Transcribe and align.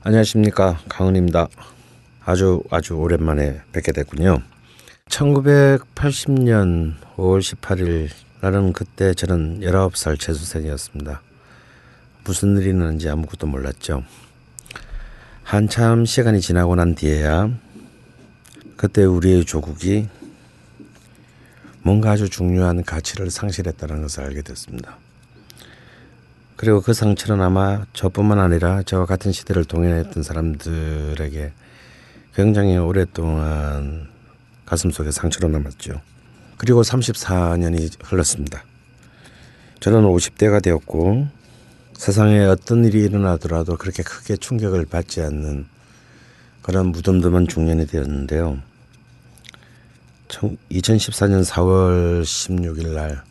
안녕하십니까 0.00 0.78
강은입니다. 0.88 1.48
아주 2.24 2.62
아주 2.70 2.94
오랜만에 2.94 3.62
뵙게 3.72 3.90
됐군요. 3.90 4.40
1980년 5.08 6.94
5월 7.16 7.40
18일 7.40 8.08
나는 8.40 8.72
그때 8.72 9.12
저는 9.12 9.58
19살 9.60 10.20
재수생이었습니다. 10.20 11.20
무슨 12.24 12.56
일이 12.56 12.70
있는지 12.70 13.08
아무것도 13.08 13.48
몰랐죠. 13.48 14.04
한참 15.42 16.04
시간이 16.04 16.40
지나고 16.42 16.76
난 16.76 16.94
뒤에야 16.94 17.50
그때 18.76 19.04
우리의 19.04 19.44
조국이 19.44 20.08
뭔가 21.82 22.12
아주 22.12 22.28
중요한 22.28 22.84
가치를 22.84 23.32
상실했다는 23.32 24.02
것을 24.02 24.22
알게 24.22 24.42
됐습니다. 24.42 24.96
그리고 26.58 26.80
그 26.80 26.92
상처는 26.92 27.40
아마 27.44 27.86
저뿐만 27.92 28.40
아니라 28.40 28.82
저와 28.82 29.06
같은 29.06 29.30
시대를 29.30 29.64
동행했던 29.64 30.24
사람들에게 30.24 31.52
굉장히 32.34 32.76
오랫동안 32.76 34.08
가슴 34.66 34.90
속에 34.90 35.12
상처로 35.12 35.48
남았죠. 35.50 36.00
그리고 36.56 36.82
34년이 36.82 38.04
흘렀습니다. 38.04 38.64
저는 39.78 40.02
50대가 40.02 40.60
되었고 40.60 41.28
세상에 41.92 42.40
어떤 42.40 42.84
일이 42.84 43.04
일어나더라도 43.04 43.76
그렇게 43.76 44.02
크게 44.02 44.36
충격을 44.36 44.86
받지 44.86 45.20
않는 45.20 45.64
그런 46.62 46.86
무덤덤한 46.86 47.46
중년이 47.46 47.86
되었는데요. 47.86 48.58
2014년 50.26 51.44
4월 51.44 52.22
16일 52.22 52.94
날, 52.94 53.22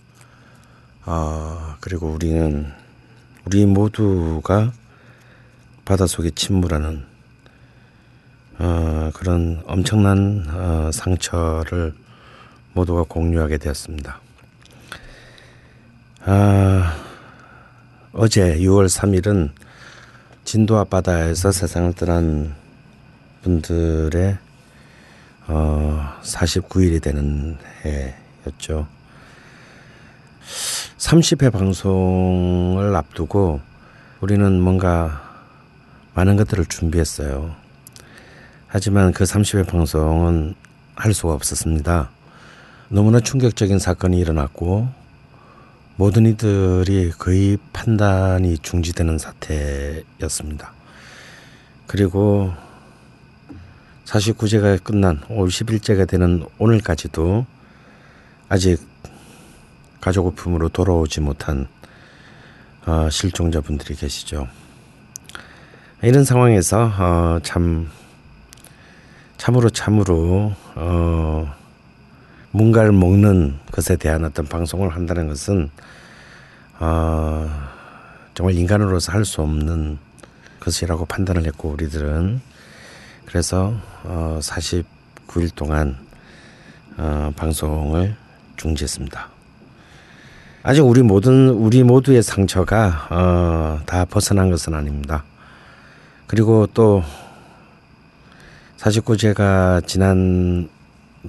어, 1.05 1.75
그리고 1.81 2.07
우리는 2.07 2.71
우리 3.47 3.65
모두가 3.65 4.73
바닷속에 5.85 6.31
침몰하는 6.31 7.05
어, 8.59 9.09
그런 9.13 9.63
엄청난 9.65 10.45
어, 10.49 10.89
상처를 10.91 11.94
모두가 12.73 13.03
공유하게 13.03 13.57
되었습니다. 13.57 14.19
아, 16.25 16.97
어제 18.11 18.57
6월 18.57 18.89
3일은 18.89 19.52
진도 20.44 20.77
앞바다에서 20.79 21.53
세상을 21.53 21.94
떠난 21.94 22.53
분들의 23.44 24.38
어, 25.47 26.19
49일이 26.22 27.02
되는 27.02 27.57
해였죠. 27.85 28.97
30회 30.98 31.52
방송을 31.52 32.95
앞두고 32.95 33.62
우리는 34.22 34.59
뭔가 34.59 35.22
많은 36.14 36.38
것들을 36.38 36.66
준비했어요. 36.66 37.56
하지만 38.68 39.12
그 39.12 39.23
30회 39.23 39.68
방송은 39.68 40.56
할 40.95 41.14
수가 41.14 41.34
없었습니다. 41.34 42.09
너무나 42.90 43.20
충격적인 43.20 43.80
사건이 43.80 44.18
일어났고 44.18 44.88
모든 45.95 46.25
이들이 46.25 47.12
거의 47.18 47.58
판단이 47.73 48.59
중지되는 48.59 49.18
사태였습니다. 49.18 50.73
그리고 51.88 52.53
49제가 54.06 54.84
끝난 54.84 55.22
50일째가 55.22 56.08
되는 56.08 56.45
오늘까지도 56.59 57.45
아직 58.50 58.80
가족우품으로 60.02 60.70
돌아오지 60.70 61.22
못한 61.22 61.67
어, 62.86 63.09
실종자분들이 63.09 63.95
계시죠. 63.95 64.48
이런 66.03 66.23
상황에서 66.23 66.92
어, 66.98 67.40
참 67.44 67.90
참으로 69.38 69.70
참으로 69.70 70.53
어, 70.75 71.53
뭔가를 72.52 72.92
먹는 72.92 73.59
것에 73.72 73.95
대한 73.98 74.23
어떤 74.23 74.45
방송을 74.45 74.90
한다는 74.90 75.28
것은 75.28 75.69
어, 76.80 77.50
정말 78.34 78.56
인간으로서 78.56 79.12
할 79.12 79.25
수 79.25 79.41
없는 79.41 79.97
것이라고 80.59 81.06
판단을 81.06 81.46
했고 81.46 81.69
우리들은 81.69 82.41
그래서 83.25 83.74
어, 84.03 84.40
49일 84.41 85.53
동안 85.56 85.97
어, 86.97 87.31
방송을 87.36 88.16
중지했습니다. 88.57 89.37
아직 90.69 90.81
우리 90.81 91.01
모든 91.01 91.47
우리 91.47 91.81
모두의 91.81 92.22
상처가 92.22 93.07
어, 93.09 93.79
다 93.85 94.03
벗어난 94.03 94.50
것은 94.50 94.73
아닙니다. 94.73 95.23
그리고 96.28 96.67
또 96.73 97.05
49제가 98.75 99.88
지난 99.88 100.67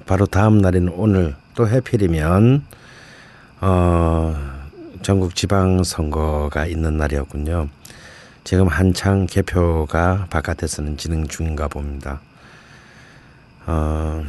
바로 0.05 0.25
다음 0.25 0.57
날인 0.57 0.89
오늘 0.89 1.35
또 1.55 1.69
해필이면 1.69 2.65
어, 3.61 4.35
전국 5.03 5.35
지방 5.35 5.85
선거가 5.85 6.65
있는 6.65 6.97
날이었군요. 6.97 7.69
지금 8.43 8.67
한창 8.67 9.25
개표가 9.25 10.27
바깥에서는 10.29 10.97
진행 10.97 11.27
중인가 11.27 11.69
봅니다. 11.69 12.19
어, 13.67 14.21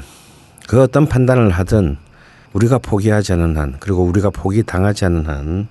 그 0.68 0.80
어떤 0.80 1.08
판단을 1.08 1.50
하든 1.50 1.96
우리가 2.52 2.78
포기하지 2.78 3.32
않은 3.34 3.56
한 3.56 3.76
그리고 3.80 4.02
우리가 4.04 4.30
포기 4.30 4.62
당하지 4.62 5.04
않은 5.06 5.26
한 5.26 5.68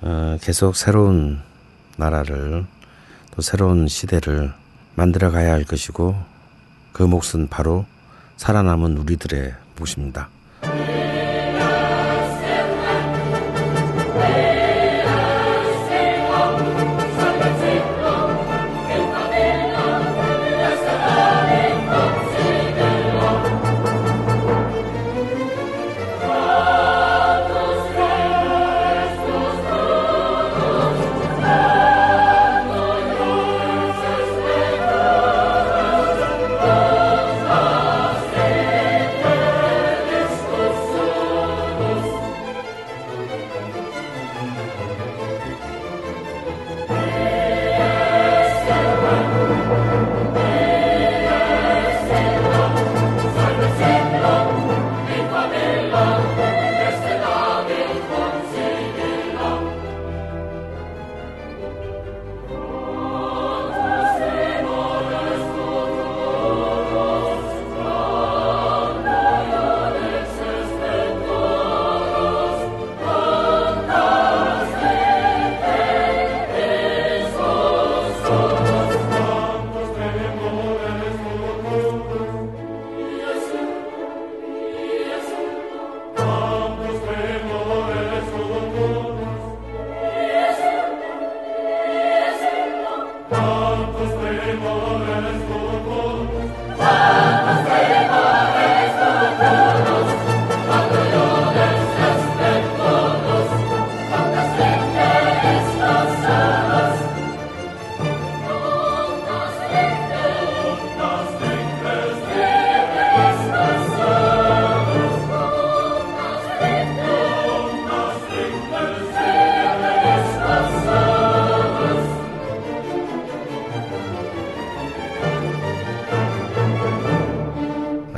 어, 0.00 0.36
계속 0.40 0.76
새로운 0.76 1.40
나라를 1.96 2.66
또 3.30 3.42
새로운 3.42 3.86
시대를 3.86 4.52
만들어 4.94 5.30
가야 5.30 5.52
할 5.52 5.64
것이고 5.64 6.16
그 6.92 7.02
몫은 7.02 7.48
바로 7.48 7.86
살아남은 8.36 8.96
우리들의 8.98 9.54
몫입니다. 9.78 10.28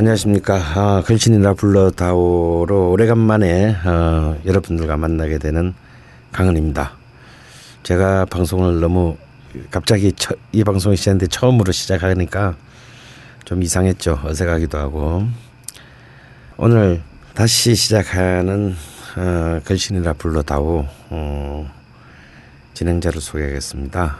안녕하십니까. 0.09 0.55
아, 0.57 1.03
글신이라 1.05 1.53
불러다오로 1.55 2.93
오래간만에 2.93 3.77
어, 3.85 4.41
여러분들과 4.47 4.97
만나게 4.97 5.37
되는 5.37 5.75
강은입니다. 6.33 6.93
제가 7.83 8.25
방송을 8.25 8.81
너무 8.81 9.19
갑자기 9.71 10.13
처, 10.13 10.35
이 10.53 10.65
방송이 10.65 10.97
시작했는데 10.97 11.27
처음으로 11.27 11.73
시작하니까 11.73 12.57
좀 13.45 13.63
이상했죠. 13.63 14.21
어색하기도 14.25 14.79
하고. 14.79 15.27
오늘 16.57 17.03
다시 17.35 17.75
시작하는 17.75 18.75
어, 19.17 19.61
글신이라 19.65 20.15
불러다오 20.15 20.87
어, 21.11 21.71
진행자를 22.73 23.21
소개하겠습니다. 23.21 24.17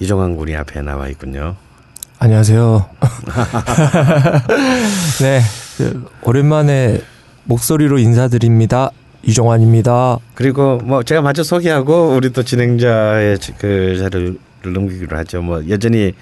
이종환 0.00 0.36
군이 0.36 0.54
앞에 0.54 0.82
나와 0.82 1.08
있군요. 1.08 1.56
안녕하세요. 2.24 2.88
네, 5.20 5.42
그, 5.76 6.06
오랜만에 6.22 7.02
목소리로 7.44 7.98
인사드립니다. 7.98 8.92
이종환입니다. 9.24 10.20
그리고 10.34 10.78
뭐 10.78 11.02
제가 11.02 11.20
먼저 11.20 11.42
소개하고 11.42 12.16
우리 12.16 12.32
또 12.32 12.42
진행자의 12.42 13.36
그 13.58 13.98
자리를 13.98 14.38
넘기기로 14.64 15.18
하죠. 15.18 15.42
뭐 15.42 15.68
여전히 15.68 16.14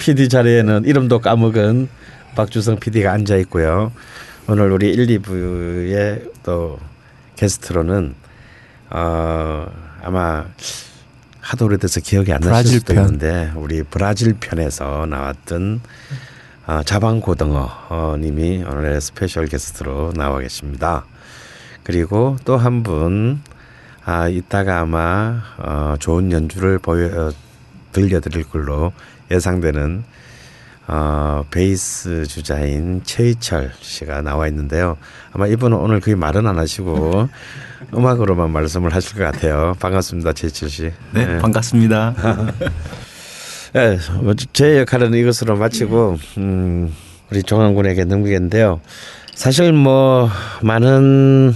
PD 0.00 0.28
자리에는 0.28 0.82
이름도 0.84 1.20
까먹은 1.20 1.88
박주성 2.34 2.80
PD가 2.80 3.12
앉아 3.12 3.36
있고요. 3.36 3.92
오늘 4.48 4.72
우리 4.72 4.90
1, 4.90 5.20
2부의 5.20 6.28
또 6.42 6.80
게스트로는 7.36 8.16
어 8.90 9.66
아마 10.02 10.46
하도 11.50 11.64
오래돼서 11.64 12.00
기억이 12.00 12.32
안 12.32 12.40
나실 12.40 12.78
수도 12.78 12.94
편. 12.94 13.04
있는데 13.06 13.50
우리 13.56 13.82
브라질 13.82 14.34
편에서 14.38 15.06
나왔던 15.06 15.80
어, 16.68 16.82
자방 16.84 17.20
고등어 17.20 18.16
님이 18.20 18.62
오늘의 18.62 19.00
스페셜 19.00 19.46
게스트로 19.46 20.12
나와 20.14 20.38
계십니다. 20.38 21.04
그리고 21.82 22.36
또 22.44 22.56
한 22.56 22.84
분, 22.84 23.40
아, 24.04 24.28
이따가 24.28 24.78
아마, 24.80 25.42
어, 25.58 25.96
좋은 25.98 26.30
연주를 26.30 26.78
보여, 26.78 27.06
어, 27.06 27.32
들려드릴 27.92 28.44
걸로 28.44 28.92
예상되는, 29.32 30.04
어, 30.86 31.44
베이스 31.50 32.26
주자인 32.26 33.02
최희철 33.04 33.72
씨가 33.80 34.22
나와 34.22 34.48
있는데요. 34.48 34.96
아마 35.32 35.46
이분은 35.46 35.76
오늘 35.76 36.00
거의 36.00 36.16
말은 36.16 36.46
안 36.46 36.58
하시고, 36.58 37.28
음악으로만 37.94 38.50
말씀을 38.50 38.94
하실 38.94 39.18
것 39.18 39.24
같아요. 39.24 39.74
반갑습니다, 39.78 40.32
최희철 40.32 40.68
씨. 40.68 40.92
네, 41.12 41.26
네. 41.26 41.38
반갑습니다. 41.38 42.14
네, 43.72 43.98
제 44.52 44.80
역할은 44.80 45.14
이것으로 45.14 45.56
마치고, 45.56 46.18
음, 46.38 46.92
우리 47.30 47.42
종환군에게 47.42 48.04
넘기겠는데요. 48.04 48.80
사실 49.34 49.72
뭐, 49.72 50.28
많은 50.62 51.54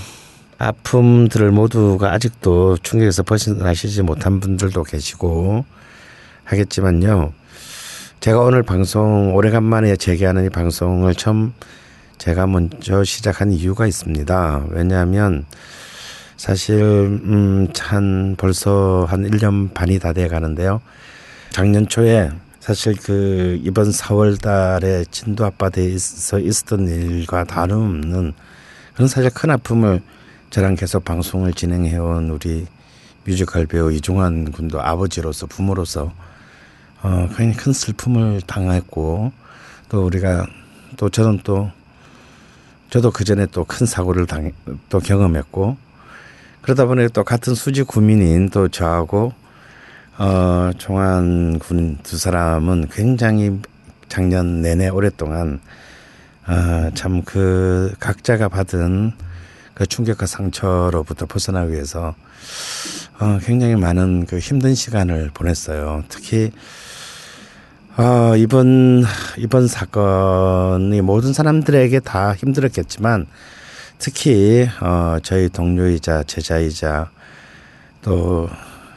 아픔들을 0.58 1.50
모두가 1.50 2.12
아직도 2.12 2.76
충격에서 2.78 3.24
벗어나시지 3.24 4.02
못한 4.02 4.38
분들도 4.38 4.84
계시고 4.84 5.64
하겠지만요. 6.44 7.32
제가 8.24 8.40
오늘 8.40 8.62
방송 8.62 9.34
오래간만에 9.34 9.96
재개하는 9.96 10.46
이 10.46 10.48
방송을 10.48 11.14
처음 11.14 11.52
제가 12.16 12.46
먼저 12.46 13.04
시작한 13.04 13.52
이유가 13.52 13.86
있습니다. 13.86 14.64
왜냐하면 14.70 15.44
사실 16.38 16.80
음한 16.80 18.36
벌써 18.38 19.04
한 19.06 19.30
1년 19.30 19.74
반이 19.74 19.98
다 19.98 20.14
돼 20.14 20.26
가는데요. 20.28 20.80
작년 21.50 21.86
초에 21.86 22.30
사실 22.60 22.96
그 22.96 23.60
이번 23.62 23.90
4월 23.90 24.40
달에 24.40 25.04
진도 25.10 25.44
앞바다에서 25.44 26.38
있었던 26.38 26.88
일과 26.88 27.44
다름없는 27.44 28.32
그런 28.94 29.06
사실 29.06 29.28
큰 29.34 29.50
아픔을 29.50 30.00
저랑 30.48 30.76
계속 30.76 31.04
방송을 31.04 31.52
진행해온 31.52 32.30
우리 32.30 32.64
뮤지컬 33.26 33.66
배우 33.66 33.92
이종환 33.92 34.50
군도 34.50 34.80
아버지로서 34.80 35.44
부모로서 35.44 36.10
어, 37.04 37.28
굉장히 37.36 37.52
큰 37.52 37.72
슬픔을 37.74 38.40
당했고 38.46 39.30
또 39.90 40.06
우리가 40.06 40.46
또 40.96 41.10
저는 41.10 41.40
또 41.44 41.70
저도 42.88 43.10
그 43.10 43.24
전에 43.24 43.44
또 43.46 43.64
큰 43.64 43.86
사고를 43.86 44.26
당, 44.26 44.52
또 44.88 45.00
경험했고 45.00 45.76
그러다 46.62 46.86
보니 46.86 47.08
또 47.12 47.22
같은 47.22 47.54
수지 47.54 47.82
구민인 47.82 48.48
또 48.48 48.68
저하고 48.68 49.34
어, 50.16 50.70
종환 50.78 51.58
군두 51.58 52.16
사람은 52.16 52.88
굉장히 52.90 53.60
작년 54.08 54.62
내내 54.62 54.88
오랫동안 54.88 55.60
어, 56.46 56.90
참 56.94 57.22
그 57.24 57.94
각자가 58.00 58.48
받은 58.48 59.12
그 59.74 59.86
충격과 59.86 60.24
상처로부터 60.24 61.26
벗어나기 61.26 61.72
위해서 61.72 62.14
어, 63.18 63.38
굉장히 63.42 63.76
많은 63.76 64.24
그 64.24 64.38
힘든 64.38 64.74
시간을 64.74 65.32
보냈어요. 65.34 66.04
특히 66.08 66.50
어, 67.96 68.36
이번 68.36 69.04
이번 69.38 69.68
사건이 69.68 71.00
모든 71.00 71.32
사람들에게 71.32 72.00
다 72.00 72.34
힘들었겠지만 72.34 73.26
특히 73.98 74.68
어, 74.80 75.18
저희 75.22 75.48
동료이자 75.48 76.24
제자이자 76.24 77.10
또 78.02 78.48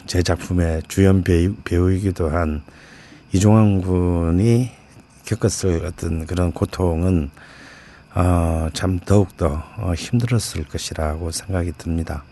제 0.07 0.23
작품의 0.23 0.83
주연 0.88 1.21
배우, 1.21 1.53
배우이기도 1.65 2.29
한 2.29 2.63
이종환 3.33 3.81
군이 3.81 4.71
겪었을 5.25 5.85
어떤 5.85 6.25
그런 6.25 6.53
고통은 6.53 7.29
어, 8.15 8.69
참 8.73 8.99
더욱더 8.99 9.63
어, 9.75 9.94
힘들었을 9.94 10.63
것이라고 10.69 11.31
생각이 11.31 11.73
듭니다. 11.77 12.23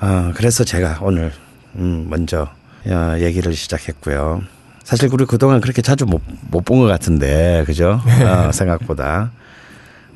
어, 0.00 0.32
그래서 0.34 0.64
제가 0.64 0.98
오늘 1.02 1.32
음, 1.76 2.08
먼저 2.10 2.50
어, 2.86 3.16
얘기를 3.20 3.54
시작했고요. 3.54 4.42
사실 4.90 5.08
우리 5.12 5.24
그동안 5.24 5.60
그렇게 5.60 5.82
자주 5.82 6.04
못 6.04 6.20
못 6.50 6.64
본 6.64 6.80
것 6.80 6.86
같은데 6.86 7.62
그죠? 7.64 8.00
어, 8.04 8.50
생각보다 8.52 9.30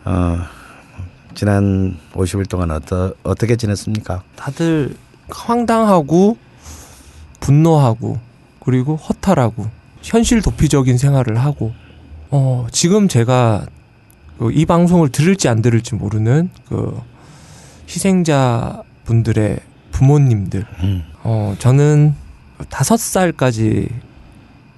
어, 0.04 0.38
지난 1.34 1.96
50일 2.12 2.48
동안 2.48 2.72
어떠, 2.72 3.14
어떻게 3.22 3.54
지냈습니까? 3.56 4.22
다들 4.34 4.96
황당하고 5.30 6.36
분노하고 7.38 8.18
그리고 8.64 8.96
허탈하고 8.96 9.68
현실 10.02 10.42
도피적인 10.42 10.98
생활을 10.98 11.38
하고 11.38 11.72
어, 12.30 12.66
지금 12.72 13.06
제가 13.06 13.66
그이 14.38 14.66
방송을 14.66 15.10
들을지 15.10 15.48
안 15.48 15.62
들을지 15.62 15.94
모르는 15.94 16.50
그 16.68 17.00
희생자 17.88 18.82
분들의 19.04 19.60
부모님들. 19.92 20.66
음. 20.82 21.04
어, 21.22 21.54
저는 21.60 22.16
다섯 22.68 22.98
살까지 22.98 23.88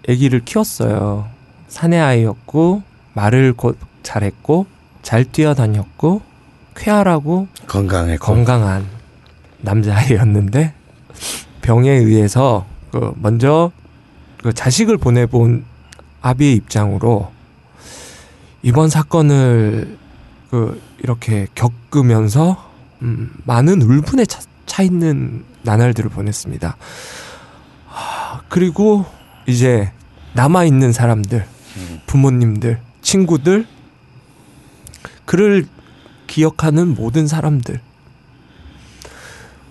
아기를 0.09 0.45
키웠어요. 0.45 1.29
사내 1.69 1.99
아이였고 1.99 2.83
말을 3.15 3.53
곧 3.55 3.79
잘했고 4.03 4.67
잘 5.03 5.25
뛰어다녔고 5.25 6.23
쾌활하고 6.77 7.49
건강했고 7.67 8.25
건강한 8.25 8.87
남자아이였는데 9.59 10.75
병에 11.63 11.91
의해서 11.91 12.67
그 12.93 13.13
먼저 13.17 13.73
그 14.43 14.53
자식을 14.53 14.99
보내본 14.99 15.65
아비의 16.23 16.55
입장으로 16.55 17.33
이번 18.63 18.89
사건을 18.89 19.97
그 20.51 20.81
이렇게 20.99 21.47
겪으면서 21.55 22.65
음, 23.03 23.33
많은 23.45 23.83
울분에 23.83 24.25
차, 24.27 24.41
차 24.67 24.83
있는 24.83 25.45
나날들을 25.63 26.11
보냈습니다. 26.11 26.77
하, 27.89 28.41
그리고 28.49 29.05
이제 29.47 29.93
남아 30.35 30.65
있는 30.65 30.93
사람들, 30.93 31.47
부모님들, 32.07 32.81
친구들, 33.01 33.67
그를 35.25 35.67
기억하는 36.27 36.95
모든 36.95 37.27
사람들. 37.27 37.81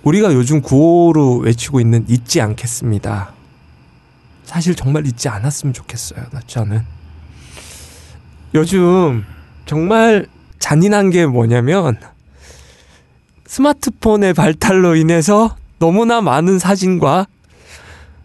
우리가 0.04 0.34
요즘 0.34 0.62
구호로 0.62 1.38
외치고 1.38 1.80
있는 1.80 2.06
잊지 2.08 2.40
않겠습니다. 2.40 3.34
사실 4.46 4.76
정말 4.76 5.06
잊지 5.08 5.28
않았으면 5.28 5.74
좋겠어요. 5.74 6.26
저는. 6.48 6.84
요즘 8.54 9.26
정말 9.66 10.28
잔인한 10.60 11.10
게 11.10 11.26
뭐냐면 11.26 12.00
스마트폰의 13.48 14.34
발달로 14.34 14.96
인해서 14.96 15.58
너무나 15.80 16.22
많은 16.22 16.60
사진과 16.60 17.28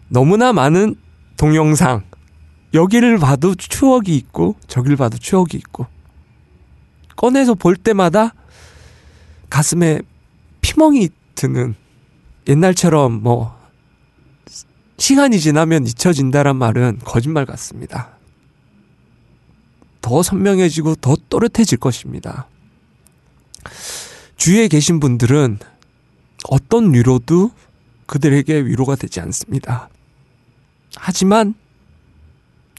너무나 0.07 0.53
많은 0.53 0.95
동영상 1.37 2.03
여기를 2.73 3.17
봐도 3.17 3.55
추억이 3.55 4.15
있고 4.15 4.55
저길 4.67 4.95
봐도 4.95 5.17
추억이 5.17 5.49
있고 5.53 5.87
꺼내서 7.15 7.53
볼 7.55 7.75
때마다 7.75 8.33
가슴에 9.49 10.01
피멍이 10.61 11.09
드는 11.35 11.75
옛날처럼 12.47 13.21
뭐 13.21 13.59
시간이 14.97 15.39
지나면 15.39 15.87
잊혀진다란 15.87 16.55
말은 16.55 16.99
거짓말 17.03 17.45
같습니다. 17.45 18.11
더 20.01 20.23
선명해지고 20.23 20.95
더 20.95 21.15
또렷해질 21.29 21.77
것입니다. 21.77 22.47
주위에 24.37 24.67
계신 24.67 24.99
분들은 24.99 25.59
어떤 26.49 26.93
위로도 26.93 27.51
그들에게 28.07 28.65
위로가 28.65 28.95
되지 28.95 29.19
않습니다. 29.21 29.89
하지만 30.95 31.53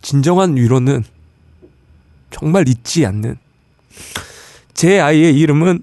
진정한 0.01 0.57
위로는 0.57 1.05
정말 2.31 2.69
잊지 2.69 3.07
않는 3.07 3.37
제 4.75 5.01
아이의 5.01 5.39
이름은 5.39 5.83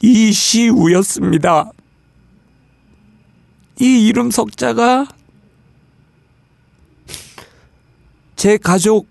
이시우였습니다. 0.00 1.70
이 3.80 4.06
이름 4.06 4.30
석자가 4.30 5.06
제 8.36 8.56
가족 8.58 9.08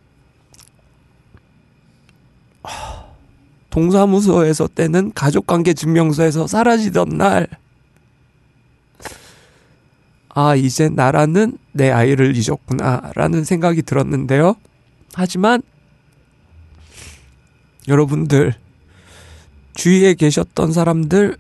동사무소에서 3.70 4.68
떼는 4.70 5.12
가족관계 5.14 5.74
증명서에서 5.74 6.48
사라지던 6.48 7.10
날, 7.10 7.48
아, 10.38 10.54
이제 10.54 10.90
나라는 10.90 11.58
내 11.72 11.90
아이를 11.92 12.36
잊었구나, 12.36 13.14
라는 13.16 13.46
생각이 13.46 13.82
들었는데요. 13.84 14.58
하지만, 15.14 15.62
여러분들, 17.88 18.54
주위에 19.76 20.14
계셨던 20.14 20.74
사람들, 20.74 21.38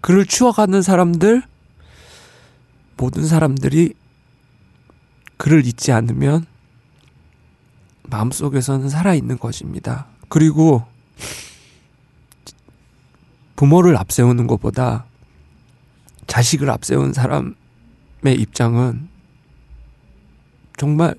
그를 0.00 0.24
추억하는 0.24 0.80
사람들, 0.80 1.42
모든 2.96 3.26
사람들이 3.26 3.94
그를 5.36 5.66
잊지 5.66 5.90
않으면 5.90 6.46
마음속에서는 8.04 8.88
살아있는 8.88 9.38
것입니다. 9.40 10.06
그리고 10.28 10.84
부모를 13.56 13.96
앞세우는 13.96 14.46
것보다 14.46 15.04
자식을 16.28 16.70
앞세운 16.70 17.12
사람의 17.12 17.65
입장은 18.34 19.08
정말 20.76 21.14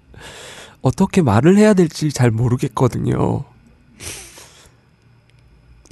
어떻게 0.81 1.21
말을 1.21 1.57
해야 1.57 1.73
될지 1.73 2.11
잘 2.11 2.31
모르겠거든요. 2.31 3.43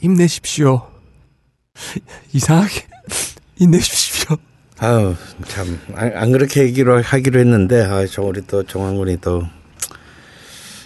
힘내십시오. 0.02 0.88
이상하게 2.34 2.86
힘내십시오. 3.58 4.38
아유 4.78 5.16
참 5.48 5.80
안 5.96 6.32
그렇게 6.34 6.64
얘기로 6.64 7.02
하기로 7.02 7.40
했는데 7.40 7.82
아, 7.86 8.06
저 8.08 8.22
우리 8.24 8.42
또 8.46 8.64
정환군이 8.64 9.18
또 9.22 9.44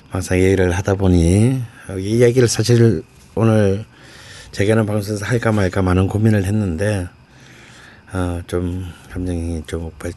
항상 0.09 0.39
얘기를 0.39 0.71
하다 0.71 0.93
보니 0.95 1.61
이 1.97 2.21
얘기를 2.21 2.47
사실 2.47 3.03
오늘 3.33 3.85
제게는 4.51 4.85
방송에서 4.85 5.25
할까 5.25 5.51
말까 5.51 5.81
많은 5.81 6.07
고민을 6.07 6.45
했는데 6.45 7.07
어, 8.11 8.41
좀 8.47 8.91
감정이 9.11 9.63
좀 9.67 9.85
욱하, 9.85 10.11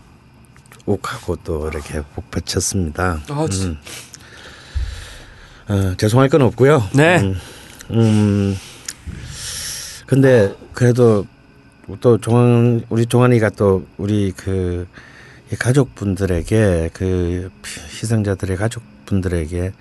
욱하고 0.87 1.37
또 1.45 1.69
이렇게 1.69 2.01
복받쳤습니다. 2.15 3.21
아, 3.29 3.47
음. 3.51 3.79
어, 5.69 5.95
죄송할 5.97 6.29
건 6.29 6.43
없고요. 6.43 6.83
네. 6.95 7.21
음, 7.21 7.37
음, 7.91 8.57
근데 10.07 10.55
그래도 10.73 11.27
또 12.01 12.19
종환 12.19 12.85
우리 12.89 13.05
종환이가 13.07 13.51
또 13.51 13.87
우리 13.99 14.33
그 14.33 14.87
가족분들에게 15.59 16.91
그 16.95 17.51
희생자들의 18.01 18.57
가족분들에게 18.57 19.73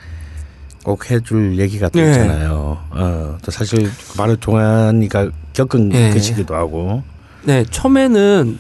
꼭 0.84 1.10
해줄 1.10 1.60
얘기가 1.60 1.90
또 1.90 2.00
네. 2.00 2.08
있잖아요. 2.10 2.84
어, 2.90 3.38
또 3.42 3.52
사실 3.52 3.90
바로 4.18 4.36
종환이가 4.36 5.30
겪은 5.54 5.90
네. 5.90 6.14
것이기도 6.14 6.56
하고. 6.56 7.04
네, 7.44 7.66
처음에는 7.70 8.60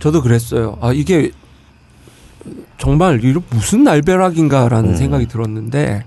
저도 0.00 0.22
그랬어요. 0.22 0.78
아, 0.80 0.92
이게 0.92 1.30
정말 2.78 3.18
무슨 3.50 3.84
날벼락인가라는 3.84 4.90
음. 4.90 4.96
생각이 4.96 5.26
들었는데 5.26 6.04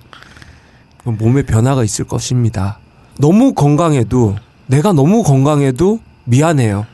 몸에 1.03 1.43
변화가 1.43 1.83
있을 1.83 2.05
것입니다. 2.05 2.79
너무 3.17 3.53
건강해도 3.53 4.35
내가 4.67 4.93
너무 4.93 5.23
건강해도 5.23 5.99
미안해요. 6.25 6.85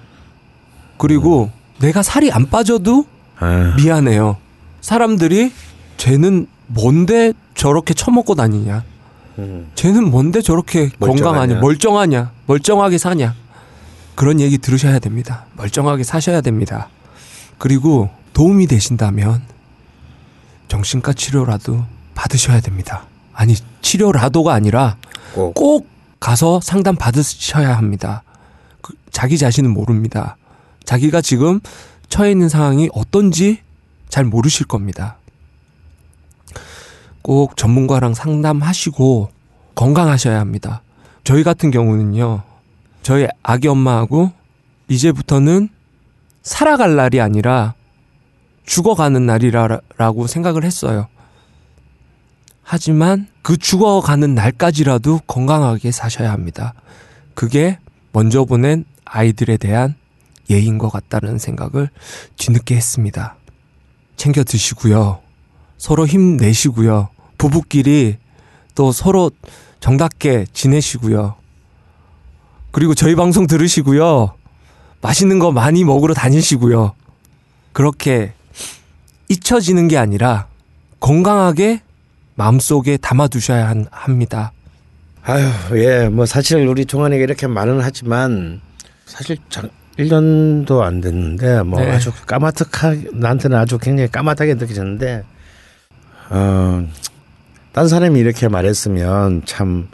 그리고 0.98 1.52
내가 1.80 2.02
살이 2.02 2.32
안 2.32 2.50
빠져도 2.50 3.06
아, 3.38 3.74
미안해요. 3.78 4.38
사람들이 4.82 5.52
쟤는 5.98 6.48
뭔데 6.68 7.34
저렇게 7.54 7.94
처먹고 7.94 8.36
다니냐? 8.36 8.84
음, 9.40 9.68
쟤는 9.76 10.10
뭔데 10.10 10.42
저렇게 10.42 10.90
멀쩡하냐? 11.00 11.24
건강하냐? 11.24 11.60
멀쩡하냐? 11.60 12.32
멀쩡하게 12.48 12.98
사냐? 12.98 13.36
그런 14.16 14.40
얘기 14.40 14.58
들으셔야 14.58 15.00
됩니다. 15.00 15.46
멀쩡하게 15.56 16.04
사셔야 16.04 16.42
됩니다. 16.42 16.90
그리고 17.58 18.10
도움이 18.34 18.68
되신다면 18.68 19.42
정신과 20.68 21.14
치료라도 21.14 21.86
받으셔야 22.16 22.60
됩니다. 22.62 23.06
아니, 23.34 23.56
치료라도가 23.82 24.54
아니라 24.54 24.98
꼭 25.34 25.54
꼭 25.54 25.88
가서 26.20 26.60
상담 26.62 26.96
받으셔야 26.96 27.78
합니다. 27.78 28.24
그 28.82 28.94
자기 29.12 29.38
자신은 29.38 29.70
모릅니다. 29.70 30.38
자기가 30.86 31.22
지금 31.22 31.60
처해 32.10 32.32
있는 32.32 32.50
상황이 32.50 32.90
어떤지 32.94 33.60
잘 34.10 34.24
모르실 34.24 34.66
겁니다. 34.66 35.18
꼭 37.22 37.58
전문가랑 37.58 38.14
상담하시고 38.14 39.30
건강하셔야 39.76 40.40
합니다. 40.40 40.82
저희 41.24 41.44
같은 41.44 41.70
경우는요, 41.72 42.44
저희 43.06 43.28
아기 43.44 43.68
엄마하고 43.68 44.32
이제부터는 44.88 45.70
살아갈 46.42 46.96
날이 46.96 47.22
아니라 47.22 47.76
죽어가는 48.66 49.24
날이라고 49.24 50.26
생각을 50.26 50.64
했어요. 50.64 51.08
하지만 52.64 53.28
그 53.44 53.58
죽어가는 53.58 54.34
날까지라도 54.34 55.20
건강하게 55.28 55.92
사셔야 55.92 56.32
합니다. 56.32 56.74
그게 57.36 57.78
먼저 58.12 58.44
보낸 58.44 58.86
아이들에 59.06 59.58
대한 59.58 59.94
예인 60.50 60.80
것 60.80 60.90
같다는 60.90 61.38
생각을 61.38 61.92
뒤늦게 62.38 62.76
했습니다. 62.76 63.36
챙겨 64.18 64.44
드시고요. 64.44 65.22
서로 65.78 66.08
힘내시고요. 66.08 67.10
부부끼리 67.38 68.18
또 68.74 68.92
서로 68.92 69.30
정답게 69.80 70.48
지내시고요. 70.54 71.45
그리고 72.76 72.94
저희 72.94 73.16
방송 73.16 73.48
들으시고요. 73.48 74.34
맛있는 75.02 75.40
거 75.40 75.54
많이 75.54 75.86
먹으러 75.86 76.14
다니시고요. 76.14 76.92
그렇게 77.72 78.34
잊혀지는 79.30 79.88
게 79.88 79.98
아니라 79.98 80.48
건강하게 81.00 81.84
마음속에 82.36 82.98
담아두셔야 82.98 83.70
한- 83.70 83.88
합니다. 83.92 84.52
아유, 85.24 85.46
예, 85.76 86.10
뭐 86.10 86.26
사실 86.26 86.68
우리 86.68 86.86
종환이가 86.86 87.24
이렇게 87.24 87.48
말은 87.48 87.80
하지만 87.80 88.60
사실 89.06 89.38
장, 89.50 89.70
1년도 89.98 90.82
안 90.82 91.00
됐는데 91.00 91.64
뭐 91.64 91.80
네. 91.80 91.90
아주 91.92 92.12
까마득하 92.28 92.94
나한테는 93.14 93.58
아주 93.58 93.78
굉장히 93.78 94.12
까마득하게 94.12 94.56
느껴졌는데 94.56 95.24
어, 96.30 96.86
딴 97.72 97.88
사람이 97.88 98.20
이렇게 98.20 98.50
말했으면 98.50 99.44
참 99.46 99.88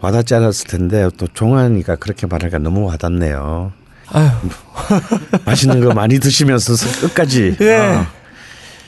와닿지 0.00 0.34
않았을 0.34 0.66
텐데 0.68 1.08
또 1.16 1.26
종환이가 1.32 1.96
그렇게 1.96 2.26
말하니까 2.26 2.58
너무 2.58 2.86
와닿네요. 2.86 3.72
아유, 4.10 4.28
맛있는 5.44 5.80
거 5.80 5.92
많이 5.92 6.18
드시면서 6.18 6.74
끝까지. 7.00 7.56
예. 7.60 7.74
어. 7.76 8.06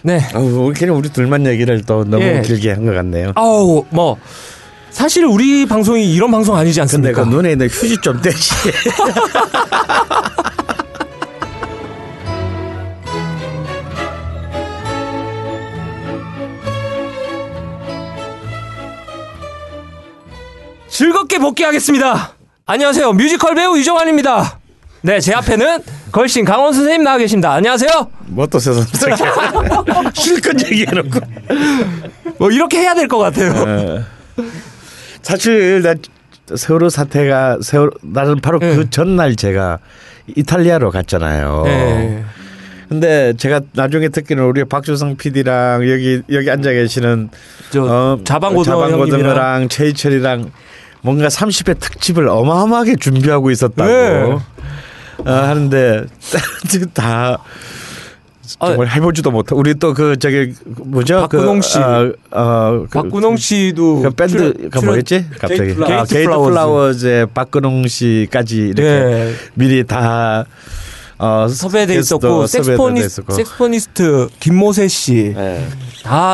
네. 0.03 0.21
아우, 0.35 0.73
그냥 0.77 0.97
우리 0.97 1.11
둘만 1.11 1.45
얘기를 1.47 1.83
또 1.83 2.05
너무 2.05 2.23
예. 2.25 2.41
길게 2.43 2.73
한 2.73 2.87
것 2.87 2.93
같네요. 2.95 3.33
아우, 3.35 3.85
뭐 3.91 4.17
사실 4.91 5.25
우리 5.27 5.67
방송이 5.67 6.13
이런 6.13 6.31
방송 6.31 6.57
아니지 6.57 6.81
근데 6.81 7.09
않습니까? 7.09 7.25
그 7.25 7.29
눈에 7.29 7.53
있는 7.53 7.69
휴지 7.69 7.99
좀 7.99 8.21
떼시. 8.23 8.53
즐겁게 21.01 21.39
복귀하겠습니다. 21.39 22.33
안녕하세요. 22.67 23.15
뮤지컬 23.15 23.55
배우 23.55 23.79
이정환입니다. 23.79 24.59
네, 25.01 25.19
제 25.19 25.33
앞에는 25.33 25.79
걸신 26.13 26.45
강원 26.45 26.75
선생님 26.75 27.03
나와 27.05 27.17
계십니다. 27.17 27.55
안녕하세요. 27.55 28.11
뭐또 28.27 28.59
세상 28.59 28.85
실컷 30.13 30.61
얘기해놓고. 30.71 31.21
뭐 32.39 32.51
이렇게 32.51 32.81
해야 32.81 32.93
될 32.93 33.09
것 33.09 33.17
같아요. 33.17 33.51
어. 33.53 34.05
사실 35.23 35.81
나 35.81 35.95
세월호 36.55 36.91
사태가 36.91 37.61
세월 37.63 37.91
나는 38.03 38.39
바로 38.43 38.59
네. 38.59 38.77
그 38.77 38.91
전날 38.91 39.37
제가 39.37 39.79
이탈리아로 40.37 40.91
갔잖아요. 40.91 41.63
네. 41.65 42.25
근데 42.91 43.33
제가 43.39 43.63
나중에 43.73 44.11
듣기는 44.11 44.45
우리 44.45 44.67
박주성 44.67 45.17
PD랑 45.17 45.89
여기 45.91 46.21
여기 46.31 46.51
앉아 46.51 46.71
계시는 46.73 47.31
저 47.71 47.85
어, 47.85 48.21
자방고등어 48.23 48.85
자방고등어랑 48.85 49.69
최희철이랑 49.71 50.53
뭔가 51.03 51.29
30회 51.29 51.79
특집을 51.81 52.29
어마어마하게 52.29 52.97
준비하고 52.97 53.51
있었다고 53.51 53.91
네. 53.91 54.39
어, 55.19 55.31
하는데 55.33 56.05
다 56.95 57.39
정말 58.59 58.89
해보지도 58.89 59.31
못하. 59.31 59.55
우리 59.55 59.75
또 59.75 59.95
그 59.95 60.19
저기 60.19 60.53
뭐죠? 60.79 61.21
박근홍 61.21 61.61
그, 61.61 61.67
씨. 61.67 61.79
어, 61.79 62.13
어, 62.33 62.85
그, 62.91 63.03
박근홍 63.03 63.37
씨도 63.37 64.03
그 64.03 64.11
밴드 64.11 64.33
출연- 64.37 64.71
그 64.71 64.79
뭐였지? 64.81 65.27
갑자기 65.39 65.75
게이트. 65.75 65.83
아, 65.85 66.05
게이트 66.05 66.25
플라워즈. 66.25 66.51
플라워즈의 66.51 67.27
박근홍 67.33 67.87
씨까지 67.87 68.57
이렇게 68.57 68.83
네. 68.83 69.35
미리 69.55 69.85
다 69.85 70.45
어, 71.19 71.47
섭외돼 71.49 71.95
있었고. 71.97 72.47
saxophonist 72.47 74.29
김모세 74.41 74.89
씨다 74.89 75.39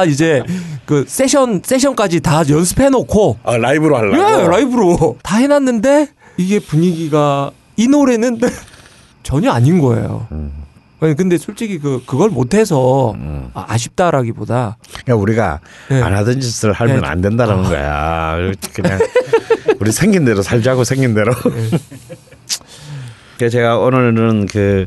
네. 0.05 0.11
이제 0.11 0.43
그 0.87 1.05
세션 1.07 1.61
세션까지 1.65 2.21
다 2.21 2.43
연습해 2.49 2.91
놓고 2.91 3.39
아, 3.43 3.57
라이브로 3.57 3.97
하려고. 3.97 4.17
예, 4.17 4.47
라이브로 4.47 5.19
다 5.23 5.39
해놨는데 5.39 6.09
이게 6.37 6.61
분위기가 6.61 7.51
이 7.77 7.89
노래는 7.89 8.41
전혀 9.23 9.51
아닌 9.51 9.81
거예요. 9.81 10.27
음. 10.31 10.53
아니, 11.01 11.15
근데 11.15 11.37
솔직히 11.37 11.79
그 11.79 12.03
그걸 12.07 12.31
못해서 12.31 13.13
음. 13.13 13.51
아, 13.53 13.67
아쉽다라기보다 13.69 14.79
그러니까 15.05 15.17
우리가 15.17 15.61
네. 15.91 16.01
안 16.01 16.15
하던 16.15 16.41
짓을 16.41 16.73
하면 16.73 17.01
네. 17.01 17.07
안 17.07 17.21
된다는 17.21 17.63
거야. 17.65 18.37
그냥 18.73 18.99
우리 19.81 19.93
생긴 19.93 20.25
대로 20.25 20.43
살자고 20.43 20.85
생긴 20.85 21.15
대로. 21.15 21.33
그래서 23.37 23.53
제가 23.53 23.79
오늘은 23.79 24.47
그 24.47 24.87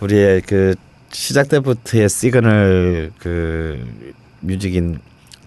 우리의 0.00 0.42
그 0.42 0.74
시작 1.10 1.48
때부터의 1.48 2.08
시그널 2.08 3.12
그 3.18 3.84
뮤직인 4.40 4.98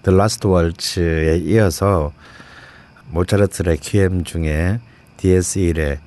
The 0.06 0.16
Last 0.16 0.46
Waltz에 0.46 1.38
이어서 1.44 2.12
모차르트 3.10 3.62
레퀴엠 3.62 4.24
중에 4.24 4.78
DS1의 5.18 5.98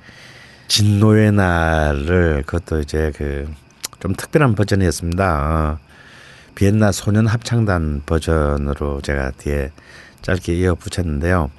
진노의 0.68 1.32
날을 1.32 2.44
그것도 2.46 2.80
이제 2.80 3.12
그 3.16 3.48
좀 4.00 4.14
특별한 4.14 4.54
버전이었습니다. 4.54 5.78
어. 5.78 5.78
비엔나 6.54 6.90
소년 6.92 7.26
합창단 7.26 8.02
버전으로 8.06 9.00
제가 9.02 9.30
뒤에 9.38 9.70
짧게 10.22 10.54
이어 10.54 10.74
붙였는데요. 10.74 11.50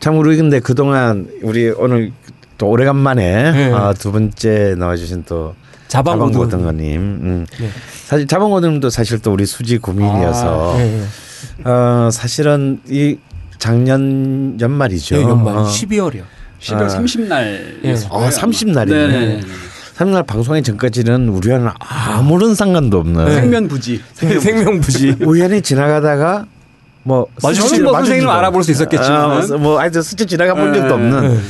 참 0.00 0.18
우리 0.18 0.36
근데 0.36 0.60
그동안 0.60 1.28
우리 1.42 1.70
오늘 1.70 2.12
또 2.58 2.68
오래간만에 2.68 3.52
네. 3.52 3.72
어, 3.72 3.94
두 3.94 4.12
번째 4.12 4.74
나와주신 4.76 5.24
또 5.26 5.54
자방고등어. 5.86 6.48
자방고등어님. 6.48 7.00
음. 7.00 7.46
네. 7.60 7.70
사실 8.06 8.26
자방고등어도 8.26 8.90
사실 8.90 9.20
또 9.20 9.32
우리 9.32 9.46
수지 9.46 9.78
고민이어서 9.78 10.74
예, 10.78 11.00
예. 11.00 11.04
어, 11.64 12.08
사실은 12.12 12.80
이 12.88 13.18
작년 13.58 14.58
연말이죠. 14.60 15.16
예, 15.16 15.22
연말 15.22 15.56
어. 15.56 15.64
12월이요. 15.64 16.22
12월 16.60 16.82
아. 16.82 16.88
30날. 16.88 17.84
예. 17.84 17.94
아, 18.10 18.30
30 18.30 18.70
날이네. 18.70 19.08
네네. 19.08 19.40
3날 19.96 20.26
방송의 20.26 20.62
전까지는 20.62 21.28
우리와는 21.28 21.70
아무런 21.80 22.54
상관도 22.54 22.98
없는 22.98 23.24
네. 23.24 23.34
생면부지. 23.34 24.02
생명부지. 24.14 25.16
우연히 25.22 25.60
지나가다가 25.60 26.46
뭐 27.02 27.26
스쳐 27.38 27.82
뭐. 27.82 27.92
선생님을 27.94 28.30
알아볼 28.30 28.62
수 28.62 28.70
있었겠지만. 28.70 29.42
아, 29.52 29.56
뭐 29.56 29.80
하여튼 29.80 30.02
스쳐 30.02 30.24
지나가 30.24 30.54
본 30.54 30.72
네. 30.72 30.78
적도 30.78 30.94
없는 30.94 31.34
네. 31.34 31.40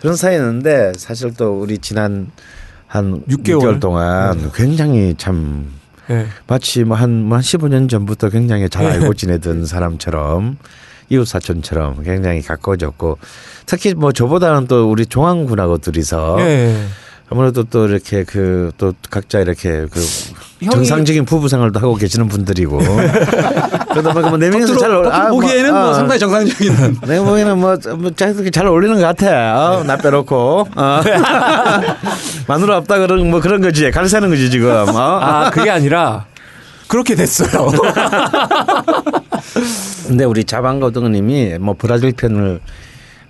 그런 0.00 0.16
사이였는데 0.16 0.92
사실 0.96 1.32
또 1.34 1.60
우리 1.60 1.78
지난 1.78 2.30
한 2.86 3.22
6개월. 3.28 3.60
6개월, 3.60 3.80
동안 3.80 4.50
굉장히 4.54 5.14
참 5.16 5.66
예. 6.10 6.26
마치 6.46 6.84
뭐한 6.84 7.24
뭐한 7.24 7.42
15년 7.42 7.88
전부터 7.88 8.30
굉장히 8.30 8.68
잘 8.68 8.86
네. 8.86 8.92
알고 8.92 9.14
지내던 9.14 9.66
사람처럼 9.66 10.58
이웃 11.10 11.26
사촌처럼 11.26 12.02
굉장히 12.02 12.42
가까워졌고 12.42 13.18
특히 13.66 13.94
뭐 13.94 14.12
저보다는 14.12 14.66
또 14.66 14.90
우리 14.90 15.06
종황군하고 15.06 15.78
둘이서 15.78 16.36
예. 16.40 16.74
아무래도 17.30 17.64
또 17.64 17.86
이렇게 17.88 18.24
그 18.24 18.70
또 18.76 18.92
각자 19.10 19.40
이렇게 19.40 19.86
그 19.90 20.00
정상적인 20.70 21.24
부부 21.24 21.48
생활도 21.48 21.78
하고 21.80 21.94
계시는 21.94 22.28
분들이고 22.28 22.78
그러다 23.90 24.12
보니까 24.12 24.28
뭐네 24.30 24.50
명이서 24.50 24.76
잘 24.76 24.90
어울- 24.90 25.06
아, 25.12 25.28
보기에는 25.30 25.72
뭐, 25.72 25.80
아, 25.90 25.94
상당히 25.94 26.18
정상적인. 26.18 26.98
내가 27.06 27.24
보기에는 27.28 27.58
뭐, 27.58 27.76
뭐잘 27.98 28.66
어울리는 28.66 28.96
것 28.96 29.02
같아. 29.02 29.76
어? 29.78 29.84
나 29.84 29.96
빼놓고. 29.96 30.68
어. 30.74 31.00
마누라 32.48 32.78
없다 32.78 32.98
그런 32.98 33.30
뭐 33.30 33.40
그런 33.40 33.60
거지. 33.60 33.90
가르치는 33.90 34.28
거지 34.30 34.50
지금. 34.50 34.70
어? 34.70 35.18
아 35.20 35.50
그게 35.50 35.70
아니라 35.70 36.26
그렇게 36.88 37.14
됐어요. 37.14 37.70
근데 40.06 40.24
우리 40.24 40.44
자방고등어님이 40.44 41.58
뭐 41.60 41.74
브라질 41.78 42.12
편을 42.12 42.60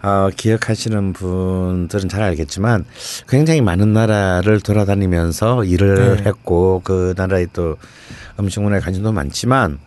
어, 0.04 0.28
기억하시는 0.36 1.14
분들은 1.14 2.10
잘 2.10 2.22
알겠지만 2.22 2.84
굉장히 3.26 3.62
많은 3.62 3.94
나라를 3.94 4.60
돌아다니면서 4.60 5.64
일을 5.64 6.16
네. 6.18 6.22
했고 6.24 6.82
그 6.84 7.14
나라의 7.16 7.48
또 7.54 7.76
음식 8.38 8.60
문화에 8.60 8.80
관심도 8.80 9.12
많지만 9.12 9.78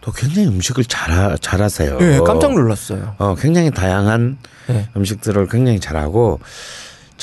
또 0.00 0.10
굉장히 0.10 0.48
음식을 0.48 0.84
잘 0.86 1.36
잘하세요. 1.38 1.98
예, 2.00 2.20
깜짝 2.24 2.54
놀랐어요. 2.54 3.14
어, 3.18 3.34
굉장히 3.38 3.70
다양한 3.70 4.38
예. 4.70 4.88
음식들을 4.96 5.46
굉장히 5.48 5.78
잘하고 5.78 6.40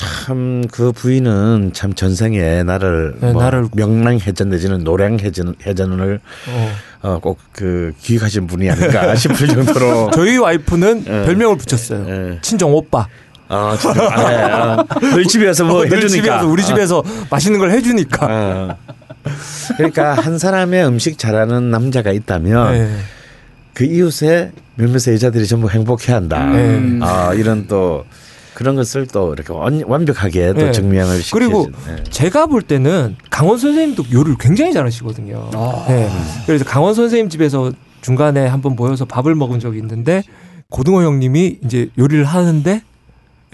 참 0.00 0.62
그 0.72 0.92
부인은 0.92 1.72
참 1.74 1.92
전생에 1.94 2.62
나를 2.62 3.14
네, 3.20 3.32
뭐 3.32 3.42
나를- 3.42 3.68
명랑해전 3.74 4.48
내지는 4.48 4.82
노량해전 4.84 5.56
해전을 5.66 6.20
어. 6.48 6.72
어, 7.02 7.18
꼭그 7.20 7.92
기획하신 8.00 8.46
분이 8.46 8.70
아닐까 8.70 9.14
싶을 9.16 9.46
정도로 9.48 10.10
저희 10.14 10.38
와이프는 10.38 11.04
예. 11.06 11.10
별명을 11.26 11.56
붙였어요. 11.58 12.06
예. 12.08 12.38
친정 12.40 12.72
오빠. 12.74 13.06
아, 13.48 13.76
진짜. 13.78 14.00
아, 14.10 14.32
예, 14.32 14.36
아. 14.36 14.84
너희 15.12 15.24
집에 15.26 15.46
와서 15.46 15.64
뭐 15.64 15.80
어, 15.80 15.84
늘 15.84 15.98
해주니까. 15.98 16.08
집에 16.08 16.30
와서 16.30 16.46
우리 16.46 16.62
집에서 16.62 17.02
맛있는 17.30 17.58
걸 17.58 17.70
해주니까. 17.72 18.26
아. 18.30 18.76
그러니까 19.76 20.14
한 20.14 20.38
사람의 20.38 20.86
음식 20.86 21.18
잘하는 21.18 21.70
남자가 21.70 22.10
있다면 22.12 22.74
예. 22.74 22.88
그 23.74 23.84
이웃의 23.84 24.52
몇몇 24.76 25.06
여자들이 25.06 25.46
전부 25.46 25.68
행복해한다. 25.68 26.44
음. 26.52 27.00
아 27.02 27.34
이런 27.34 27.66
또 27.66 28.04
그런 28.60 28.76
것을 28.76 29.06
또 29.06 29.32
이렇게 29.32 29.54
완, 29.54 29.82
완벽하게 29.86 30.52
또 30.52 30.66
네. 30.66 30.70
증명을 30.72 31.22
시켜. 31.22 31.38
그리고 31.38 31.70
제가 32.10 32.44
볼 32.44 32.60
때는 32.60 33.16
강원 33.30 33.56
선생님도 33.56 34.04
요리를 34.12 34.36
굉장히 34.38 34.74
잘하시거든요. 34.74 35.48
아. 35.54 35.86
네. 35.88 36.10
그래서 36.44 36.66
강원 36.66 36.92
선생님 36.92 37.30
집에서 37.30 37.72
중간에 38.02 38.46
한번 38.46 38.76
모여서 38.76 39.06
밥을 39.06 39.34
먹은 39.34 39.60
적이 39.60 39.78
있는데 39.78 40.22
고등어 40.68 41.00
형님이 41.02 41.60
이제 41.64 41.88
요리를 41.98 42.22
하는데 42.22 42.82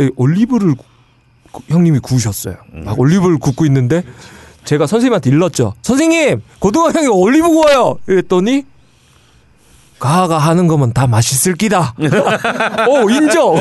이 0.01 0.11
올리브를 0.17 0.75
구- 1.53 1.63
형님이 1.69 2.01
구우셨어요. 2.01 2.57
막 2.73 2.99
올리브를 2.99 3.39
굽고 3.39 3.65
있는데 3.67 4.03
제가 4.65 4.89
선생님한테 4.89 5.31
일렀죠. 5.31 5.75
선생님, 5.83 6.43
고등어 6.59 6.91
형이 6.91 7.07
올리브 7.07 7.47
구워요. 7.49 7.95
이랬더니 8.09 8.65
가가 9.99 10.39
하는 10.39 10.67
거면 10.69 10.93
다 10.93 11.07
맛있을 11.07 11.55
끼다. 11.55 11.95
오, 12.89 13.09
인정. 13.11 13.57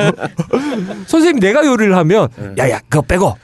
선생님 1.07 1.39
내가 1.39 1.65
요리를 1.65 1.95
하면 1.95 2.27
야야 2.57 2.79
그거 2.89 3.01
빼고 3.01 3.37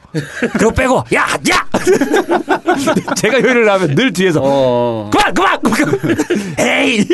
그거 0.53 0.71
빼고 0.71 1.03
야 1.13 1.21
야 1.49 1.65
제가 3.15 3.39
요리를 3.39 3.69
하면 3.71 3.95
늘 3.95 4.11
뒤에서 4.11 4.41
어. 4.43 5.09
그만 5.11 5.33
그만 5.33 5.59
그만 5.61 6.15
에이 6.59 7.07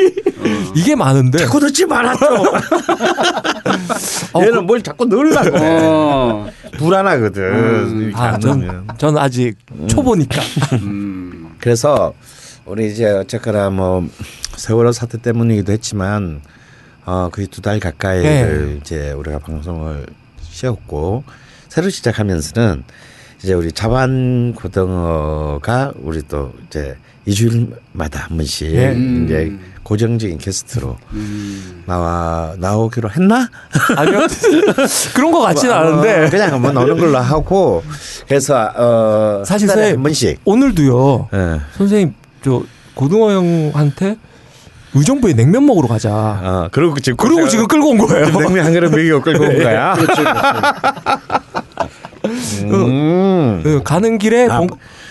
이게 0.74 0.96
많은데 0.96 1.38
자꾸 1.38 1.60
넣지 1.60 1.86
말았죠. 1.86 2.26
어, 4.32 4.40
얘는 4.42 4.66
뭘 4.66 4.82
자꾸 4.82 5.04
넣으려고 5.06 5.58
해. 5.58 5.78
어. 5.82 6.46
불안하거든. 6.76 8.00
이렇게 8.02 8.16
아, 8.16 8.34
안 8.34 8.40
전. 8.40 8.86
전 8.98 9.16
아직 9.16 9.54
초보니까 9.88 10.40
음. 10.74 11.54
그래서 11.60 12.12
우리 12.68 12.90
이제 12.90 13.06
어쨌거나 13.10 13.70
뭐 13.70 14.06
세월호 14.56 14.92
사태 14.92 15.18
때문이기도 15.18 15.72
했지만 15.72 16.40
어 17.04 17.30
거의 17.32 17.46
두 17.46 17.62
달 17.62 17.80
가까이를 17.80 18.66
네. 18.74 18.78
이제 18.80 19.12
우리가 19.12 19.38
방송을 19.38 20.06
쉬었고 20.42 21.24
새로 21.68 21.88
시작하면서는 21.88 22.84
이제 23.42 23.54
우리 23.54 23.72
자반 23.72 24.52
고등어가 24.54 25.92
우리 26.02 26.22
또 26.28 26.52
이제 26.66 26.96
이주일마다 27.24 28.20
한 28.28 28.36
번씩 28.36 28.72
네. 28.72 29.24
이제 29.24 29.52
고정적인 29.82 30.36
게스트로 30.38 30.98
음. 31.12 31.82
나와 31.86 32.54
나오기로 32.58 33.10
했나? 33.10 33.48
아니요 33.96 34.26
그런 35.14 35.32
거 35.32 35.40
같지는 35.40 35.74
어, 35.74 35.78
않은데 35.78 36.28
그냥 36.28 36.52
한번 36.52 36.74
나오는 36.74 36.98
걸로 36.98 37.16
하고 37.18 37.82
그래서 38.26 38.70
어 38.76 39.42
사실 39.46 39.66
선생님, 39.68 39.96
한 39.96 40.02
번씩 40.02 40.40
오늘도요 40.44 41.28
예. 41.32 41.60
선생님 41.78 42.14
저 42.48 42.62
고등어 42.94 43.30
형한테 43.32 44.16
의정부에 44.94 45.34
냉면 45.34 45.66
먹으러 45.66 45.86
가자 45.86 46.10
어 46.10 46.68
그리고 46.72 46.98
지금 46.98 47.18
그러고 47.18 47.46
지금 47.46 47.68
끌고 47.68 47.90
온 47.90 47.98
거예요 47.98 48.26
냉면 48.30 48.64
한 48.64 48.72
그릇 48.72 48.90
먹이고 48.90 49.20
끌고 49.20 49.44
온 49.44 49.58
거야. 49.62 49.94
음. 52.64 53.60
그 53.62 53.82
가는 53.84 54.18
길에 54.18 54.48
아, 54.48 54.58
공- 54.60 54.68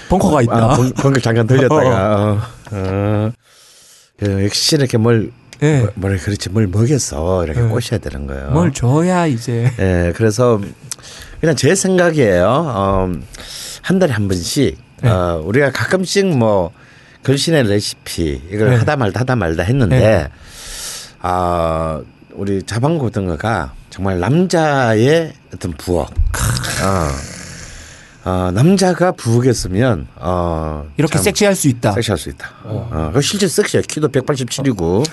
벙커가 0.09 0.41
있다. 0.41 0.55
아, 0.55 0.75
벙- 0.75 0.91
벙커 0.93 1.19
잠깐 1.19 1.45
들렸다가 1.47 1.81
어, 2.31 2.39
어. 2.71 3.31
그 4.19 4.43
역시 4.45 4.75
이렇게 4.75 4.97
뭘 4.97 5.31
예. 5.61 5.79
뭐- 5.79 5.89
뭘 5.95 6.17
그렇지 6.17 6.49
뭘 6.49 6.67
먹여서 6.67 7.45
이렇게 7.45 7.61
네. 7.61 7.67
꼬셔야 7.67 7.99
되는 7.99 8.25
거예요. 8.27 8.49
뭘 8.51 8.71
줘야 8.73 9.25
이제 9.27 9.71
예, 9.79 10.11
그래서 10.15 10.59
그냥 11.39 11.55
제 11.55 11.75
생각이에요. 11.75 12.45
어, 12.47 13.11
한 13.83 13.99
달에 13.99 14.11
한 14.13 14.27
번씩 14.27 14.77
네. 15.01 15.09
어, 15.09 15.41
우리가 15.45 15.71
가끔씩 15.71 16.25
뭐 16.35 16.71
걸신의 17.23 17.67
레시피 17.67 18.41
이걸 18.51 18.69
네. 18.69 18.75
하다 18.77 18.95
말다 18.95 19.19
하다 19.21 19.35
말다 19.35 19.63
했는데 19.63 19.99
네. 19.99 20.27
아 21.21 22.01
우리 22.33 22.61
자방고등어가 22.63 23.73
정말 23.89 24.19
남자의 24.19 25.33
어떤 25.53 25.71
부엌. 25.73 26.07
어, 26.83 28.29
어, 28.29 28.51
남자가 28.51 29.11
부엌했으면 29.13 30.07
어, 30.17 30.85
이렇게 30.97 31.13
참 31.13 31.23
섹시할 31.23 31.55
수 31.55 31.67
있다. 31.67 31.93
섹시할 31.93 32.17
수 32.17 32.29
있다. 32.29 32.51
어, 32.63 33.11
그 33.13 33.21
실제 33.21 33.47
섹시해. 33.47 33.81
키도 33.81 34.09
187이고 34.09 35.03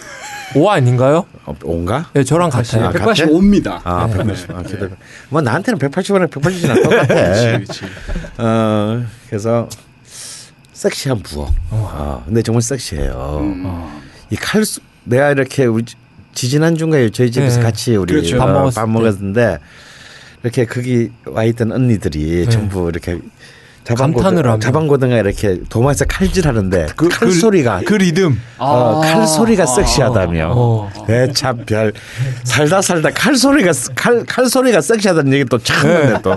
오 0.56 0.68
아닌가요? 0.68 1.24
어, 1.46 1.54
온가? 1.62 2.10
네, 2.12 2.24
저랑 2.24 2.50
같아요. 2.50 2.86
아, 2.86 2.90
같아? 2.90 3.06
185입니다. 3.06 3.80
아, 3.84 4.06
180. 4.08 4.50
아, 4.50 4.62
키도. 4.62 4.88
뭐 5.30 5.40
나한테는 5.40 5.78
180이랑 5.78 6.28
180이랑 6.28 6.82
똑같아. 6.82 7.06
그렇지. 7.64 7.84
어, 8.36 9.04
그래서 9.28 9.68
섹시한 10.84 11.20
부엌. 11.22 11.48
어, 11.70 12.22
근데 12.26 12.42
정말 12.42 12.60
섹시해요. 12.62 13.38
음. 13.40 14.00
이 14.30 14.36
칼수 14.36 14.80
내가 15.04 15.30
이렇게 15.30 15.64
우리 15.64 15.84
지- 15.84 15.96
지지난 16.34 16.76
주인가요? 16.76 17.08
저희 17.10 17.30
집에서 17.30 17.58
네. 17.58 17.62
같이 17.62 17.96
우리 17.96 18.12
그렇죠. 18.14 18.36
밥 18.38 18.48
어, 18.50 18.52
먹었을 18.52 18.80
밥 18.82 18.86
때. 18.86 18.92
먹었는데 18.92 19.58
이렇게 20.42 20.66
거기 20.66 21.10
와 21.26 21.44
있던 21.44 21.72
언니들이 21.72 22.44
네. 22.44 22.50
전부 22.50 22.88
이렇게 22.90 23.12
하며. 23.12 24.58
자방고등어 24.58 25.18
이렇게 25.18 25.60
도마에서 25.68 26.04
칼질하는데 26.06 26.88
그, 26.96 27.08
칼 27.08 27.28
그- 27.28 27.34
소리가 27.34 27.80
그 27.86 27.94
리듬. 27.94 28.38
어, 28.58 29.02
아. 29.02 29.06
칼 29.06 29.26
소리가 29.26 29.64
섹시하다며. 29.66 30.52
어. 30.54 30.90
참별 31.34 31.92
살다 32.44 32.82
살다 32.82 33.10
칼 33.10 33.36
소리가 33.36 33.72
칼, 33.94 34.24
칼 34.26 34.46
소리가 34.48 34.80
섹시하다는 34.82 35.32
얘기 35.32 35.44
또 35.46 35.56
찾는데 35.58 36.20
또. 36.22 36.32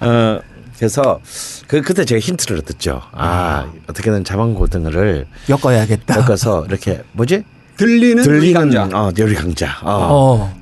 어 0.00 0.40
그래서 0.82 1.20
그 1.68 1.80
그때 1.80 2.04
제가 2.04 2.18
힌트를 2.18 2.58
얻었죠. 2.58 3.02
아 3.12 3.70
어떻게든 3.86 4.24
자방고등어를 4.24 5.28
엮어야겠다. 5.48 6.16
엮어서 6.18 6.64
이렇게 6.66 7.04
뭐지? 7.12 7.44
들리는 7.76 8.20
들리는 8.24 8.52
강자. 8.52 8.98
어 8.98 9.12
요리 9.16 9.36
강자. 9.36 9.78
어. 9.82 10.08
어. 10.10 10.54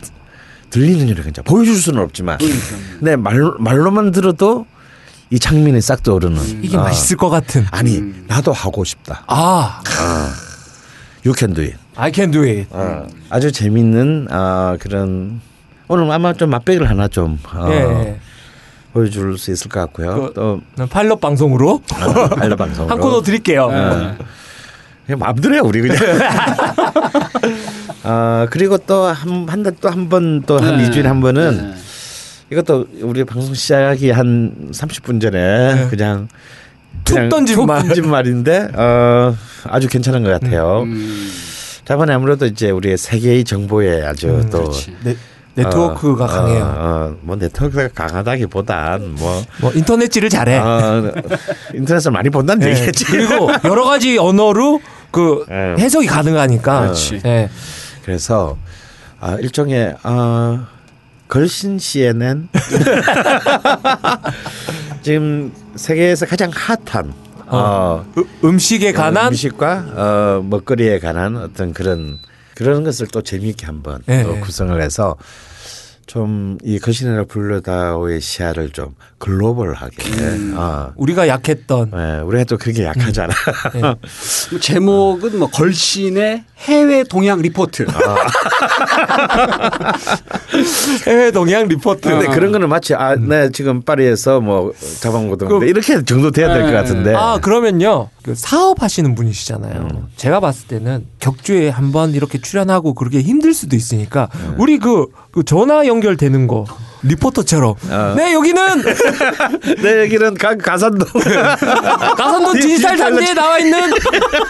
들리는 0.68 1.08
요리 1.08 1.22
강자. 1.22 1.40
보여줄 1.40 1.74
수는 1.74 2.02
없지만. 2.02 2.36
근데 2.98 3.16
말 3.16 3.40
말로만 3.58 4.10
들어도 4.10 4.66
이 5.30 5.38
장면이 5.38 5.80
싹 5.80 6.02
떠오르는. 6.02 6.64
이게 6.64 6.76
어. 6.76 6.82
맛있을 6.82 7.16
것 7.16 7.30
같은. 7.30 7.64
아니 7.70 8.02
나도 8.26 8.52
하고 8.52 8.84
싶다. 8.84 9.24
아, 9.26 9.80
You 11.24 11.34
can 11.34 11.54
do 11.54 11.64
it. 11.64 11.78
I 11.96 12.12
can 12.14 12.30
do 12.30 12.42
it. 12.42 12.66
어, 12.72 13.06
아주 13.30 13.50
재밌는 13.50 14.28
어, 14.30 14.76
그런 14.80 15.40
오늘 15.88 16.12
아마 16.12 16.34
좀 16.34 16.50
맛배기를 16.50 16.90
하나 16.90 17.08
좀 17.08 17.38
어, 17.54 17.68
예. 17.70 18.20
보여줄 18.92 19.38
수 19.38 19.50
있을 19.52 19.68
것 19.70 19.80
같고요. 19.80 20.14
그- 20.14 20.32
또 20.34 20.60
파일럿 20.88 21.20
방송으로 21.20 21.82
어, 21.94 22.28
알라 22.40 22.56
방송으로 22.56 22.92
한 22.92 23.00
코너 23.00 23.22
드릴게요. 23.22 23.64
어. 23.70 24.16
그냥 25.06 25.18
마음대로 25.18 25.54
해 25.54 25.58
우리 25.60 25.80
그냥. 25.80 25.96
어, 28.04 28.46
그리고 28.50 28.78
또 28.78 29.12
한 29.12 29.46
한 29.46 29.62
달 29.62 29.72
또 29.80 29.88
한 29.90 30.08
번 30.08 30.42
또한 30.46 30.76
네. 30.78 30.84
일주일에 30.84 31.08
한 31.08 31.20
번은 31.20 31.56
네. 31.72 31.74
이것도 32.52 32.86
우리 33.02 33.24
방송 33.24 33.54
시작하기 33.54 34.10
한 34.10 34.70
30분 34.72 35.20
전에 35.20 35.86
그냥 35.90 36.28
툭 37.04 37.28
던진 37.28 37.56
툭 37.56 37.66
말. 37.66 37.82
던진 37.82 38.10
말인데 38.10 38.68
어, 38.74 39.34
아주 39.64 39.88
괜찮은 39.88 40.24
것 40.24 40.30
같아요. 40.30 40.82
음, 40.82 41.30
저번에 41.84 42.12
아무래도 42.12 42.46
이제 42.46 42.70
우리의 42.70 42.96
세계의 42.98 43.44
정보에 43.44 44.04
아주 44.04 44.28
음, 44.28 44.48
또 44.50 44.62
그렇지. 44.64 44.96
네, 45.54 45.64
네트워크가 45.64 46.24
어, 46.24 46.28
강해요. 46.28 46.64
어, 46.64 46.76
어, 46.78 47.16
뭐 47.22 47.36
네트워크가 47.36 47.88
강하다기보단 47.88 49.14
뭐 49.16 49.42
뭐 49.60 49.72
인터넷질을 49.72 50.28
잘해. 50.30 50.58
어, 50.58 51.12
인터넷을 51.74 52.12
많이 52.12 52.30
본다는 52.30 52.66
네. 52.66 52.72
얘기겠지. 52.74 53.04
그리고 53.04 53.50
여러 53.64 53.84
가지 53.84 54.16
언어로 54.18 54.80
그 55.10 55.44
예. 55.50 55.74
해석이 55.78 56.06
가능하니까. 56.06 56.80
그렇지. 56.82 57.20
예. 57.24 57.50
그래서 58.04 58.56
아, 59.20 59.34
일종의 59.40 59.94
어, 60.04 60.60
걸신 61.28 61.78
CNN 61.78 62.48
지금 65.02 65.52
세계에서 65.76 66.26
가장 66.26 66.50
핫한 66.52 67.12
어, 67.46 68.04
으- 68.16 68.24
음식에 68.46 68.92
관한 68.92 69.28
음식과 69.28 69.84
어, 69.96 70.42
먹거리에 70.48 70.98
관한 71.00 71.36
어떤 71.36 71.72
그런 71.72 72.18
그런 72.54 72.84
것을 72.84 73.06
또 73.08 73.22
재미있게 73.22 73.66
한번 73.66 74.02
네. 74.06 74.22
또 74.22 74.38
구성을 74.40 74.80
해서 74.80 75.16
좀 76.06 76.58
이 76.64 76.78
거신이라 76.78 77.24
불러다오의 77.24 78.20
시야를 78.20 78.70
좀 78.70 78.94
글로벌하게 79.20 79.96
어, 80.56 80.92
우리가 80.96 81.28
약했던 81.28 81.92
예, 81.94 82.20
우리가 82.22 82.44
또 82.44 82.56
그게 82.56 82.84
약하잖아. 82.84 83.34
예. 83.76 83.94
제목은 84.58 85.38
뭐 85.38 85.48
걸신의 85.50 86.44
해외 86.56 87.04
동향 87.04 87.42
리포트. 87.42 87.84
해외 91.06 91.30
동향 91.30 91.68
리포트. 91.68 92.08
근데 92.08 92.28
그런 92.28 92.50
거는 92.50 92.70
마치 92.70 92.94
아, 92.94 93.14
네 93.14 93.50
지금 93.50 93.82
파리에서 93.82 94.40
뭐 94.40 94.72
자방고등인데 95.00 95.66
이렇게 95.68 96.02
정도 96.02 96.30
돼야 96.30 96.48
될것 96.48 96.70
네. 96.70 96.76
같은데. 96.76 97.14
아 97.14 97.38
그러면요 97.38 98.08
그 98.22 98.34
사업하시는 98.34 99.14
분이시잖아요. 99.14 99.88
음. 99.92 100.06
제가 100.16 100.40
봤을 100.40 100.66
때는 100.66 101.06
격주에 101.20 101.68
한번 101.68 102.14
이렇게 102.14 102.38
출연하고 102.40 102.94
그렇게 102.94 103.20
힘들 103.20 103.52
수도 103.52 103.76
있으니까 103.76 104.30
네. 104.32 104.54
우리 104.56 104.78
그, 104.78 105.08
그 105.30 105.44
전화 105.44 105.86
연결되는 105.86 106.46
거 106.46 106.64
리포터처럼 107.02 107.74
어. 107.90 108.14
네 108.16 108.34
여기는 108.34 108.62
네 109.82 110.00
여기는 110.04 110.34
가, 110.34 110.56
가산동. 110.56 111.06
가산도 112.16 112.52
디- 112.54 112.60
디지털 112.60 112.96
단지에 112.96 113.34
나와 113.34 113.58
있는 113.58 113.90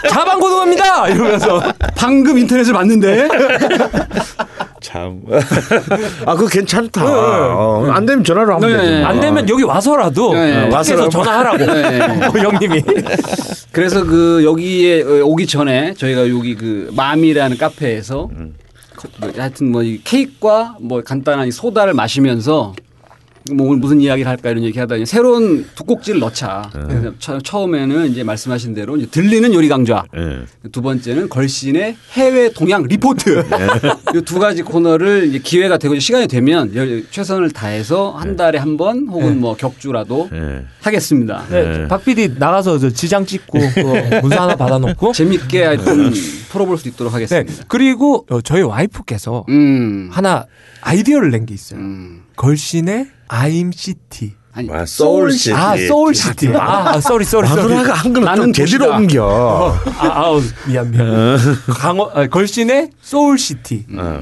자방고등어입니다 0.09 1.09
이러면서 1.09 1.61
방금 1.95 2.37
인터넷을 2.37 2.73
봤는데 2.73 3.27
참. 4.81 5.21
아 6.25 6.33
그거 6.35 6.47
괜찮다. 6.47 7.05
어, 7.05 7.85
안 7.91 8.05
되면 8.05 8.23
전화로 8.23 8.55
하면 8.55 8.71
네. 8.71 8.77
되죠. 8.77 9.05
안 9.07 9.19
되면 9.19 9.47
여기 9.47 9.61
와서라도 9.63 10.33
네. 10.33 10.69
밖에서 10.69 10.75
와서라도. 10.75 11.09
전화하라고 11.09 11.57
네. 11.57 12.01
어, 12.01 12.31
형님이 12.31 12.83
그래서 13.71 14.03
그 14.03 14.41
여기에 14.43 15.03
어, 15.03 15.23
오기 15.25 15.45
전에 15.47 15.93
저희가 15.93 16.27
여기 16.29 16.55
그 16.55 16.89
마미라는 16.95 17.57
카페에서 17.57 18.27
그뭐 18.27 18.49
하여튼 19.37 19.71
뭐 19.71 19.83
이 19.83 19.99
케이크와 20.03 20.77
뭐 20.79 21.01
간단한 21.01 21.47
이 21.47 21.51
소다를 21.51 21.93
마시면서 21.93 22.73
뭐 23.51 23.67
오늘 23.67 23.79
무슨 23.79 23.99
이야기를 24.01 24.29
할까 24.29 24.49
이런 24.51 24.63
얘기 24.63 24.77
하다니 24.77 25.05
새로운 25.05 25.65
두 25.75 25.83
꼭지를 25.83 26.19
넣자. 26.19 26.69
그래서 26.73 27.11
처, 27.19 27.39
처음에는 27.39 28.11
이제 28.11 28.23
말씀하신 28.23 28.73
대로 28.73 28.95
이제 28.97 29.07
들리는 29.07 29.53
요리 29.53 29.67
강좌. 29.67 30.03
예. 30.15 30.41
두 30.71 30.81
번째는 30.81 31.27
걸신의 31.29 31.95
해외 32.13 32.51
동향 32.51 32.83
리포트. 32.83 33.43
이두 34.15 34.39
가지 34.39 34.61
코너를 34.61 35.27
이제 35.27 35.39
기회가 35.39 35.77
되고 35.77 35.97
시간이 35.97 36.27
되면 36.27 36.73
열- 36.75 37.03
최선을 37.09 37.51
다해서 37.51 38.11
한 38.11 38.35
달에 38.35 38.57
한 38.59 38.77
번 38.77 39.07
혹은 39.09 39.39
뭐 39.41 39.55
격주라도 39.57 40.29
예. 40.33 40.63
하겠습니다. 40.81 41.43
네, 41.49 41.87
박 41.87 42.05
PD 42.05 42.35
나가서 42.39 42.77
저 42.79 42.89
지장 42.89 43.25
찍고 43.25 43.59
그 43.59 44.19
문서 44.21 44.41
하나 44.41 44.55
받아놓고 44.55 45.11
재밌게 45.13 45.63
하여튼 45.63 46.11
풀어볼 46.49 46.77
수 46.77 46.87
있도록 46.87 47.11
네 47.11 47.15
하겠습니다. 47.23 47.65
그리고 47.67 48.25
어, 48.29 48.39
저희 48.41 48.61
와이프께서 48.61 49.45
음. 49.49 50.09
하나 50.11 50.45
아이디어를 50.81 51.31
낸 51.31 51.45
게 51.45 51.53
있어요. 51.53 51.79
음. 51.79 52.21
걸신의 52.35 53.07
아임시티. 53.31 54.33
아니, 54.53 54.69
와, 54.69 54.85
소울시티. 54.85 55.53
아 55.53 55.77
소울시티. 55.77 56.49
아 56.49 56.99
sorry 56.99 57.23
sorry 57.23 57.47
sorry. 57.47 57.61
마누라가 57.61 57.93
한글을 57.93 58.13
좀 58.15 58.23
나는 58.25 58.51
제대로. 58.53 58.91
옮겨. 58.91 59.73
아, 59.97 60.05
아우 60.07 60.41
미안 60.67 60.91
미안. 60.91 61.37
강원 61.69 62.09
아, 62.13 62.27
걸신의 62.27 62.89
soul 63.01 63.38
city. 63.38 63.85
어. 63.97 64.21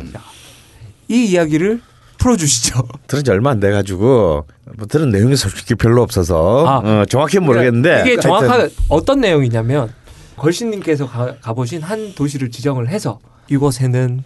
이 1.07 1.25
이야기를 1.25 1.81
풀어주시죠. 2.19 2.83
들은 3.07 3.23
지 3.23 3.31
얼마 3.31 3.49
안 3.49 3.59
돼가지고 3.59 4.45
뭐 4.77 4.87
들은 4.87 5.09
내용이 5.09 5.35
솔직히 5.35 5.73
별로 5.73 6.03
없어서 6.03 6.67
아. 6.67 6.77
어, 6.83 7.05
정확히 7.09 7.39
모르겠는데 7.39 8.01
이게 8.01 8.09
하여튼 8.11 8.21
정확한 8.21 8.69
어떤 8.89 9.21
내용이냐면 9.21 9.91
걸신님께서 10.37 11.07
가, 11.07 11.33
가보신 11.41 11.81
한 11.81 12.13
도시를 12.13 12.51
지정을 12.51 12.89
해서 12.89 13.19
이곳에는 13.49 14.23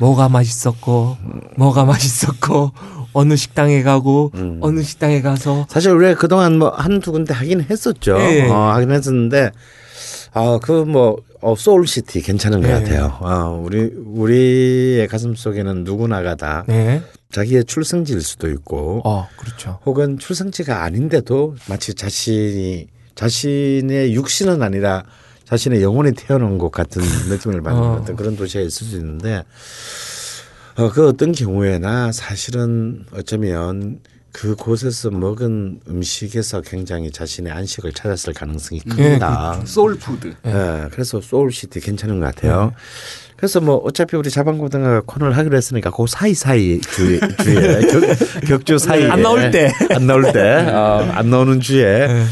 뭐가 0.00 0.28
맛있었고 0.28 1.16
뭐가 1.56 1.84
맛있었고 1.84 2.72
어느 3.12 3.36
식당에 3.36 3.82
가고 3.82 4.30
음. 4.34 4.58
어느 4.62 4.82
식당에 4.82 5.20
가서 5.20 5.66
사실 5.68 5.92
우리가 5.92 6.14
그동안 6.14 6.58
뭐 6.58 6.70
한두 6.70 7.12
군데 7.12 7.34
하긴 7.34 7.66
했었죠. 7.68 8.16
예, 8.18 8.44
예. 8.44 8.48
어, 8.48 8.54
하긴 8.72 8.90
했었는데 8.90 9.50
아그뭐 10.32 11.16
어, 11.42 11.54
soul 11.56 11.89
city 11.89 12.22
괜찮은 12.22 12.62
것 12.62 12.68
예. 12.68 12.72
같아요. 12.72 13.18
아 13.20 13.48
우리 13.48 13.90
우리의 14.06 15.06
가슴 15.08 15.34
속에는 15.34 15.84
누구나가 15.84 16.34
다 16.34 16.64
네. 16.66 17.02
자기의 17.30 17.64
출생지일 17.64 18.22
수도 18.22 18.48
있고 18.50 19.02
어 19.04 19.28
그렇죠. 19.36 19.80
혹은 19.84 20.18
출생지가 20.18 20.82
아닌데도 20.82 21.56
마치 21.68 21.94
자신이 21.94 22.88
자신의 23.14 24.14
육신은 24.14 24.62
아니라 24.62 25.04
자신의 25.50 25.82
영혼이 25.82 26.12
태어난 26.12 26.58
것 26.58 26.70
같은 26.70 27.02
느낌을 27.28 27.60
받는 27.62 27.82
어. 27.82 27.98
어떤 28.00 28.16
그런 28.16 28.36
도시가 28.36 28.62
있을 28.62 28.86
수 28.86 28.96
있는데 28.96 29.42
어, 30.76 30.90
그 30.90 31.08
어떤 31.08 31.32
경우에나 31.32 32.12
사실은 32.12 33.04
어쩌면 33.12 33.98
그 34.32 34.54
곳에서 34.54 35.10
먹은 35.10 35.80
음식에서 35.88 36.60
굉장히 36.60 37.10
자신의 37.10 37.52
안식을 37.52 37.92
찾았을 37.92 38.32
가능성이 38.32 38.80
예, 38.86 38.94
큽니다. 38.94 39.60
soul 39.66 39.94
food. 39.94 40.28
예, 40.46 40.88
그래서 40.92 41.20
soul 41.20 41.50
city 41.50 41.80
괜찮은 41.80 42.20
것 42.20 42.26
같아요. 42.26 42.72
그래서 43.36 43.60
뭐 43.60 43.76
어차피 43.78 44.16
우리 44.16 44.30
자방고등어 44.30 45.02
코너를 45.06 45.36
하기로 45.36 45.56
했으니까 45.56 45.90
그 45.90 46.04
사이 46.06 46.34
사이 46.34 46.80
주 46.80 47.18
주에 47.42 47.80
격, 47.90 48.02
격주 48.46 48.78
사이에 48.78 49.10
안 49.10 49.22
나올 49.22 49.50
때. 49.50 49.72
안 49.90 50.06
나올 50.06 50.32
때 50.32 50.40
어, 50.68 51.10
안 51.12 51.28
나오는 51.28 51.58
주에 51.58 52.22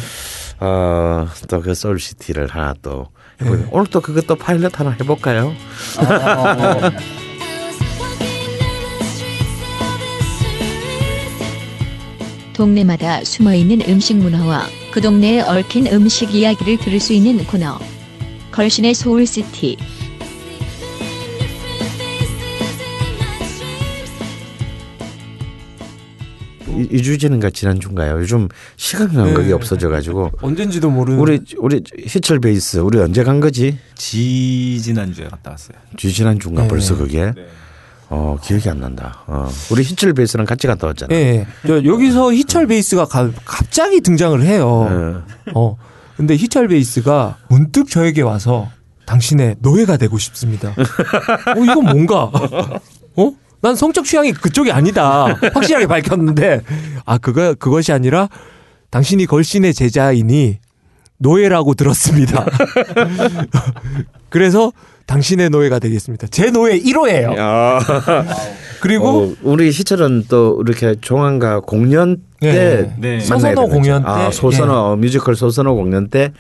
어또 0.60 1.60
그 1.62 1.74
soul 1.74 1.99
city를 1.99 2.48
하나 2.48 2.74
또 2.82 3.08
해보고 3.40 3.68
오늘 3.70 3.86
또 3.86 4.00
그것도 4.00 4.36
파일럿 4.36 4.78
하나 4.78 4.90
해볼까요? 4.90 5.54
streets. 5.78 7.18
동네마다 12.58 13.22
숨어 13.22 13.54
있는 13.54 13.80
음식 13.88 14.16
문화와 14.16 14.66
그 14.90 15.00
동네에 15.00 15.42
얽힌 15.42 15.86
음식 15.92 16.34
이야기를 16.34 16.78
들을 16.78 16.98
수 16.98 17.12
있는 17.12 17.44
코너. 17.46 17.78
걸신의 18.50 18.94
soul 18.94 19.31
city. 19.31 19.76
이, 26.78 26.88
이 26.96 27.02
주제는가 27.02 27.50
지난 27.50 27.80
주인가요? 27.80 28.18
요즘 28.20 28.48
시간 28.76 29.12
간격이 29.12 29.48
네. 29.48 29.52
없어져가지고 29.52 30.30
언젠지도 30.40 30.90
모르는 30.90 31.18
우리 31.18 31.40
우리 31.58 31.82
희철 32.06 32.40
베이스 32.40 32.78
우리 32.78 32.98
언제 33.00 33.24
간 33.24 33.40
거지? 33.40 33.78
지 33.94 34.80
지난주에 34.82 35.28
갔다 35.28 35.50
왔어요. 35.50 35.76
지 35.96 36.12
지난 36.12 36.38
주인가 36.38 36.62
네. 36.62 36.68
벌써 36.68 36.96
그게 36.96 37.32
어 38.10 38.38
기억이 38.42 38.68
안 38.70 38.80
난다. 38.80 39.22
어 39.26 39.48
우리 39.70 39.82
희철 39.82 40.14
베이스랑 40.14 40.46
같이 40.46 40.66
갔다 40.66 40.86
왔잖아. 40.86 41.14
저 41.66 41.84
여기서 41.84 42.32
희철 42.32 42.66
베이스가 42.66 43.04
가- 43.06 43.30
갑자기 43.44 44.00
등장을 44.00 44.40
해요. 44.42 44.88
예. 45.48 45.52
어. 45.54 45.76
근데 46.16 46.34
희철 46.34 46.68
베이스가 46.68 47.36
문득 47.48 47.88
저에게 47.88 48.22
와서 48.22 48.68
당신의 49.06 49.56
노예가 49.60 49.96
되고 49.98 50.18
싶습니다. 50.18 50.70
어, 50.70 51.62
이건 51.62 51.84
뭔가? 51.84 52.30
어? 53.58 53.68
난 53.68 53.74
성적 53.76 54.04
취향이 54.04 54.32
그쪽이 54.32 54.70
아니다. 54.72 55.26
확실하게 55.54 55.86
밝혔는데, 55.86 56.62
아, 57.04 57.18
그거, 57.18 57.54
그것이 57.54 57.92
아니라 57.92 58.28
당신이 58.90 59.26
걸신의 59.26 59.74
제자이니 59.74 60.58
노예라고 61.18 61.74
들었습니다. 61.74 62.46
그래서 64.30 64.72
당신의 65.06 65.50
노예가 65.50 65.78
되겠습니다. 65.78 66.26
제 66.28 66.50
노예 66.50 66.78
1호예요. 66.78 67.36
야. 67.38 67.78
그리고 68.80 69.22
어, 69.22 69.34
우리 69.42 69.68
희철은 69.70 70.26
또 70.28 70.62
이렇게 70.64 70.94
종안가 71.00 71.60
공연 71.60 72.18
때 72.40 72.48
예. 72.48 72.94
네. 72.98 73.08
만나게 73.16 73.24
소선호. 73.24 73.68
공연 73.68 74.02
때, 74.04 74.08
아, 74.08 74.30
소선호 74.30 74.96
뮤지컬 74.96 75.34
소선호 75.34 75.74
공연 75.74 76.08
때 76.08 76.32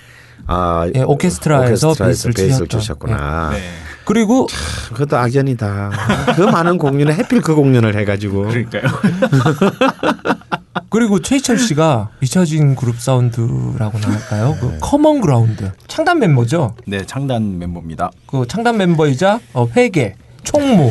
아, 0.46 0.86
예, 0.94 1.02
오케스트라에서 1.02 1.88
오케스트라에서 1.88 2.04
베이스를 2.04 2.34
베이스를. 2.34 2.68
치셨구나. 2.68 3.50
네. 3.52 3.58
그리고 4.08 4.46
그것도 4.94 5.18
악연이다. 5.18 5.90
그 6.34 6.40
많은 6.40 6.78
공연에 6.78 7.12
해필 7.12 7.42
그 7.42 7.54
공연을 7.54 7.94
해가지고. 7.94 8.44
그러니까요. 8.44 8.84
그리고 10.88 11.20
최희철 11.20 11.58
씨가 11.58 12.08
잊혀진 12.22 12.74
그룹 12.74 12.98
사운드라고나 12.98 14.08
할까요? 14.08 14.54
네. 14.54 14.60
그 14.60 14.78
Common 14.80 15.20
Ground 15.20 15.72
창단 15.88 16.20
멤버죠. 16.20 16.74
네, 16.86 17.04
창단 17.04 17.58
멤버입니다. 17.58 18.10
그 18.26 18.46
창단 18.48 18.78
멤버이자 18.78 19.40
어, 19.52 19.68
회계, 19.76 20.14
총무 20.42 20.90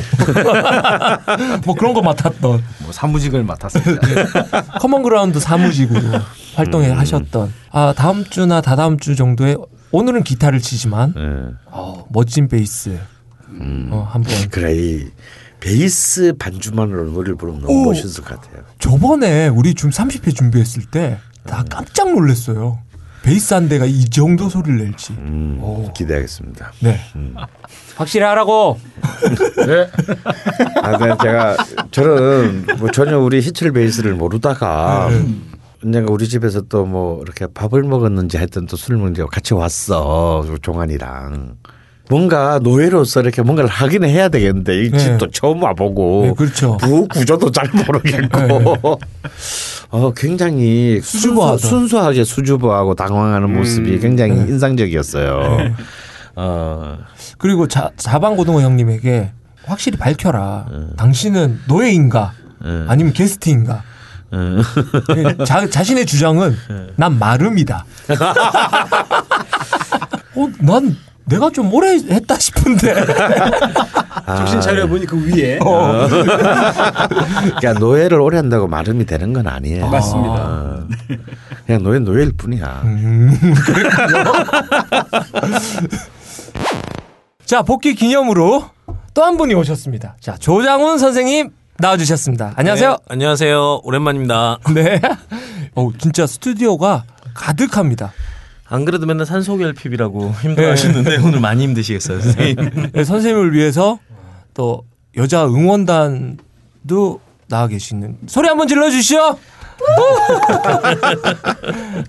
뭐 1.66 1.74
그런 1.74 1.96
거 1.96 2.04
맡았던 2.04 2.64
뭐 2.84 2.92
사무직을 2.92 3.44
맡았습니다. 3.44 4.08
Common 4.80 5.02
Ground 5.02 5.40
사무직으로 5.40 6.20
활동해 6.54 6.92
음. 6.92 7.00
하셨던 7.00 7.52
아 7.72 7.96
다음 7.98 8.24
주나 8.26 8.62
다다음 8.62 9.00
주 9.00 9.16
정도에 9.16 9.56
오늘은 9.92 10.24
기타를 10.24 10.60
치지만 10.60 11.14
예. 11.18 11.54
어, 11.66 12.06
멋진 12.10 12.48
베이스 12.48 12.98
음. 13.50 13.90
어, 13.92 14.08
한번 14.10 14.34
그래 14.52 14.76
이 14.76 15.08
베이스 15.60 16.34
반주만으로 16.38 17.06
노래를 17.06 17.36
부르면 17.36 17.62
너무 17.62 17.74
오. 17.74 17.86
멋있을 17.86 18.24
것 18.24 18.40
같아요. 18.40 18.64
저번에 18.80 19.48
우리 19.48 19.74
좀 19.74 19.90
30회 19.90 20.36
준비했을 20.36 20.84
때나 20.86 21.18
깜짝 21.70 22.12
놀랐어요. 22.14 22.80
베이스 23.24 23.54
한 23.54 23.68
대가 23.68 23.86
이 23.86 24.06
정도 24.06 24.48
소리를 24.48 24.78
낼지. 24.78 25.14
음, 25.14 25.58
오. 25.62 25.92
기대하겠습니다. 25.94 26.72
네. 26.82 27.00
확실히 27.96 28.26
하라고. 28.26 28.80
아, 30.82 30.98
네, 30.98 31.16
제가 31.22 31.58
저는 31.92 32.68
뭐 32.78 32.90
전혀 32.92 33.18
우리 33.20 33.42
희철 33.42 33.74
베이스를 33.74 34.14
모르다가 34.14 35.10
언젠가 35.84 36.12
우리 36.12 36.28
집에서 36.28 36.62
또 36.62 36.86
뭐 36.86 37.22
이렇게 37.22 37.48
밥을 37.48 37.84
먹었는지 37.84 38.38
하여튼 38.38 38.66
또 38.66 38.78
술을 38.78 38.98
먹는지 38.98 39.22
같이 39.32 39.54
왔어 39.54 40.46
종환이랑 40.62 41.56
뭔가 42.10 42.60
노예로서 42.64 43.20
이렇게 43.22 43.42
뭔가를 43.42 43.70
하긴 43.70 44.06
해야 44.06 44.30
되겠는데 44.30 44.86
이 44.86 44.92
네. 44.92 44.98
집도 44.98 45.30
처음 45.30 45.62
와보고 45.62 46.22
네, 46.28 46.34
그렇죠. 46.38 46.78
부 46.78 47.06
구조도 47.10 47.52
잘 47.52 47.70
모르겠고 47.74 49.00
어 49.92 50.14
굉장히 50.14 51.02
수줍어하다. 51.02 51.58
순수, 51.58 51.68
순수 51.76 52.00
하게 52.00 52.24
수줍어하고 52.24 52.96
당황하는 52.96 53.54
모습이 53.54 54.00
굉장히 54.00 54.36
인상적이었어요. 54.36 55.74
어 56.38 56.98
그리고 57.38 57.68
자, 57.68 57.90
자방고등어 57.98 58.62
형님에게 58.62 59.32
확실히 59.66 59.98
밝혀라. 59.98 60.68
당신은 60.96 61.62
노예인가? 61.68 62.32
네. 62.64 62.86
아니면 62.88 63.12
게스트인가? 63.14 63.84
음. 64.34 64.62
자, 65.46 65.68
자신의 65.70 66.06
주장은 66.06 66.56
난 66.96 67.18
마름이다. 67.18 67.86
어, 70.36 70.48
난 70.60 70.96
내가 71.26 71.50
좀 71.50 71.74
오래 71.74 71.94
했다 71.96 72.36
싶은데. 72.38 72.94
정신 74.26 74.62
차려보니 74.62 75.06
그 75.06 75.26
위에. 75.28 75.60
어. 75.62 76.08
그러니까 76.08 77.74
노예를 77.74 78.20
오래 78.22 78.38
한다고 78.38 78.68
마름이 78.68 79.06
되는 79.06 79.34
건 79.34 79.48
아니에요. 79.48 79.88
맞습니다. 79.90 80.34
어. 80.34 80.88
그냥 81.66 81.84
노예 81.84 82.00
노예일 82.00 82.32
뿐이야. 82.38 82.84
자, 87.46 87.62
복귀 87.62 87.96
기념으로 87.96 88.66
또 89.14 89.24
한 89.24 89.38
분이 89.38 89.54
오셨습니다. 89.56 90.16
자, 90.20 90.36
조장훈 90.38 90.98
선생님 91.00 91.50
나와주셨습니다. 91.80 92.54
안녕하세요. 92.56 92.90
네, 92.92 92.98
안녕하세요. 93.10 93.82
오랜만입니다. 93.84 94.58
네. 94.74 95.00
어, 95.76 95.90
진짜 95.98 96.26
스튜디오가 96.26 97.04
가득합니다. 97.34 98.14
안 98.70 98.84
그래도 98.84 99.06
맨날 99.06 99.26
산소결핍이라고 99.26 100.32
힘들어하시는데 100.42 101.18
오늘 101.24 101.40
많이 101.40 101.64
힘드시겠어요, 101.64 102.20
선생님. 102.22 102.92
네, 102.94 103.04
선생님을 103.04 103.54
위해서 103.54 104.00
또 104.54 104.84
여자 105.16 105.46
응원단도 105.46 107.22
나와 107.48 107.68
계시는 107.68 108.18
소리 108.28 108.48
한번 108.48 108.68
질러 108.68 108.90
주시오. 108.90 109.38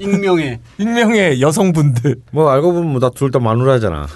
익명의. 0.00 0.58
익명의 0.78 1.40
여성분들. 1.42 2.16
뭐 2.32 2.50
알고 2.50 2.72
보면 2.72 2.90
뭐나둘 2.92 3.30
다 3.30 3.38
마누라잖아. 3.38 4.06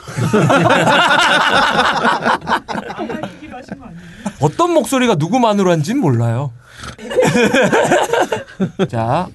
어떤 4.42 4.72
목소리가 4.74 5.14
누구 5.14 5.38
마누라인지는 5.38 6.00
몰라요. 6.00 6.52
자, 8.90 9.28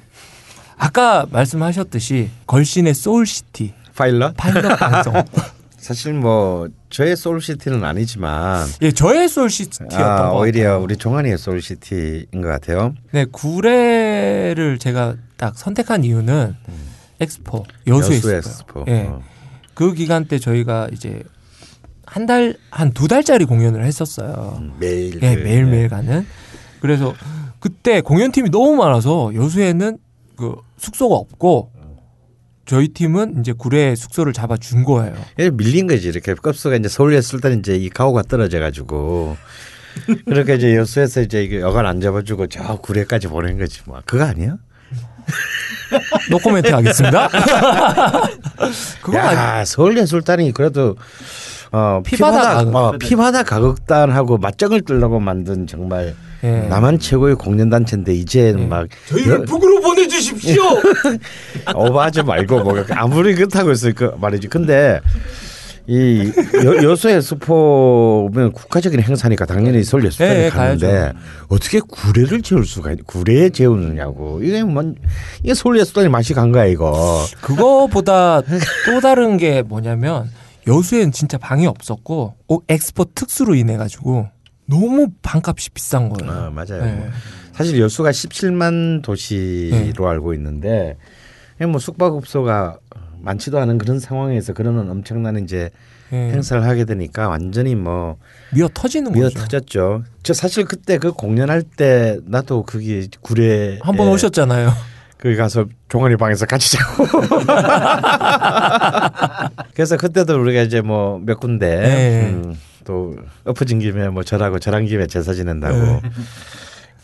아까 0.77 1.25
말씀하셨듯이 1.31 2.29
걸신의 2.45 2.93
soul 2.93 3.33
city 3.33 3.73
파일럿? 3.95 4.35
파일럿 4.35 4.77
방송. 4.77 5.13
사실 5.77 6.11
뭐 6.13 6.67
저의 6.89 7.15
soul 7.15 7.38
city는 7.38 7.83
아니지만 7.83 8.67
예, 8.81 8.91
저의 8.91 9.29
soul 9.29 9.46
city였던 9.46 10.01
아, 10.01 10.29
것 10.31 10.39
오히려 10.39 10.63
같아요. 10.63 10.83
우리 10.83 10.97
종환이의 10.97 11.37
soul 11.37 11.79
city인 11.79 12.41
것 12.41 12.47
같아요. 12.47 12.93
네, 13.11 13.25
구례를 13.31 14.79
제가 14.79 15.15
딱 15.37 15.57
선택한 15.57 16.03
이유는 16.03 16.55
엑스포 17.21 17.65
여수, 17.87 18.13
여수. 18.15 18.33
엑스포. 18.33 18.83
예. 18.89 19.05
어. 19.07 19.21
그 19.73 19.93
기간 19.93 20.25
때 20.25 20.39
저희가 20.39 20.89
이제 20.91 21.23
한 22.09 22.25
달 22.25 22.55
한 22.71 22.91
두 22.93 23.07
달짜리 23.07 23.45
공연을 23.45 23.83
했었어요. 23.83 24.61
매일 24.79 25.19
예, 25.21 25.35
그- 25.35 25.41
매일 25.43 25.65
매일 25.65 25.89
가는. 25.89 26.25
그래서 26.79 27.13
그때 27.59 28.01
공연팀이 28.01 28.49
너무 28.49 28.75
많아서 28.75 29.31
여수에는 29.35 29.97
그 30.37 30.55
숙소가 30.77 31.15
없고 31.15 31.71
저희 32.65 32.89
팀은 32.89 33.39
이제 33.39 33.53
구례에 33.53 33.95
숙소를 33.95 34.31
잡아 34.33 34.57
준 34.57 34.83
거예요. 34.83 35.15
예, 35.39 35.49
밀린 35.49 35.87
거지 35.87 36.07
이렇게 36.07 36.33
급수가 36.33 36.75
이제 36.75 36.87
서울에 36.89 37.17
있을 37.17 37.39
때는 37.41 37.59
이제 37.59 37.75
이 37.75 37.89
가오가 37.89 38.21
떨어져 38.23 38.59
가지고 38.59 39.35
그렇게 40.25 40.55
이제 40.55 40.75
여수에서 40.75 41.21
이제 41.21 41.43
이게 41.43 41.59
여관 41.59 41.85
안 41.87 41.99
잡아주고 41.99 42.47
저 42.47 42.77
구례까지 42.77 43.27
보낸 43.27 43.57
거지 43.57 43.81
뭐 43.85 43.99
그거 44.05 44.23
아니야? 44.25 44.57
노코멘트 46.29 46.69
하겠습니다. 46.71 47.27
그거 49.01 49.17
아니, 49.17 49.37
야 49.37 49.65
서울 49.65 49.97
예술단이 49.97 50.51
그래도 50.53 50.95
어, 51.71 52.01
피바다 52.05 52.37
피바다 52.37 52.53
가극. 52.55 52.75
어, 52.75 52.91
피바다 52.97 53.43
가극단하고 53.43 54.37
맞짱을 54.37 54.81
뜨려고 54.81 55.19
만든 55.19 55.67
정말 55.67 56.15
예. 56.43 56.61
남한 56.69 56.99
최고의 56.99 57.35
공연 57.35 57.69
단체인데 57.69 58.13
이제는 58.13 58.69
막 58.69 58.87
저희를 59.07 59.45
북으로 59.45 59.81
보내주십시오. 59.81 60.61
오버하지 61.75 62.23
말고 62.23 62.59
뭐 62.63 62.83
아무리 62.91 63.33
그렇다고 63.35 63.71
했을 63.71 63.93
그 63.93 64.11
말이지. 64.19 64.47
근데 64.47 64.99
이 65.89 66.31
여, 66.65 66.83
여수의 66.83 67.21
수포면 67.21 68.51
국가적인 68.51 69.01
행사니까 69.01 69.45
당연히 69.45 69.83
서울예술단이 69.85 70.39
예, 70.39 70.45
예, 70.45 70.49
가는데 70.49 70.87
가야죠. 70.87 71.17
어떻게 71.47 71.79
구례를 71.79 72.41
재울 72.41 72.65
수가 72.65 72.91
있- 72.91 73.07
구례에 73.07 73.49
재우느냐고 73.49 74.41
이게 74.43 74.63
뭔 74.63 74.95
이게 75.43 75.53
서울예술단이 75.53 76.09
맛이 76.09 76.33
간 76.33 76.51
거야 76.51 76.65
이거. 76.65 77.23
그거보다 77.41 78.41
또 78.85 78.99
다른 79.01 79.37
게 79.37 79.61
뭐냐면 79.61 80.29
여수엔 80.67 81.11
진짜 81.11 81.37
방이 81.37 81.65
없었고 81.65 82.35
오, 82.47 82.61
엑스포 82.67 83.05
특수로 83.15 83.55
인해 83.55 83.77
가지고 83.77 84.29
너무 84.65 85.07
방값이 85.21 85.71
비싼 85.71 86.09
거예요. 86.09 86.31
어, 86.31 86.51
맞아요. 86.51 86.83
네. 86.83 87.09
사실 87.53 87.79
여수가 87.79 88.11
17만 88.11 89.01
도시로 89.01 90.07
알고 90.07 90.33
있는데 90.33 90.97
뭐 91.59 91.79
숙박업소가 91.79 92.77
많지도 93.19 93.59
않은 93.59 93.77
그런 93.77 93.99
상황에서 93.99 94.53
그런 94.53 94.89
엄청난 94.89 95.37
이제 95.43 95.71
예. 96.13 96.15
행사를 96.15 96.63
하게 96.63 96.85
되니까 96.85 97.27
완전히 97.27 97.75
뭐 97.75 98.17
미어 98.53 98.69
터지는 98.73 99.11
미어 99.11 99.23
거죠. 99.23 99.39
터졌죠. 99.39 100.03
저 100.23 100.33
사실 100.33 100.65
그때 100.65 100.97
그 100.97 101.11
공연할 101.11 101.63
때 101.63 102.19
나도 102.25 102.63
그게 102.63 103.07
구례 103.21 103.79
한번 103.81 104.07
오셨잖아요. 104.09 104.71
거기 105.21 105.35
가서 105.35 105.65
종아리 105.89 106.15
방에서 106.17 106.45
같이 106.45 106.77
자고. 106.77 107.05
그래서 109.73 109.97
그때도 109.97 110.39
우리가 110.39 110.61
이제 110.61 110.81
뭐 110.81 111.19
몇 111.19 111.39
군데 111.39 111.75
네. 111.77 112.29
음, 112.29 112.55
또 112.83 113.15
엎어진 113.43 113.79
김에 113.79 114.09
뭐 114.09 114.23
절하고 114.23 114.59
절한 114.59 114.85
김에 114.85 115.07
제사 115.07 115.33
지낸다고. 115.33 115.75
네. 115.77 116.01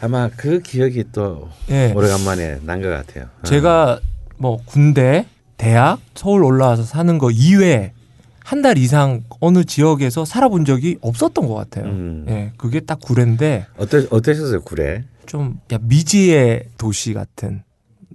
아마 0.01 0.29
그 0.35 0.59
기억이 0.59 1.05
또 1.11 1.49
예. 1.69 1.91
오래간만에 1.95 2.59
난 2.63 2.81
것 2.81 2.89
같아요. 2.89 3.25
어. 3.39 3.43
제가 3.45 3.99
뭐 4.37 4.59
군대, 4.65 5.25
대학, 5.57 5.99
서울 6.13 6.43
올라와서 6.43 6.83
사는 6.83 7.17
거 7.17 7.31
이외에 7.31 7.93
한 8.43 8.61
달 8.61 8.77
이상 8.77 9.21
어느 9.39 9.63
지역에서 9.63 10.25
살아본 10.25 10.65
적이 10.65 10.97
없었던 11.01 11.47
것 11.47 11.55
같아요. 11.55 11.85
음. 11.85 12.25
예, 12.29 12.51
그게 12.57 12.81
딱 12.81 12.99
구례인데 12.99 13.67
어떠 13.77 13.99
어떠셨어요 14.09 14.61
구례? 14.61 15.03
좀 15.25 15.59
야, 15.71 15.77
미지의 15.81 16.65
도시 16.77 17.13
같은 17.13 17.63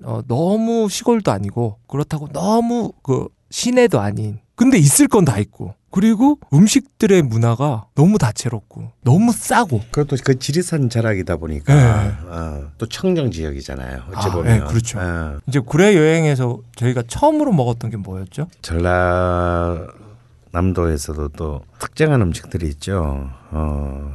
어, 0.05 0.21
너무 0.27 0.89
시골도 0.89 1.31
아니고 1.31 1.79
그렇다고 1.87 2.29
너무 2.29 2.93
그 3.03 3.29
시내도 3.51 4.01
아닌 4.01 4.39
근데 4.55 4.77
있을 4.79 5.07
건 5.09 5.25
다 5.25 5.39
있고 5.39 5.75
그리고 5.91 6.39
음식들의 6.53 7.23
문화가 7.23 7.87
너무 7.95 8.19
다채롭고 8.19 8.91
너무 9.03 9.33
싸고 9.33 9.81
그것도 9.91 10.17
그 10.23 10.39
지리산 10.39 10.91
자락이다 10.91 11.37
보니까 11.37 11.75
네. 11.75 12.13
어, 12.29 12.71
또 12.77 12.87
청정 12.87 13.31
지역이잖아요. 13.31 14.03
어찌 14.09 14.29
아, 14.29 14.33
보면 14.33 14.59
네, 14.59 14.65
그렇죠. 14.67 14.99
어, 15.01 15.39
이제 15.47 15.61
구례 15.61 15.97
여행에서 15.97 16.59
저희가 16.77 17.05
처음으로 17.09 17.53
먹었던 17.53 17.91
게 17.91 17.97
뭐였죠? 17.97 18.49
전라남도에서도 20.53 21.29
또 21.31 21.63
특정한 21.79 22.21
음식들이 22.21 22.69
있죠. 22.69 23.31
어, 23.51 24.13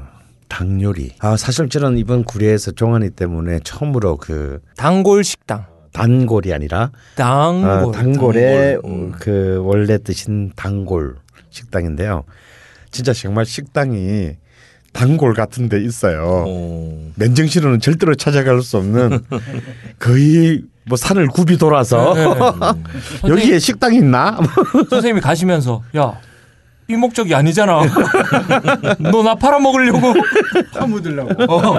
닭 0.48 0.82
요리. 0.82 1.16
아 1.20 1.36
사실 1.38 1.70
저는 1.70 1.98
이번 1.98 2.24
구례에서 2.24 2.72
종안이 2.72 3.10
때문에 3.10 3.62
처음으로 3.64 4.18
그 4.18 4.62
단골 4.78 5.24
식당. 5.24 5.66
단골이 5.94 6.54
아니라 6.54 6.92
단골. 7.16 7.70
어, 7.70 7.92
단골의 7.92 8.74
단골, 8.82 8.92
음. 8.92 9.12
그 9.20 9.62
원래 9.64 9.98
뜻인 9.98 10.52
단골 10.56 11.16
식당인데요. 11.50 12.24
진짜 12.92 13.14
정말 13.14 13.46
식당이 13.46 14.32
단골 14.92 15.34
같은 15.34 15.70
데 15.70 15.80
있어요. 15.82 16.46
어. 16.48 17.12
맨정신으로는 17.16 17.80
절대로 17.80 18.16
찾아갈 18.16 18.62
수 18.62 18.78
없는 18.78 19.20
거의 20.00 20.64
뭐 20.86 20.98
산을 20.98 21.28
굽이 21.28 21.58
돌아서 21.58 22.14
네. 22.14 22.26
여기에 23.30 23.60
식당이 23.60 23.98
있나? 23.98 24.40
선생님이 24.90 25.22
가시면서 25.22 25.82
야. 25.98 26.20
이 26.90 26.96
목적이 26.96 27.34
아니잖아. 27.36 27.82
너 29.00 29.24
나 29.24 29.36
팔아먹으려고 29.36 30.14
파묻으려고. 30.74 31.44
어, 31.54 31.78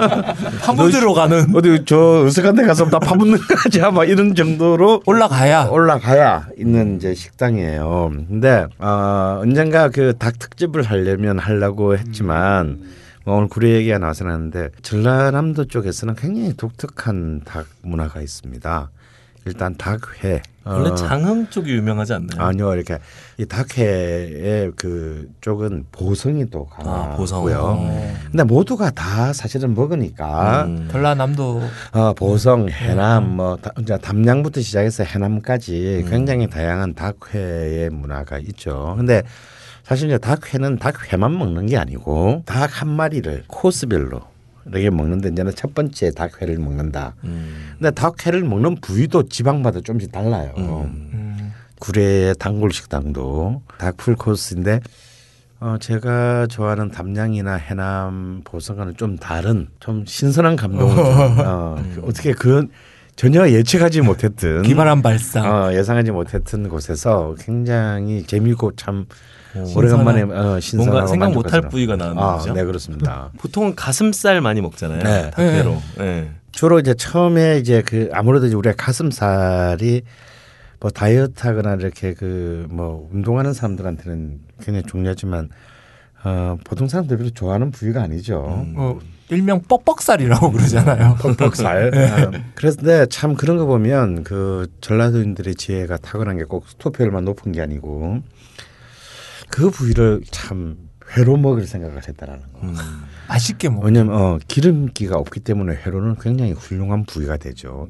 파묻으러 0.63 1.13
가는 1.13 1.55
어디 1.55 1.83
저 1.85 2.25
어색한 2.25 2.55
데 2.55 2.63
가서 2.65 2.85
다 2.89 2.97
파묻는 2.99 3.37
거지 3.37 3.79
막 3.79 4.03
이런 4.05 4.33
정도로 4.33 5.03
올라가야 5.05 5.65
올라가야 5.65 6.47
있는 6.57 6.95
이제 6.97 7.13
식당이에요. 7.13 8.11
근데 8.27 8.65
어, 8.79 9.39
언젠가 9.41 9.89
그 9.89 10.13
닭 10.17 10.39
특집을 10.39 10.81
하려면 10.83 11.37
하려고 11.39 11.95
했지만 11.97 12.79
뭐 13.25 13.37
오늘 13.37 13.47
구례 13.47 13.71
얘기가 13.73 13.97
나와서 13.99 14.23
나는데 14.23 14.69
전라남도 14.81 15.65
쪽에서는 15.65 16.15
굉장히 16.15 16.55
독특한 16.55 17.41
닭 17.43 17.65
문화가 17.83 18.21
있습니다. 18.21 18.89
일단 19.45 19.75
닭회. 19.77 20.41
원래 20.67 20.89
어, 20.89 20.95
장흥 20.95 21.47
쪽이 21.51 21.71
유명하지 21.73 22.13
않나요? 22.13 22.41
아니요 22.41 22.73
이렇게 22.73 22.97
이 23.37 23.45
닭회의 23.45 24.71
그 24.75 25.29
쪽은 25.39 25.85
보성이 25.91 26.49
또 26.49 26.67
아, 26.77 27.13
보성. 27.15 27.45
강하고요. 27.45 27.63
어. 27.63 28.13
근데 28.31 28.43
모두가 28.43 28.89
다 28.89 29.31
사실은 29.31 29.75
먹으니까 29.75 30.63
음. 30.65 30.89
전라남도 30.91 31.61
어, 31.91 32.13
보성, 32.13 32.67
해남, 32.69 33.35
뭐 33.35 33.57
다, 33.57 33.71
이제 33.79 33.95
담양부터 33.99 34.61
시작해서 34.61 35.03
해남까지 35.03 36.05
굉장히 36.09 36.49
다양한 36.49 36.95
닭회의 36.95 37.91
문화가 37.91 38.39
있죠. 38.39 38.95
근데 38.97 39.21
사실 39.83 40.07
이제 40.07 40.17
닭회는 40.17 40.79
닭회만 40.79 41.37
먹는 41.37 41.67
게 41.67 41.77
아니고 41.77 42.41
닭 42.47 42.81
한 42.81 42.89
마리를 42.89 43.43
코스별로 43.45 44.21
이렇게 44.67 44.89
먹는데 44.89 45.29
이제는 45.29 45.53
첫 45.55 45.73
번째 45.73 46.11
닭회를 46.11 46.57
먹는다. 46.57 47.15
음. 47.23 47.75
근데 47.77 47.91
닭회를 47.91 48.43
먹는 48.43 48.75
부위도 48.81 49.29
지방마다 49.29 49.79
좀씩 49.81 50.11
달라요. 50.11 50.53
음, 50.57 51.51
구례의 51.79 52.35
단골 52.39 52.71
식당도 52.71 53.61
닭 53.77 53.97
풀 53.97 54.15
코스인데 54.15 54.79
어 55.59 55.77
제가 55.79 56.47
좋아하는 56.47 56.89
담양이나 56.91 57.53
해남 57.55 58.41
보성과는 58.43 58.97
좀 58.97 59.17
다른 59.17 59.67
좀 59.79 60.03
신선한 60.05 60.55
감동을 60.55 60.95
좀, 60.95 61.05
어, 61.45 61.77
어떻게 62.03 62.33
그런 62.33 62.69
전혀 63.15 63.47
예측하지 63.49 64.01
못했던 64.01 64.63
기발한 64.63 65.01
발상. 65.01 65.45
어, 65.45 65.73
예상하지 65.73 66.11
못했던 66.11 66.67
곳에서 66.67 67.35
굉장히 67.39 68.23
재미있고 68.23 68.73
참 68.75 69.05
오. 69.55 69.77
오래간만에 69.77 70.21
어, 70.23 70.59
신선하고 70.59 70.91
뭔가 70.91 71.07
생각 71.07 71.31
못할. 71.33 71.61
부위가 71.61 71.95
나오는 71.95 72.17
아, 72.21 72.37
거죠. 72.37 72.53
네 72.53 72.63
그렇습니다. 72.63 73.29
보통은 73.39 73.75
가슴살 73.75 74.41
많이 74.41 74.61
먹잖아요. 74.61 75.03
네. 75.03 75.31
닭회로. 75.31 75.81
네. 75.97 76.31
주로 76.51 76.79
이제 76.79 76.93
처음에 76.93 77.57
이제 77.59 77.81
그 77.85 78.09
아무래도 78.13 78.45
이제 78.47 78.55
우리가 78.55 78.75
가슴살이 78.77 80.03
뭐 80.79 80.91
다이어트하거나 80.91 81.75
이렇게 81.75 82.13
그 82.13 82.65
뭐 82.69 83.07
운동하는 83.11 83.53
사람들한테는 83.53 84.39
굉장히 84.61 84.83
중요하지만 84.85 85.49
어 86.23 86.57
보통 86.65 86.87
사람들 86.87 87.17
별로 87.17 87.29
좋아하는 87.29 87.71
부위가 87.71 88.01
아니죠. 88.01 88.43
어, 88.75 88.99
일명 89.29 89.61
뻑뻑살이라고 89.61 90.51
그러잖아요. 90.51 91.15
퍽퍽살. 91.37 91.91
아, 91.95 92.31
그런데 92.55 93.05
참 93.07 93.35
그런 93.35 93.57
거 93.57 93.65
보면 93.65 94.23
그 94.23 94.67
전라도인들의 94.81 95.55
지혜가 95.55 95.97
타고난 95.97 96.37
게 96.37 96.43
꼭 96.45 96.67
스토피열만 96.67 97.25
높은 97.25 97.51
게 97.51 97.61
아니고 97.61 98.19
그 99.55 99.69
부위를 99.69 100.19
참 100.31 100.75
회로 101.15 101.37
먹을 101.37 101.65
생각을 101.65 102.05
했다라는 102.05 102.41
거. 102.51 102.59
음. 102.63 102.75
맛있게 103.29 103.69
먹어. 103.69 103.85
왜냐면 103.85 104.13
어, 104.13 104.37
기름기가 104.49 105.15
없기 105.15 105.39
때문에 105.39 105.75
회로는 105.75 106.17
굉장히 106.19 106.51
훌륭한 106.51 107.05
부위가 107.05 107.37
되죠. 107.37 107.87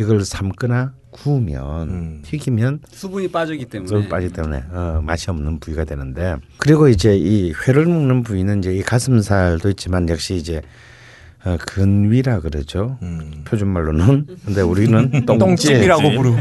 이걸 0.00 0.24
삶거나 0.24 0.94
구우면 1.10 1.88
음. 1.90 2.22
튀기면 2.24 2.80
수분이 2.88 3.28
빠지기 3.28 3.66
때문에 3.66 3.88
쏙 3.90 4.08
빠지기 4.08 4.32
때문에 4.32 4.64
어, 4.70 5.02
맛이 5.04 5.30
없는 5.30 5.60
부위가 5.60 5.84
되는데 5.84 6.36
그리고 6.56 6.88
이제 6.88 7.14
이 7.14 7.52
회를 7.52 7.84
먹는 7.84 8.22
부위는 8.22 8.60
이제 8.60 8.72
이 8.74 8.80
가슴살도 8.80 9.68
있지만 9.68 10.08
역시 10.08 10.36
이제 10.36 10.62
어, 11.44 11.56
근위라 11.60 12.40
그러죠. 12.40 12.98
음. 13.02 13.42
표준말로는 13.44 14.26
근데 14.44 14.60
우리는 14.60 15.10
똥집. 15.26 15.38
똥집이라고 15.38 16.10
부르. 16.12 16.34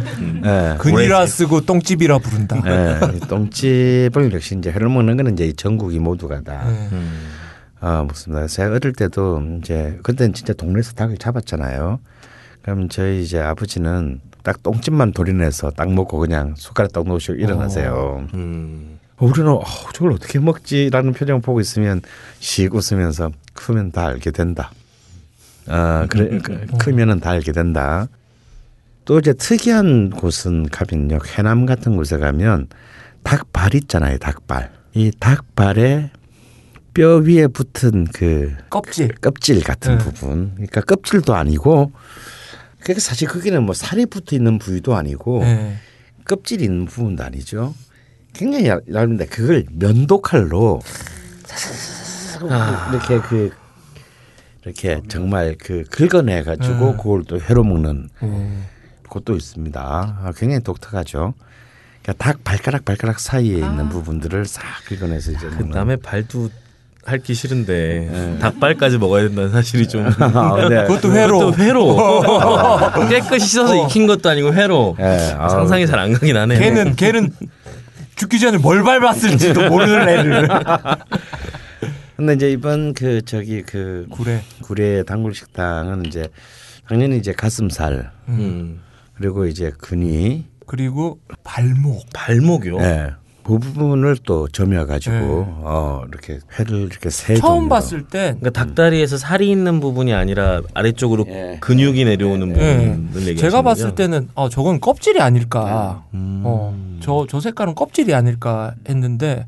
예. 0.46 0.76
근이라 0.78 1.26
쓰고 1.26 1.62
똥집이라 1.62 2.20
부른다. 2.20 2.62
예, 2.68 3.18
이 3.18 3.20
똥집을 3.22 4.32
역시 4.34 4.56
이제 4.58 4.70
회를 4.72 4.90
먹는 4.90 5.18
거는 5.18 5.34
이제 5.34 5.48
이 5.48 5.54
전국이 5.54 5.98
모두가 6.00 6.42
다 6.42 6.66
네. 6.68 6.90
음. 6.92 7.30
어, 7.82 8.04
먹습니다. 8.08 8.46
제가 8.46 8.76
어릴 8.76 8.94
때도 8.94 9.42
이제 9.60 9.98
그때는 10.04 10.34
진짜 10.34 10.54
동네에서 10.54 10.94
닭을 10.94 11.18
잡았잖아요. 11.18 12.00
그럼 12.62 12.90
저희 12.90 13.24
이제 13.24 13.40
아버지는 13.40 14.22
딱 14.44 14.62
똥집만 14.62 15.14
도려내서 15.14 15.72
딱 15.72 15.92
먹고 15.92 16.20
그냥 16.20 16.54
숟가락 16.58 16.94
딱 16.94 17.08
놓으시고 17.08 17.34
일어나세요. 17.40 18.28
음. 18.36 19.00
우리는 19.18 19.50
어, 19.52 19.64
저걸 19.94 20.14
어떻게 20.14 20.38
먹지라는 20.40 21.14
표정 21.14 21.42
보고 21.42 21.60
있으면 21.60 22.02
씩 22.40 22.74
웃으면서 22.76 23.32
크면 23.54 23.92
다 23.92 24.06
알게 24.08 24.30
된다. 24.32 24.72
아 25.68 26.06
그래 26.10 26.40
그, 26.40 26.66
크면은 26.78 27.20
다 27.20 27.32
알게 27.32 27.52
된다. 27.52 28.08
또 29.06 29.20
이제 29.20 29.34
특이한 29.34 30.12
곳은 30.12 30.70
가면요 30.70 31.20
해남 31.36 31.66
같은 31.66 31.96
곳에 31.96 32.18
가면 32.18 32.68
닭발 33.24 33.74
있잖아요 33.76 34.18
닭발 34.20 34.72
이 34.94 35.12
닭발에 35.20 36.12
뼈 36.94 37.16
위에 37.18 37.48
붙은 37.48 38.06
그 38.14 38.54
껍질. 38.70 39.10
껍질 39.16 39.64
같은 39.64 39.98
네. 39.98 40.04
부분 40.04 40.52
그러니까 40.54 40.82
껍질도 40.82 41.34
아니고 41.34 41.92
그게 42.80 43.00
사실 43.00 43.28
거기는 43.28 43.62
뭐 43.64 43.74
살이 43.74 44.06
붙어 44.06 44.36
있는 44.36 44.60
부위도 44.60 44.96
아니고 44.96 45.40
네. 45.44 45.78
껍질이 46.26 46.64
있는 46.66 46.86
부분도 46.86 47.24
아니죠 47.24 47.74
굉장히 48.34 48.68
얇- 48.68 48.84
얇은데 48.94 49.26
그걸 49.26 49.66
면도칼로 49.72 50.80
아. 52.50 52.90
이렇게 52.94 53.20
그 53.28 53.52
이렇게 54.64 55.02
정말 55.08 55.56
그 55.60 55.84
긁어내 55.90 56.44
가지고 56.44 56.92
네. 56.92 56.98
그걸 56.98 57.24
또 57.28 57.40
회로 57.40 57.64
먹는 57.64 58.10
음. 58.24 58.66
곳도 59.10 59.36
있습니다. 59.36 59.82
아, 59.82 60.32
굉장히 60.38 60.64
독특하죠. 60.64 61.34
그러니까 62.04 62.24
닭 62.24 62.44
발가락 62.44 62.86
발가락 62.86 63.20
사이에 63.20 63.56
있는 63.58 63.90
부분들을 63.90 64.46
싹 64.46 64.64
긁어내서 64.88 65.32
이제 65.32 65.48
그 65.48 65.56
먹는. 65.56 65.70
남의 65.72 65.98
발도 65.98 66.50
핥기 67.04 67.34
싫은데 67.34 68.38
닭발까지 68.40 69.00
먹어야 69.00 69.24
된다는 69.24 69.50
사실이 69.52 69.88
좀 69.88 70.06
아, 70.22 70.68
네. 70.70 70.84
그것도 70.86 71.12
회로. 71.12 71.40
그것도 71.40 71.64
회로 71.64 71.98
깨끗이 73.10 73.48
씻어서 73.48 73.86
익힌 73.88 74.06
것도 74.06 74.30
아니고 74.30 74.54
회로 74.54 74.96
예, 75.00 75.34
아, 75.38 75.50
상상이 75.50 75.88
잘 75.88 75.98
안 76.00 76.14
가긴 76.14 76.38
하네. 76.38 76.60
걔는 76.60 76.96
걔는 76.96 77.32
죽기 78.16 78.40
전에 78.40 78.60
뭘 78.60 78.84
밟았을지도 78.84 79.70
모르는 79.70 80.08
애를. 80.10 80.48
근데 82.22 82.34
이제 82.36 82.52
이번 82.52 82.94
그 82.94 83.24
저기 83.24 83.64
그 83.64 84.06
구례. 84.12 84.42
구례 84.62 85.02
단골 85.02 85.34
식당은 85.34 86.06
이제 86.06 86.28
당연히 86.88 87.18
이제 87.18 87.34
가슴살 87.34 88.12
음. 88.30 88.80
그리고 89.16 89.48
이제 89.48 89.72
근위 89.80 90.46
그리고 90.68 91.20
발목. 91.44 92.06
발목이요. 92.14 92.78
예. 92.78 93.10
그 93.44 93.58
부분을 93.58 94.18
또 94.24 94.48
점여 94.48 94.86
가지고 94.86 95.16
네. 95.16 95.22
어 95.64 96.04
이렇게 96.10 96.38
회를 96.60 96.82
이렇게 96.82 97.10
세 97.10 97.34
처음. 97.34 97.68
봤을 97.70 98.04
땐 98.04 98.38
그러니까 98.40 98.52
닭다리에서 98.52 99.18
살이 99.18 99.50
있는 99.50 99.80
부분이 99.80 100.14
아니라 100.14 100.62
아래쪽으로 100.76 101.26
예. 101.28 101.58
근육이 101.60 102.06
내려오는 102.06 102.56
예. 102.56 102.98
부분을 103.14 103.36
제가 103.36 103.64
봤을? 103.64 103.96
때는 103.96 104.30
어 104.36 104.48
저건 104.48 104.80
껍질이 104.80 105.20
아닐까. 105.20 106.04
음. 106.14 106.44
어, 106.46 107.00
저, 107.02 107.26
저 107.28 107.40
색깔은 107.40 107.74
껍질이 107.74 108.14
아닐까 108.14 108.76
했는데 108.88 109.48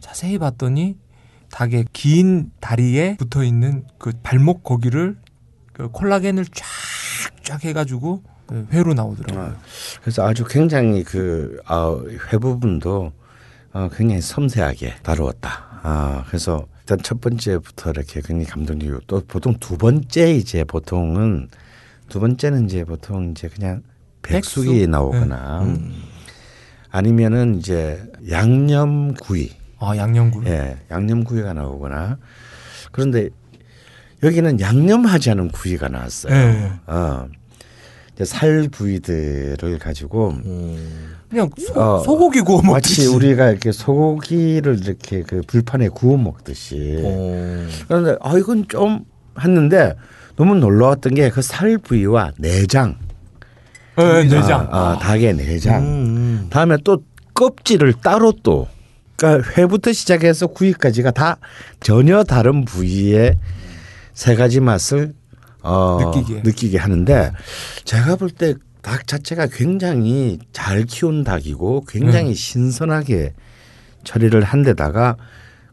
자세히 0.00 0.38
봤더니 0.38 0.96
닭의 1.54 1.86
긴 1.92 2.50
다리에 2.58 3.16
붙어 3.16 3.44
있는 3.44 3.84
그 3.96 4.12
발목 4.24 4.64
거기를 4.64 5.16
그 5.72 5.88
콜라겐을 5.88 6.46
쫙쫙 7.44 7.64
해가지고 7.64 8.24
그 8.48 8.66
회로 8.72 8.92
나오더라고요. 8.92 9.54
그래서 10.00 10.26
아주 10.26 10.44
굉장히 10.44 11.04
그 11.04 11.60
아, 11.66 11.96
회 12.32 12.38
부분도 12.38 13.12
어, 13.72 13.88
굉장히 13.94 14.20
섬세하게 14.20 14.96
다루었다. 15.04 15.80
아, 15.84 16.24
그래서 16.26 16.66
일단 16.80 16.98
첫 17.04 17.20
번째부터 17.20 17.90
이렇게 17.90 18.20
굉장히 18.20 18.46
감동적이고 18.46 19.00
또 19.06 19.22
보통 19.24 19.54
두 19.60 19.78
번째 19.78 20.34
이제 20.34 20.64
보통은 20.64 21.48
두 22.08 22.18
번째는 22.18 22.64
이제 22.64 22.84
보통 22.84 23.30
이제 23.30 23.48
그냥 23.48 23.84
백숙이 24.22 24.70
백숙? 24.70 24.90
나오거나 24.90 25.62
음. 25.62 26.02
아니면은 26.90 27.58
이제 27.58 28.04
양념 28.28 29.14
구이, 29.14 29.52
아 29.90 29.96
양념구이. 29.96 30.46
예, 30.46 30.76
양념구이가 30.90 31.52
나오거나 31.52 32.18
그런데 32.92 33.28
여기는 34.22 34.60
양념하지 34.60 35.30
않은 35.32 35.48
구이가 35.48 35.88
나왔어요. 35.88 36.34
예. 36.34 36.72
어, 36.86 37.26
살 38.24 38.68
부위들을 38.70 39.78
가지고 39.78 40.30
음. 40.44 41.14
그냥 41.28 41.50
소, 41.58 41.72
어, 41.80 41.98
소고기 42.04 42.40
구워 42.42 42.62
먹듯이. 42.62 43.02
마치 43.02 43.06
우리가 43.14 43.50
이렇게 43.50 43.72
소고기를 43.72 44.78
이렇게 44.84 45.22
그 45.22 45.42
불판에 45.46 45.88
구워 45.88 46.16
먹듯이. 46.16 47.00
어. 47.04 47.66
그런데 47.88 48.16
아 48.20 48.38
이건 48.38 48.66
좀 48.68 49.04
했는데 49.40 49.94
너무 50.36 50.54
놀라웠던 50.54 51.14
게 51.14 51.28
그 51.30 51.42
살 51.42 51.76
부위와 51.78 52.32
내장, 52.38 52.96
예, 53.98 54.22
내장. 54.24 54.68
아, 54.70 54.92
아, 54.92 54.98
닭의 54.98 55.34
내장. 55.34 55.82
음. 55.82 56.46
다음에 56.50 56.76
또 56.84 57.02
껍질을 57.34 57.94
따로 58.02 58.32
또. 58.42 58.68
그러니까 59.16 59.52
회부터 59.56 59.92
시작해서 59.92 60.46
구이까지가 60.48 61.10
다 61.12 61.36
전혀 61.80 62.24
다른 62.24 62.64
부위의 62.64 63.38
세 64.12 64.34
가지 64.36 64.60
맛을 64.60 65.14
어, 65.62 65.98
느끼게. 66.14 66.42
느끼게 66.44 66.78
하는데 66.78 67.32
제가 67.84 68.16
볼 68.16 68.30
때 68.30 68.54
닭 68.84 69.06
자체가 69.06 69.46
굉장히 69.46 70.38
잘 70.52 70.84
키운 70.84 71.24
닭이고 71.24 71.86
굉장히 71.88 72.28
음. 72.28 72.34
신선하게 72.34 73.32
처리를 74.04 74.42
한 74.44 74.62
데다가 74.62 75.16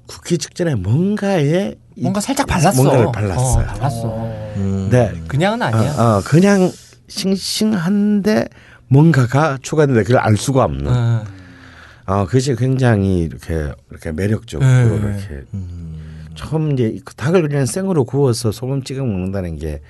굽기 0.08 0.38
직전에 0.38 0.76
뭔가에 0.76 1.76
이- 1.98 2.02
뭔가 2.04 2.22
살짝 2.22 2.48
발랐어. 2.48 2.82
뭔가를 2.82 3.12
발랐어요. 3.12 3.64
어, 3.64 3.68
발랐어. 3.68 4.08
음. 4.56 4.88
네. 4.90 5.12
그냥은 5.28 5.62
아니야. 5.62 5.92
어, 5.98 6.02
어, 6.20 6.22
그냥 6.24 6.72
싱싱한데 7.10 8.48
뭔가가 8.88 9.58
추가되는데 9.62 10.04
그걸 10.06 10.22
알 10.22 10.38
수가 10.38 10.64
없는. 10.64 10.88
어. 10.88 11.24
어, 12.06 12.26
그것이 12.26 12.56
굉장히 12.56 13.20
이렇게 13.24 13.72
이렇게 13.90 14.12
매력적으로 14.12 14.68
네. 14.70 14.86
이렇게 14.86 15.46
처음 16.36 16.72
이제 16.72 17.00
그 17.06 17.14
닭을 17.16 17.48
그냥 17.48 17.66
생으로 17.66 18.04
구워서 18.06 18.52
소금 18.52 18.84
찍어 18.84 19.04
먹는다는 19.04 19.58
게 19.58 19.82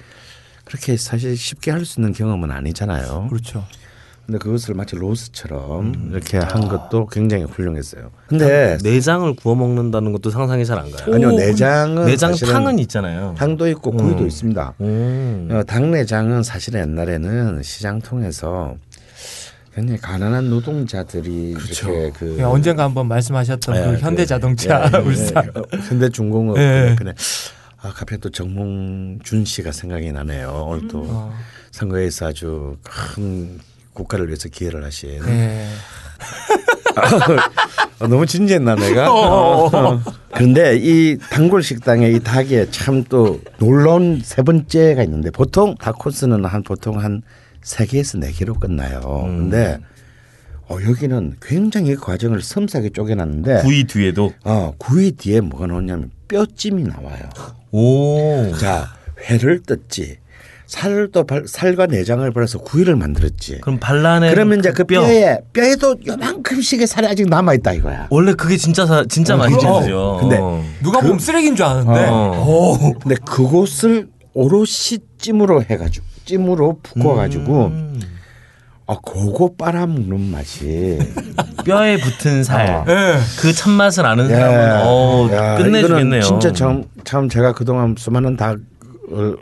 그렇게 0.65 0.97
사실 0.97 1.35
쉽게 1.37 1.71
할 1.71 1.85
수 1.85 1.99
있는 1.99 2.13
경험은 2.13 2.51
아니잖아요. 2.51 3.27
그렇죠. 3.29 3.65
근데 4.25 4.37
그것을 4.37 4.75
마치 4.75 4.95
로스처럼 4.95 6.09
이렇게 6.11 6.37
한 6.37 6.67
것도 6.69 7.07
굉장히 7.07 7.43
훌륭했어요. 7.43 8.11
근데 8.27 8.77
내장을 8.83 9.33
구워 9.35 9.55
먹는다는 9.55 10.11
것도 10.13 10.29
상상이 10.29 10.63
잘 10.65 10.77
안 10.79 10.89
가요. 10.91 11.13
아니요 11.15 11.29
오, 11.29 11.31
내장은 11.31 12.05
내장 12.05 12.33
탕은 12.33 12.79
있잖아요. 12.79 13.35
탕도 13.37 13.67
있고 13.69 13.91
구이도 13.91 14.19
음. 14.21 14.27
있습니다. 14.27 14.73
음. 14.81 15.49
어, 15.51 15.63
닭내장은 15.63 16.43
사실 16.43 16.75
옛날에는 16.75 17.61
시장 17.63 17.99
통해서 17.99 18.75
굉장히 19.73 19.99
가난한 20.01 20.49
노동자들이 20.49 21.51
이렇게 21.51 22.11
그 22.11 22.35
그냥 22.35 22.51
언젠가 22.51 22.83
한번 22.83 23.07
말씀하셨던 23.07 23.75
예, 23.75 23.79
그 23.81 23.91
그, 23.91 23.97
현대 23.99 24.25
자동차 24.25 24.89
예, 24.93 24.97
예, 24.97 25.01
울산. 25.01 25.45
예, 25.45 25.59
어, 25.59 25.63
현대 25.87 26.09
중공업 26.09 26.57
예. 26.57 26.95
그래. 26.97 27.13
아 27.81 27.89
갑자기 27.89 28.19
또 28.21 28.29
정몽준 28.29 29.45
씨가 29.45 29.71
생각이 29.71 30.11
나네요. 30.11 30.65
오늘 30.69 30.87
또 30.87 31.03
어. 31.07 31.33
선거에서 31.71 32.27
아주 32.27 32.77
큰 32.83 33.59
국가를 33.93 34.27
위해서 34.27 34.49
기여를 34.49 34.83
하신. 34.83 35.21
예. 35.27 35.67
어, 37.99 38.07
너무 38.07 38.25
진지했나 38.25 38.75
내가? 38.75 39.11
어. 39.13 40.01
그런데 40.33 40.77
이 40.77 41.17
단골 41.17 41.63
식당에 41.63 42.09
이 42.09 42.19
닭에 42.19 42.69
참 42.71 43.03
또 43.09 43.41
놀라운 43.57 44.21
세 44.23 44.41
번째가 44.41 45.03
있는데 45.03 45.31
보통 45.31 45.75
닭 45.79 45.97
코스는 45.97 46.45
한 46.45 46.63
보통 46.63 46.99
한 46.99 47.21
세 47.63 47.85
개에서 47.85 48.17
네 48.17 48.31
개로 48.31 48.53
끝나요. 48.55 49.01
근데 49.25 49.77
어, 50.67 50.77
여기는 50.87 51.35
굉장히 51.41 51.95
과정을 51.95 52.41
섬세하게 52.41 52.89
쪼개놨는데 52.91 53.61
구이 53.61 53.83
뒤에도 53.85 54.33
어, 54.43 54.73
구이 54.77 55.11
뒤에 55.13 55.41
뭐가 55.41 55.67
나오냐면 55.67 56.11
뼈찜이 56.27 56.83
나와요. 56.83 57.29
오. 57.71 58.51
자, 58.57 58.87
회를 59.29 59.61
떴지. 59.63 60.17
살을 60.65 61.11
또 61.11 61.25
발- 61.25 61.43
살과 61.45 61.87
내장을 61.87 62.31
발라서 62.31 62.59
구이를 62.59 62.95
만들었지. 62.95 63.59
그럼 63.59 63.77
반란의 63.81 64.29
그러면 64.33 64.59
이제 64.59 64.71
그 64.71 64.85
뼈. 64.85 65.01
뼈에 65.01 65.39
뼈에도 65.51 65.97
요만큼씩의 66.07 66.87
살이 66.87 67.07
아직 67.07 67.27
남아 67.27 67.55
있다 67.55 67.73
이거야. 67.73 68.07
원래 68.09 68.33
그게 68.33 68.55
진짜 68.55 68.85
사, 68.85 69.03
진짜 69.09 69.35
많이 69.35 69.53
그럼. 69.57 69.81
찌죠. 69.83 70.17
근데 70.21 70.37
누가 70.81 71.01
보면 71.01 71.19
쓰레기인 71.19 71.57
줄 71.57 71.65
아는데. 71.65 72.05
어. 72.07 72.45
오. 72.47 72.93
근데 72.99 73.15
그곳을 73.25 74.07
오롯이 74.33 74.99
찜으로 75.17 75.61
해가지고 75.63 76.05
찜으로 76.25 76.79
붓고가지고 76.83 77.65
음. 77.67 78.01
아 78.87 78.97
그거 79.05 79.51
빨아먹는 79.57 80.31
맛이 80.31 80.99
뼈에 81.65 81.97
붙은 81.97 82.43
살. 82.43 82.69
어. 82.69 82.85
예. 82.89 83.13
그 83.39 83.53
참맛을 83.53 84.05
아는 84.05 84.29
야, 84.29 84.35
사람은 84.35 84.81
어, 84.85 85.29
야, 85.31 85.57
끝내주겠네요. 85.57 86.21
진짜 86.21 86.51
참, 86.51 86.83
참 87.03 87.29
제가 87.29 87.53
그동안 87.53 87.95
수많은 87.97 88.35
닭을 88.35 89.37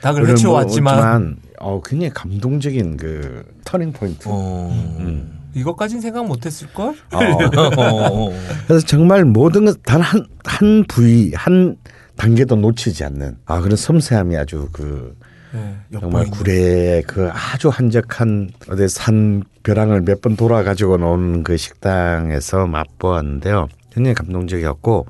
닭을 0.00 0.28
해치워왔지만 0.28 1.36
어, 1.60 1.80
굉장히 1.84 2.12
감동적인 2.14 2.96
그 2.96 3.44
터닝 3.64 3.92
포인트. 3.92 4.28
어. 4.28 4.68
음. 5.00 5.38
이것까진 5.54 6.00
생각 6.00 6.26
못했을 6.26 6.68
걸. 6.72 6.94
어. 7.12 8.30
그래서 8.66 8.86
정말 8.86 9.24
모든 9.24 9.64
것단한한 9.64 10.84
부위 10.88 11.32
한 11.34 11.76
단계도 12.16 12.56
놓치지 12.56 13.04
않는 13.04 13.36
아 13.46 13.60
그런 13.60 13.76
섬세함이 13.76 14.36
아주 14.36 14.68
그 14.72 15.16
예. 15.54 15.98
정말. 15.98 16.26
구례의 16.26 17.02
그 17.04 17.30
아주 17.30 17.68
한적한 17.68 18.50
어디 18.68 18.88
산 18.88 19.42
벼랑을 19.62 20.02
몇 20.02 20.20
번 20.20 20.36
돌아 20.36 20.62
가지고 20.62 20.96
놓은 20.98 21.44
그 21.44 21.56
식당에서 21.56 22.66
맛보았는데요. 22.66 23.68
굉장히 23.92 24.14
감동적이었고 24.14 25.06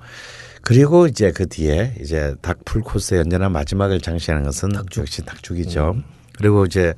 그리고 0.62 1.06
이제 1.06 1.32
그 1.32 1.46
뒤에 1.48 1.94
이제 2.00 2.34
닭 2.42 2.64
풀 2.64 2.82
코스의 2.82 3.20
언제나 3.20 3.48
마지막을 3.48 4.00
장식하는 4.00 4.44
것은 4.44 4.70
역시 4.98 5.24
닭죽이죠. 5.24 5.96
그리고 6.36 6.64
이제 6.66 6.94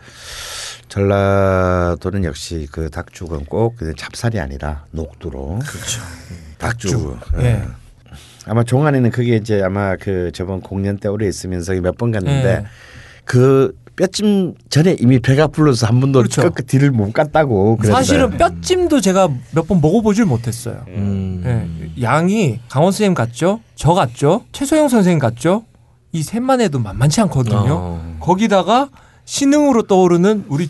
전라도는 0.88 2.24
역시 2.24 2.66
그 2.70 2.90
닭죽은 2.90 3.44
꼭 3.46 3.76
찹쌀이 3.96 4.38
아니라 4.40 4.84
녹두로. 4.90 5.60
그렇죠. 5.60 6.02
닭죽. 6.58 7.18
예. 7.40 7.44
예. 7.44 7.64
아마 8.46 8.64
종안에는 8.64 9.10
그게 9.10 9.36
이제 9.36 9.62
아마 9.62 9.96
그 9.96 10.30
저번 10.32 10.60
공연 10.60 10.98
때 10.98 11.08
오래 11.08 11.26
있으면서 11.28 11.72
몇 11.74 11.96
번 11.96 12.10
갔는데 12.10 12.48
예. 12.48 12.66
그 13.30 13.72
뼈찜 13.94 14.54
전에 14.70 14.96
이미 14.98 15.20
배가 15.20 15.46
불러서 15.46 15.86
한 15.86 16.00
번도 16.00 16.18
그렇죠. 16.18 16.50
끝 16.50 16.66
뒤를 16.66 16.90
못 16.90 17.12
갔다고. 17.12 17.76
그랬어요. 17.76 17.94
사실은 17.94 18.30
뼈찜도 18.36 19.00
제가 19.00 19.28
몇 19.54 19.68
번 19.68 19.80
먹어보질 19.80 20.24
못했어요. 20.24 20.82
음. 20.88 21.42
예. 21.46 22.02
양이 22.02 22.58
강원 22.68 22.90
선생님 22.90 23.14
같죠? 23.14 23.60
저 23.76 23.94
같죠? 23.94 24.42
최소영 24.50 24.88
선생님 24.88 25.20
같죠? 25.20 25.62
이 26.10 26.24
셋만 26.24 26.60
해도 26.60 26.80
만만치 26.80 27.20
않거든요. 27.20 27.56
어. 27.68 28.16
거기다가 28.18 28.88
신흥으로 29.26 29.82
떠오르는 29.84 30.46
우리 30.48 30.68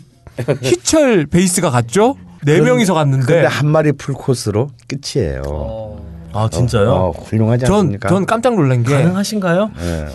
희철 0.61 1.25
베이스가 1.31 1.71
갔죠? 1.71 2.17
네 2.45 2.53
그런- 2.59 2.65
명이서 2.65 2.93
갔는데 2.93 3.25
근데 3.25 3.47
한 3.47 3.67
마리 3.69 3.91
풀 3.91 4.13
코스로 4.13 4.69
끝이에요. 4.87 5.99
아 6.33 6.47
진짜요? 6.51 6.91
어, 6.91 7.11
훌륭하지 7.11 7.65
전, 7.65 7.75
않습니까? 7.77 8.09
전 8.09 8.25
깜짝 8.27 8.53
놀란 8.55 8.83
게 8.83 8.93
가능하신가요? 8.93 9.71
예. 9.81 10.07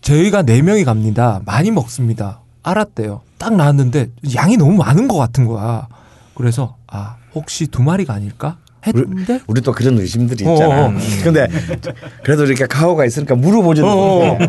저희가 0.00 0.42
네 0.42 0.62
명이 0.62 0.84
갑니다. 0.84 1.40
많이 1.44 1.70
먹습니다. 1.70 2.40
알았대요. 2.62 3.20
딱 3.38 3.54
나왔는데 3.54 4.10
양이 4.34 4.56
너무 4.56 4.72
많은 4.76 5.08
것 5.08 5.16
같은 5.16 5.46
거야. 5.46 5.88
그래서 6.34 6.76
아 6.86 7.16
혹시 7.34 7.66
두 7.66 7.82
마리가 7.82 8.14
아닐까 8.14 8.56
했는데 8.86 9.40
우리 9.46 9.60
또 9.60 9.72
그런 9.72 9.98
의심들이 9.98 10.46
어, 10.46 10.52
있잖아. 10.54 10.86
어. 10.86 10.92
근데 11.22 11.46
그래도 12.22 12.44
이렇게 12.44 12.66
가오가 12.66 13.04
있으니까 13.04 13.34
물어보지는 13.34 13.88
어, 13.88 13.92
어. 13.92 14.34
못해. 14.34 14.48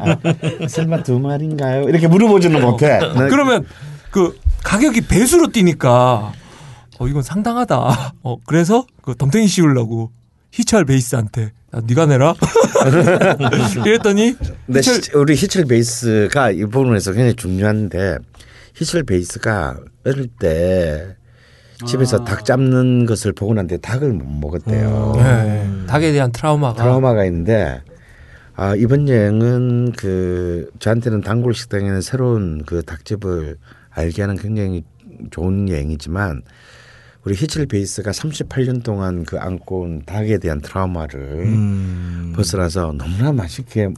아, 0.63 0.67
설마 0.67 1.03
두 1.03 1.19
마리인가요? 1.19 1.89
이렇게 1.89 2.07
물어보지는 2.07 2.61
못해. 2.61 2.99
난 2.99 3.29
그러면 3.29 3.65
그 4.09 4.37
가격이 4.63 5.01
배수로 5.07 5.51
뛰니까 5.51 6.31
어 6.99 7.07
이건 7.07 7.23
상당하다. 7.23 8.13
어 8.23 8.37
그래서 8.45 8.85
그 9.01 9.15
덤탱이 9.15 9.47
씌우려고 9.47 10.11
희철 10.51 10.85
베이스한테 10.85 11.51
야, 11.75 11.81
네가 11.87 12.05
내라. 12.07 12.35
이랬더니 13.85 14.35
근데 14.65 14.79
희철 14.79 15.01
시- 15.01 15.11
우리 15.15 15.35
희철 15.35 15.65
베이스가 15.65 16.51
이 16.51 16.65
부분에서 16.65 17.11
굉장히 17.13 17.33
중요한데 17.35 18.17
희철 18.75 19.03
베이스가 19.03 19.77
어릴 20.05 20.27
때 20.39 21.15
집에서 21.85 22.17
아. 22.21 22.23
닭 22.25 22.45
잡는 22.45 23.05
것을 23.05 23.33
보고 23.33 23.53
난 23.53 23.67
뒤에 23.67 23.77
닭을 23.77 24.11
못 24.13 24.25
먹었대요. 24.25 25.13
예, 25.17 25.87
닭에 25.87 26.11
대한 26.11 26.31
트라우마가 26.31 26.81
트라우마가 26.81 27.25
있는데 27.25 27.81
아 28.55 28.75
이번 28.75 29.07
여행은 29.09 29.93
그 29.93 30.69
저한테는 30.79 31.21
단골 31.21 31.53
식당에는 31.55 32.01
새로운 32.01 32.63
그 32.65 32.83
닭집을 32.83 33.57
알게 33.89 34.21
하는 34.21 34.37
굉장히 34.37 34.83
좋은 35.31 35.69
여행이지만 35.69 36.41
우리 37.23 37.35
히칠 37.35 37.67
베이스가 37.67 38.11
38년 38.11 38.83
동안 38.83 39.25
그 39.25 39.37
안고 39.39 39.81
온 39.81 40.01
닭에 40.05 40.39
대한 40.39 40.59
트라우마를 40.61 41.19
음. 41.45 42.33
벗어나서 42.35 42.93
너무나 42.97 43.31
맛있게 43.31 43.89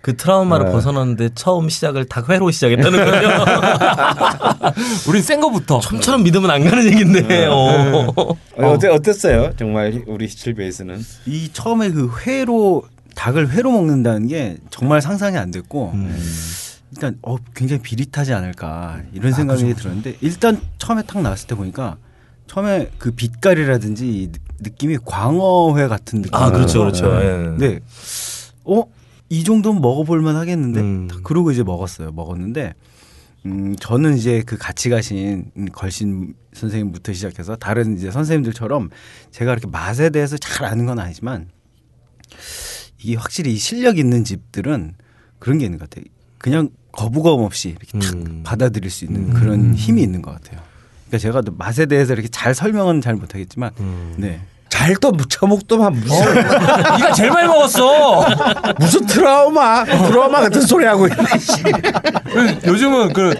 그 0.00 0.16
트라우마를 0.16 0.66
네. 0.66 0.72
벗어났는데 0.72 1.30
처음 1.34 1.68
시작을 1.68 2.04
닭회로 2.04 2.50
시작했다는 2.50 3.04
거죠. 3.04 3.28
우린 5.10 5.22
센 5.22 5.40
거부터 5.40 5.80
좀처럼 5.80 6.22
믿으면 6.22 6.48
안 6.50 6.64
가는 6.64 6.84
얘긴데. 6.86 7.46
어. 7.46 8.12
어, 8.16 8.36
어때, 8.56 8.88
어땠어요? 8.88 9.52
정말 9.56 10.04
우리 10.06 10.26
히칠 10.26 10.54
베이스는 10.54 11.00
이 11.26 11.50
처음에 11.52 11.90
그 11.90 12.08
회로 12.24 12.84
닭을 13.16 13.50
회로 13.50 13.72
먹는다는 13.72 14.28
게 14.28 14.58
정말 14.70 15.02
상상이 15.02 15.36
안 15.36 15.50
됐고 15.50 15.92
일단 16.92 17.18
어 17.22 17.36
굉장히 17.54 17.82
비릿하지 17.82 18.32
않을까 18.32 19.00
이런 19.12 19.32
생각이 19.32 19.74
들었는데 19.74 20.18
일단 20.20 20.60
처음에 20.78 21.02
딱 21.02 21.20
나왔을 21.20 21.48
때 21.48 21.56
보니까 21.56 21.96
처음에 22.46 22.90
그 22.98 23.10
빛깔이라든지 23.12 24.30
느- 24.32 24.38
느낌이 24.60 24.98
광어회 25.04 25.86
같은 25.88 26.22
느낌. 26.22 26.34
아 26.34 26.50
그렇죠 26.50 26.80
그렇죠. 26.80 27.06
예. 27.22 27.56
네. 27.58 27.80
어? 28.64 28.84
이 29.28 29.42
정도면 29.44 29.82
먹어볼만 29.82 30.36
하겠는데? 30.36 30.80
음. 30.80 31.08
그러고 31.24 31.50
이제 31.50 31.62
먹었어요. 31.64 32.12
먹었는데, 32.12 32.74
음, 33.44 33.74
저는 33.78 34.16
이제 34.16 34.42
그 34.46 34.56
같이 34.56 34.88
가신 34.88 35.50
걸신 35.72 36.34
선생님부터 36.52 37.12
시작해서 37.12 37.56
다른 37.56 37.96
이제 37.96 38.10
선생님들처럼 38.10 38.90
제가 39.32 39.52
이렇게 39.52 39.66
맛에 39.66 40.10
대해서 40.10 40.36
잘 40.38 40.66
아는 40.66 40.86
건 40.86 40.98
아니지만 41.00 41.48
이게 43.02 43.16
확실히 43.16 43.52
이 43.52 43.56
실력 43.56 43.98
있는 43.98 44.24
집들은 44.24 44.94
그런 45.38 45.58
게 45.58 45.64
있는 45.66 45.78
것 45.78 45.90
같아요. 45.90 46.04
그냥 46.38 46.70
거부감 46.92 47.40
없이 47.40 47.70
이렇게 47.70 47.98
탁 47.98 48.14
음. 48.14 48.42
받아들일 48.44 48.90
수 48.90 49.04
있는 49.04 49.32
그런 49.32 49.74
힘이 49.74 50.02
있는 50.02 50.22
것 50.22 50.32
같아요. 50.32 50.60
그러니까 51.06 51.18
제가 51.18 51.40
또 51.42 51.52
맛에 51.56 51.86
대해서 51.86 52.12
이렇게 52.12 52.28
잘 52.28 52.54
설명은 52.54 53.00
잘 53.00 53.14
못하겠지만, 53.14 53.70
네. 54.16 54.40
잘또 54.68 55.12
처먹더만 55.28 55.92
무슨 55.94 56.34
네가 56.34 57.12
제일 57.14 57.30
많이 57.30 57.46
먹었어. 57.48 58.26
무슨 58.78 59.06
트라우마 59.06 59.84
트라우마 59.84 60.40
같은 60.40 60.60
소리 60.60 60.84
하고 60.84 61.06
있네. 61.06 61.16
그 62.32 62.68
요즘은 62.68 63.12
그 63.12 63.34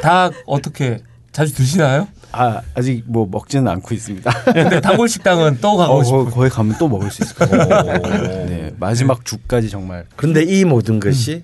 닭 0.00 0.32
어떻게 0.46 1.02
자주 1.32 1.54
드시나요? 1.54 2.08
아, 2.32 2.60
아직 2.74 3.04
뭐 3.06 3.26
먹지는 3.30 3.68
않고 3.68 3.94
있습니다. 3.94 4.30
근데 4.52 4.80
단골 4.80 5.08
식당은 5.08 5.58
또 5.60 5.76
가고 5.76 5.94
어, 5.98 6.04
싶어. 6.04 6.24
거, 6.24 6.30
거기 6.30 6.48
가면 6.48 6.76
또 6.78 6.88
먹을 6.88 7.10
수 7.10 7.22
있을 7.22 7.34
것 7.36 7.50
같아요. 7.50 8.46
네, 8.46 8.70
마지막 8.78 9.24
죽까지 9.24 9.68
정말. 9.68 10.06
그런데 10.16 10.42
이 10.42 10.64
모든 10.64 10.98
것이 11.00 11.42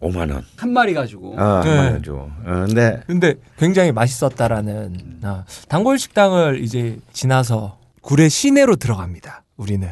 5만 0.00 0.32
원. 0.32 0.44
한 0.56 0.72
마리 0.72 0.94
가지고. 0.94 1.34
아, 1.38 1.62
네. 1.64 1.70
5만 1.70 1.92
원죠. 1.92 2.30
어, 2.44 2.64
근데 2.66 3.02
근데 3.06 3.34
굉장히 3.58 3.92
맛있었다라는 3.92 5.18
아, 5.22 5.44
단골 5.68 5.98
식당을 5.98 6.62
이제 6.62 6.98
지나서 7.12 7.78
구례 8.02 8.28
시내로 8.28 8.76
들어갑니다. 8.76 9.42
우리는. 9.56 9.88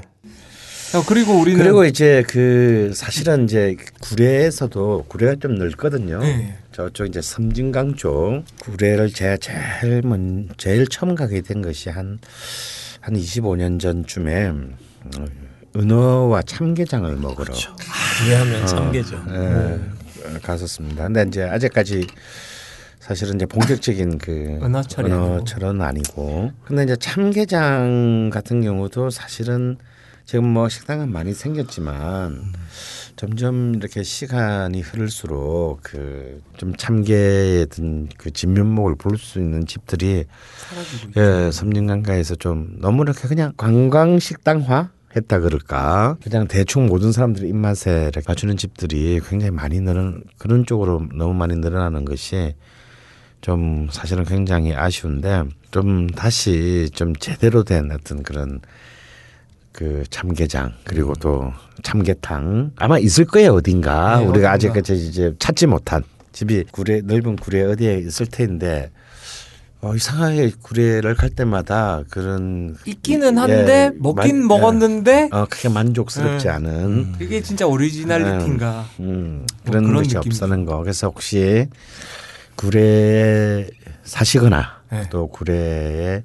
어, 0.95 1.03
그리고 1.09 1.33
우리는 1.33 1.59
그리고 1.61 1.85
이제 1.85 2.23
그 2.29 2.93
사실은 2.95 3.45
이제 3.45 3.77
구례에서도 4.01 5.07
구례가 5.09 5.37
좀 5.41 5.57
넓거든요. 5.57 6.21
네. 6.21 6.57
저쪽 6.71 7.09
이제 7.09 7.21
섬진강 7.21 7.97
쪽 7.97 8.45
구례를 8.61 9.13
제가 9.13 9.39
제일 9.39 10.03
먼 10.05 10.49
제일 10.57 10.87
처음 10.87 11.17
가게 11.17 11.41
된 11.41 11.63
것이 11.63 11.89
한한 11.91 12.21
25년 13.03 13.81
전쯤에 13.81 14.47
어, 14.49 15.25
은어와 15.77 16.43
참게장을 16.43 17.16
먹으러 17.16 17.53
이해하면 18.27 18.66
참게죠. 18.66 19.22
예, 19.31 19.81
갔었습니다. 20.43 21.05
근데 21.05 21.25
이제 21.27 21.43
아직까지 21.43 22.07
사실은 23.01 23.35
이제 23.35 23.45
본격적인 23.47 24.18
그 24.18 24.59
은어철이. 24.62 25.11
은어철은 25.11 25.83
아니고. 25.83 26.53
근데 26.64 26.85
이제 26.85 26.97
참게장 26.97 28.31
같은 28.33 28.62
경우도 28.62 29.11
사실은 29.11 29.77
지금 30.25 30.47
뭐 30.49 30.68
식당은 30.70 31.12
많이 31.12 31.35
생겼지만 31.35 32.53
점점 33.16 33.75
이렇게 33.75 34.03
시간이 34.03 34.81
흐를수록 34.81 35.81
그 35.83 36.41
좀 36.57 36.75
참게의 36.77 37.62
어떤 37.64 38.09
그 38.16 38.31
진면목을 38.31 38.95
볼 38.95 39.18
수 39.18 39.39
있는 39.39 39.66
집들이 39.66 40.25
예, 41.16 41.51
섬진강가에서 41.53 42.37
좀 42.37 42.77
너무 42.81 43.03
이렇게 43.03 43.27
그냥 43.29 43.53
관광 43.57 44.18
식당화 44.18 44.91
했다 45.17 45.39
그럴까? 45.39 46.17
그냥 46.23 46.49
대충 46.49 46.87
모든 46.87 47.12
사람들의 47.12 47.49
입맛에 47.49 48.11
맞추는 48.27 48.57
집들이 48.57 49.21
굉장히 49.29 49.51
많이 49.51 49.81
늘어 49.81 50.15
그런 50.39 50.67
쪽으로 50.67 51.07
너무 51.15 51.35
많이 51.35 51.55
늘어나는 51.57 52.05
것이 52.05 52.55
좀 53.41 53.89
사실은 53.91 54.25
굉장히 54.25 54.75
아쉬운데 54.75 55.45
좀 55.71 56.09
다시 56.09 56.89
좀 56.95 57.15
제대로 57.17 57.62
된 57.62 57.91
어떤 57.93 58.23
그런 58.23 58.61
그 59.71 60.05
참게장 60.09 60.73
그리고 60.85 61.15
또 61.21 61.53
참게탕 61.83 62.73
아마 62.77 62.99
있을 62.99 63.25
거예요 63.25 63.55
어딘가. 63.55 64.19
네, 64.19 64.25
우리가 64.25 64.31
어딘가. 64.31 64.53
아직까지 64.53 64.95
이제 64.95 65.35
찾지 65.39 65.67
못한 65.67 66.03
집이 66.33 66.65
구례 66.71 67.01
넓은 67.03 67.37
구례 67.37 67.62
어디에 67.62 67.99
있을 67.99 68.27
텐데 68.27 68.91
어, 69.85 69.95
이상하게 69.95 70.53
구례를 70.62 71.14
갈 71.14 71.28
때마다 71.28 72.03
그런 72.09 72.74
있기는 72.87 73.37
한데 73.37 73.91
예, 73.95 73.99
먹긴 73.99 74.39
만- 74.39 74.47
먹었는데 74.47 75.28
어, 75.30 75.45
크게 75.45 75.68
만족스럽지 75.68 76.47
네. 76.47 76.53
않은 76.55 77.16
이게 77.20 77.43
진짜 77.43 77.66
오리지널리티인가? 77.66 78.87
음, 79.01 79.45
뭐 79.47 79.70
그런, 79.72 79.85
그런 79.87 80.03
것이. 80.03 80.16
없다는 80.16 80.64
거. 80.64 80.78
그래서 80.78 81.09
혹시 81.09 81.68
구례에 82.57 83.68
사시거나 84.05 84.80
네. 84.91 85.03
또 85.11 85.26
구례의 85.28 86.22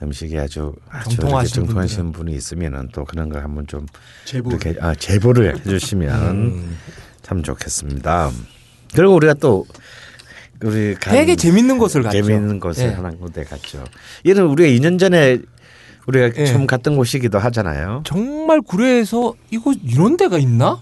음식이 0.00 0.38
아주 0.38 0.72
아주 0.88 1.16
정통하신 1.16 1.54
정통하신 1.64 2.12
분이 2.12 2.32
있으면은 2.34 2.88
또 2.92 3.04
그런 3.04 3.28
걸 3.28 3.42
한번 3.42 3.66
좀 3.66 3.86
제보. 4.24 4.50
이렇게 4.50 4.76
아, 4.80 4.94
제보를 4.94 5.58
해주시면 5.58 6.30
음. 6.36 6.78
참 7.22 7.42
좋겠습니다. 7.42 8.30
그리고 8.94 9.14
우리가 9.16 9.34
또 9.34 9.66
우리 10.64 10.94
간- 10.94 11.14
되게 11.14 11.36
재밌는 11.36 11.78
곳을 11.78 12.02
갔죠. 12.02 12.22
재미있는 12.22 12.60
곳에 12.60 12.86
예. 12.86 12.88
하나 12.90 13.10
군데 13.10 13.44
갔죠. 13.44 13.84
이는 14.24 14.46
우리가 14.46 14.68
2년 14.68 14.98
전에 14.98 15.38
우리가 16.06 16.30
예. 16.36 16.46
처음 16.46 16.66
갔던 16.66 16.96
곳이기도 16.96 17.38
하잖아요. 17.38 18.02
정말 18.04 18.60
구례에서 18.60 19.34
이거 19.50 19.72
이런 19.84 20.16
데가 20.16 20.38
있나? 20.38 20.80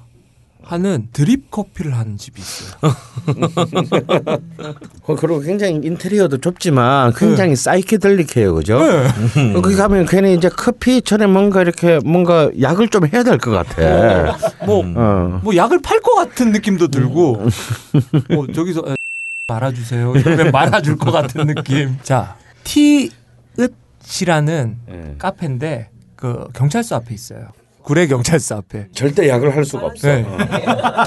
하는 0.63 1.09
드립 1.13 1.51
커피를 1.51 1.97
하는 1.97 2.17
집이 2.17 2.41
있어요. 2.41 2.95
어, 5.07 5.17
그리고 5.17 5.41
굉장히 5.41 5.81
인테리어도 5.83 6.39
좁지만 6.39 7.13
굉장히 7.17 7.57
사이키델릭해요, 7.57 8.55
그죠? 8.55 8.79
네. 8.79 9.53
거기 9.55 9.75
가면 9.75 10.07
괜히 10.07 10.35
이제 10.35 10.49
커피 10.49 11.03
전에 11.03 11.27
뭔가 11.27 11.63
이렇게 11.63 11.99
뭔가 12.05 12.51
약을 12.61 12.89
좀 12.89 13.07
해야 13.13 13.23
될 13.25 13.39
것 13.39 13.51
같아. 13.51 14.37
뭐, 14.67 14.85
어. 14.97 15.41
뭐 15.43 15.57
약을 15.57 15.81
팔 15.83 15.99
것 16.01 16.15
같은 16.15 16.53
느낌도 16.53 16.89
들고, 16.89 17.43
뭐 18.31 18.47
저기서 18.55 18.83
에, 18.87 18.95
말아주세요. 19.55 20.15
이러면 20.17 20.51
말아줄 20.53 20.97
것 20.97 21.11
같은 21.11 21.47
느낌. 21.47 21.99
자, 22.03 22.37
티읕이라는 22.65 24.77
예. 24.91 25.15
카페인데 25.19 25.89
그 26.17 26.47
경찰서 26.55 26.97
앞에 26.97 27.15
있어요. 27.15 27.49
구례 27.83 28.07
경찰서 28.07 28.59
앞에. 28.59 28.89
절대 28.93 29.29
약을 29.29 29.57
할 29.57 29.65
수가 29.65 29.87
없어. 29.87 30.07
네. 30.09 30.25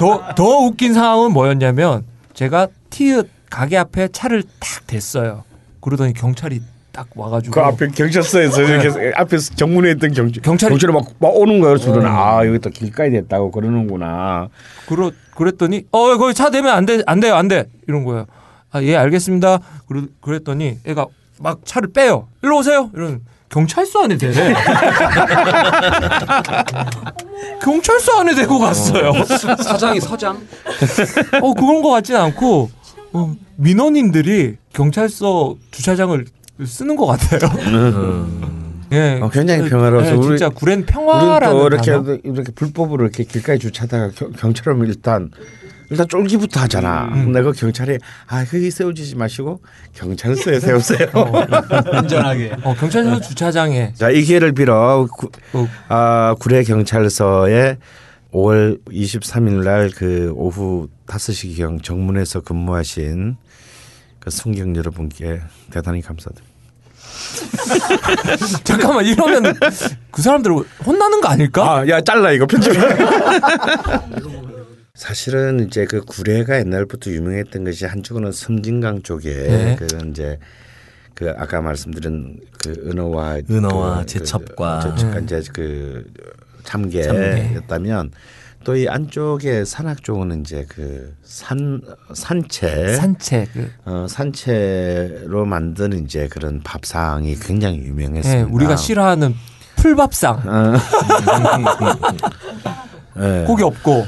더, 0.00 0.34
더 0.34 0.44
웃긴 0.58 0.92
상황은 0.92 1.32
뭐였냐면 1.32 2.04
제가 2.34 2.68
티읕 2.90 3.28
가게 3.48 3.76
앞에 3.78 4.08
차를 4.08 4.42
딱 4.58 4.86
댔어요. 4.86 5.44
그러더니 5.80 6.12
경찰이 6.12 6.60
딱 6.90 7.08
와가지고 7.14 7.54
그 7.54 7.60
앞에 7.60 7.88
경찰서에서 7.88 8.62
이렇게 8.62 9.12
앞에서 9.16 9.54
정문에 9.54 9.92
있던 9.92 10.12
경찰 10.12 10.42
경찰이- 10.42 10.68
경찰이 10.70 10.92
막, 10.92 11.04
막 11.18 11.28
오는 11.34 11.60
거예요. 11.60 11.76
그래서 11.76 12.00
아 12.06 12.46
여기 12.46 12.58
또 12.58 12.70
길가에 12.70 13.10
됐다고 13.10 13.50
그러는구나. 13.50 14.48
그러, 14.86 15.10
그랬더니 15.36 15.84
어 15.90 16.16
거기 16.16 16.34
차 16.34 16.50
대면 16.50 16.74
안 16.74 16.86
돼 16.86 17.02
안 17.06 17.20
돼요 17.20 17.34
안 17.34 17.48
돼 17.48 17.68
이런 17.88 18.04
거예요. 18.04 18.26
아 18.72 18.82
예 18.82 18.96
알겠습니다. 18.96 19.58
그러, 19.86 20.02
그랬더니 20.20 20.78
애가 20.84 21.06
막 21.40 21.60
차를 21.64 21.92
빼요. 21.92 22.28
일로 22.42 22.58
오세요. 22.58 22.90
이런 22.94 23.20
경찰서 23.48 24.04
안에 24.04 24.16
대래. 24.18 24.54
경찰서 27.62 28.20
안에 28.20 28.34
대고 28.34 28.58
갔어요. 28.58 29.12
사장이 29.62 30.00
서장. 30.00 30.40
어 31.40 31.54
그런 31.54 31.82
거 31.82 31.90
같진 31.90 32.16
않고 32.16 32.70
어, 33.12 33.34
민원인들이 33.56 34.56
경찰서 34.72 35.54
주차장을 35.70 36.24
쓰는 36.66 36.96
것 36.96 37.06
같아요. 37.06 37.40
예, 38.92 39.18
어, 39.22 39.28
굉장히 39.30 39.62
그, 39.62 39.70
평화로워서 39.70 40.10
예, 40.10 40.14
우리- 40.14 40.26
진짜 40.38 40.48
구렌 40.48 40.84
평화라는 40.86 41.56
또 41.56 41.66
이렇게 41.66 41.90
단어? 41.92 42.18
이렇게 42.22 42.52
불법으로 42.52 43.04
이렇게 43.04 43.24
길가에 43.24 43.58
주차다가 43.58 44.10
겨- 44.10 44.30
경찰 44.30 44.72
오면 44.74 44.86
일단 44.88 45.30
일단 45.90 46.08
쫄기부터 46.08 46.60
하잖아. 46.60 47.10
근데 47.12 47.42
그 47.42 47.52
경찰이 47.52 47.98
아 48.26 48.44
거기 48.44 48.70
세워주지 48.70 49.16
마시고 49.16 49.60
경찰서에 49.92 50.58
세우세요. 50.60 51.08
안전하게. 51.92 52.52
어, 52.64 52.74
경찰서 52.74 53.20
주차장에 53.20 53.92
자, 53.94 54.10
이 54.10 54.22
기회를 54.22 54.52
빌어 54.52 55.06
구, 55.14 55.28
어. 55.52 55.68
아, 55.88 56.34
구례 56.40 56.62
경찰서에 56.64 57.76
5월 58.32 58.80
23일 58.86 59.62
날 59.62 59.90
그 59.94 60.32
오후 60.34 60.88
5시경 61.06 61.82
정문에서 61.82 62.40
근무하신 62.40 63.36
그 64.18 64.30
승경 64.30 64.74
여러분께 64.76 65.40
대단히 65.70 66.00
감사드립니다. 66.00 66.53
잠깐만 68.64 69.04
이러면 69.04 69.54
그 70.10 70.22
사람들 70.22 70.52
혼나는 70.84 71.20
거 71.20 71.28
아닐까? 71.28 71.78
아, 71.78 71.88
야 71.88 72.00
잘라 72.00 72.32
이거 72.32 72.46
편집해. 72.46 72.76
사실은 74.94 75.66
이제 75.66 75.86
그 75.86 76.02
구례가 76.02 76.58
옛날부터 76.60 77.10
유명했던 77.10 77.64
것이 77.64 77.84
한쪽은 77.84 78.30
섬진강 78.32 79.02
쪽에 79.02 79.30
네. 79.34 79.76
그 79.76 79.86
이제 80.10 80.38
그 81.14 81.32
아까 81.36 81.60
말씀드린 81.60 82.38
그 82.62 82.70
은어와 82.86 83.38
은어와 83.50 84.00
그- 84.00 84.06
제첩과. 84.06 84.80
그, 84.80 84.90
제첩과 84.96 85.18
이제 85.20 85.42
그 85.52 86.04
참개. 86.62 87.02
참개였다면 87.02 88.12
또 88.64 88.74
이 88.76 88.88
안쪽에 88.88 89.64
산악 89.64 90.02
쪽은 90.02 90.40
이제 90.40 90.64
그 90.68 91.14
산 91.22 91.80
산채 92.14 92.94
산책. 92.96 93.52
그, 93.52 93.70
어, 93.84 94.06
산채로 94.08 95.44
만든 95.44 96.04
이제 96.04 96.28
그런 96.28 96.62
밥상이 96.62 97.34
굉장히 97.36 97.80
예, 97.80 97.84
유명했습니다. 97.84 98.48
우리가 98.54 98.76
싫어하는 98.76 99.34
풀밥상 99.76 100.42
어. 100.48 100.74
예. 103.18 103.44
고기 103.46 103.62
없고 103.62 104.06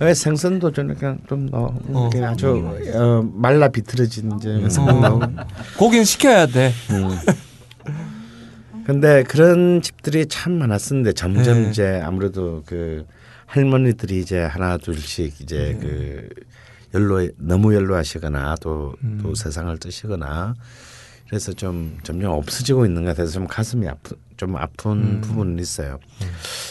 왜 0.00 0.14
생선도 0.14 0.72
좀 0.72 0.90
약간 0.90 1.18
좀 1.28 1.48
어, 1.52 1.74
어. 1.92 2.08
이렇게 2.12 2.24
아주 2.26 2.66
어, 2.94 3.22
말라 3.34 3.68
비틀어진 3.68 4.32
이제 4.36 4.48
나오고. 5.00 5.26
고기는 5.78 6.04
시켜야 6.04 6.46
돼. 6.46 6.72
근데 8.86 9.22
그런 9.24 9.82
집들이 9.82 10.26
참 10.26 10.52
많았었는데 10.54 11.12
점점 11.12 11.62
네. 11.64 11.70
이제 11.70 12.00
아무래도 12.04 12.62
그 12.66 13.04
할머니들이 13.50 14.20
이제 14.20 14.42
하나 14.42 14.76
둘씩 14.76 15.40
이제 15.40 15.76
네. 15.76 15.78
그 15.80 16.28
연로 16.94 17.28
너무 17.36 17.74
연로하시거나 17.74 18.56
또, 18.60 18.94
음. 19.02 19.18
또 19.20 19.34
세상을 19.34 19.76
뜨시거나 19.78 20.54
그래서 21.28 21.52
좀 21.52 21.98
점점 22.04 22.32
없어지고 22.32 22.86
있는 22.86 23.02
것 23.02 23.10
같아서 23.10 23.32
좀 23.32 23.46
가슴이 23.48 23.88
아프 23.88 24.16
좀 24.36 24.56
아픈 24.56 24.92
음. 24.92 25.20
부분은 25.20 25.58
있어요. 25.58 25.98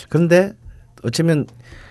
그런데 0.08 0.54
어쩌면 1.04 1.46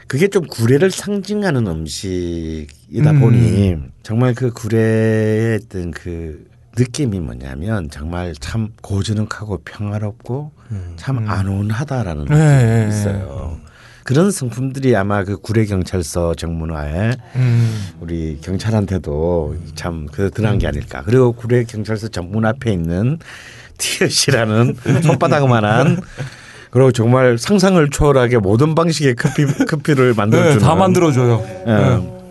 그게 0.06 0.28
좀 0.28 0.46
구례를 0.46 0.90
상징하는 0.90 1.66
음식이다 1.66 3.10
음. 3.10 3.20
보니 3.20 3.76
정말 4.02 4.34
그 4.34 4.50
구례에 4.52 5.56
있던 5.62 5.90
그 5.90 6.48
느낌이 6.78 7.20
뭐냐면 7.20 7.90
정말 7.90 8.34
참 8.40 8.72
고즈넉하고 8.80 9.58
평화롭고 9.64 10.52
참 10.96 11.28
안온하다라는 11.28 12.24
네, 12.24 12.34
느낌이 12.34 12.48
네, 12.48 12.86
네. 12.86 12.88
있어요. 12.88 13.60
그런 14.08 14.30
성품들이 14.30 14.96
아마 14.96 15.22
그 15.22 15.36
구례 15.36 15.66
경찰서 15.66 16.34
정문화에 16.34 17.12
음. 17.36 17.88
우리 18.00 18.38
경찰한테도 18.40 19.54
참 19.74 20.06
그 20.10 20.30
드러난 20.30 20.56
게 20.56 20.66
아닐까. 20.66 21.02
그리고 21.04 21.32
구례 21.32 21.64
경찰서 21.64 22.08
정문 22.08 22.46
앞에 22.46 22.72
있는 22.72 23.18
티엇이라는 23.76 24.76
손바닥만한 25.04 26.00
그리고 26.70 26.90
정말 26.90 27.36
상상을 27.36 27.86
초월하게 27.90 28.38
모든 28.38 28.74
방식의 28.74 29.14
커피 29.16 29.44
커피를 29.66 30.12
네, 30.12 30.16
만들어주는 30.16 30.58
다 30.60 30.74
만들어줘요. 30.74 31.46
예. 31.66 31.70
네. 31.70 32.22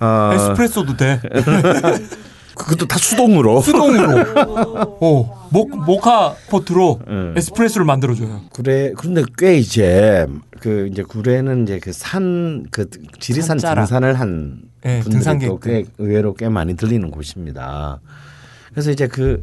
어, 0.00 0.30
에스프레소도 0.34 0.98
돼. 0.98 1.18
그것도 2.56 2.86
다 2.86 2.98
수동으로. 2.98 3.60
수동으로. 3.62 4.20
어, 5.00 5.48
모, 5.50 5.66
모카 5.66 6.34
포트로 6.50 7.00
음. 7.08 7.34
에스프레소를 7.36 7.84
만들어줘요. 7.84 8.42
구례 8.50 8.92
그런데 8.96 9.22
꽤 9.38 9.56
이제 9.56 10.26
그 10.60 10.88
이제 10.90 11.02
구례는 11.02 11.64
이제 11.64 11.78
그 11.78 11.90
산 11.92 12.64
그 12.70 12.88
지리산 13.20 13.58
산자락. 13.58 13.86
등산을 13.86 14.18
한 14.20 14.60
네, 14.82 15.00
분들이 15.00 15.12
등산객들. 15.14 15.48
또꽤 15.48 15.84
의외로 15.98 16.34
꽤 16.34 16.48
많이 16.48 16.76
들리는 16.76 17.10
곳입니다. 17.10 18.00
그래서 18.72 18.90
이제 18.90 19.06
그 19.06 19.42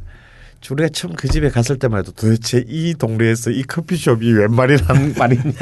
우리가 0.70 0.90
처음 0.94 1.14
그 1.16 1.28
집에 1.28 1.50
갔을 1.50 1.80
때만 1.80 2.00
해도 2.02 2.12
도대체 2.12 2.64
이 2.68 2.94
동네에서 2.94 3.50
이 3.50 3.64
커피숍이 3.64 4.32
웬 4.32 4.54
말이란 4.54 5.16
말이냐. 5.18 5.54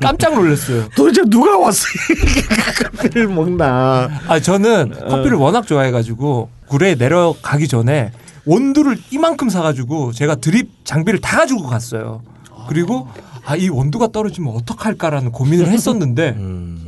깜짝 0.00 0.34
놀랐어요. 0.34 0.88
도대체 0.96 1.22
누가 1.28 1.58
와서 1.58 1.84
이 2.10 2.82
커피를 2.98 3.28
먹나. 3.28 4.08
아 4.26 4.40
저는 4.40 4.92
커피를 5.08 5.36
워낙 5.36 5.66
좋아해가지고 5.66 6.48
구례에 6.68 6.94
내려가기 6.96 7.68
전에 7.68 8.12
원두를 8.44 8.96
이만큼 9.10 9.48
사가지고 9.48 10.12
제가 10.12 10.36
드립 10.36 10.70
장비를 10.84 11.20
다 11.20 11.38
가지고 11.38 11.64
갔어요. 11.64 12.22
그리고 12.68 13.08
아 13.48 13.54
이 13.56 13.68
원두가 13.68 14.08
떨어지면 14.08 14.54
어떡할까라는 14.56 15.30
고민을 15.30 15.68
했었는데 15.68 16.36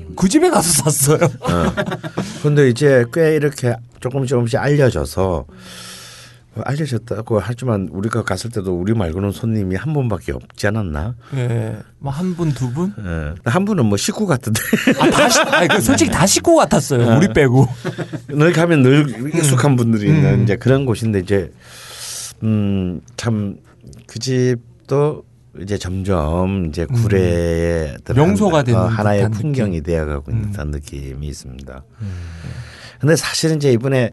그 0.16 0.28
집에 0.28 0.50
가서 0.50 0.90
샀어요. 0.90 1.18
근데 2.42 2.68
이제 2.68 3.04
꽤 3.12 3.36
이렇게 3.36 3.76
조금 4.00 4.26
조금씩 4.26 4.58
알려져서 4.58 5.44
알려졌다고 6.64 7.40
하지만 7.40 7.88
우리가 7.92 8.22
갔을 8.22 8.50
때도 8.50 8.78
우리 8.78 8.94
말고는 8.94 9.32
손님이 9.32 9.76
한 9.76 9.92
분밖에 9.92 10.32
없지 10.32 10.66
않았나? 10.68 11.14
예, 11.34 11.76
뭐 11.98 12.12
한 12.12 12.34
분, 12.34 12.50
두 12.52 12.72
분? 12.72 12.92
예. 12.98 13.34
한 13.50 13.64
분은 13.64 13.84
뭐 13.86 13.96
식구 13.96 14.26
같은데 14.26 14.60
아, 15.00 15.10
다, 15.10 15.28
식- 15.28 15.54
아니, 15.54 15.68
그 15.68 15.80
솔직히 15.80 16.10
다 16.10 16.26
식구 16.26 16.56
같았어요. 16.56 17.16
우리 17.18 17.28
빼고. 17.32 17.66
늘 18.28 18.52
가면 18.52 18.82
늘 18.82 19.32
익숙한 19.34 19.76
분들이 19.76 20.08
있는 20.08 20.34
음. 20.40 20.42
이제 20.44 20.56
그런 20.56 20.84
곳인데 20.86 21.20
이제 21.20 21.50
음 22.42 23.00
참 23.16 23.56
그 24.06 24.18
집도 24.18 25.24
이제 25.60 25.76
점점 25.76 26.66
이제 26.66 26.86
구례에 26.86 27.96
들어간- 28.04 28.16
음. 28.24 28.28
명소가 28.28 28.62
되는 28.62 28.80
어, 28.80 28.84
하나의 28.86 29.28
풍경이 29.30 29.82
되어가고 29.82 30.30
있는 30.30 30.50
듯한 30.52 30.70
느낌이 30.70 31.26
있습니다. 31.26 31.84
근데 33.00 33.16
사실은 33.16 33.56
이제 33.56 33.72
이번에 33.72 34.10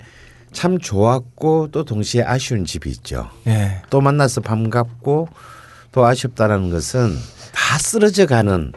참 0.56 0.80
좋았고 0.80 1.70
또 1.72 1.84
동시에 1.84 2.24
아쉬운 2.24 2.66
집이 2.66 2.90
있죠. 2.90 3.30
예. 3.46 3.82
또 3.90 4.00
만나서 4.00 4.40
반갑고 4.42 5.28
또 5.92 6.06
아쉽다는 6.06 6.70
것은 6.72 7.16
다 7.54 7.78
쓰러져 7.78 8.26
가는 8.26 8.72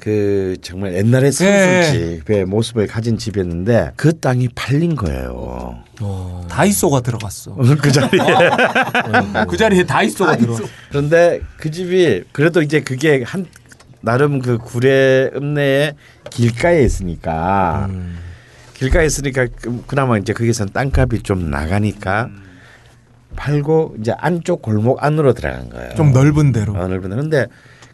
그 0.00 0.56
정말 0.62 0.94
옛날의 0.94 1.32
선술집의 1.32 2.46
모습을 2.46 2.86
가진 2.86 3.18
집이었는데 3.18 3.92
그 3.96 4.18
땅이 4.18 4.48
팔린 4.54 4.96
거예요. 4.96 5.78
다이소가 6.48 7.02
들어갔어. 7.02 7.54
그 7.54 7.92
자리에. 7.92 8.20
그 9.48 9.56
자리에 9.56 9.84
다이소가 9.84 10.36
들어. 10.38 10.56
그런데 10.88 11.40
그 11.58 11.70
집이 11.70 12.24
그래도 12.32 12.62
이제 12.62 12.80
그게 12.80 13.22
한 13.26 13.46
나름 14.00 14.40
그 14.40 14.56
구례 14.56 15.30
읍내에 15.34 15.94
길가에 16.30 16.82
있으니까 16.82 17.90
길가에 18.78 19.06
있으니까 19.06 19.46
그- 19.60 19.82
그나마 19.86 20.18
이제 20.18 20.32
거기서는 20.32 20.72
땅값이 20.72 21.22
좀 21.22 21.50
나가니까 21.50 22.30
팔고 23.36 23.96
이제 24.00 24.12
안쪽 24.16 24.62
골목 24.62 25.02
안으로 25.02 25.32
들어간 25.34 25.68
거예요. 25.70 25.94
좀 25.96 26.12
넓은 26.12 26.52
데로. 26.52 26.74
어, 26.74 26.88
넓은 26.88 27.10
데. 27.10 27.16
근데 27.16 27.46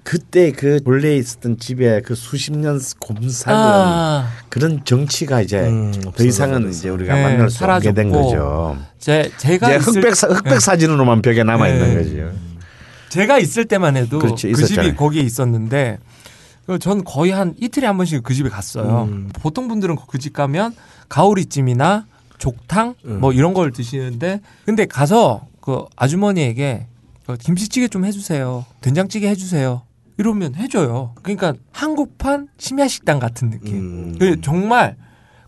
그때 0.02 0.52
그 0.52 0.80
본래 0.84 1.16
있었던 1.16 1.58
집에 1.58 2.00
그 2.02 2.14
수십 2.14 2.52
년 2.56 2.78
곰삭은 3.00 3.56
아, 3.56 4.28
그런 4.50 4.84
정치가 4.84 5.40
이제 5.40 5.60
음, 5.60 5.92
더 6.14 6.22
이상은. 6.24 6.68
이제 6.70 6.90
우리가 6.90 7.14
네, 7.14 7.22
만날 7.22 7.48
수 7.50 7.64
없게 7.64 7.92
된. 7.92 8.10
거죠. 8.10 8.76
제 8.98 9.30
제가 9.38 9.74
이제 9.74 9.90
흑백 9.90 10.14
사, 10.14 10.26
흑백 10.28 10.52
네. 10.54 10.60
사진으로만 10.60 11.22
벽에 11.22 11.42
남아 11.42 11.68
있는 11.68 11.88
네. 11.88 12.02
거죠. 12.04 12.32
제가 13.08 13.38
있을 13.38 13.64
때만 13.64 13.96
해도 13.96 14.18
그렇지, 14.18 14.52
그. 14.52 14.64
집이 14.66 14.94
거기에 14.96 15.22
있었는데 15.22 15.98
그 16.02 16.13
전 16.80 17.04
거의 17.04 17.30
한 17.32 17.54
이틀에 17.60 17.86
한 17.86 17.96
번씩 17.96 18.22
그 18.22 18.32
집에 18.34 18.48
갔어요. 18.48 19.04
음. 19.10 19.30
보통 19.34 19.68
분들은 19.68 19.96
그 20.08 20.18
집 20.18 20.32
가면 20.32 20.74
가오리찜이나 21.08 22.06
족탕 22.38 22.94
음. 23.04 23.20
뭐 23.20 23.32
이런 23.32 23.54
걸 23.54 23.70
드시는데 23.72 24.40
근데 24.64 24.86
가서 24.86 25.46
그 25.60 25.84
아주머니에게 25.96 26.86
그 27.26 27.36
김치찌개 27.36 27.88
좀 27.88 28.04
해주세요. 28.04 28.64
된장찌개 28.80 29.28
해주세요. 29.28 29.82
이러면 30.16 30.54
해줘요. 30.54 31.14
그러니까 31.22 31.54
한국판 31.72 32.48
심야식당 32.58 33.18
같은 33.18 33.50
느낌. 33.50 33.76
음. 33.76 34.16
그 34.18 34.40
정말 34.40 34.96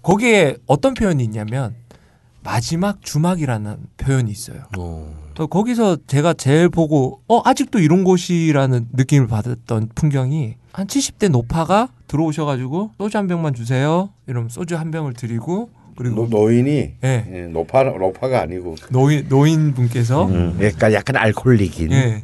거기에 0.02 0.56
어떤 0.66 0.94
표현이 0.94 1.22
있냐면 1.24 1.74
마지막 2.42 3.02
주막이라는 3.02 3.76
표현이 3.96 4.30
있어요. 4.30 4.64
어. 4.78 5.25
또 5.36 5.46
거기서 5.46 5.98
제가 6.06 6.32
제일 6.32 6.70
보고 6.70 7.20
어 7.28 7.42
아직도 7.44 7.78
이런 7.78 8.04
곳이라는 8.04 8.88
느낌을 8.94 9.26
받았던 9.28 9.90
풍경이 9.94 10.54
한 10.72 10.86
70대 10.86 11.28
노파가 11.28 11.90
들어오셔가지고 12.08 12.92
소주 12.98 13.18
한 13.18 13.28
병만 13.28 13.52
주세요. 13.54 14.08
이러면 14.26 14.48
소주 14.48 14.76
한 14.76 14.90
병을 14.90 15.12
드리고 15.12 15.68
그리고 15.94 16.26
노 16.30 16.50
인이 16.50 16.94
예. 17.04 17.26
예, 17.30 17.40
노파 17.48 17.84
노파가 17.84 18.40
아니고 18.42 18.76
노인 18.88 19.28
노인 19.28 19.74
분께서 19.74 20.26
음, 20.26 20.58
약간 20.62 20.94
약간 20.94 21.16
알코올릭인 21.16 21.92
예. 21.92 22.22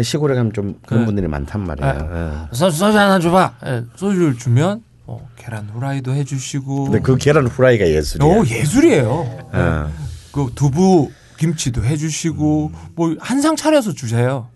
시골에 0.00 0.36
가면 0.36 0.52
좀 0.52 0.76
그런 0.86 1.02
네. 1.02 1.06
분들이 1.06 1.26
많단 1.26 1.66
말이야. 1.66 2.48
예. 2.50 2.54
소주, 2.54 2.76
소주 2.76 2.96
하나 2.96 3.18
줘봐. 3.18 3.54
예, 3.66 3.82
소주를 3.96 4.38
주면 4.38 4.84
어, 5.06 5.28
계란 5.34 5.68
후라이도 5.68 6.14
해주시고. 6.14 6.84
근데 6.84 7.00
그 7.00 7.16
계란 7.16 7.48
후라이가 7.48 7.88
예술이야. 7.88 8.28
오 8.28 8.46
예술이에요. 8.46 9.48
예. 9.52 9.58
어. 9.58 9.90
그 10.32 10.48
두부 10.54 11.10
김치도 11.44 11.82
해주시고 11.82 12.70
뭐한상 12.96 13.56
차려서 13.56 13.94
주세요. 13.94 14.48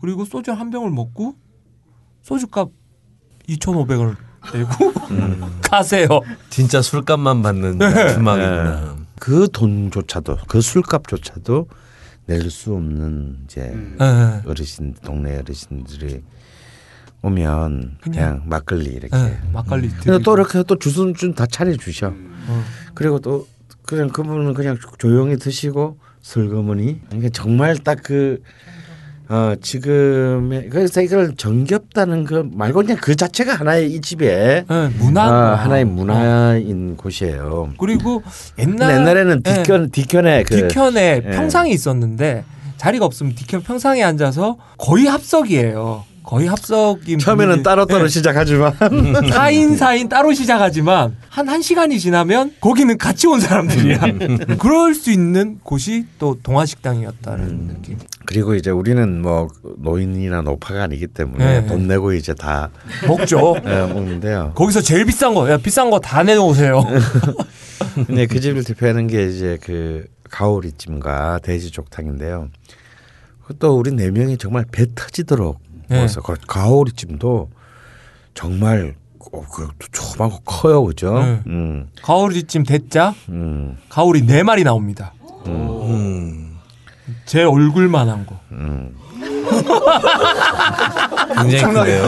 그리고 0.00 0.24
소주 0.24 0.50
한 0.50 0.70
병을 0.70 0.90
먹고 0.90 1.36
소주값 2.22 2.70
2,500원을 3.48 4.16
내고 4.52 4.92
가세요. 5.62 6.08
진짜 6.50 6.82
술값만 6.82 7.42
받는 7.42 7.78
네. 7.78 8.14
주막이구나. 8.14 8.96
그 9.20 9.48
돈조차도 9.52 10.38
그 10.48 10.60
술값조차도 10.60 11.68
낼 12.26 12.50
수 12.50 12.74
없는 12.74 13.38
이제 13.44 13.72
예. 14.00 14.42
어르신 14.48 14.94
동네 15.04 15.38
어르신들이 15.38 16.22
오면 17.22 17.98
그냥, 18.00 18.00
그냥. 18.00 18.42
막걸리 18.46 18.90
이렇게. 18.90 19.16
예, 19.16 19.40
막걸리 19.52 19.88
드리고. 19.88 20.18
또 20.18 20.34
이렇게 20.34 20.62
또 20.64 20.76
주순 20.78 21.14
다 21.34 21.46
차려 21.46 21.76
주셔. 21.76 22.08
어. 22.08 22.62
그리고 22.94 23.18
또 23.20 23.46
그냥 23.86 24.08
그분은 24.08 24.52
그냥 24.54 24.76
조용히 24.98 25.36
드시고 25.38 25.98
슬그머니 26.28 27.00
그러니까 27.06 27.30
정말 27.32 27.78
딱그 27.78 28.42
어, 29.30 29.54
지금의 29.60 30.68
그래서 30.68 31.00
이걸 31.00 31.34
정겹다는 31.34 32.24
그 32.24 32.48
말고 32.52 32.80
그냥 32.80 32.98
그 33.00 33.16
자체가 33.16 33.54
하나의 33.54 33.90
이 33.92 34.00
집에 34.00 34.64
예, 34.70 34.88
문화 34.98 35.22
아, 35.22 35.54
하나의 35.54 35.86
문화인 35.86 36.96
곳이에요. 36.96 37.72
그리고 37.78 38.22
옛날 38.58 38.96
옛날에는 38.96 39.42
예, 39.46 39.54
뒤편 39.54 39.90
뒤편에 39.90 40.42
그 40.44 40.68
뒤편에 40.68 41.22
예. 41.24 41.30
평상이 41.30 41.70
있었는데 41.70 42.44
자리가 42.76 43.06
없으면 43.06 43.34
뒤편 43.34 43.62
평상에 43.62 44.02
앉아서 44.02 44.58
거의 44.76 45.06
합석이에요. 45.06 46.04
거의 46.28 46.46
합석인 46.46 47.18
처음에는 47.20 47.62
따로따로 47.62 48.04
예. 48.04 48.08
시작하지만 48.08 48.72
4인 48.76 49.78
4인 49.78 50.10
따로 50.10 50.34
시작하지만 50.34 51.16
한 51.30 51.46
1시간이 51.46 51.98
지나면 51.98 52.52
거기는 52.60 52.98
같이 52.98 53.26
온 53.26 53.40
사람들이야. 53.40 54.00
그럴 54.60 54.94
수 54.94 55.10
있는 55.10 55.58
곳이 55.62 56.04
또 56.18 56.36
동아식당이었다는 56.42 57.68
느낌. 57.68 57.96
그리고 58.26 58.54
이제 58.54 58.68
우리는 58.70 59.22
뭐 59.22 59.48
노인이나 59.78 60.42
노파가 60.42 60.82
아니기 60.82 61.06
때문에 61.06 61.60
네. 61.62 61.66
돈 61.66 61.88
내고 61.88 62.12
이제 62.12 62.34
다 62.34 62.68
먹죠. 63.06 63.56
예, 63.64 63.86
먹는데요. 63.90 64.52
거기서 64.54 64.82
제일 64.82 65.06
비싼 65.06 65.32
거, 65.32 65.50
야 65.50 65.56
비싼 65.56 65.88
거 65.88 65.98
다 65.98 66.22
내놓으세요. 66.22 66.84
근데 68.06 68.26
그 68.26 68.38
집을 68.38 68.64
대표하는 68.64 69.06
게 69.06 69.28
이제 69.28 69.56
그 69.62 70.04
가오리찜과 70.28 71.40
돼지족탕인데요. 71.42 72.50
또 73.58 73.78
우리 73.78 73.92
네 73.92 74.10
명이 74.10 74.36
정말 74.36 74.66
배 74.70 74.84
터지도록 74.94 75.58
네. 75.88 75.96
먹어서 75.96 76.20
그 76.22 76.34
가오리찜도 76.46 77.50
정말 78.34 78.94
어, 79.32 79.42
그 79.52 79.68
조그맣고 79.92 80.40
커요, 80.44 80.84
그죠? 80.84 81.18
네. 81.18 81.40
음, 81.46 81.88
가오리찜 82.02 82.64
대짜 82.64 83.14
음, 83.28 83.76
가오리 83.88 84.26
네 84.26 84.42
마리 84.42 84.64
나옵니다. 84.64 85.12
음. 85.46 86.56
제 87.24 87.42
얼굴만한 87.42 88.26
거. 88.26 88.38
음. 88.52 88.94
굉장히 91.34 91.74
크네요. 91.74 92.04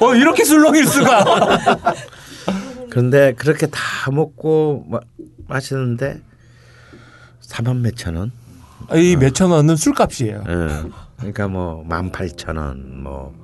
어 0.00 0.14
이렇게 0.14 0.44
술렁일 0.44 0.86
수가. 0.86 1.24
그런데 2.90 3.32
그렇게 3.34 3.66
다 3.66 4.10
먹고 4.10 4.84
마, 4.88 5.00
마시는데 5.48 6.20
4만 7.42 7.78
몇천 7.78 8.16
원? 8.16 8.32
이 8.94 9.16
몇천 9.16 9.50
원은 9.50 9.76
술값이에요. 9.76 10.44
예. 10.48 10.90
그러니까 11.18 11.48
뭐 11.48 11.84
18,000원 11.88 13.02
뭐 13.02 13.34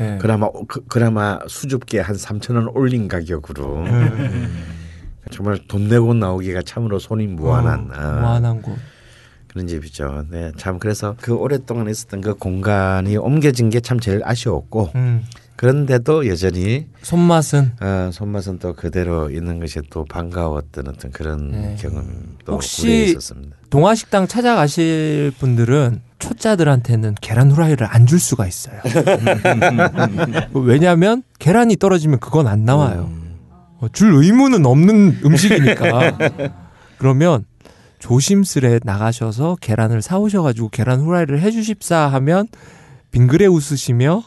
예. 0.00 0.18
그나마 0.20 0.48
그, 0.68 0.84
그나마 0.86 1.38
수줍게 1.46 2.00
한 2.00 2.16
3천 2.16 2.56
원 2.56 2.68
올린 2.68 3.08
가격으로 3.08 3.84
정말 5.30 5.58
돈 5.68 5.88
내고 5.88 6.12
나오기가 6.14 6.62
참으로 6.62 6.98
손이 6.98 7.26
무한한 7.28 7.90
어, 7.94 7.98
어, 7.98 8.20
무한한 8.20 8.62
곳. 8.62 8.76
그런 9.48 9.66
집이죠. 9.68 10.24
네, 10.30 10.50
참 10.56 10.78
그래서 10.80 11.14
그 11.20 11.32
오랫동안 11.34 11.88
있었던 11.88 12.20
그 12.20 12.34
공간이 12.34 13.16
옮겨진 13.16 13.70
게 13.70 13.80
참 13.80 14.00
제일 14.00 14.20
아쉬웠고 14.24 14.90
음. 14.96 15.24
그런데도 15.56 16.26
여전히 16.28 16.86
손맛은 17.02 17.72
어, 17.80 18.10
손맛은 18.12 18.58
또 18.58 18.72
그대로 18.74 19.30
있는 19.30 19.60
것이 19.60 19.80
또 19.90 20.04
반가웠던 20.04 20.88
어떤 20.88 21.10
그런 21.12 21.50
네. 21.52 21.76
경험도 21.80 22.52
혹시 22.52 23.04
있었습니다. 23.10 23.56
동아식당 23.70 24.26
찾아가실 24.26 25.32
분들은 25.38 26.00
초짜들한테는 26.18 27.14
계란 27.20 27.50
후라이를 27.52 27.86
안 27.88 28.06
줄 28.06 28.18
수가 28.18 28.46
있어요. 28.46 28.80
왜냐하면 30.54 31.22
계란이 31.38 31.76
떨어지면 31.76 32.18
그건 32.20 32.46
안 32.46 32.64
나와요. 32.64 33.10
어, 33.78 33.86
줄 33.92 34.14
의무는 34.14 34.66
없는 34.66 35.20
음식이니까. 35.24 36.18
그러면 36.98 37.44
조심스레 37.98 38.80
나가셔서 38.84 39.56
계란을 39.60 40.02
사오셔가지고 40.02 40.68
계란 40.70 41.00
후라이를 41.00 41.40
해주십사 41.40 41.96
하면 42.08 42.48
빙그레 43.12 43.46
웃으시며 43.46 44.22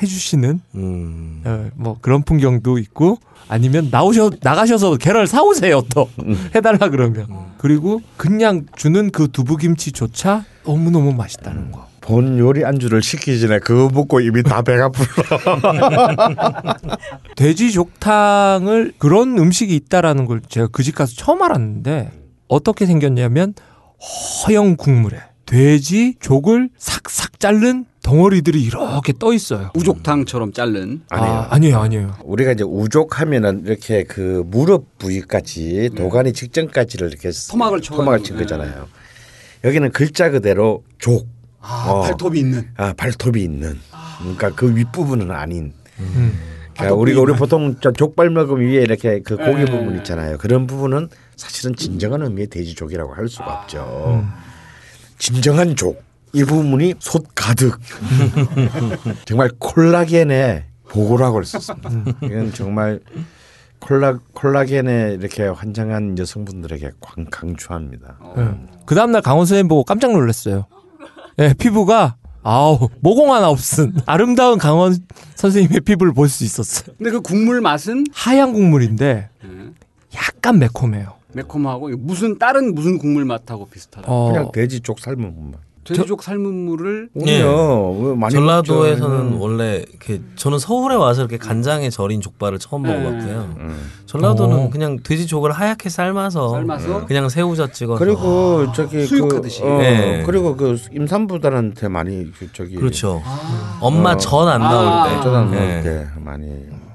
해주시는 0.00 0.60
음. 0.74 1.42
어, 1.44 1.66
뭐 1.76 1.96
그런 2.00 2.22
풍경도 2.22 2.78
있고 2.78 3.18
아니면 3.48 3.88
나오셔 3.90 4.30
나가셔서 4.42 4.96
계란을 4.96 5.26
사오세요 5.26 5.82
또 5.94 6.08
해달라 6.54 6.88
그러면 6.88 7.26
그리고 7.58 8.00
그냥 8.16 8.66
주는 8.76 9.10
그 9.10 9.28
두부김치조차 9.30 10.44
너무 10.64 10.90
너무 10.90 11.12
맛있다는 11.12 11.70
거. 11.72 11.86
본 12.00 12.38
요리 12.38 12.64
안주를 12.66 13.02
시키기 13.02 13.40
전에 13.40 13.60
그거 13.60 13.88
먹고 13.88 14.20
이미 14.20 14.42
다 14.42 14.60
배가 14.60 14.90
불러. 14.90 15.58
돼지 17.36 17.72
족탕을 17.72 18.92
그런 18.98 19.38
음식이 19.38 19.74
있다라는 19.74 20.26
걸 20.26 20.42
제가 20.46 20.66
그 20.68 20.82
집 20.82 20.94
가서 20.94 21.14
처음 21.16 21.42
알았는데 21.42 22.10
어떻게 22.48 22.84
생겼냐면 22.86 23.54
허영 24.46 24.76
국물에 24.76 25.18
돼지 25.46 26.16
족을 26.20 26.68
삭삭 26.78 27.40
자른 27.40 27.86
덩어리들이 28.04 28.62
이렇게 28.62 29.14
떠 29.18 29.32
있어요. 29.32 29.70
우족탕처럼 29.74 30.52
자른 30.52 31.00
아니에요. 31.08 31.32
아, 31.32 31.46
아니에요, 31.50 31.78
아니에요. 31.78 32.14
우리가 32.22 32.52
이제 32.52 32.62
우족하면은 32.62 33.64
이렇게 33.66 34.04
그 34.04 34.44
무릎 34.46 34.98
부위까지 34.98 35.90
도가니 35.96 36.34
직전까지를 36.34 37.08
이렇게 37.08 37.30
토막을 37.50 37.80
쳐가지고. 37.80 37.96
토막을 37.96 38.22
친 38.22 38.36
거잖아요. 38.36 38.88
여기는 39.64 39.90
글자 39.92 40.30
그대로 40.30 40.84
족. 40.98 41.26
아, 41.60 41.86
어. 41.88 42.02
발톱이 42.02 42.38
있는 42.38 42.68
아 42.76 42.92
발톱이 42.92 43.42
있는. 43.42 43.78
그러니까 44.18 44.50
그 44.50 44.76
윗부분은 44.76 45.30
아닌. 45.30 45.72
음. 45.98 46.38
그러니까 46.74 46.94
우리가 46.96 47.22
우리 47.22 47.32
보통 47.34 47.76
저 47.80 47.90
족발 47.90 48.28
먹음 48.28 48.60
위에 48.60 48.82
이렇게 48.82 49.20
그 49.20 49.38
고기 49.38 49.64
네. 49.64 49.64
부분 49.64 49.96
있잖아요. 49.98 50.36
그런 50.36 50.66
부분은 50.66 51.08
사실은 51.36 51.74
진정한 51.74 52.20
의미의 52.20 52.48
돼지족이라고 52.48 53.14
할 53.14 53.28
수가 53.28 53.60
없죠. 53.60 54.26
진정한 55.18 55.74
족. 55.74 56.02
이 56.34 56.44
부분이 56.44 56.94
솥 56.98 57.26
가득 57.34 57.78
정말 59.24 59.50
콜라겐의 59.58 60.64
보고라고 60.88 61.36
할 61.38 61.44
수 61.44 61.56
있습니다. 61.56 61.90
이건 62.22 62.52
정말 62.52 63.00
콜라 63.80 64.18
콜라겐에 64.32 65.16
이렇게 65.20 65.44
환장한 65.44 66.18
여성분들에게 66.18 66.90
광, 67.00 67.26
강추합니다. 67.30 68.18
그 68.86 68.94
다음날 68.94 69.22
강원 69.22 69.46
선생님 69.46 69.68
보고 69.68 69.84
깜짝 69.84 70.12
놀랐어요. 70.12 70.66
예, 71.38 71.54
피부가 71.58 72.16
아우 72.42 72.88
모공 73.00 73.32
하나 73.32 73.48
없은 73.48 73.94
아름다운 74.06 74.58
강원 74.58 74.96
선생님의 75.36 75.80
피부를 75.80 76.12
볼 76.12 76.28
수 76.28 76.44
있었어요. 76.44 76.94
근데 76.98 77.10
그 77.10 77.20
국물 77.20 77.60
맛은 77.60 78.04
하얀 78.12 78.52
국물인데 78.52 79.28
음, 79.44 79.74
약간 80.14 80.58
매콤해요. 80.58 81.14
매콤하고 81.32 81.88
무슨 81.98 82.38
다른 82.38 82.74
무슨 82.74 82.98
국물 82.98 83.24
맛하고 83.24 83.66
비슷하다. 83.66 84.06
어, 84.10 84.28
그냥 84.32 84.52
돼지 84.52 84.80
쪽 84.80 85.00
삶은 85.00 85.34
것만. 85.34 85.54
돼지족 85.84 86.22
삶은 86.22 86.52
물을 86.52 87.08
예. 87.26 87.42
오히려 87.42 88.14
많이 88.16 88.34
전라도에서는 88.34 89.30
먹죠. 89.30 89.40
원래 89.40 89.84
이렇게 89.88 90.20
저는 90.36 90.58
서울에 90.58 90.94
와서 90.94 91.22
이렇게 91.22 91.36
간장에 91.36 91.90
절인 91.90 92.20
족발을 92.20 92.58
처음 92.58 92.82
네. 92.82 92.96
먹어봤고요. 92.96 93.54
음. 93.58 93.90
전라도는 94.06 94.56
오. 94.56 94.70
그냥 94.70 94.98
돼지족을 95.02 95.52
하얗게 95.52 95.88
삶아서, 95.88 96.50
삶아서 96.50 97.06
그냥 97.06 97.28
새우젓 97.28 97.74
찍어서 97.74 97.98
그리고 97.98 98.72
저기 98.72 99.04
수육하듯이. 99.06 99.60
그, 99.62 99.68
어, 99.68 99.78
네. 99.78 100.22
그리고 100.24 100.56
그 100.56 100.78
임산부들한테 100.92 101.88
많이 101.88 102.30
그 102.32 102.50
저기 102.52 102.76
그렇죠. 102.76 103.22
엄마 103.80 104.12
어. 104.12 104.16
전안 104.16 104.62
아. 104.62 104.70
나올 104.70 105.08
때. 105.08 105.24
네. 105.24 105.66
먹을 105.66 105.82
때 105.82 106.06
많이 106.20 106.46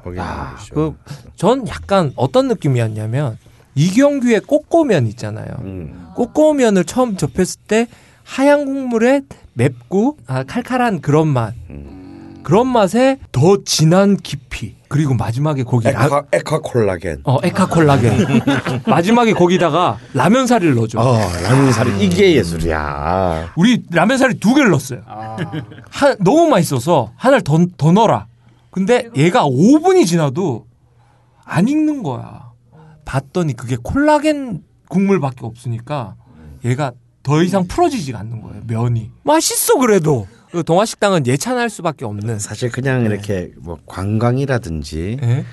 먹이는 0.03 0.23
아, 0.23 0.55
거죠. 0.55 0.95
그전 1.35 1.67
약간 1.67 2.11
어떤 2.15 2.47
느낌이었냐면 2.47 3.37
이경규의 3.75 4.41
꼬꼬면 4.41 5.07
있잖아요. 5.07 5.47
음. 5.61 6.07
꼬꼬면을 6.15 6.83
처음 6.85 7.15
접했을 7.17 7.61
때 7.67 7.87
하얀 8.29 8.65
국물에 8.65 9.21
맵고 9.53 10.17
아, 10.27 10.43
칼칼한 10.43 11.01
그런 11.01 11.27
맛. 11.27 11.55
그런 12.43 12.67
맛에 12.67 13.17
더 13.31 13.63
진한 13.65 14.17
깊이. 14.17 14.75
그리고 14.87 15.15
마지막에 15.15 15.63
거기 15.63 15.89
라, 15.89 16.05
에카, 16.05 16.23
에카 16.31 16.59
콜라겐. 16.59 17.21
어, 17.23 17.37
에카 17.43 17.67
콜라겐. 17.67 18.41
마지막에 18.85 19.33
거기다가 19.33 19.97
라면 20.13 20.45
사리를 20.45 20.75
넣어줘. 20.75 20.99
어, 20.99 21.17
라면 21.43 21.73
살이 21.73 22.05
이게 22.05 22.35
예술이야. 22.35 23.53
우리 23.57 23.83
라면 23.89 24.19
사리 24.19 24.39
두 24.39 24.53
개를 24.53 24.69
넣었어요. 24.69 25.01
아, 25.07 25.35
한, 25.89 26.15
너무 26.19 26.47
맛있어서 26.49 27.11
하나를 27.15 27.43
더, 27.43 27.57
더 27.77 27.91
넣어라. 27.91 28.27
근데 28.69 29.09
얘가 29.15 29.43
5분이 29.43 30.05
지나도 30.05 30.67
안 31.45 31.67
익는 31.67 32.03
거야. 32.03 32.51
봤더니 33.05 33.53
그게 33.55 33.75
콜라겐 33.81 34.61
국물밖에 34.87 35.45
없으니까 35.47 36.13
얘가 36.63 36.91
더 37.29 37.43
이상 37.43 37.67
풀어지지가 37.67 38.17
않는 38.19 38.41
거예요. 38.41 38.61
면이. 38.65 39.11
맛있어 39.23 39.77
그래도. 39.77 40.27
그 40.51 40.63
동화식당은 40.63 41.27
예찬할 41.27 41.69
수밖에 41.69 42.05
없는. 42.05 42.39
사실 42.39 42.71
그냥 42.71 43.05
이렇게 43.05 43.51
뭐 43.57 43.77
관광이라든지 43.85 45.17
예? 45.21 45.45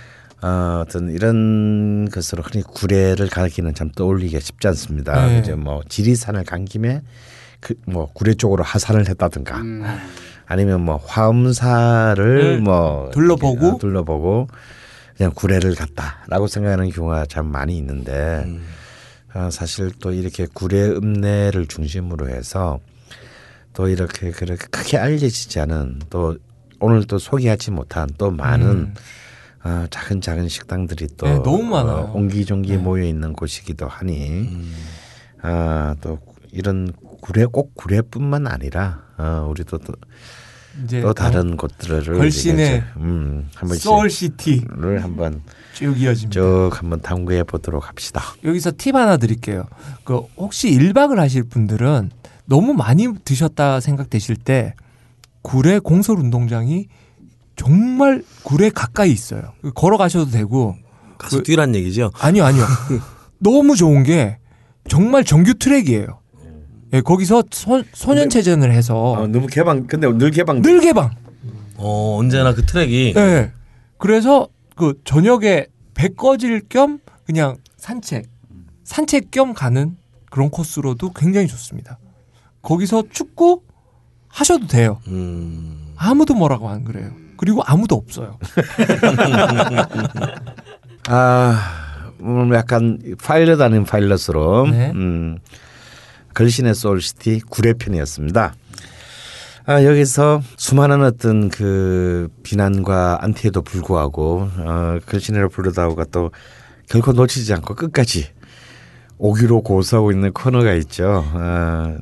어, 0.42 0.82
어떤 0.86 1.10
이런 1.10 2.08
것으로 2.10 2.42
흔히 2.42 2.62
구례를 2.64 3.28
가기는 3.28 3.74
참 3.74 3.90
떠올리기가 3.94 4.40
쉽지 4.40 4.68
않습니다. 4.68 5.26
네. 5.26 5.38
이제 5.40 5.54
뭐 5.54 5.82
지리산을 5.88 6.44
간 6.44 6.64
김에 6.64 7.02
그 7.60 7.74
뭐 7.86 8.06
구례 8.12 8.32
쪽으로 8.34 8.62
하산을 8.64 9.08
했다든가 9.08 9.56
음. 9.58 9.84
아니면 10.46 10.82
뭐 10.82 11.00
화엄사를 11.04 12.56
네. 12.56 12.56
뭐 12.58 13.10
둘러보고? 13.12 13.54
이렇게, 13.56 13.66
어, 13.66 13.78
둘러보고 13.78 14.48
그냥 15.16 15.32
구례를 15.34 15.74
갔다라고 15.74 16.46
생각하는 16.46 16.90
경우가 16.90 17.26
참 17.26 17.46
많이 17.46 17.76
있는데 17.78 18.44
음. 18.46 18.62
어, 19.36 19.50
사실 19.50 19.92
또 20.00 20.12
이렇게 20.12 20.46
구례 20.50 20.88
읍내를 20.88 21.66
중심으로 21.66 22.30
해서 22.30 22.80
또 23.74 23.86
이렇게 23.86 24.30
그렇게 24.30 24.66
크게 24.68 24.96
알려지지 24.96 25.60
않은 25.60 26.00
또 26.08 26.38
오늘 26.80 27.04
또 27.04 27.18
소개하지 27.18 27.70
못한 27.70 28.08
또 28.16 28.30
많은 28.30 28.66
음. 28.66 28.94
어, 29.62 29.86
작은 29.90 30.22
작은 30.22 30.48
식당들이 30.48 31.08
또 31.18 31.26
네, 31.26 31.34
너무 31.42 31.64
많아요. 31.64 31.96
어, 31.96 32.12
옹기종기 32.14 32.70
네. 32.70 32.76
모여 32.78 33.04
있는 33.04 33.34
곳이기도 33.34 33.86
하니 33.86 34.48
아, 35.42 35.94
또 36.00 36.18
이런 36.50 36.90
구례 37.20 37.44
꼭 37.44 37.74
구례뿐만 37.74 38.46
아니라 38.46 39.02
어, 39.18 39.46
우리도 39.50 39.78
또, 39.78 39.92
또 41.02 41.12
다른 41.12 41.58
곳들을 41.58 42.16
걸신의 42.16 42.84
음, 42.96 43.50
한 43.54 43.68
번씩 43.68 43.82
soul 43.82 44.64
city를 44.78 45.04
한번 45.04 45.42
쭉 45.76 46.00
이어집니다. 46.00 46.40
쭉 46.40 46.70
한번 46.72 47.02
탐구해 47.02 47.42
보도록 47.44 47.86
합시다. 47.86 48.22
여기서 48.44 48.72
팁 48.78 48.94
하나 48.94 49.18
드릴게요. 49.18 49.64
그 50.04 50.22
혹시 50.38 50.70
1박을 50.70 51.16
하실 51.16 51.42
분들은 51.42 52.10
너무 52.46 52.72
많이 52.72 53.06
드셨다 53.24 53.80
생각되실 53.80 54.36
때 54.36 54.74
구례 55.42 55.78
공설 55.78 56.16
운동장이 56.18 56.86
정말 57.56 58.22
구례 58.42 58.70
가까이 58.70 59.12
있어요. 59.12 59.52
걸어가셔도 59.74 60.30
되고 60.30 60.76
가서 61.18 61.38
그- 61.38 61.42
뛰란 61.42 61.74
얘기죠. 61.74 62.10
아니요 62.20 62.44
아니요 62.44 62.64
너무 63.38 63.76
좋은 63.76 64.02
게 64.02 64.38
정말 64.88 65.24
정규 65.24 65.52
트랙이에요. 65.54 66.06
예, 66.94 67.00
거기서 67.02 67.42
소, 67.50 67.82
소년 67.92 68.30
체전을 68.30 68.72
해서 68.72 69.12
어, 69.12 69.26
너무 69.26 69.46
개방 69.46 69.86
근데 69.86 70.10
늘 70.10 70.30
개방 70.30 70.62
늘 70.62 70.80
개방. 70.80 71.10
어, 71.76 72.16
언제나 72.18 72.54
그 72.54 72.64
트랙이 72.64 73.12
예. 73.14 73.52
그래서 73.98 74.48
그 74.76 75.00
저녁에 75.04 75.66
배 75.94 76.08
꺼질 76.08 76.60
겸 76.68 77.00
그냥 77.24 77.56
산책, 77.76 78.26
산책 78.84 79.30
겸 79.32 79.54
가는 79.54 79.96
그런 80.30 80.50
코스로도 80.50 81.12
굉장히 81.14 81.48
좋습니다. 81.48 81.98
거기서 82.62 83.04
축구 83.10 83.62
하셔도 84.28 84.66
돼요. 84.66 85.00
음, 85.08 85.94
아무도 85.96 86.34
뭐라고 86.34 86.68
안 86.68 86.84
그래요. 86.84 87.10
그리고 87.38 87.62
아무도 87.64 87.96
없어요. 87.96 88.38
아, 91.08 92.12
오늘 92.20 92.56
약간 92.56 92.98
파일럿 93.22 93.60
아닌 93.60 93.84
파일럿으로 93.84 94.68
네. 94.70 94.90
음, 94.94 95.38
걸신의 96.34 96.74
soul 96.74 97.07
city 97.07 97.40
구례편이었습니다. 97.48 98.54
아, 99.68 99.82
여기서 99.82 100.42
수많은 100.56 101.02
어떤 101.02 101.48
그 101.48 102.28
비난과 102.44 103.18
안티에도 103.22 103.62
불구하고 103.62 104.48
어, 104.58 104.98
걸신이라 105.06 105.48
불러다오가 105.48 106.04
또 106.12 106.30
결코 106.88 107.12
놓치지 107.12 107.52
않고 107.52 107.74
끝까지 107.74 108.28
오기로 109.18 109.62
고수하고 109.62 110.12
있는 110.12 110.32
코너가 110.32 110.72
있죠. 110.74 111.24
아, 111.34 111.98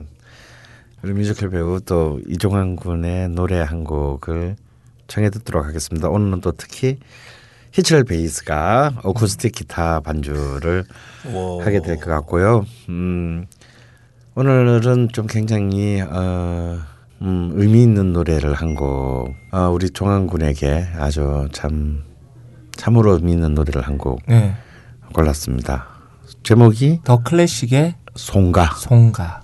우리 1.03 1.15
뮤지컬 1.15 1.49
배우 1.49 1.81
또 1.81 2.21
이종환 2.29 2.77
군의 2.77 3.31
노래 3.31 3.61
한 3.61 3.85
곡을 3.85 4.57
청해 5.07 5.31
듣도록 5.31 5.65
하겠습니다. 5.65 6.09
오늘은 6.11 6.43
또 6.43 6.53
특히 6.53 6.99
히철 7.73 8.05
베이스가 8.05 9.01
어쿠스틱 9.03 9.53
기타 9.53 10.01
반주를 10.01 10.85
와. 11.33 11.65
하게 11.65 11.81
될 11.81 11.97
것 11.97 12.11
같고요. 12.11 12.67
음, 12.91 13.47
오늘은 14.35 15.09
좀 15.15 15.27
굉장히 15.27 16.03
어, 16.03 16.79
음, 17.23 17.53
의미 17.55 17.83
있는 17.83 18.13
노래를 18.13 18.55
한 18.55 18.75
곡, 18.75 19.35
어, 19.53 19.69
우리 19.71 19.91
종환군에게 19.91 20.89
아주 20.99 21.49
참 21.53 22.03
참으로 22.77 23.13
의미 23.15 23.33
있는 23.33 23.55
노래를 23.55 23.83
한곡 23.83 24.21
네. 24.27 24.55
골랐습니다. 25.13 25.87
제목이 26.43 27.01
더 27.05 27.23
클래식의 27.23 27.95
송가. 28.17 28.75
송가. 28.77 29.44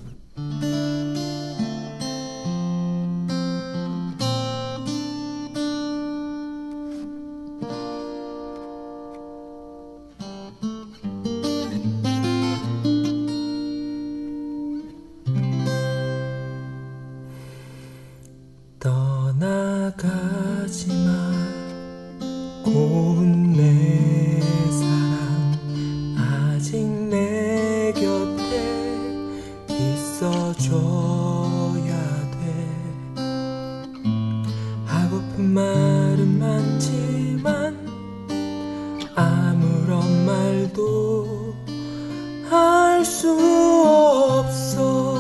알 43.01 43.05
수 43.07 43.31
없어 43.33 45.15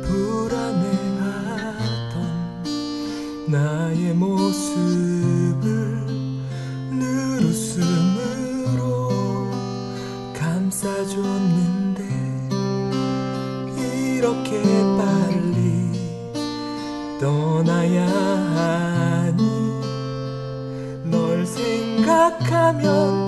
불안해하던 0.00 0.64
나의 3.46 4.14
모습을 4.14 6.06
늘웃음으로 6.90 8.30
감싸줬는데 10.32 12.08
이렇게 13.76 14.62
빨리 14.96 15.60
떠나야 17.20 18.06
하니 19.26 19.42
널 21.10 21.44
생각하면 21.44 23.23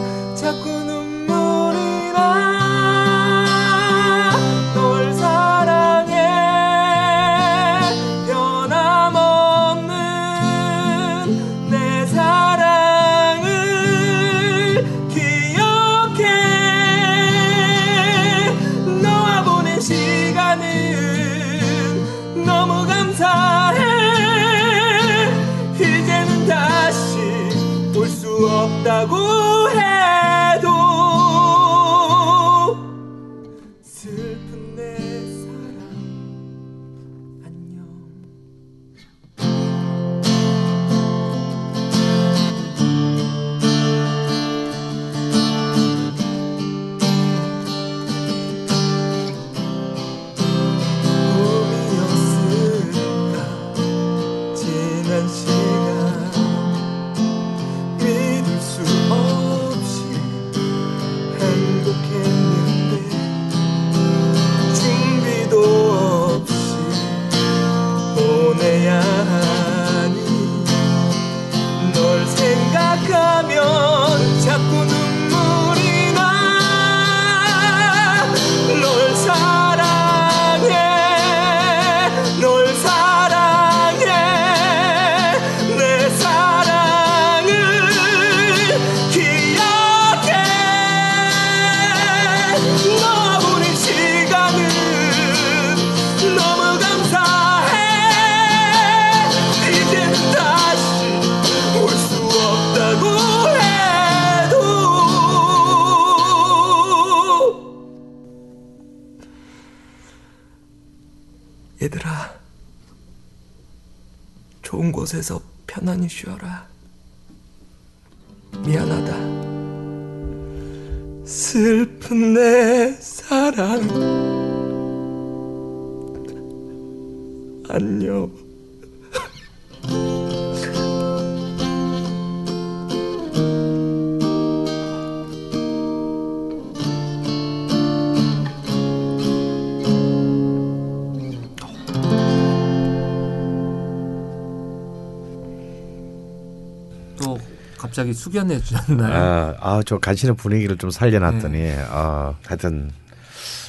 숙연해 148.17 148.61
주셨나요? 148.61 149.15
아, 149.15 149.55
아, 149.61 149.83
저 149.87 149.99
간신의 149.99 150.37
분위기를 150.37 150.77
좀 150.77 150.91
살려놨더니, 150.91 151.73
아, 151.91 152.35
하여튼 152.47 152.91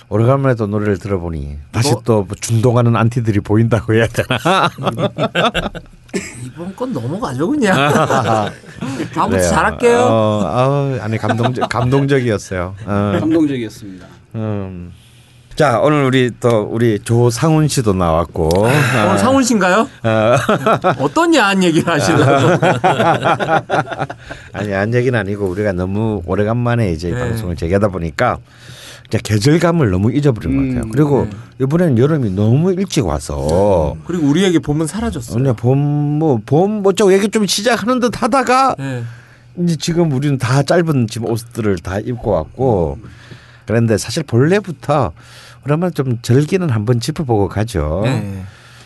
오래간만에 0.09 0.55
또 0.55 0.67
노래를 0.67 0.97
들어보니 0.99 1.57
다시 1.71 1.91
뭐? 1.91 2.01
또 2.05 2.27
준동하는 2.39 2.95
안티들이 2.95 3.41
보인다고 3.41 3.93
해야 3.93 4.07
되나? 4.07 4.39
이번 6.45 6.73
건 6.75 6.93
넘어가죠 6.93 7.49
그냥. 7.49 7.75
다음부터 9.13 9.27
그래요. 9.29 9.49
잘할게요. 9.49 9.99
어, 9.99 10.41
아, 10.45 10.97
아니 11.03 11.17
감동적 11.17 11.69
감동적이었어요. 11.69 12.75
어, 12.85 13.17
감동적이었습니다. 13.19 14.07
음. 14.35 14.93
자 15.57 15.79
오늘 15.79 16.03
우리 16.03 16.29
또 16.39 16.69
우리 16.71 16.99
조상훈 16.99 17.67
씨도 17.67 17.93
나왔고 17.93 18.49
오늘 18.57 18.75
어, 19.07 19.17
상훈 19.17 19.41
씨인가요? 19.43 19.89
어 20.99 21.07
떤 21.15 21.33
야한 21.33 21.63
얘기를 21.63 21.91
하시려고? 21.91 22.63
아니 24.53 24.71
안 24.75 24.93
얘기는 24.93 25.17
아니고 25.17 25.47
우리가 25.47 25.71
너무 25.71 26.21
오래간만에 26.27 26.91
이제 26.91 27.09
이 27.09 27.11
네. 27.11 27.17
방송을 27.17 27.55
재개하다 27.55 27.87
보니까 27.87 28.37
이제 29.07 29.17
계절감을 29.23 29.89
너무 29.89 30.11
잊어버린 30.11 30.55
것 30.57 30.67
같아요. 30.67 30.83
음, 30.83 30.91
그리고 30.91 31.27
네. 31.27 31.63
이번에는 31.63 31.97
여름이 31.97 32.31
너무 32.35 32.71
일찍 32.73 33.07
와서 33.07 33.95
그리고 34.05 34.27
우리에게 34.27 34.59
봄은 34.59 34.85
사라졌어요. 34.85 35.37
그냥 35.39 35.55
봄뭐봄 35.55 36.83
뭐저고 36.83 37.13
얘기 37.13 37.29
좀 37.29 37.47
시작하는 37.47 37.99
듯 37.99 38.21
하다가 38.21 38.75
네. 38.77 39.03
이제 39.57 39.75
지금 39.75 40.11
우리는 40.11 40.37
다 40.37 40.61
짧은 40.61 41.07
지금 41.09 41.31
옷들을 41.31 41.77
다 41.79 41.97
입고 41.97 42.29
왔고 42.29 42.99
그런데 43.67 43.97
사실 43.97 44.23
본래부터 44.23 45.11
오랜만에 45.65 45.91
좀 45.91 46.19
절기는 46.21 46.69
한번 46.69 46.99
짚어보고 46.99 47.49
가죠. 47.49 48.01
네. 48.05 48.43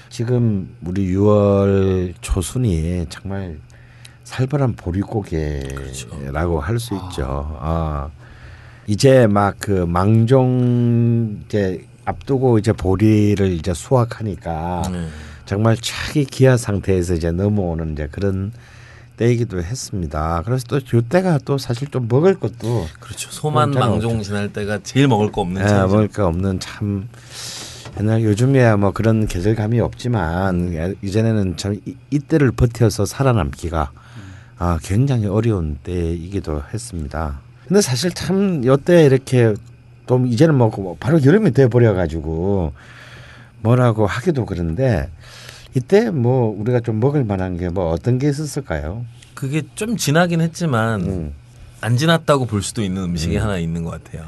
지금 0.09 0.75
우리 0.83 1.13
6월 1.13 2.13
초순이 2.19 3.05
정말 3.09 3.59
살벌한 4.25 4.73
보릿고개라고 4.75 6.59
할수 6.59 6.95
있죠. 6.95 7.57
아. 7.61 8.09
이제 8.87 9.27
막 9.27 9.55
그 9.59 9.85
망종 9.87 11.43
이제 11.45 11.85
앞두고 12.03 12.57
이제 12.57 12.73
보리를 12.73 13.47
이제 13.51 13.73
수확하니까 13.73 14.81
네. 14.91 15.07
정말 15.45 15.77
차기 15.77 16.25
기아 16.25 16.57
상태에서 16.57 17.13
이제 17.13 17.31
넘어오는 17.31 17.93
이제 17.93 18.07
그런 18.11 18.51
때이기도 19.21 19.61
했습니다. 19.61 20.41
그래서 20.45 20.65
또 20.67 20.77
이때가 20.79 21.39
또 21.45 21.59
사실 21.59 21.87
좀 21.89 22.07
먹을 22.09 22.39
것도 22.39 22.87
그렇죠. 22.99 23.29
소만 23.29 23.69
망종 23.69 24.23
지날 24.23 24.51
때가 24.51 24.79
제일 24.81 25.07
먹을 25.07 25.31
거 25.31 25.41
없는 25.41 25.61
예, 25.61 25.67
차이죠. 25.67 25.87
먹을 25.87 26.07
거 26.07 26.25
없는 26.25 26.59
참 26.59 27.07
옛날 27.99 28.23
요즘에야 28.23 28.77
뭐 28.77 28.89
그런 28.91 29.27
계절감이 29.27 29.79
없지만 29.79 30.73
예, 30.73 30.95
이전에는 31.03 31.55
참 31.55 31.79
이, 31.85 31.95
이때를 32.09 32.51
버텨서 32.51 33.05
살아남기가 33.05 33.91
아, 34.57 34.79
굉장히 34.81 35.27
어려운 35.27 35.77
때이기도 35.83 36.63
했습니다. 36.73 37.41
근데 37.67 37.81
사실 37.81 38.11
참 38.11 38.63
이때 38.63 39.05
이렇게 39.05 39.53
좀 40.07 40.25
이제는 40.25 40.55
뭐 40.55 40.97
바로 40.99 41.23
여름이 41.23 41.51
돼 41.51 41.67
버려 41.67 41.93
가지고 41.93 42.73
뭐라고 43.61 44.07
하기도 44.07 44.47
그런데 44.47 45.11
이때 45.75 46.09
뭐 46.11 46.53
우리가 46.59 46.79
좀 46.81 46.99
먹을 46.99 47.23
만한 47.23 47.57
게 47.57 47.69
뭐 47.69 47.89
어떤 47.91 48.17
게 48.19 48.29
있었을까요? 48.29 49.05
그게 49.33 49.63
좀 49.75 49.95
지나긴 49.97 50.41
했지만 50.41 51.01
음, 51.01 51.33
안 51.79 51.97
지났다고 51.97 52.45
볼 52.45 52.61
수도 52.61 52.81
있는 52.83 53.03
음식이 53.03 53.37
하나 53.37 53.57
있는 53.57 53.83
것 53.83 53.91
같아요. 53.91 54.25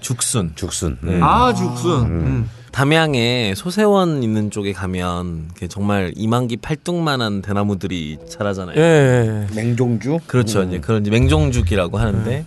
죽순. 0.00 0.52
죽순. 0.54 0.98
네. 1.02 1.14
음. 1.16 1.22
아 1.22 1.52
죽순. 1.52 2.02
음. 2.06 2.50
담양에 2.72 3.54
소세원 3.56 4.22
있는 4.22 4.50
쪽에 4.50 4.72
가면 4.72 5.50
정말 5.68 6.12
이만기 6.14 6.58
팔뚝만한 6.58 7.40
대나무들이 7.40 8.18
자라잖아요. 8.28 8.76
예, 8.78 9.46
예. 9.50 9.54
맹종주? 9.54 10.20
그렇죠. 10.26 10.60
음. 10.62 10.68
이제 10.68 10.80
그런 10.80 11.00
이제 11.02 11.10
맹종죽이라고 11.10 11.96
하는데 11.98 12.44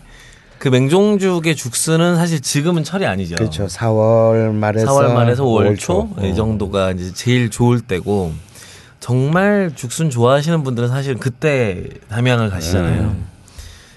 그 0.60 0.68
맹종죽의 0.68 1.56
죽순은 1.56 2.18
사실 2.18 2.42
지금은 2.42 2.84
철이 2.84 3.06
아니죠. 3.06 3.36
그렇죠. 3.36 3.66
4월 3.68 4.54
말에서 4.54 4.92
4월 4.92 5.14
말에서 5.14 5.44
5월 5.46 5.72
5월 5.72 5.80
초 5.80 6.10
초. 6.16 6.26
이 6.26 6.36
정도가 6.36 6.92
이제 6.92 7.14
제일 7.14 7.50
좋을 7.50 7.80
때고 7.80 8.34
정말 9.00 9.72
죽순 9.74 10.10
좋아하시는 10.10 10.62
분들은 10.64 10.90
사실 10.90 11.16
그때 11.16 11.86
담양을 12.10 12.50
가시잖아요. 12.50 13.02
음. 13.02 13.26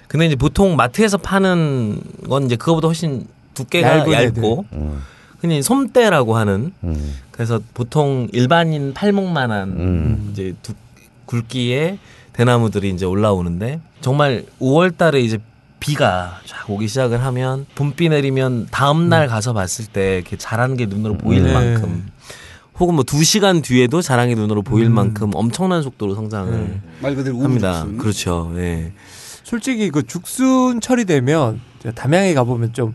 근데 0.06 0.26
이제 0.26 0.36
보통 0.36 0.76
마트에서 0.76 1.18
파는 1.18 2.00
건 2.28 2.46
이제 2.46 2.54
그거보다 2.54 2.86
훨씬 2.86 3.26
두께가 3.54 4.10
얇고 4.12 4.64
음, 4.72 5.02
그냥 5.40 5.62
솜대라고 5.62 6.36
하는 6.36 6.72
음, 6.84 7.14
그래서 7.32 7.60
보통 7.74 8.28
일반인 8.32 8.94
팔목만한 8.94 9.68
음. 9.70 10.28
이제 10.32 10.54
두, 10.62 10.74
굵기에 11.26 11.98
대나무들이 12.34 12.90
이제 12.90 13.04
올라오는데 13.04 13.80
정말 14.00 14.44
5월 14.60 14.96
달에 14.96 15.20
이제 15.20 15.38
비가 15.82 16.40
쫙 16.46 16.70
오기 16.70 16.86
시작을 16.86 17.24
하면 17.24 17.66
봄비 17.74 18.08
내리면 18.08 18.68
다음 18.70 19.08
날 19.08 19.26
가서 19.26 19.52
봤을 19.52 19.86
때 19.86 20.16
이렇게 20.16 20.36
자라는 20.36 20.76
게 20.76 20.86
눈으로 20.86 21.18
보일 21.18 21.42
네. 21.42 21.52
만큼 21.52 22.08
혹은 22.78 22.94
뭐두 22.94 23.22
시간 23.24 23.62
뒤에도 23.62 24.00
자랑이 24.00 24.34
눈으로 24.34 24.62
보일 24.62 24.86
음. 24.86 24.94
만큼 24.94 25.30
엄청난 25.34 25.82
속도로 25.82 26.14
성장을 26.14 26.52
네. 26.52 26.80
말 27.00 27.14
그대로 27.14 27.40
합니다. 27.40 27.84
그렇죠. 27.98 28.52
예. 28.56 28.92
솔직히 29.42 29.90
그 29.90 30.04
죽순 30.04 30.80
철이 30.80 31.04
되면 31.04 31.60
제가 31.82 31.94
담양에 31.94 32.32
가보면 32.32 32.72
좀 32.72 32.94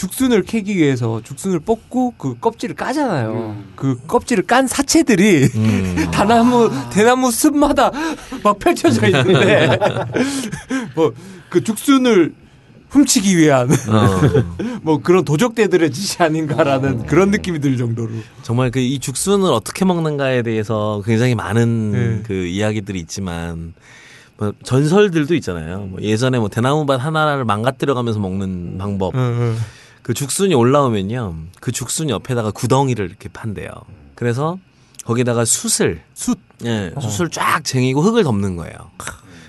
죽순을 0.00 0.42
캐기 0.44 0.76
위해서 0.78 1.20
죽순을 1.22 1.60
뽑고 1.60 2.14
그 2.16 2.38
껍질을 2.40 2.74
까잖아요. 2.74 3.32
음. 3.58 3.72
그 3.76 3.98
껍질을 4.06 4.46
깐 4.46 4.66
사체들이 4.66 5.48
음. 5.54 6.08
다나무 6.10 6.70
대나무 6.90 7.30
숲마다 7.30 7.90
막 8.42 8.58
펼쳐져 8.58 9.06
있는데 9.06 9.78
뭐 10.96 11.12
그 11.50 11.62
죽순을 11.64 12.32
훔치기 12.90 13.36
위한 13.36 13.68
어. 13.70 14.20
뭐 14.82 14.98
그런 15.02 15.24
도적대들의 15.24 15.90
짓이 15.92 16.24
아닌가라는 16.24 17.06
그런 17.06 17.30
느낌이 17.30 17.58
들 17.60 17.76
정도로 17.76 18.08
정말 18.42 18.70
그 18.70 18.78
이 18.80 18.98
죽순을 19.00 19.52
어떻게 19.52 19.84
먹는가에 19.84 20.42
대해서 20.42 21.02
굉장히 21.04 21.34
많은 21.34 21.92
네. 21.92 22.22
그 22.24 22.32
이야기들이 22.46 22.98
있지만 23.00 23.74
뭐 24.38 24.52
전설들도 24.62 25.34
있잖아요. 25.34 25.80
뭐 25.90 26.00
예전에 26.00 26.38
뭐 26.38 26.48
대나무밭 26.48 27.04
하나를 27.04 27.44
망가뜨려 27.44 27.94
가면서 27.94 28.18
먹는 28.20 28.78
방법. 28.78 29.12
그 30.02 30.14
죽순이 30.14 30.54
올라오면요. 30.54 31.34
그 31.60 31.72
죽순 31.72 32.10
옆에다가 32.10 32.50
구덩이를 32.50 33.06
이렇게 33.06 33.28
판대요. 33.28 33.70
그래서 34.14 34.58
거기다가 35.04 35.44
숯을 35.44 36.02
숯 36.14 36.38
예, 36.64 36.92
숯을 37.00 37.30
쫙 37.30 37.64
쟁이고 37.64 38.02
흙을 38.02 38.22
덮는 38.24 38.56
거예요. 38.56 38.74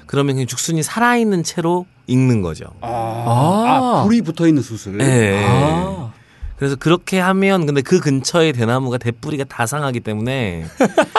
그러면 0.06 0.38
그 0.38 0.45
죽순이 0.45 0.84
살아있는 0.84 1.43
채로 1.43 1.86
익는 2.08 2.41
거죠. 2.41 2.66
아, 2.82 2.88
아. 2.88 3.99
아, 4.02 4.04
불이 4.04 4.22
붙어 4.22 4.47
있는 4.47 4.62
수술. 4.62 4.99
예. 5.02 5.43
아. 5.45 6.12
그래서 6.58 6.76
그렇게 6.76 7.20
하면 7.20 7.66
근데 7.66 7.82
그 7.82 7.99
근처에 7.99 8.52
대나무가 8.52 8.97
대뿌리가 8.97 9.45
다 9.45 9.66
상하기 9.66 10.02
때문에 10.02 10.66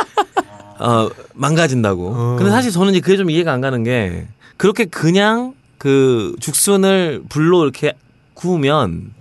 어 0.78 1.08
망가진다고. 1.34 2.08
어. 2.14 2.36
근데 2.36 2.50
사실 2.50 2.70
저는 2.70 2.92
이제 2.92 3.00
그게 3.00 3.16
좀 3.16 3.30
이해가 3.30 3.52
안 3.52 3.60
가는 3.60 3.82
게 3.82 4.28
그렇게 4.56 4.84
그냥 4.84 5.54
그 5.78 6.36
죽순을 6.40 7.24
불로 7.28 7.64
이렇게 7.64 7.94
구우면 8.34 9.12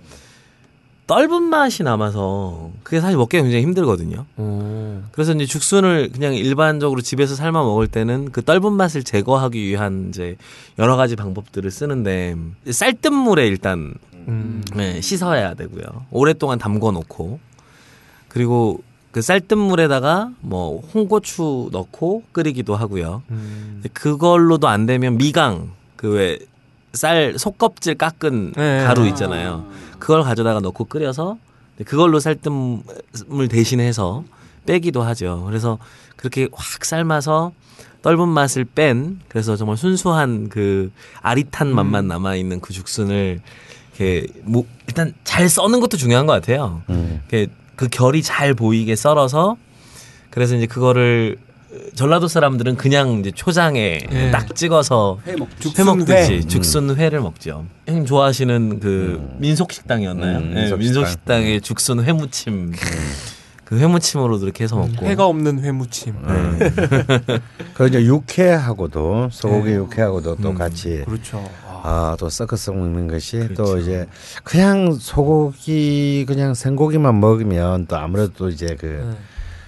떫은 1.14 1.42
맛이 1.42 1.82
남아서 1.82 2.70
그게 2.82 3.00
사실 3.00 3.16
먹기가 3.18 3.42
굉장히 3.42 3.62
힘들거든요. 3.64 4.24
어. 4.36 5.02
그래서 5.12 5.32
이제 5.32 5.44
죽순을 5.44 6.10
그냥 6.12 6.34
일반적으로 6.34 7.00
집에서 7.02 7.34
삶아 7.34 7.62
먹을 7.62 7.86
때는 7.86 8.32
그 8.32 8.42
떫은 8.42 8.72
맛을 8.72 9.02
제거하기 9.02 9.62
위한 9.62 10.06
이제 10.08 10.36
여러 10.78 10.96
가지 10.96 11.16
방법들을 11.16 11.70
쓰는데 11.70 12.36
쌀뜨물에 12.70 13.46
일단 13.46 13.94
음. 14.28 14.62
네, 14.74 15.00
씻어야 15.00 15.54
되고요. 15.54 15.84
오랫동안 16.10 16.58
담궈 16.58 16.92
놓고 16.92 17.40
그리고 18.28 18.80
그 19.10 19.20
쌀뜨물에다가 19.20 20.30
뭐 20.40 20.80
홍고추 20.94 21.68
넣고 21.72 22.22
끓이기도 22.32 22.74
하고요. 22.74 23.22
음. 23.30 23.82
그걸로도 23.92 24.68
안 24.68 24.86
되면 24.86 25.18
미강 25.18 25.70
그 25.96 26.08
왜 26.16 26.38
쌀 26.94 27.38
속껍질 27.38 27.94
깎은 27.94 28.52
네. 28.54 28.84
가루 28.84 29.06
있잖아요. 29.08 29.66
그걸 30.02 30.24
가져다가 30.24 30.58
넣고 30.58 30.86
끓여서 30.86 31.38
그걸로 31.86 32.18
쌀뜨물 32.18 32.82
대신해서 33.48 34.24
빼기도 34.66 35.00
하죠. 35.02 35.44
그래서 35.46 35.78
그렇게 36.16 36.48
확 36.52 36.84
삶아서 36.84 37.52
떫은 38.02 38.28
맛을 38.28 38.64
뺀 38.64 39.20
그래서 39.28 39.54
정말 39.54 39.76
순수한 39.76 40.48
그 40.48 40.90
아릿한 41.20 41.68
음. 41.68 41.76
맛만 41.76 42.08
남아 42.08 42.34
있는 42.34 42.60
그 42.60 42.72
죽순을 42.72 43.40
이렇게 43.90 44.26
뭐 44.42 44.66
일단 44.88 45.14
잘 45.22 45.48
써는 45.48 45.78
것도 45.78 45.96
중요한 45.96 46.26
것 46.26 46.32
같아요. 46.32 46.82
음. 46.90 47.22
그 47.28 47.86
결이 47.88 48.24
잘 48.24 48.54
보이게 48.54 48.96
썰어서 48.96 49.56
그래서 50.30 50.56
이제 50.56 50.66
그거를 50.66 51.38
전라도 51.94 52.28
사람들은 52.28 52.76
그냥 52.76 53.20
이제 53.20 53.30
초장에 53.30 54.00
예. 54.10 54.30
딱 54.30 54.54
찍어서 54.54 55.18
회. 55.26 55.34
죽- 55.58 55.78
회 55.78 55.84
먹듯이 55.84 56.40
음. 56.44 56.48
죽순 56.48 56.96
회를 56.96 57.20
먹죠. 57.20 57.64
형님 57.86 58.04
좋아하시는 58.06 58.80
그 58.80 59.34
민속 59.38 59.72
식당이었나요? 59.72 60.38
음, 60.38 60.54
네, 60.54 60.60
민속 60.62 60.78
민속 60.78 61.06
식당. 61.06 61.10
식당의 61.40 61.60
죽순 61.62 62.04
회무침. 62.04 62.72
그 63.64 63.78
회무침으로 63.78 64.36
이렇게 64.38 64.64
해서 64.64 64.76
먹고. 64.76 65.06
회가 65.06 65.24
없는 65.26 65.60
회무침. 65.64 66.14
네. 66.26 66.70
그 67.72 67.88
이제 67.88 68.04
육회하고도 68.04 69.30
소고기 69.32 69.70
네. 69.70 69.76
육회하고도 69.76 70.36
또 70.42 70.50
음. 70.50 70.54
같이 70.54 71.02
그렇죠. 71.06 71.48
아. 71.66 71.80
아, 71.84 72.16
또 72.20 72.28
섞어서 72.28 72.72
먹는 72.72 73.08
것이 73.08 73.48
또 73.56 73.64
그렇죠. 73.64 73.78
이제 73.78 74.06
그냥 74.44 74.92
소고기 74.92 76.24
그냥 76.28 76.52
생고기만 76.54 77.18
먹으면 77.18 77.86
또 77.86 77.96
아무래도 77.96 78.32
또 78.36 78.48
이제 78.50 78.76
그 78.78 78.86
네. 78.86 79.00
좀- 79.00 79.16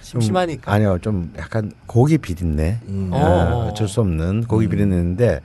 심심하니까. 0.05 0.71
아니요 0.71 0.99
좀 1.01 1.33
약간 1.37 1.71
고기 1.87 2.17
비린내 2.17 2.79
음. 2.87 3.09
어. 3.11 3.17
어, 3.17 3.67
어쩔 3.69 3.87
수 3.87 4.01
없는 4.01 4.45
고기 4.45 4.67
비린내인데 4.67 5.41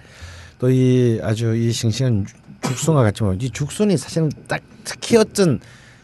또 0.59 0.71
이 0.71 1.19
아주 1.23 1.57
이 1.57 1.73
싱싱한 1.73 2.27
죽순과 2.63 3.03
같이 3.03 3.23
먹으면 3.23 3.41
이 3.41 3.49
죽순이 3.51 3.97
사실은 3.97 4.31
딱 4.47 4.61
특히 4.85 5.17
어떤 5.17 5.59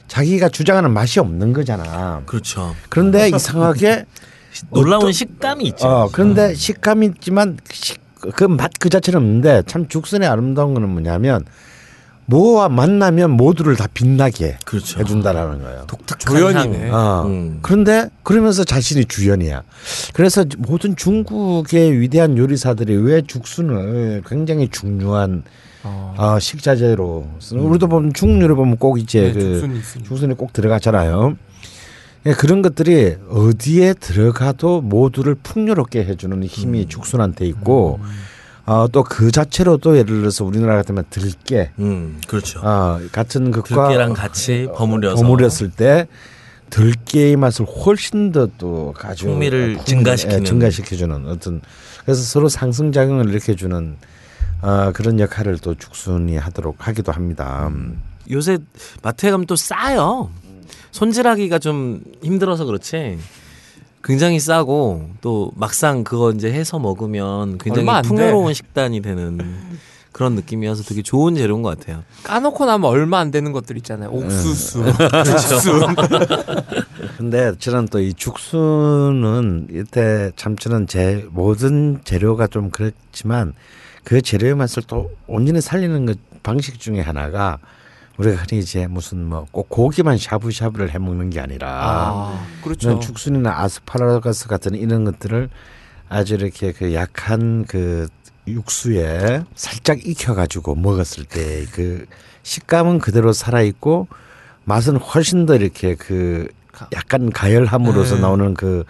자기가 0.09 0.49
주장하는 0.49 0.93
맛이 0.93 1.21
없는 1.21 1.53
거잖아. 1.53 2.23
그렇죠. 2.25 2.75
그런데 2.89 3.29
이상하게 3.29 4.07
놀라운 4.71 5.13
식감이 5.13 5.65
있죠. 5.67 5.87
어 5.87 6.09
그런데 6.11 6.55
식감이 6.55 7.07
있지만 7.07 7.59
그맛그 8.35 8.89
자체는 8.89 9.19
없는데 9.21 9.63
참 9.67 9.87
죽순의 9.87 10.27
아름다운 10.27 10.73
거는 10.73 10.89
뭐냐면 10.89 11.45
뭐와 12.27 12.69
만나면 12.69 13.31
모두를 13.31 13.77
다 13.77 13.87
빛나게 13.93 14.59
그렇죠. 14.65 14.99
해준다라는 15.01 15.63
거예요. 15.63 15.85
독특한 15.87 16.37
조연이네. 16.37 16.89
향. 16.91 16.95
어. 16.95 17.25
음. 17.27 17.59
그런데 17.63 18.09
그러면서 18.23 18.65
자신이 18.65 19.05
주연이야. 19.05 19.63
그래서 20.13 20.45
모든 20.59 20.97
중국의 20.97 22.01
위대한 22.01 22.37
요리사들이 22.37 22.97
왜 22.97 23.23
죽순을 23.23 24.23
굉장히 24.27 24.69
중요한 24.69 25.45
어. 25.85 26.15
어, 26.19 26.39
식자재로 26.41 27.29
쓰는 27.39 27.63
우리도 27.63 27.87
보면 27.89 28.13
중국 28.13 28.43
요리 28.43 28.55
보면 28.55 28.77
꼭 28.77 28.99
이제 28.99 29.33
네, 29.33 29.33
그 29.33 29.81
죽순이 30.05 30.35
꼭 30.35 30.53
들어가잖아요. 30.53 31.37
예, 32.27 32.33
그런 32.33 32.61
것들이 32.61 33.17
어디에 33.31 33.95
들어가도 33.95 34.81
모두를 34.81 35.37
풍요롭게 35.37 36.05
해주는 36.05 36.43
힘이 36.43 36.81
음. 36.83 36.89
죽순한테 36.89 37.47
있고 37.47 38.01
어, 38.67 38.89
또 38.89 39.03
그 39.05 39.31
자체로도 39.31 39.97
예를 39.97 40.21
들어서 40.21 40.45
우리나라 40.45 40.75
같으면 40.77 41.05
들깨 41.11 41.71
음, 41.79 42.21
그렇죠. 42.27 42.61
어, 42.61 43.01
같은 43.13 43.51
것과 43.53 43.89
들깨랑 43.89 44.13
같이 44.13 44.69
버무려서 44.75 45.23
버무렸을 45.23 45.71
때 45.71 46.09
들깨의 46.71 47.37
맛을 47.37 47.65
훨씬 47.65 48.33
더 48.33 48.49
또 48.59 48.93
가지고 48.97 49.31
풍미를 49.33 49.61
풍미를, 49.75 49.85
증가시키는. 49.85 50.41
예, 50.41 50.45
증가시켜주는 50.45 51.29
어떤 51.29 51.61
그래서 52.05 52.23
서로 52.23 52.49
상승 52.49 52.91
작용을 52.93 53.29
일으켜주는 53.29 53.97
어, 54.63 54.91
그런 54.93 55.21
역할을 55.21 55.59
또 55.59 55.75
죽순이 55.77 56.37
하도록 56.37 56.75
하기도 56.79 57.13
합니다. 57.13 57.69
음. 57.69 58.03
요새 58.31 58.59
마트에 59.03 59.31
가면 59.31 59.47
또 59.47 59.55
싸요. 59.55 60.31
손질하기가 60.91 61.59
좀 61.61 62.03
힘들어서 62.23 62.65
그렇지. 62.65 63.19
굉장히 64.07 64.39
싸고 64.39 65.11
또 65.21 65.51
막상 65.57 66.05
그거 66.05 66.31
이제 66.31 66.53
해서 66.53 66.79
먹으면 66.79 67.59
굉장히. 67.59 67.87
풍요로운 68.09 68.55
식단이 68.55 69.03
되는 69.03 69.41
그런 70.13 70.35
느낌이어서 70.35 70.83
되게 70.85 71.03
좋은 71.03 71.35
재료인 71.35 71.61
것 71.63 71.79
같아요. 71.79 72.03
까놓고 72.23 72.65
나면 72.65 72.89
얼마 72.89 73.19
안 73.19 73.31
되는 73.31 73.53
것들 73.53 73.77
있잖아요. 73.79 74.09
옥수수, 74.11 74.83
네. 74.85 74.93
죽순. 75.37 75.95
근데 77.19 77.53
저는 77.59 77.87
또 77.89 77.99
이 77.99 78.15
죽순은 78.15 79.69
이때 79.73 80.31
참 80.37 80.57
저는 80.57 80.87
제 80.87 81.27
모든 81.33 82.01
재료가 82.05 82.47
좀 82.47 82.71
그렇지만 82.71 83.53
그 84.05 84.23
재료의 84.23 84.55
맛을 84.55 84.85
또 84.87 85.11
온전히 85.27 85.61
살리는 85.61 86.07
그 86.07 86.15
방식 86.43 86.79
중에 86.79 87.01
하나가 87.01 87.59
우리가 88.19 88.37
흔히 88.43 88.61
이제 88.61 88.87
무슨 88.87 89.25
뭐 89.27 89.47
꼭 89.53 89.69
고기만 89.69 90.19
샤브샤브를 90.19 90.93
해 90.95 90.99
먹는 90.99 91.31
게 91.31 91.41
아니라 91.41 91.69
아, 91.71 92.47
그렇죠. 92.63 92.99
죽순이나 93.01 93.61
아스파라거스 93.61 94.49
같은 94.49 94.75
이런 94.75 95.05
것들을 95.05 95.51
아주 96.09 96.35
이렇게 96.35 96.73
그 96.73 96.95
약한 96.95 97.65
그 97.67 98.09
육수에 98.47 99.43
살짝 99.55 100.07
익혀가지고 100.07 100.75
먹었을 100.77 101.25
때 101.25 101.65
그 101.73 102.07
식감은 102.43 103.01
그대로 103.01 103.33
살아 103.33 103.61
있고 103.63 104.07
맛은 104.65 104.97
훨씬 104.97 105.47
더 105.47 105.57
이렇게 105.57 105.95
그 105.97 106.47
약간 106.95 107.31
가열함으로써 107.31 108.17
네. 108.17 108.21
나오는 108.21 108.55
그 108.55 108.85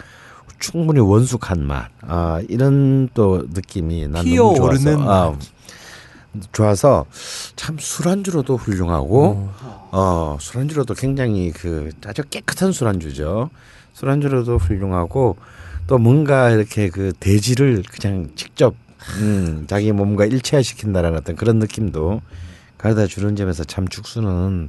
충분히 0.59 1.01
원숙한 1.01 1.67
맛, 1.67 1.89
아 2.03 2.41
이런 2.49 3.09
또 3.15 3.45
느낌이 3.53 4.09
난 4.09 4.25
너무 4.25 4.57
좋아서 4.57 4.91
아, 5.11 5.37
좋아서 6.53 7.07
참 7.57 7.77
술안주로도 7.79 8.57
훌륭하고 8.57 9.49
어 9.93 10.37
술안주로도 10.41 10.95
굉장히 10.95 11.51
그 11.53 11.91
아주 12.07 12.23
깨끗한 12.23 12.73
술안주죠. 12.73 13.51
술안주로도 13.95 14.59
훌륭하고 14.59 15.37
또 15.87 15.99
뭔가 15.99 16.51
이렇게 16.51 16.89
그 16.89 17.13
돼지를 17.19 17.83
그냥 17.91 18.29
직접 18.35 18.75
음, 19.21 19.67
자기 19.69 19.93
몸과 19.93 20.25
일체화시킨다라는 20.27 21.19
어떤 21.19 21.37
그런 21.37 21.59
느낌도 21.59 22.21
가져다 22.79 23.07
주는 23.07 23.37
점에서 23.37 23.65
참 23.65 23.87
죽수는 23.89 24.69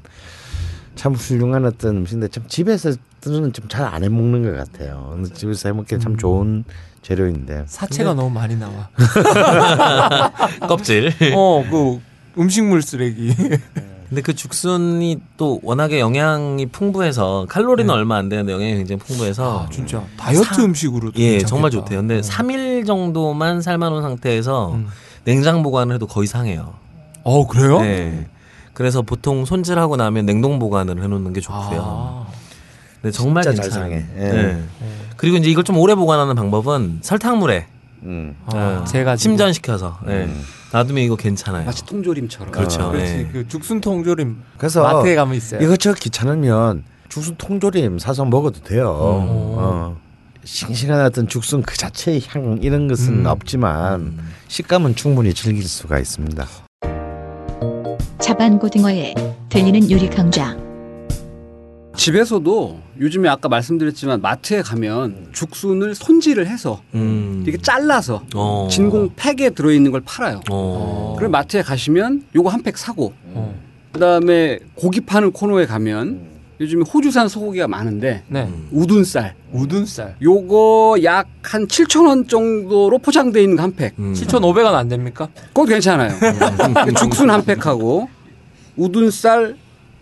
참 0.95 1.13
훌륭한 1.13 1.65
어떤 1.65 1.97
음식인데 1.97 2.27
참 2.29 2.43
집에서는 2.47 3.53
좀잘 3.53 3.83
안 3.85 4.03
해 4.03 4.09
먹는 4.09 4.43
것 4.43 4.55
같아요. 4.55 5.19
집에서 5.33 5.69
해 5.69 5.73
먹기 5.73 5.99
참 5.99 6.17
좋은 6.17 6.63
재료인데. 7.07 7.63
사체가 7.67 8.13
너무 8.13 8.29
많이 8.29 8.57
나와. 8.57 8.89
껍질. 10.67 11.13
어, 11.33 11.63
그 11.69 12.01
음식물 12.37 12.81
쓰레기. 12.81 13.33
근데 14.09 14.21
그 14.21 14.33
죽순이 14.35 15.17
또 15.37 15.59
워낙에 15.63 15.99
영양이 15.99 16.65
풍부해서 16.65 17.45
칼로리는 17.49 17.89
얼마 17.93 18.17
안 18.17 18.27
되는데 18.29 18.51
영양이 18.53 18.75
굉장히 18.75 18.99
풍부해서 18.99 19.65
아, 19.67 19.69
진짜 19.69 20.03
다이어트 20.17 20.53
사- 20.55 20.63
음식으로도 20.63 21.19
예 21.19 21.23
괜찮겠다. 21.31 21.47
정말 21.49 21.71
좋대요. 21.71 21.99
근데 21.99 22.17
어. 22.17 22.21
3일 22.21 22.85
정도만 22.85 23.61
삶아놓은 23.61 24.01
상태에서 24.01 24.73
음. 24.73 24.87
냉장 25.25 25.61
보관을 25.63 25.95
해도 25.95 26.07
거의 26.07 26.27
상해요. 26.27 26.73
어, 27.23 27.47
그래요? 27.47 27.81
네. 27.81 28.27
그래서 28.73 29.01
보통 29.01 29.43
손질하고 29.43 29.95
나면 29.97 30.25
냉동 30.25 30.59
보관을 30.59 31.01
해놓는 31.03 31.33
게 31.33 31.41
좋고요. 31.41 31.81
아. 31.83 32.27
근데 33.07 33.11
정말 33.11 33.43
진짜 33.43 33.63
잘 33.63 33.89
괜찮아요. 33.89 33.89
상해. 33.89 34.05
예. 34.17 34.31
네. 34.31 34.63
그리고 35.15 35.37
이제 35.37 35.49
이걸 35.49 35.63
좀 35.63 35.77
오래 35.77 35.95
보관하는 35.95 36.35
방법은 36.35 36.99
설탕물에 37.01 37.67
음. 38.03 38.35
아, 38.47 38.83
네. 38.85 38.91
제가 38.91 39.15
침전시켜서 39.15 39.97
네. 40.05 40.25
음. 40.25 40.43
놔두면 40.73 41.03
이거 41.03 41.15
괜찮아요. 41.15 41.65
마치 41.65 41.85
통조림처럼. 41.85 42.51
그렇죠. 42.51 42.91
그렇지. 42.91 43.13
네. 43.13 43.29
그 43.31 43.47
죽순 43.47 43.79
통조림 43.81 44.37
그래서 44.57 44.83
마트에 44.83 45.15
가면 45.15 45.35
있어요. 45.35 45.61
이것저것 45.61 45.99
귀찮으면 45.99 46.83
죽순 47.09 47.35
통조림 47.37 47.99
사서 47.99 48.25
먹어도 48.25 48.61
돼요. 48.61 48.93
어. 48.99 49.97
싱싱한 50.43 51.01
어떤 51.05 51.27
죽순 51.27 51.61
그 51.61 51.75
자체의 51.77 52.21
향 52.27 52.59
이런 52.61 52.87
것은 52.87 53.21
음. 53.21 53.25
없지만 53.25 54.17
식감은 54.47 54.95
충분히 54.95 55.33
즐길 55.33 55.67
수가 55.67 55.99
있습니다. 55.99 56.45
자반 58.19 58.59
고등어에 58.59 59.13
들리는 59.49 59.89
요리 59.89 60.09
강좌. 60.09 60.66
집에서도 61.97 62.79
요즘에 62.99 63.27
아까 63.27 63.49
말씀드렸지만 63.49 64.21
마트에 64.21 64.61
가면 64.61 65.29
죽순을 65.33 65.95
손질을 65.95 66.47
해서 66.47 66.81
음. 66.93 67.43
이렇게 67.45 67.61
잘라서 67.61 68.23
어. 68.35 68.67
진공 68.71 69.11
팩에 69.15 69.49
들어있는 69.49 69.91
걸 69.91 70.01
팔아요. 70.05 70.41
어. 70.49 71.15
그럼 71.17 71.31
마트에 71.31 71.61
가시면 71.63 72.23
요거 72.35 72.49
한 72.49 72.61
팩 72.63 72.77
사고 72.77 73.13
어. 73.33 73.55
그다음에 73.93 74.59
고기 74.75 75.01
파는 75.01 75.31
코너에 75.31 75.65
가면 75.65 76.37
요즘에 76.59 76.83
호주산 76.91 77.27
소고기가 77.29 77.67
많은데 77.67 78.23
네. 78.27 78.49
우둔살 78.71 79.35
우둔살. 79.51 80.15
요거 80.21 80.97
약 81.03 81.27
한 81.43 81.65
7천 81.65 82.05
원 82.07 82.27
정도로 82.27 82.97
포장돼 82.99 83.41
있는 83.41 83.55
거한 83.55 83.73
팩. 83.73 83.93
음. 83.99 84.11
7,500원 84.13 84.73
안 84.73 84.89
됩니까? 84.89 85.29
그것도 85.53 85.67
괜찮아요. 85.67 86.11
죽순 86.99 87.29
한 87.29 87.45
팩하고 87.45 88.09
우둔살 88.75 89.55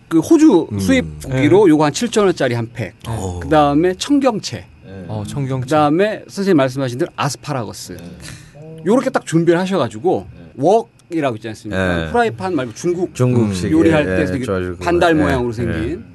그 0.08 0.20
호주 0.20 0.68
음. 0.72 0.80
수입 0.80 1.24
고기로 1.24 1.68
요거 1.70 1.86
한 1.86 1.92
7천 1.92 2.26
원짜리 2.26 2.54
한 2.56 2.70
팩. 2.72 2.94
어. 3.08 3.40
그다음에 3.42 3.94
청경채. 3.96 4.66
어, 5.08 5.24
청경채. 5.28 5.66
그 5.66 5.70
다음에 5.70 6.24
선생님 6.28 6.58
말씀하신 6.58 6.98
대로 7.00 7.12
아스파라거스. 7.16 7.98
요렇게 8.86 9.10
딱 9.10 9.26
준비를 9.26 9.60
하셔가지고 9.60 10.28
웍 10.58 10.90
이라고 11.12 11.36
있지 11.36 11.48
않습니까? 11.50 12.08
예. 12.08 12.12
프라이팬 12.12 12.56
말고 12.56 12.74
중국 12.74 13.14
중국식 13.14 13.72
요리할 13.72 14.02
예, 14.08 14.26
때 14.26 14.40
예. 14.40 14.76
반달 14.84 15.12
예, 15.16 15.22
모양으로 15.22 15.50
예. 15.50 15.54
생긴 15.54 16.06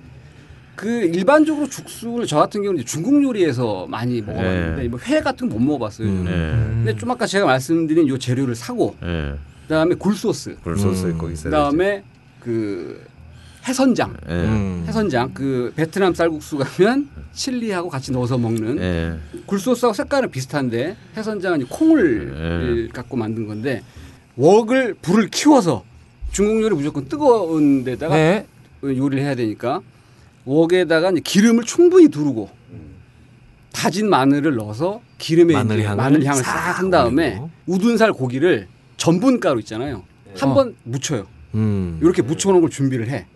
그 0.74 0.88
일반적으로 0.88 1.68
죽순을 1.68 2.26
저 2.26 2.38
같은 2.38 2.62
경우는 2.62 2.84
중국 2.84 3.22
요리에서 3.22 3.86
많이 3.88 4.20
먹어봤는데 4.20 4.84
예. 4.84 4.88
뭐회 4.88 5.20
같은 5.20 5.48
거 5.48 5.54
못 5.56 5.64
먹어봤어요. 5.64 6.08
음. 6.08 6.24
예. 6.26 6.74
근데 6.84 6.96
좀 6.96 7.10
아까 7.10 7.26
제가 7.26 7.46
말씀드린 7.46 8.08
요 8.08 8.18
재료를 8.18 8.54
사고 8.56 8.96
예. 9.04 9.34
그다음에 9.68 9.94
굴소스 9.94 10.56
굴소스 10.64 11.06
음. 11.06 11.18
꼭 11.18 11.30
있어야 11.30 11.50
그다음에 11.50 12.02
그 12.40 13.00
해선장. 13.66 14.16
예. 14.28 14.32
음. 14.32 14.84
해선장 14.86 15.32
그 15.34 15.72
베트남 15.76 16.14
쌀국수 16.14 16.58
가면 16.58 17.08
칠리하고 17.32 17.88
같이 17.88 18.10
넣어서 18.12 18.38
먹는 18.38 18.78
예. 18.80 19.40
굴소스하고 19.46 19.94
색깔은 19.94 20.30
비슷한데 20.30 20.96
해선장은 21.16 21.60
이 21.62 21.64
콩을 21.64 22.88
갖고 22.92 23.16
만든 23.16 23.46
건데 23.46 23.82
웍을 24.36 24.94
불을 25.02 25.28
키워서 25.28 25.84
중국 26.32 26.62
요리 26.62 26.74
무조건 26.74 27.06
뜨거운 27.08 27.84
데다가 27.84 28.14
네. 28.14 28.46
요리를 28.82 29.22
해야 29.22 29.34
되니까 29.34 29.80
웍에다가 30.46 31.10
이제 31.10 31.20
기름을 31.22 31.64
충분히 31.64 32.08
두르고 32.08 32.48
다진 33.72 34.08
마늘을 34.08 34.56
넣어서 34.56 35.00
기름에 35.18 35.54
마늘 35.54 35.82
향을 35.84 35.96
마늘 35.96 36.24
향을 36.24 36.42
싹싹한 36.42 36.90
다음에 36.90 37.30
올리고. 37.32 37.50
우둔살 37.66 38.12
고기를 38.12 38.66
전분가루 38.96 39.60
있잖아요. 39.60 40.02
한 40.36 40.50
어. 40.50 40.54
번 40.54 40.74
묻혀요. 40.84 41.26
음. 41.54 41.98
이렇게 42.02 42.22
묻혀놓은 42.22 42.60
걸 42.62 42.70
준비를 42.70 43.08
해. 43.10 43.26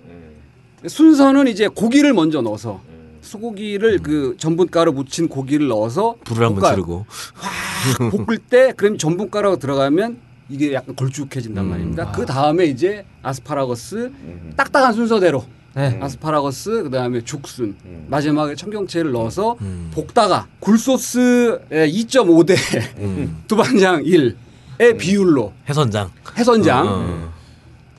순서는 0.86 1.48
이제 1.48 1.69
고기를 1.69 2.12
먼저 2.12 2.40
넣어서 2.43 2.81
소고기를 3.23 4.01
그 4.01 4.35
전분가루 4.39 4.93
묻힌 4.93 5.28
고기를 5.28 5.69
넣어서 5.69 6.16
불을 6.24 6.44
한번 6.47 6.61
볶아요. 6.61 6.74
지르고. 6.74 7.06
확 7.35 8.11
볶을 8.11 8.39
때 8.39 8.73
그럼 8.77 8.98
전분가루가 8.98 9.56
들어가면 9.56 10.19
이게 10.51 10.74
약간 10.74 10.94
걸쭉해진단 10.94 11.65
음. 11.65 11.70
말입니다. 11.70 12.12
그 12.12 12.27
다음에 12.27 12.66
이제 12.66 13.05
아스파라거스 13.23 14.12
딱딱한 14.56 14.93
순서대로 14.93 15.44
네. 15.74 15.98
아스파라거스 16.02 16.85
그다음에 16.85 17.23
죽순 17.24 17.74
마지막에 18.09 18.55
청경채를 18.55 19.11
넣어서 19.12 19.56
음. 19.62 19.90
볶다가 19.94 20.47
굴소스 20.61 21.61
2.5대 21.70 22.56
음. 22.98 23.43
두반장 23.48 24.02
1의 24.05 24.98
비율로 24.98 25.52
해선장. 25.69 26.11
해선장 26.36 26.86
어. 26.86 27.34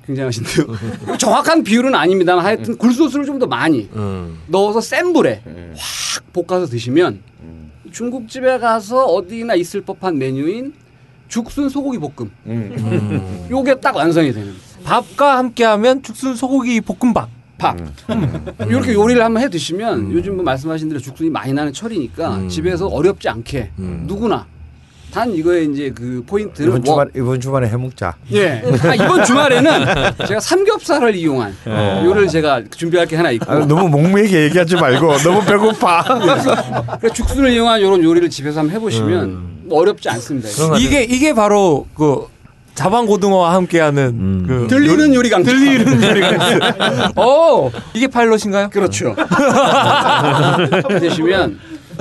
굉장하신데요. 0.06 0.68
정확한 1.18 1.64
비율은 1.64 1.94
아닙니다만 1.96 2.46
하여튼 2.46 2.78
굴소스를 2.78 3.26
좀 3.26 3.36
더 3.36 3.48
많이 3.48 3.90
음. 3.96 4.40
넣어서 4.48 4.80
센 4.80 5.12
불에 5.12 5.42
확 5.76 6.24
볶아서 6.32 6.66
드시면 6.68 7.20
중국집에 7.92 8.60
가서 8.60 9.06
어디나 9.06 9.56
있을 9.56 9.82
법한 9.82 10.18
메뉴인 10.18 10.74
죽순 11.28 11.68
소고기 11.68 11.98
볶음. 11.98 12.32
음. 12.46 13.48
요게 13.52 13.82
딱 13.82 13.94
완성이 13.96 14.32
되는 14.32 14.54
밥과 14.86 15.38
함께하면 15.40 16.02
죽순 16.02 16.36
소고기 16.36 16.80
볶음밥. 16.80 17.30
밥. 17.58 17.78
이렇게 18.68 18.94
요리를 18.94 19.22
한번 19.24 19.42
해 19.42 19.50
드시면 19.50 20.12
요즘 20.14 20.36
뭐 20.36 20.44
말씀하신 20.44 20.90
대로 20.90 21.00
죽순이 21.00 21.30
많이 21.30 21.52
나는 21.54 21.72
철이니까 21.74 22.36
음. 22.38 22.50
집에서 22.50 22.88
어렵지 22.88 23.28
않게 23.30 23.72
음. 23.80 24.04
누구나 24.08 24.46
단 25.16 25.34
이거에 25.34 25.64
이제 25.64 25.94
그 25.96 26.22
포인트는 26.28 26.68
이번 26.68 26.82
뭐- 26.82 26.94
주말 26.94 27.08
이번 27.16 27.40
주말에 27.40 27.70
해 27.70 27.78
먹자. 27.78 28.16
예. 28.34 28.62
아, 28.84 28.96
이번 28.96 29.24
주말에는 29.24 29.86
제가 30.28 30.42
삼겹살을 30.42 31.16
이용한 31.16 31.56
요리를 32.04 32.28
제가 32.28 32.64
준비할 32.76 33.08
게 33.08 33.16
하나 33.16 33.32
있고 33.32 33.50
아, 33.50 33.60
너무 33.66 33.88
목매게 33.88 34.44
얘기하지 34.44 34.76
말고 34.76 35.18
너무 35.20 35.46
배고파. 35.46 36.04
그래서 36.20 37.14
죽순을 37.14 37.50
이용한 37.54 37.80
이런 37.80 38.04
요리를 38.04 38.30
집에서 38.30 38.60
한번 38.60 38.76
해보시면 38.76 39.62
뭐 39.68 39.80
어렵지 39.80 40.10
않습니다. 40.10 40.50
이게 40.80 41.04
이게 41.04 41.34
바로 41.34 41.88
그 41.96 42.26
자반 42.74 43.06
고등어와 43.06 43.54
함께하는 43.54 44.44
그 44.46 44.68
들리는 44.70 45.16
요리 45.16 45.30
강좌. 45.30 45.50
들리는 45.50 46.04
요리가 46.04 46.30
있어요. 46.32 46.60
어, 47.16 47.72
이게 47.94 48.08
파일럿인가요? 48.08 48.70
그렇죠. 48.70 49.16
드시면 51.00 51.58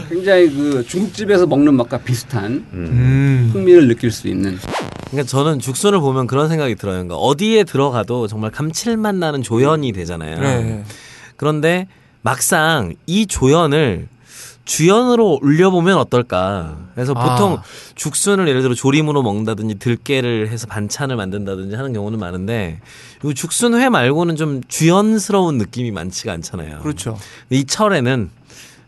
굉장히 0.08 0.50
그 0.50 0.84
중국집에서 0.86 1.46
먹는 1.46 1.74
맛과 1.74 1.98
비슷한 1.98 2.66
음. 2.72 3.50
풍미를 3.52 3.88
느낄 3.88 4.10
수 4.10 4.28
있는 4.28 4.58
그러니까 5.10 5.28
저는 5.28 5.60
죽순을 5.60 6.00
보면 6.00 6.26
그런 6.26 6.48
생각이 6.48 6.74
들어요. 6.74 6.94
그러니까 6.94 7.16
어디에 7.16 7.64
들어가도 7.64 8.26
정말 8.26 8.50
감칠맛 8.50 9.14
나는 9.14 9.42
조연이 9.42 9.92
되잖아요. 9.92 10.40
네. 10.40 10.84
그런데 11.36 11.86
막상 12.22 12.94
이 13.06 13.26
조연을 13.26 14.08
주연으로 14.64 15.40
올려보면 15.42 15.98
어떨까. 15.98 16.78
그래서 16.94 17.12
아. 17.14 17.36
보통 17.36 17.58
죽순을 17.94 18.48
예를 18.48 18.62
들어 18.62 18.74
조림으로 18.74 19.22
먹는다든지 19.22 19.76
들깨를 19.76 20.48
해서 20.48 20.66
반찬을 20.66 21.16
만든다든지 21.16 21.76
하는 21.76 21.92
경우는 21.92 22.18
많은데 22.18 22.80
이 23.24 23.34
죽순회 23.34 23.88
말고는 23.90 24.36
좀 24.36 24.62
주연스러운 24.66 25.58
느낌이 25.58 25.90
많지가 25.90 26.32
않잖아요. 26.32 26.78
그렇죠. 26.80 27.18
이 27.50 27.64
철에는 27.64 28.30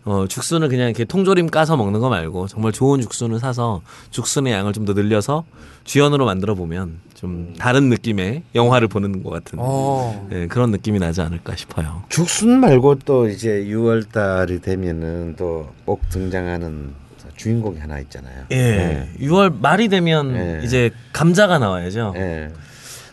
어, 0.06 0.26
죽순을 0.28 0.68
그냥 0.68 0.86
이렇게 0.88 1.04
통조림 1.04 1.48
까서 1.48 1.76
먹는 1.76 2.00
거 2.00 2.08
말고 2.08 2.46
정말 2.46 2.72
좋은 2.72 3.00
죽순을 3.00 3.38
사서 3.40 3.82
죽순의 4.10 4.52
양을 4.52 4.72
좀 4.72 4.86
더 4.86 4.92
늘려서 4.92 5.44
주연으로 5.84 6.24
만들어 6.26 6.54
보면 6.54 6.98
좀 7.14 7.54
다른 7.58 7.88
느낌의 7.88 8.44
영화를 8.54 8.86
보는 8.88 9.22
것 9.24 9.30
같은 9.30 9.58
어. 9.60 10.28
예, 10.32 10.46
그런 10.46 10.70
느낌이 10.70 10.98
나지 11.00 11.20
않을까 11.22 11.56
싶어요. 11.56 12.04
죽순 12.08 12.60
말고 12.60 13.00
또 13.04 13.28
이제 13.28 13.64
6월 13.68 14.10
달이 14.10 14.60
되면은 14.60 15.34
또 15.36 15.68
꼭 15.84 16.08
등장하는 16.10 16.94
주인공이 17.36 17.78
하나 17.78 17.98
있잖아요. 18.00 18.44
예. 18.52 19.08
6월 19.20 19.60
말이 19.60 19.88
되면 19.88 20.34
예. 20.36 20.60
이제 20.64 20.90
감자가 21.12 21.58
나와야죠. 21.58 22.14
예. 22.16 22.50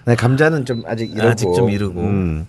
네, 0.05 0.15
감자는 0.15 0.65
좀 0.65 0.83
아직 0.85 1.11
이르고. 1.11 1.27
아직 1.27 1.45
좀 1.55 1.69
이르고. 1.69 2.01
음. 2.01 2.45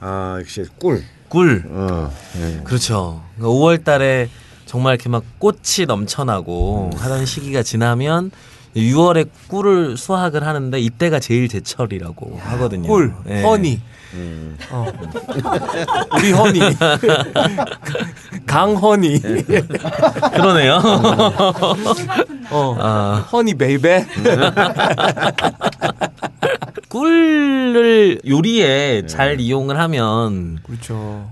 아 0.00 0.36
역시 0.40 0.64
꿀. 0.78 1.02
꿀. 1.28 1.64
어. 1.68 2.10
예. 2.40 2.60
그렇죠. 2.64 3.22
5월 3.40 3.84
달에 3.84 4.28
정말 4.64 4.94
이렇게 4.94 5.08
막 5.08 5.22
꽃이 5.38 5.86
넘쳐나고 5.86 6.90
하던 6.96 7.26
시기가 7.26 7.62
지나면 7.62 8.30
6월에 8.76 9.28
꿀을 9.48 9.96
수확을 9.96 10.46
하는데 10.46 10.78
이때가 10.78 11.18
제일 11.18 11.48
제철이라고 11.48 12.38
하거든요. 12.42 12.88
꿀, 12.88 13.14
예. 13.28 13.42
honey. 13.42 13.80
어. 14.70 14.86
우리 16.16 16.32
honey. 16.32 16.60
강허니. 18.46 19.20
그러네요. 19.20 20.80
어. 22.50 22.76
아, 22.78 23.26
honey 23.32 23.54
baby. 23.54 24.06
꿀을 26.88 28.20
요리에 28.26 29.06
잘 29.06 29.40
이용을 29.40 29.78
하면 29.78 30.58
그렇죠. 30.62 31.30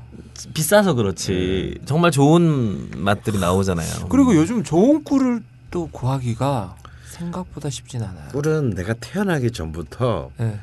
비싸서 0.52 0.94
그렇지 0.94 1.78
정말 1.86 2.10
좋은 2.10 2.90
맛들이 2.96 3.38
나오잖아요. 3.38 4.08
그리고 4.08 4.34
요즘 4.34 4.62
좋은 4.64 5.04
꿀을 5.04 5.42
또 5.70 5.88
구하기가 5.90 6.76
생각보다 7.06 7.70
쉽진 7.70 8.02
않아요. 8.02 8.28
꿀은 8.32 8.70
내가 8.70 8.94
태어나기 8.94 9.50
전부터 9.50 10.30
네. 10.38 10.58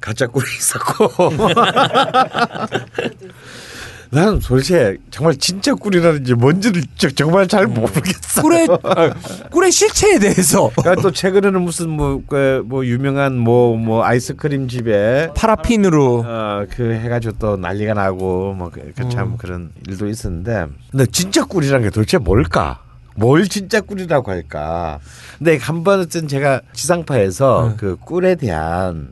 가짜 0.00 0.26
꿀이 0.26 0.44
있었고 0.58 1.08
나는 4.10 4.38
도대체 4.38 4.96
정말 5.10 5.36
진짜 5.36 5.74
꿀이라는지 5.74 6.34
뭔지를 6.34 6.82
저- 6.96 7.10
정말 7.10 7.48
잘 7.48 7.66
모르겠어. 7.66 8.42
꿀의 8.42 8.68
아, 8.84 9.14
꿀의 9.50 9.72
실체에 9.72 10.18
대해서 10.18 10.70
그러니까 10.76 11.02
또 11.02 11.10
최근에는 11.10 11.60
무슨 11.62 11.90
뭐, 11.90 12.22
그, 12.28 12.62
뭐 12.66 12.84
유명한 12.86 13.36
뭐뭐 13.38 14.04
아이스크림 14.04 14.68
집에 14.68 15.28
파라핀으로 15.34 16.24
어 16.26 16.66
그 16.70 16.92
해가지고 16.94 17.34
또 17.38 17.56
난리가 17.56 17.94
나고 17.94 18.54
뭐참 18.54 19.32
음. 19.32 19.36
그런 19.36 19.70
일도 19.88 20.08
있었는데 20.08 20.66
근데 20.90 21.06
진짜 21.06 21.44
꿀이란 21.44 21.82
게 21.82 21.90
도대체 21.90 22.18
뭘까? 22.18 22.80
뭘 23.16 23.46
진짜 23.48 23.80
꿀이라고 23.80 24.30
할까? 24.30 24.98
근데 25.38 25.56
한 25.56 25.84
번은 25.84 26.06
제가 26.28 26.60
지상파에서 26.72 27.68
네. 27.70 27.74
그 27.76 27.96
꿀에 27.96 28.34
대한 28.36 29.08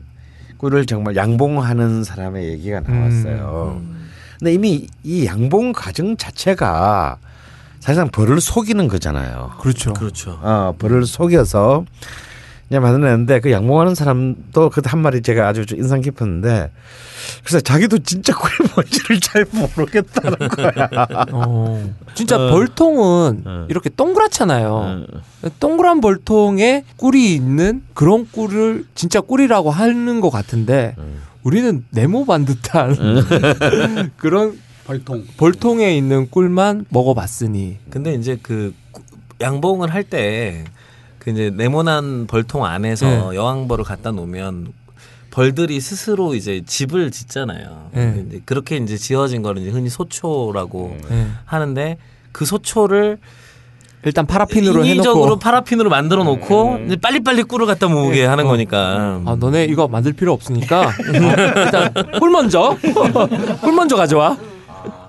꿀을 0.57 0.85
정말 0.85 1.15
양봉하는 1.15 2.03
사람의 2.03 2.47
얘기가 2.49 2.79
나왔어요. 2.81 3.81
근데 4.43 4.55
이미 4.55 4.87
이 5.05 5.25
양봉 5.25 5.71
과정 5.71 6.17
자체가 6.17 7.15
사실상 7.79 8.09
벌을 8.09 8.41
속이는 8.41 8.89
거잖아요. 8.89 9.51
그렇죠. 9.61 9.93
그렇죠. 9.93 10.37
어, 10.41 10.75
벌을 10.77 11.05
속여서 11.05 11.85
그냥 12.67 12.83
만들었는데 12.83 13.39
그 13.39 13.51
양봉하는 13.53 13.95
사람도 13.95 14.69
그 14.71 14.81
한 14.85 14.99
말이 15.01 15.21
제가 15.21 15.47
아주 15.47 15.65
좀 15.65 15.79
인상 15.79 16.01
깊었는데 16.01 16.71
그래서 17.45 17.61
자기도 17.61 17.99
진짜 17.99 18.33
꿀이 18.35 18.69
뭔지를 18.75 19.19
잘 19.21 19.45
모르겠다는 19.49 20.35
거야. 20.49 20.89
어. 21.31 21.93
진짜 22.13 22.35
어. 22.35 22.51
벌통은 22.51 23.43
어. 23.45 23.65
이렇게 23.69 23.89
동그랗잖아요. 23.89 25.05
동그란 25.61 26.01
벌통에 26.01 26.83
꿀이 26.97 27.33
있는 27.33 27.81
그런 27.93 28.27
꿀을 28.29 28.83
진짜 28.93 29.21
꿀이라고 29.21 29.71
하는 29.71 30.19
것 30.19 30.29
같은데 30.31 30.97
우리는 31.43 31.83
네모 31.91 32.25
반 32.25 32.45
듯한 32.45 32.95
그런 34.17 34.57
벌통. 34.85 35.23
벌통에 35.37 35.95
있는 35.97 36.29
꿀만 36.29 36.85
먹어봤으니 36.89 37.77
근데 37.89 38.13
이제 38.13 38.37
그 38.41 38.73
구- 38.91 39.01
양봉을 39.41 39.93
할 39.93 40.03
때 40.03 40.63
그 41.19 41.29
이제 41.31 41.49
네모난 41.51 42.27
벌통 42.27 42.65
안에서 42.65 43.31
네. 43.31 43.37
여왕벌을 43.37 43.85
갖다 43.85 44.11
놓으면 44.11 44.73
벌들이 45.31 45.79
스스로 45.79 46.35
이제 46.35 46.61
집을 46.65 47.11
짓잖아요. 47.11 47.91
네. 47.93 48.25
이제 48.27 48.41
그렇게 48.43 48.75
이제 48.75 48.97
지어진 48.97 49.41
이제 49.61 49.69
흔히 49.69 49.87
소초라고 49.89 50.97
네. 51.09 51.27
하는데 51.45 51.97
그 52.33 52.43
소초를 52.45 53.19
일단 54.05 54.25
파라핀으로 54.25 54.83
인위적으로 54.83 55.37
파라핀으로 55.39 55.89
만들어 55.89 56.23
놓고 56.23 56.79
이제 56.85 56.97
빨리빨리 56.97 57.43
꿀을 57.43 57.65
갖다 57.65 57.87
모으게 57.87 58.25
하는 58.25 58.45
어. 58.45 58.49
거니까. 58.49 59.21
아 59.25 59.37
너네 59.39 59.65
이거 59.65 59.87
만들 59.87 60.13
필요 60.13 60.33
없으니까 60.33 60.87
어, 60.87 60.91
일단 61.55 61.93
꿀 62.19 62.29
먼저 62.31 62.77
꿀 63.61 63.73
먼저 63.73 63.95
가져와. 63.95 64.37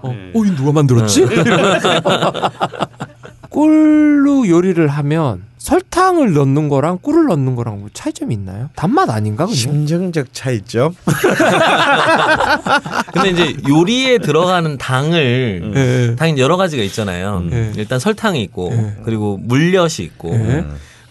어, 0.03 0.09
어, 0.35 0.45
이 0.45 0.55
누가 0.55 0.71
만들었지? 0.73 1.27
꿀로 3.55 4.49
요리를 4.49 4.85
하면 4.89 5.43
설탕을 5.59 6.35
넣는 6.35 6.69
거랑 6.69 6.99
꿀을 7.01 7.27
넣는 7.27 7.55
거랑 7.55 7.79
뭐 7.79 7.89
차이점이 7.93 8.35
있나요? 8.35 8.69
단맛 8.75 9.09
아닌가 9.09 9.47
그냥? 9.47 9.57
심정적 9.57 10.27
차이죠. 10.33 10.93
근데 13.15 13.31
이제 13.31 13.57
요리에 13.69 14.19
들어가는 14.19 14.77
당을 14.77 15.73
예. 15.77 16.17
당이 16.17 16.41
여러 16.41 16.57
가지가 16.57 16.83
있잖아요. 16.83 17.45
네. 17.49 17.71
일단 17.77 18.01
설탕이 18.01 18.43
있고 18.43 18.71
네. 18.71 18.97
그리고 19.05 19.39
물엿이 19.41 20.03
있고 20.03 20.31
네. 20.31 20.65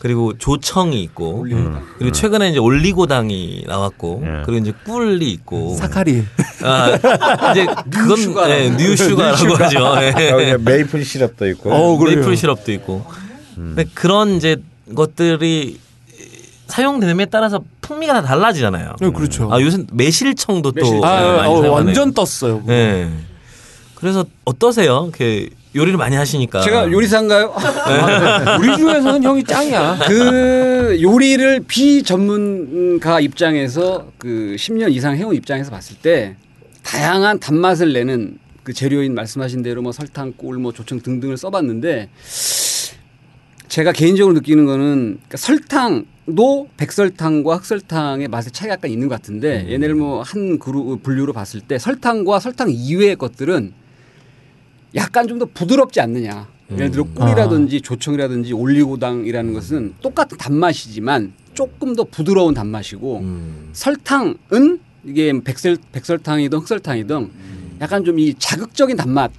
그리고 0.03 0.37
조청이 0.37 1.01
있고 1.01 1.43
음. 1.49 1.79
그리고 1.97 2.11
최근에 2.11 2.49
이제 2.49 2.59
올리고당이 2.59 3.63
나왔고 3.67 4.19
네. 4.21 4.41
그리고 4.45 4.61
이제 4.61 4.73
꿀이 4.85 5.31
있고 5.31 5.75
사카린. 5.75 6.27
아, 6.61 6.89
이제 7.51 7.65
그건 7.89 8.49
네, 8.49 8.69
뉴슈가라고 8.71 9.55
하죠. 9.55 9.95
네. 9.95 10.57
메이플 10.57 11.05
시럽도 11.05 11.47
있고. 11.51 11.71
어. 11.71 11.97
메이플 12.03 12.35
시럽도 12.35 12.73
있고. 12.73 13.05
근데 13.55 13.85
그런 13.93 14.35
이제 14.35 14.57
것들이 14.93 15.79
사용됨에 16.67 17.27
따라서 17.27 17.63
풍미가 17.79 18.11
다 18.11 18.21
달라지잖아요. 18.23 18.95
네, 18.99 19.09
그렇죠. 19.09 19.53
아 19.53 19.61
요새 19.61 19.85
매실청도 19.93 20.73
또 20.73 20.75
매실청. 20.81 21.05
아, 21.05 21.21
네, 21.21 21.27
많이 21.27 21.39
어, 21.39 21.61
사용하네요. 21.61 21.71
완전 21.71 22.13
떴어요. 22.13 22.59
그거. 22.59 22.73
네. 24.03 24.11
그래서 24.11 24.25
어떠세요? 24.43 25.05
이렇게 25.07 25.49
요리를 25.73 25.97
많이 25.97 26.15
하시니까. 26.17 26.61
제가 26.61 26.91
요리사인가요? 26.91 27.55
우리 28.59 28.75
중에서는 28.77 29.23
형이 29.23 29.43
짱이야. 29.45 29.99
그 30.07 30.99
요리를 31.01 31.61
비전문가 31.67 33.21
입장에서 33.21 34.11
그 34.17 34.55
10년 34.59 34.91
이상 34.91 35.15
해온 35.15 35.33
입장에서 35.35 35.71
봤을 35.71 35.95
때 35.97 36.35
다양한 36.83 37.39
단맛을 37.39 37.93
내는 37.93 38.37
그 38.63 38.73
재료인 38.73 39.15
말씀하신 39.15 39.63
대로 39.63 39.81
뭐 39.81 39.91
설탕, 39.93 40.33
꿀, 40.35 40.57
뭐 40.57 40.73
조청 40.73 40.99
등등을 40.99 41.37
써봤는데 41.37 42.09
제가 43.69 43.93
개인적으로 43.93 44.33
느끼는 44.35 44.65
거는 44.65 45.17
그러니까 45.27 45.37
설탕도 45.37 46.67
백설탕과 46.77 47.55
흑설탕의 47.55 48.27
맛의 48.27 48.51
차이가 48.51 48.73
약간 48.73 48.91
있는 48.91 49.07
것 49.07 49.15
같은데 49.15 49.65
얘네를 49.71 49.95
뭐 49.95 50.21
한 50.23 50.59
그룹 50.59 51.01
분류로 51.03 51.33
봤을 51.33 51.61
때 51.61 51.79
설탕과 51.79 52.39
설탕 52.39 52.69
이외의 52.69 53.15
것들은 53.15 53.73
약간 54.95 55.27
좀 55.27 55.39
더 55.39 55.45
부드럽지 55.45 55.99
않느냐. 56.01 56.47
예를 56.71 56.91
들어 56.91 57.03
꿀이라든지 57.03 57.81
조청이라든지 57.81 58.53
올리고당이라는 58.53 59.53
것은 59.53 59.93
똑같은 60.01 60.37
단맛이지만 60.37 61.33
조금 61.53 61.95
더 61.95 62.03
부드러운 62.03 62.53
단맛이고 62.53 63.19
음. 63.19 63.69
설탕은 63.73 64.79
이게 65.05 65.33
백설 65.43 65.77
백설탕이든 65.91 66.57
흑설탕이든 66.59 67.29
약간 67.81 68.03
좀 68.05 68.17
이 68.17 68.33
자극적인 68.39 68.95
단맛 68.97 69.31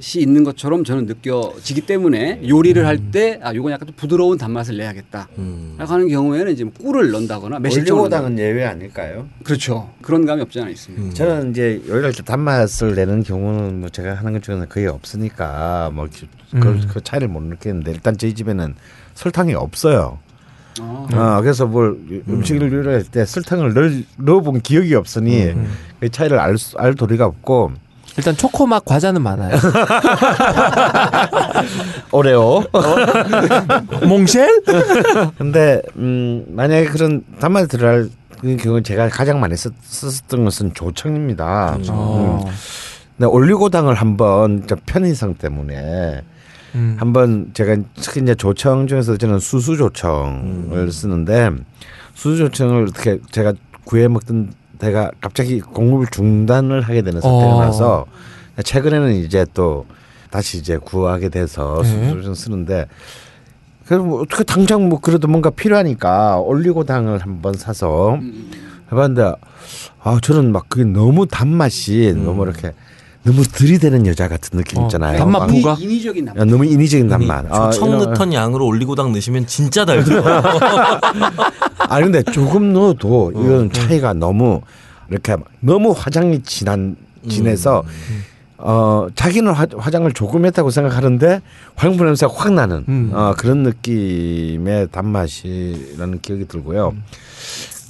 이 0.00 0.20
있는 0.20 0.44
것처럼 0.44 0.84
저는 0.84 1.06
느껴지기 1.06 1.82
때문에 1.82 2.40
요리를 2.48 2.86
할 2.86 2.98
때 3.10 3.38
아 3.42 3.54
요건 3.54 3.72
약간 3.72 3.86
좀 3.88 3.94
부드러운 3.96 4.38
단맛을 4.38 4.76
내야겠다. 4.76 5.28
음. 5.38 5.74
라고 5.78 5.92
하는 5.94 6.08
경우에는 6.08 6.52
이제 6.52 6.62
뭐 6.64 6.72
꿀을 6.80 7.10
넣는다거나. 7.10 7.56
올리고당은 7.58 8.38
예외 8.38 8.64
아닐까요? 8.64 9.26
그렇죠. 9.44 9.90
그런 10.02 10.24
감이 10.26 10.42
없지 10.42 10.60
않아 10.60 10.70
있습니다. 10.70 11.04
음. 11.04 11.14
저는 11.14 11.50
이제 11.50 11.82
요리할 11.88 12.12
때 12.12 12.22
단맛을 12.22 12.94
내는 12.94 13.22
경우는 13.22 13.80
뭐 13.80 13.88
제가 13.88 14.14
하는 14.14 14.32
것 14.34 14.42
중에는 14.42 14.68
거의 14.68 14.86
없으니까 14.86 15.90
뭐 15.94 16.06
그, 16.50 16.56
음. 16.56 16.82
그 16.92 17.00
차이를 17.02 17.28
못 17.28 17.42
느끼는데 17.42 17.90
일단 17.92 18.16
저희 18.16 18.34
집에는 18.34 18.74
설탕이 19.14 19.54
없어요. 19.54 20.18
어. 20.80 21.08
어, 21.12 21.40
그래서 21.42 21.66
뭘 21.66 21.96
음식을 22.28 22.72
요리할 22.72 23.02
때 23.04 23.24
설탕을 23.24 23.74
넣, 23.74 23.82
넣어본 24.16 24.60
기억이 24.60 24.94
없으니 24.94 25.46
음. 25.46 25.68
그 25.98 26.08
차이를 26.08 26.38
알, 26.38 26.56
수- 26.56 26.78
알 26.78 26.94
도리가 26.94 27.26
없고 27.26 27.72
일단 28.18 28.36
초코맛 28.36 28.84
과자는 28.84 29.22
많아요. 29.22 29.56
오레오. 32.10 32.64
몽쉘? 34.06 34.62
근데 35.38 35.80
음, 35.96 36.44
만약에 36.48 36.86
그런 36.86 37.22
단맛이 37.38 37.68
들어갈 37.68 38.08
경우 38.60 38.82
제가 38.82 39.08
가장 39.08 39.38
많이 39.38 39.56
썼, 39.56 39.72
썼던 39.82 40.44
것은 40.44 40.74
조청입니다. 40.74 41.78
어. 41.90 42.44
음. 42.44 42.50
근데 43.16 43.26
올리고당을 43.26 43.94
한번 43.94 44.64
저 44.66 44.76
편의성 44.84 45.34
때문에 45.34 46.22
음. 46.74 46.96
한번 46.98 47.50
제가 47.54 47.76
특히 48.00 48.20
이제 48.20 48.34
조청 48.34 48.88
중에서 48.88 49.16
저는 49.16 49.38
수수 49.38 49.76
조청을 49.76 50.90
쓰는데 50.90 51.50
수수 52.14 52.38
조청을 52.38 52.88
어떻게 52.88 53.20
제가 53.30 53.52
구해 53.84 54.08
먹던 54.08 54.52
데가 54.78 55.10
갑자기 55.20 55.60
공급을 55.60 56.06
중단을 56.10 56.80
하게 56.80 57.02
되는 57.02 57.20
사태가 57.20 57.56
어. 57.56 57.60
나서 57.60 58.06
최근에는 58.62 59.14
이제 59.14 59.46
또 59.54 59.86
다시 60.30 60.58
이제 60.58 60.76
구하게 60.76 61.28
돼서 61.28 61.80
네. 61.82 61.88
수수 61.88 62.10
조청 62.10 62.34
쓰는데 62.34 62.86
그래서 63.86 64.04
뭐 64.04 64.20
어떻게 64.20 64.44
당장 64.44 64.88
뭐 64.88 65.00
그래도 65.00 65.28
뭔가 65.28 65.50
필요하니까 65.50 66.40
올리고당을 66.40 67.20
한번 67.20 67.54
사서 67.54 68.18
해봤는데 68.92 69.32
아 70.02 70.18
저는 70.22 70.52
막 70.52 70.68
그게 70.68 70.84
너무 70.84 71.26
단맛이 71.26 72.12
너무 72.14 72.44
이렇게 72.44 72.72
너무 73.28 73.42
들이대는 73.42 74.06
여자 74.06 74.26
같은 74.26 74.56
느낌 74.58 74.78
어, 74.78 74.82
있잖아요. 74.86 75.18
단맛 75.18 75.40
막- 75.40 75.46
부가? 75.48 75.74
인위, 75.78 75.84
인위적인 75.94 76.24
남. 76.24 76.38
야, 76.38 76.44
너무 76.46 76.64
인위적인 76.64 77.08
단맛. 77.08 77.44
아, 77.52 77.68
조청 77.70 77.90
이런- 77.90 77.98
넣던 78.10 78.32
양으로 78.32 78.64
올리고당 78.66 79.12
넣으시면 79.12 79.46
진짜 79.46 79.84
달죠. 79.84 80.22
아 81.78 82.00
근데 82.00 82.22
조금 82.22 82.72
넣어도 82.72 83.32
음. 83.36 83.44
이건 83.44 83.72
차이가 83.72 84.14
너무 84.14 84.62
이렇게 85.10 85.36
너무 85.60 85.94
화장이 85.96 86.42
진한 86.42 86.96
진해서 87.28 87.82
음. 87.86 88.24
어 88.56 89.06
자기는 89.14 89.52
화, 89.52 89.66
화장을 89.76 90.10
조금 90.12 90.46
했다고 90.46 90.70
생각하는데 90.70 91.42
화장품 91.76 92.06
냄새가 92.06 92.32
확 92.34 92.52
나는 92.54 92.84
음. 92.88 93.10
어, 93.12 93.34
그런 93.36 93.62
느낌의 93.62 94.88
단맛이라는 94.90 96.20
기억이 96.22 96.48
들고요. 96.48 96.94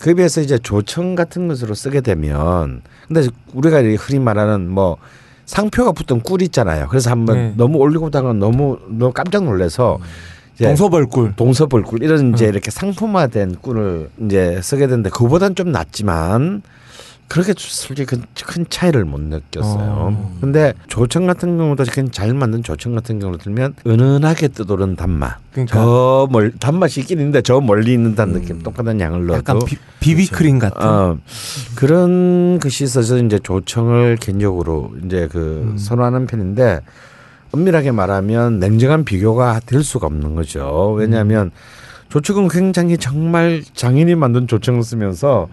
그에 0.01 0.15
비해서 0.15 0.41
이제 0.41 0.59
조청 0.59 1.15
같은 1.15 1.47
것으로 1.49 1.75
쓰게 1.75 2.01
되면 2.01 2.83
근데 3.07 3.29
우리가 3.55 3.81
이 3.81 3.95
흔히 3.95 4.19
말하는 4.21 4.69
뭐 4.69 4.97
상표가 5.49 5.93
붙던 5.93 6.21
꿀 6.21 6.43
있잖아요. 6.43 6.87
그래서 6.89 7.11
한번 7.11 7.37
네. 7.37 7.55
너무 7.57 7.79
올리고다가 7.79 8.35
너무 8.35 8.79
너무 8.87 9.13
깜짝 9.13 9.45
이제 10.55 10.67
동서벌꿀. 10.67 11.37
동서벌꿀 11.37 12.03
이런 12.03 12.35
이제 12.35 12.45
이렇게 12.47 12.71
상품화된 12.71 13.57
꿀을 13.63 14.11
이제 14.27 14.61
쓰게 14.63 14.87
되는데 14.87 15.09
그보단 15.09 15.55
좀 15.55 15.73
낫지만 15.73 16.61
그렇게 17.29 17.53
솔직히 17.57 18.07
큰, 18.07 18.23
큰 18.47 18.65
차이를 18.71 19.05
못 19.05 19.21
느꼈어요. 19.21 19.79
어. 19.79 20.39
근데 20.41 20.73
조청 20.87 21.27
같은 21.27 21.59
경우도 21.59 21.85
그냥 21.93 22.11
잘 22.11 22.33
만든 22.33 22.63
조청 22.63 22.95
같은 22.95 23.19
경우를 23.19 23.39
들면 23.39 23.75
은은하게 23.87 24.49
뜨도른 24.49 24.97
단맛. 24.97 25.37
그러니까 25.53 25.75
저 25.77 26.29
멀 26.31 26.53
단맛이 26.59 27.01
있긴 27.01 27.19
있는데 27.19 27.43
저 27.43 27.61
멀리 27.61 27.93
있는 27.93 28.15
단 28.15 28.33
느낌. 28.33 28.63
똑같은 28.63 28.99
양을 28.99 29.27
넣어도 29.27 29.35
약간 29.39 29.59
비, 29.67 29.77
비비크림 30.01 30.59
같은. 30.59 30.81
어, 30.83 31.19
그런 31.75 32.59
것이 32.61 32.85
있어서 32.85 33.19
이제 33.19 33.39
조청을 33.39 34.17
개인적으로 34.17 34.93
이제 35.05 35.29
그 35.31 35.75
선호하는 35.79 36.27
편인데 36.27 36.81
엄밀하게 37.53 37.93
말하면 37.93 38.59
냉정한 38.59 39.05
비교가 39.05 39.61
될 39.67 39.83
수가 39.85 40.07
없는 40.07 40.35
거죠. 40.35 40.93
왜냐하면 40.97 41.51
조청은 42.09 42.49
굉장히 42.49 42.97
정말 42.97 43.63
장인이 43.75 44.15
만든 44.15 44.47
조청을 44.49 44.83
쓰면서 44.83 45.49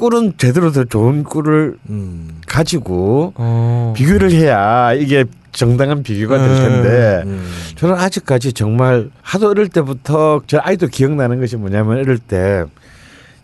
꿀은 0.00 0.38
제대로 0.38 0.72
더 0.72 0.84
좋은 0.84 1.24
꿀을 1.24 1.76
음. 1.90 2.40
가지고 2.46 3.34
어. 3.36 3.92
비교를 3.94 4.32
해야 4.32 4.94
이게 4.94 5.26
정당한 5.52 6.02
비교가 6.02 6.38
될 6.38 6.48
음. 6.48 6.56
텐데 6.56 7.22
음. 7.26 7.46
저는 7.76 7.96
아직까지 7.96 8.54
정말 8.54 9.10
하도 9.20 9.50
어릴 9.50 9.68
때부터 9.68 10.40
저 10.46 10.58
아이도 10.62 10.86
기억나는 10.86 11.38
것이 11.38 11.56
뭐냐면 11.56 11.98
어릴 11.98 12.16
때 12.18 12.64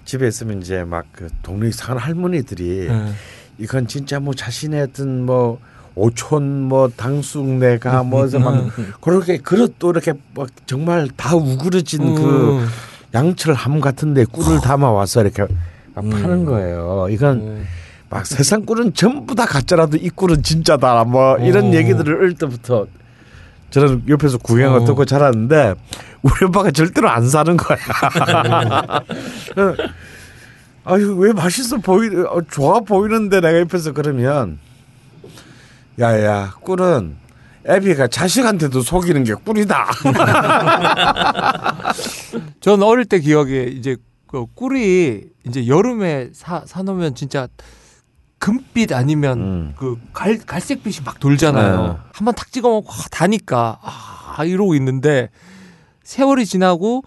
집에 0.07 0.27
있으면 0.27 0.63
이제 0.63 0.83
막 0.83 1.05
그 1.13 1.29
동네 1.43 1.69
이상한 1.69 1.99
할머니들이 1.99 2.89
네. 2.89 3.13
이건 3.59 3.87
진짜 3.87 4.19
뭐 4.19 4.33
자신의 4.33 4.81
어떤 4.81 5.27
뭐 5.27 5.59
오촌 5.95 6.63
뭐 6.63 6.89
당숙내가 6.89 8.03
뭐서 8.03 8.39
막 8.39 8.71
그렇게 9.03 9.37
그릇도 9.37 9.91
이렇게 9.91 10.15
막 10.35 10.49
정말 10.65 11.11
다 11.17 11.37
우그러진 11.37 12.15
그 12.15 12.61
음. 12.61 12.67
양철함 13.13 13.81
같은데 13.83 14.25
꿀을 14.25 14.61
담아 14.63 14.91
와서 14.91 15.21
이렇게 15.21 15.43
막 15.43 15.51
음. 15.51 15.76
파는 16.03 16.45
거예요. 16.45 17.09
이건 17.11 17.39
음. 17.39 17.67
막 18.09 18.27
세상 18.27 18.65
꿀은 18.65 18.95
전부 18.95 19.35
다 19.35 19.47
가짜라도 19.47 19.97
이 19.97 20.11
꿀은 20.11 20.43
진짜다 20.43 21.05
뭐 21.05 21.37
이런 21.39 21.67
어. 21.67 21.75
얘기들을 21.75 22.15
어릴 22.15 22.35
때부터 22.35 22.87
저는 23.71 24.05
옆에서 24.09 24.39
구경을 24.39 24.81
어. 24.81 24.85
듣고 24.85 25.05
자랐는데 25.05 25.75
우리 26.23 26.45
오빠가 26.47 26.71
절대로 26.71 27.09
안 27.09 27.29
사는 27.29 27.57
거야. 27.57 27.79
아유 30.85 31.17
왜 31.17 31.33
맛있어 31.33 31.79
보이 31.79 32.09
어, 32.09 32.41
좋아 32.49 32.79
보이는데 32.81 33.41
내가 33.41 33.59
옆에서 33.61 33.93
그러면 33.93 34.59
야야 35.99 36.55
꿀은 36.61 37.17
애비가 37.69 38.07
자식한테도 38.07 38.83
속이는 38.83 39.25
게 39.25 39.35
꿀이다. 39.35 39.89
전 42.61 42.83
어릴 42.85 43.05
때 43.07 43.19
기억에 43.19 43.65
이제 43.65 43.97
그 44.37 44.47
꿀이 44.55 45.23
이제 45.47 45.67
여름에 45.67 46.29
사 46.35 46.63
사놓으면 46.67 47.15
진짜 47.15 47.49
금빛 48.39 48.93
아니면 48.93 49.41
음. 49.41 49.73
그 49.79 49.97
갈, 50.13 50.37
갈색빛이 50.39 50.97
막 51.07 51.19
돌잖아요. 51.19 51.87
네. 51.87 51.95
한번 52.13 52.35
탁 52.35 52.53
찍어 52.53 52.69
먹고 52.69 52.93
아, 52.93 52.97
다니까 53.11 53.79
아 53.83 54.45
이러고 54.45 54.75
있는데 54.75 55.31
세월이 56.03 56.45
지나고 56.45 57.03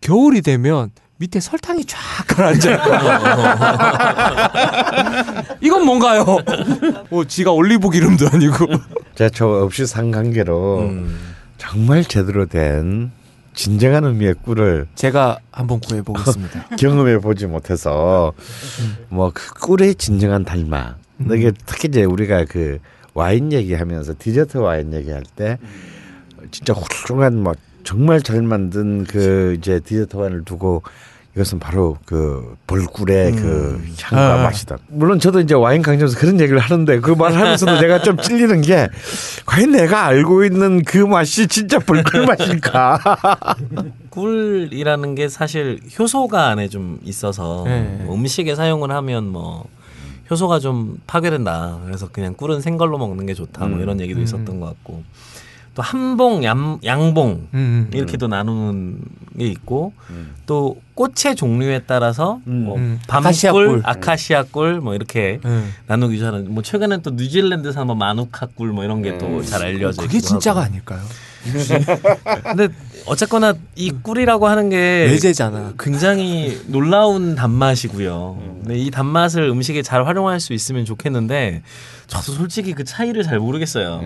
겨울이 0.00 0.40
되면 0.42 0.92
밑에 1.16 1.40
설탕이 1.40 1.84
쫙 1.86 1.98
가라앉아. 2.28 2.78
이건 5.60 5.84
뭔가요? 5.84 6.24
뭐 7.10 7.24
지가 7.24 7.50
올리브 7.50 7.90
기름도 7.90 8.28
아니고. 8.32 8.66
제가 9.16 9.30
저 9.34 9.48
없이 9.48 9.84
상관계로 9.84 10.82
음. 10.82 11.34
정말 11.56 12.04
제대로 12.04 12.46
된 12.46 13.10
진정한 13.58 14.04
의미의 14.04 14.34
꿀을 14.44 14.86
제가 14.94 15.40
한번 15.50 15.80
구해 15.80 16.00
보겠습니다. 16.00 16.68
경험해 16.78 17.18
보지 17.18 17.46
못해서 17.46 18.32
뭐 19.08 19.32
그 19.34 19.52
꿀의 19.54 19.96
진정한 19.96 20.44
달마. 20.44 20.94
이게 21.32 21.50
특히 21.66 21.88
이제 21.88 22.04
우리가 22.04 22.44
그 22.48 22.78
와인 23.14 23.52
얘기하면서 23.52 24.14
디저트 24.16 24.58
와인 24.58 24.92
얘기할 24.94 25.24
때 25.34 25.58
진짜 26.52 26.72
훌륭한 26.72 27.42
뭐 27.42 27.52
정말 27.82 28.22
잘 28.22 28.42
만든 28.42 29.02
그 29.02 29.56
이제 29.58 29.80
디저트 29.80 30.16
와인을 30.16 30.44
두고 30.44 30.84
이것은 31.38 31.60
바로 31.60 31.96
그 32.04 32.56
벌꿀의 32.66 33.32
그 33.32 33.80
향과 34.02 34.40
아. 34.40 34.42
맛이다. 34.42 34.76
물론 34.88 35.20
저도 35.20 35.38
이제 35.38 35.54
와인 35.54 35.82
강점에서 35.82 36.18
그런 36.18 36.40
얘기를 36.40 36.58
하는데 36.58 36.98
그 36.98 37.12
말을 37.12 37.38
하면서도 37.38 37.78
내가 37.80 38.02
좀 38.02 38.16
찔리는 38.18 38.60
게 38.62 38.88
과연 39.46 39.70
내가 39.70 40.06
알고 40.06 40.44
있는 40.44 40.82
그 40.82 40.98
맛이 40.98 41.46
진짜 41.46 41.78
벌꿀 41.78 42.26
맛일까? 42.26 42.98
꿀이라는 44.10 45.14
게 45.14 45.28
사실 45.28 45.78
효소가 45.96 46.48
안에 46.48 46.66
좀 46.68 46.98
있어서 47.04 47.62
네. 47.66 48.02
뭐 48.02 48.16
음식에 48.16 48.56
사용을 48.56 48.90
하면 48.90 49.28
뭐 49.28 49.64
효소가 50.28 50.58
좀 50.58 50.98
파괴된다. 51.06 51.78
그래서 51.84 52.08
그냥 52.08 52.34
꿀은 52.34 52.62
생걸로 52.62 52.98
먹는 52.98 53.26
게 53.26 53.34
좋다. 53.34 53.66
뭐 53.66 53.78
음. 53.78 53.82
이런 53.82 54.00
얘기도 54.00 54.20
있었던 54.20 54.58
것 54.58 54.66
같고 54.66 55.04
또 55.78 55.82
한봉, 55.82 56.42
양, 56.42 56.80
양봉 56.84 57.46
음. 57.54 57.88
이렇게도 57.94 58.26
나누는 58.26 58.98
게 59.38 59.46
있고 59.46 59.92
또 60.44 60.76
꽃의 60.94 61.36
종류에 61.36 61.82
따라서 61.86 62.40
음. 62.48 62.64
뭐 62.64 62.76
음. 62.78 62.98
밤꿀, 63.06 63.28
아카시아 63.28 63.52
꿀. 63.52 63.80
아카시아 63.84 64.42
꿀 64.50 64.80
뭐 64.80 64.96
이렇게 64.96 65.38
음. 65.44 65.72
나누기도 65.86 66.26
하는. 66.26 66.52
뭐 66.52 66.64
최근엔 66.64 67.02
또 67.02 67.10
뉴질랜드산 67.12 67.86
뭐 67.86 67.94
마누카 67.94 68.46
꿀 68.56 68.72
뭐 68.72 68.82
이런 68.82 69.02
게 69.02 69.18
또 69.18 69.40
잘 69.44 69.62
알려져 69.66 70.02
그게 70.02 70.18
진짜가 70.18 70.62
하고. 70.62 70.68
아닐까요? 70.72 71.00
근데 72.42 72.68
어쨌거나 73.08 73.54
이 73.74 73.90
꿀이라고 73.90 74.46
하는 74.46 74.68
게 74.70 74.76
외제잖아. 75.10 75.74
굉장히 75.78 76.60
놀라운 76.68 77.34
단맛이고요. 77.34 78.38
근데 78.62 78.78
이 78.78 78.90
단맛을 78.90 79.42
음식에 79.44 79.82
잘 79.82 80.06
활용할 80.06 80.40
수 80.40 80.52
있으면 80.52 80.84
좋겠는데 80.84 81.62
저도 82.06 82.32
솔직히 82.32 82.72
그 82.72 82.84
차이를 82.84 83.22
잘 83.22 83.38
모르겠어요. 83.38 84.02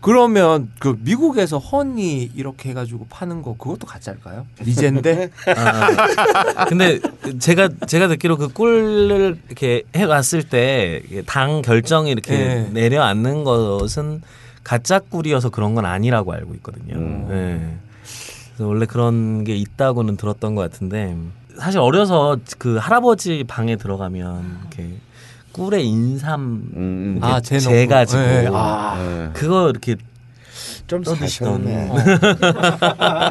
그러면 0.00 0.70
그 0.78 0.96
미국에서 1.00 1.58
허니 1.58 2.32
이렇게 2.34 2.70
해가지고 2.70 3.06
파는 3.08 3.42
거 3.42 3.56
그것도 3.56 3.86
가짜일까요? 3.86 4.46
리젠데? 4.60 5.30
아, 5.56 6.64
근데 6.66 7.00
제가 7.38 7.70
제가 7.86 8.08
듣기로 8.08 8.36
그 8.36 8.48
꿀을 8.48 9.38
이렇게 9.48 9.82
해왔을 9.96 10.42
때 10.44 11.02
당 11.26 11.62
결정이 11.62 12.10
이렇게 12.10 12.36
네. 12.36 12.68
내려앉는 12.72 13.44
것은 13.44 14.22
가짜 14.62 14.98
꿀이어서 14.98 15.50
그런 15.50 15.74
건 15.74 15.84
아니라고 15.84 16.32
알고 16.32 16.54
있거든요. 16.56 16.94
음. 16.96 17.26
네. 17.28 17.76
그래서 18.56 18.68
원래 18.68 18.86
그런 18.86 19.44
게 19.44 19.54
있다고는 19.56 20.16
들었던 20.16 20.54
것 20.54 20.62
같은데 20.62 21.16
사실 21.58 21.80
어려서 21.80 22.36
그 22.58 22.76
할아버지 22.76 23.44
방에 23.46 23.76
들어가면 23.76 24.58
이렇게 24.62 24.94
꿀의 25.52 25.86
인삼 25.86 26.40
음, 26.76 27.14
이렇게 27.18 27.32
아, 27.34 27.40
재 27.40 27.56
넣고. 27.56 27.68
재가지고 27.68 28.20
네, 28.22 28.48
아. 28.52 28.96
네. 28.98 29.30
그거 29.34 29.70
이렇게 29.70 29.96
좀 30.86 31.02
떠드시던. 31.02 31.64
사셨네. 31.64 31.90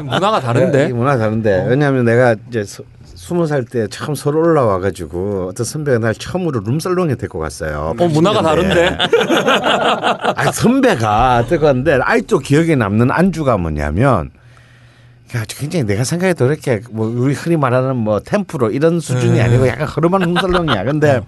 문화가 0.04 0.38
이 0.38 0.42
다른데? 0.42 0.88
문화 0.88 1.16
다른데 1.16 1.66
왜냐하면 1.68 2.04
내가 2.04 2.34
이제 2.48 2.64
서- 2.64 2.82
스무 3.04 3.46
살 3.46 3.64
때 3.64 3.86
처음 3.88 4.14
서울 4.14 4.36
올라와 4.36 4.80
가지고 4.80 5.48
어떤 5.50 5.64
선배가 5.64 5.98
날 5.98 6.14
처음으로 6.14 6.60
룸살롱에 6.60 7.14
데리고 7.14 7.38
갔어요. 7.38 7.94
어 7.98 8.06
문화가 8.08 8.40
80년대에. 8.42 8.44
다른데? 8.44 8.98
아 10.36 10.52
선배가 10.52 11.44
데리고 11.48 11.66
갔는데 11.66 11.98
아직도 12.02 12.40
기억에 12.40 12.74
남는 12.74 13.10
안주가 13.10 13.56
뭐냐면 13.56 14.30
굉장히 15.48 15.84
내가 15.84 16.04
생각해도 16.04 16.46
이렇게 16.46 16.80
뭐 16.90 17.06
우리 17.06 17.34
흔히 17.34 17.56
말하는 17.56 17.96
뭐 17.96 18.20
템프로 18.20 18.70
이런 18.70 19.00
수준이 19.00 19.34
네. 19.34 19.42
아니고 19.42 19.66
약간 19.66 19.86
허름한 19.88 20.22
룸살롱이야. 20.22 20.84
근데 20.84 21.20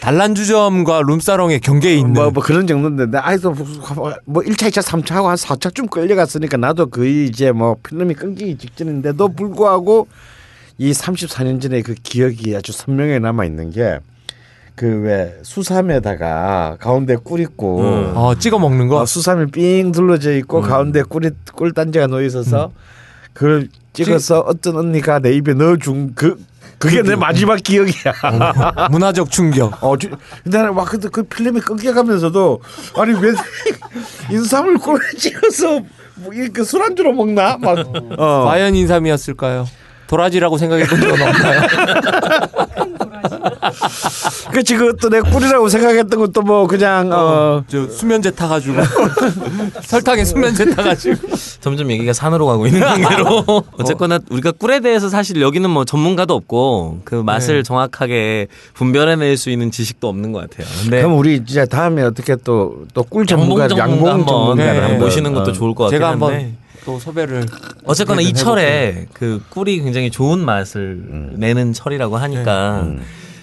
단란주점과 0.00 1.02
룸사롱의 1.02 1.60
경계에 1.60 1.96
있는 1.96 2.14
뭐, 2.14 2.30
뭐 2.30 2.42
그런 2.42 2.66
정도인데 2.66 3.06
나 3.06 3.26
아직도 3.26 3.54
뭐 4.24 4.42
1차, 4.42 4.70
2차, 4.70 4.82
3차 4.82 5.12
하고 5.12 5.28
한 5.28 5.36
4차쯤 5.36 5.90
끌려갔으니까 5.90 6.56
나도 6.56 6.86
거의 6.86 7.26
이제 7.26 7.52
뭐 7.52 7.76
필름이 7.82 8.14
끊기기 8.14 8.56
직전인데도 8.56 9.28
불구하고 9.34 10.08
이 10.78 10.92
34년 10.92 11.60
전에 11.60 11.82
그 11.82 11.94
기억이 11.94 12.56
아주 12.56 12.72
선명하게 12.72 13.18
남아 13.18 13.44
있는 13.44 13.70
게 13.70 13.98
그왜 14.76 15.40
수삼에다가 15.42 16.78
가운데 16.80 17.16
꿀 17.16 17.40
있고 17.40 17.80
음. 17.80 18.12
어, 18.16 18.34
찍어 18.34 18.58
먹는 18.58 18.88
거. 18.88 19.00
어, 19.00 19.04
수삼이 19.04 19.50
삥 19.50 19.92
둘러져 19.92 20.32
있고 20.36 20.62
가운데 20.62 21.02
꿀이 21.02 21.30
꿀 21.52 21.72
단지가 21.72 22.06
놓여 22.06 22.24
있어서 22.24 22.72
그걸 23.32 23.68
찍어서 23.92 24.40
어떤 24.40 24.76
언니가 24.76 25.18
내 25.18 25.32
입에 25.32 25.54
넣어준 25.54 26.14
그 26.14 26.36
그게 26.78 27.02
내 27.02 27.14
마지막 27.14 27.62
기억이야. 27.62 28.88
문화적 28.90 29.30
충격. 29.30 29.84
어, 29.84 29.98
주, 29.98 30.08
나는 30.44 30.74
막 30.74 30.86
그때 30.88 31.08
그 31.12 31.22
필름이 31.24 31.60
끊겨가면서도 31.60 32.62
아니 32.96 33.12
왜 33.20 33.32
인삼을 34.34 34.78
꿀에 34.78 35.00
찍어서 35.18 35.80
뭐 36.16 36.32
이렇게 36.32 36.64
술안주로 36.64 37.12
먹나? 37.12 37.58
막 37.58 37.78
어. 38.18 38.44
과연 38.46 38.74
인삼이었을까요? 38.74 39.66
도라지라고 40.06 40.56
생각해 40.58 40.84
본 40.86 41.00
적은 41.00 41.22
없나요? 41.22 41.60
그 44.52 44.62
지금 44.64 44.96
또 44.96 45.10
내 45.10 45.20
꿀이라고 45.20 45.68
생각했던 45.68 46.20
것도 46.20 46.42
뭐 46.42 46.68
그냥 46.68 47.10
어, 47.12 47.64
저 47.66 47.88
수면제 47.88 48.30
타가지고 48.30 48.76
설탕에 49.82 50.24
수면제 50.24 50.76
타가지고 50.76 51.28
점점 51.58 51.90
얘기가 51.90 52.12
산으로 52.12 52.46
가고 52.46 52.68
있는 52.68 52.80
관계로 52.80 53.44
어쨌거나 53.76 54.20
우리가 54.30 54.52
꿀에 54.52 54.78
대해서 54.78 55.08
사실 55.08 55.40
여기는 55.42 55.68
뭐 55.68 55.84
전문가도 55.84 56.32
없고 56.34 57.00
그 57.04 57.16
맛을 57.16 57.56
네. 57.56 57.62
정확하게 57.64 58.46
분별해낼 58.74 59.36
수 59.36 59.50
있는 59.50 59.72
지식도 59.72 60.08
없는 60.08 60.30
것 60.30 60.48
같아요. 60.48 60.66
근데 60.82 60.98
그럼 60.98 61.18
우리 61.18 61.44
진짜 61.44 61.66
다음에 61.66 62.02
어떻게 62.02 62.36
또 62.36 62.84
또꿀 62.94 63.26
양봉 63.28 63.48
전문가 63.48 63.68
전문가 63.68 63.90
양봉 63.92 64.08
한번 64.08 64.26
전문가를 64.28 64.88
네, 64.92 64.98
모시는 64.98 65.32
것도 65.34 65.50
어. 65.50 65.52
좋을 65.52 65.74
것 65.74 65.84
같긴 65.84 65.98
제가 65.98 66.10
한번 66.12 66.56
또 66.84 66.98
섭외를 66.98 67.46
어쨌거나 67.84 68.20
이 68.20 68.32
철에 68.32 69.06
그 69.12 69.42
꿀이 69.50 69.80
굉장히 69.82 70.10
좋은 70.10 70.38
맛을 70.38 71.32
내는 71.34 71.72
철이라고 71.72 72.16
하니까 72.16 72.86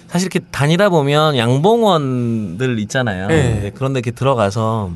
사실 0.08 0.26
이렇게 0.32 0.44
다니다 0.50 0.88
보면 0.88 1.36
양봉원들 1.36 2.78
있잖아요. 2.80 3.28
네. 3.28 3.72
그런데 3.74 3.98
이렇게 3.98 4.10
들어가서 4.10 4.92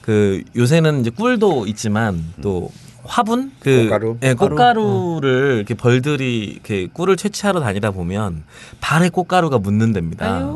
그 0.00 0.42
요새는 0.56 1.00
이제 1.00 1.10
꿀도 1.10 1.66
있지만 1.66 2.24
또 2.40 2.70
화분 3.04 3.52
그 3.60 3.84
꽃가루? 3.84 4.16
예, 4.22 4.34
꽃가루를 4.34 5.56
이렇게 5.56 5.74
벌들이 5.74 6.44
이렇게 6.44 6.88
꿀을 6.92 7.16
채취하러 7.16 7.60
다니다 7.60 7.90
보면 7.90 8.44
발에 8.80 9.08
꽃가루가 9.10 9.58
묻는답니다. 9.58 10.50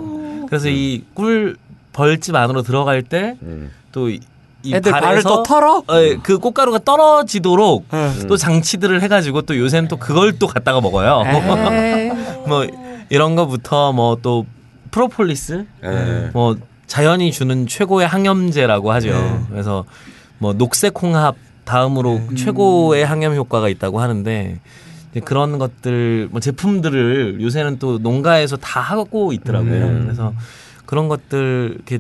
그래서 0.49 0.69
이꿀 0.69 1.57
벌집 1.93 2.35
안으로 2.35 2.63
들어갈 2.63 3.03
때 3.03 3.37
음. 3.43 3.71
또 3.93 4.11
애들 4.67 4.93
발을 4.93 5.23
또 5.23 5.43
털어? 5.43 5.83
어, 5.89 5.97
예, 5.97 6.17
그 6.23 6.39
꽃가루가 6.39 6.81
떨어지도록 6.85 7.87
네. 7.91 8.27
또 8.29 8.37
장치들을 8.37 9.03
해가지고 9.03 9.43
또 9.43 9.59
요새는 9.59 9.89
또 9.89 9.97
그걸 9.97 10.39
또 10.39 10.47
갖다가 10.47 10.81
먹어요. 10.81 11.25
뭐 12.47 12.67
이런 13.09 13.35
거부터 13.37 13.93
뭐 13.93 14.17
또 14.23 14.47
프로폴리스, 14.93 15.65
예. 15.85 16.31
뭐 16.33 16.57
자연이 16.87 17.33
주는 17.33 17.67
최고의 17.67 18.07
항염제라고 18.07 18.93
하죠. 18.93 19.11
네. 19.11 19.41
그래서 19.51 19.85
뭐 20.39 20.53
녹색 20.53 21.03
홍합 21.03 21.35
다음으로 21.65 22.21
최고의 22.37 23.05
항염 23.05 23.35
효과가 23.35 23.69
있다고 23.69 24.01
하는데 24.01 24.61
이제 25.11 25.21
그런 25.21 25.59
것들 25.59 26.29
뭐 26.31 26.41
제품들을 26.41 27.39
요새는 27.41 27.79
또 27.79 27.99
농가에서 27.99 28.57
다 28.57 28.81
하고 28.81 29.33
있더라고요. 29.33 30.03
그래서 30.03 30.33
그런 30.85 31.09
것들 31.09 31.73
이렇게 31.77 31.99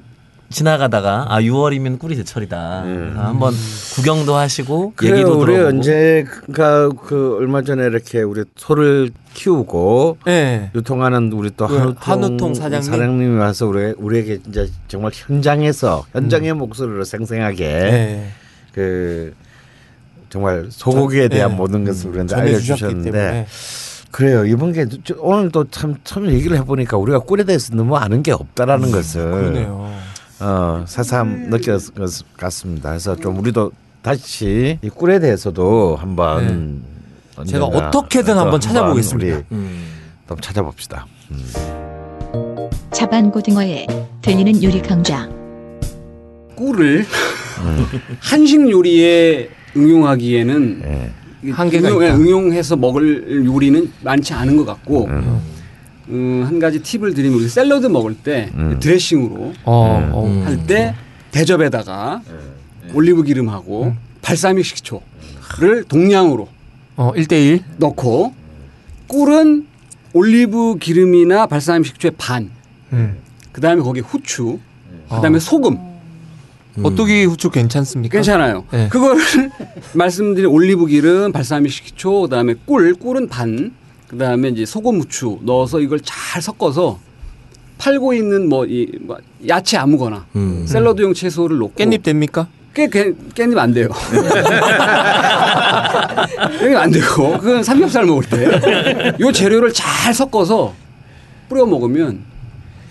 지나가다가 0.52 1.26
아 1.28 1.40
6월이면 1.40 1.98
꿀이 1.98 2.16
제철이다. 2.16 2.82
그래서 2.84 3.20
한번 3.20 3.52
구경도 3.96 4.34
하시고 4.36 4.92
그래요. 4.96 5.14
얘기도 5.14 5.38
우리 5.40 5.52
들어보고. 5.54 5.68
언제가 5.76 6.88
그 6.90 7.36
얼마 7.40 7.62
전에 7.62 7.84
이렇게 7.84 8.22
우리 8.22 8.44
소를 8.56 9.10
키우고 9.34 10.18
네. 10.26 10.70
유통하는 10.74 11.32
우리 11.32 11.50
또 11.56 11.66
그 11.66 11.76
한우통, 11.76 11.96
한우통 12.00 12.54
사장님? 12.54 13.22
이 13.22 13.38
와서 13.38 13.66
우리 13.66 13.94
우리에게 13.96 14.42
진짜 14.42 14.66
정말 14.88 15.10
현장에서 15.14 16.04
현장의 16.12 16.52
목소리로 16.54 17.04
생생하게 17.04 17.64
네. 17.66 18.28
그 18.72 19.34
정말 20.30 20.66
소고기에 20.70 21.22
전- 21.22 21.30
대한 21.30 21.50
네. 21.52 21.56
모든 21.56 21.84
것을 21.84 22.10
우리한테 22.10 22.34
전해주셨기 22.34 22.84
알려주셨는데 22.84 23.46
그래요 24.10 24.44
이번 24.44 24.72
게 24.72 24.86
저- 25.04 25.14
오늘 25.18 25.50
또 25.50 25.64
참 25.70 25.94
처음 26.04 26.26
얘기를 26.30 26.56
해보니까 26.58 26.98
우리가 26.98 27.20
꿀에 27.20 27.44
대해서 27.44 27.74
너무 27.74 27.96
아는 27.96 28.22
게 28.22 28.32
없다라는 28.32 28.90
것을 28.92 29.30
그러네요. 29.30 29.90
어, 30.42 30.84
새삼 30.88 31.50
느꼈을 31.50 31.94
것 31.94 32.10
같습니다. 32.36 32.90
그래서 32.90 33.14
좀 33.14 33.38
우리도 33.38 33.70
다시 34.02 34.76
이 34.82 34.88
꿀에 34.88 35.20
대해서도 35.20 35.96
한번 35.96 36.82
제가 37.46 37.66
언젠가 37.66 37.88
어떻게든 37.88 38.34
또 38.34 38.40
한번 38.40 38.60
찾아보겠습니다. 38.60 39.42
음. 39.52 39.84
또 40.26 40.34
찾아봅시다. 40.36 41.06
자반고등어에 42.90 43.86
들리는 44.20 44.62
요리 44.64 44.82
강좌. 44.82 45.28
꿀을 46.56 47.06
한식 48.20 48.68
요리에 48.68 49.48
응용하기에는 49.76 50.82
예. 50.84 51.50
한계가 51.52 51.88
응용, 51.88 52.02
있다. 52.02 52.16
응용해서 52.16 52.76
먹을 52.76 53.46
요리는 53.46 53.90
많지 54.02 54.34
않은 54.34 54.56
것 54.56 54.64
같고 54.64 55.06
음, 55.06 55.40
한 56.08 56.58
가지 56.58 56.82
팁을 56.82 57.14
드리면 57.14 57.38
우리 57.38 57.48
샐러드 57.48 57.86
먹을 57.86 58.14
때 58.14 58.50
음. 58.54 58.78
드레싱으로 58.80 59.52
어, 59.64 60.10
어. 60.12 60.26
음. 60.26 60.44
할때 60.44 60.94
대접에다가 61.30 62.22
올리브 62.92 63.22
기름하고 63.22 63.94
발사믹 64.20 64.64
식초를 64.64 65.84
동량으로 65.88 66.48
어, 66.96 67.12
1대1. 67.14 67.62
넣고 67.78 68.34
꿀은 69.06 69.66
올리브 70.12 70.76
기름이나 70.78 71.46
발사믹 71.46 71.86
식초의 71.86 72.12
반, 72.18 72.50
음. 72.92 73.16
그 73.50 73.60
다음에 73.60 73.80
거기 73.82 74.00
후추, 74.00 74.58
그 75.08 75.20
다음에 75.20 75.36
어. 75.36 75.40
소금 75.40 75.78
오뚜기 76.82 77.24
후추 77.24 77.50
괜찮습니까? 77.50 78.12
괜찮아요. 78.12 78.64
네. 78.70 78.88
그거를 78.88 79.22
말씀드린 79.94 80.48
올리브 80.48 80.86
기름, 80.86 81.32
발사믹 81.32 81.70
식초, 81.72 82.22
그다음에 82.22 82.54
꿀, 82.66 82.94
꿀은 82.94 83.28
반, 83.28 83.72
그 84.12 84.18
다음에 84.18 84.48
이제 84.50 84.66
소금 84.66 85.00
후추 85.00 85.38
넣어서 85.40 85.80
이걸 85.80 85.98
잘 86.04 86.42
섞어서 86.42 86.98
팔고 87.78 88.12
있는 88.12 88.46
뭐이뭐 88.50 89.16
야채 89.48 89.78
아무거나 89.78 90.26
음. 90.36 90.66
샐러드용 90.66 91.14
채소를 91.14 91.56
넣고 91.58 91.72
깻잎 91.76 92.02
됩니까? 92.02 92.46
깨, 92.74 92.88
깨, 92.90 93.12
깻잎 93.34 93.56
안 93.56 93.72
돼요. 93.72 93.88
깻잎 96.60 96.76
안 96.76 96.90
되고 96.90 97.38
그건 97.38 97.62
삼겹살 97.64 98.04
먹을 98.04 98.24
때 98.24 99.16
요 99.18 99.32
재료를 99.32 99.72
잘 99.72 100.12
섞어서 100.12 100.74
뿌려 101.48 101.64
먹으면 101.64 102.20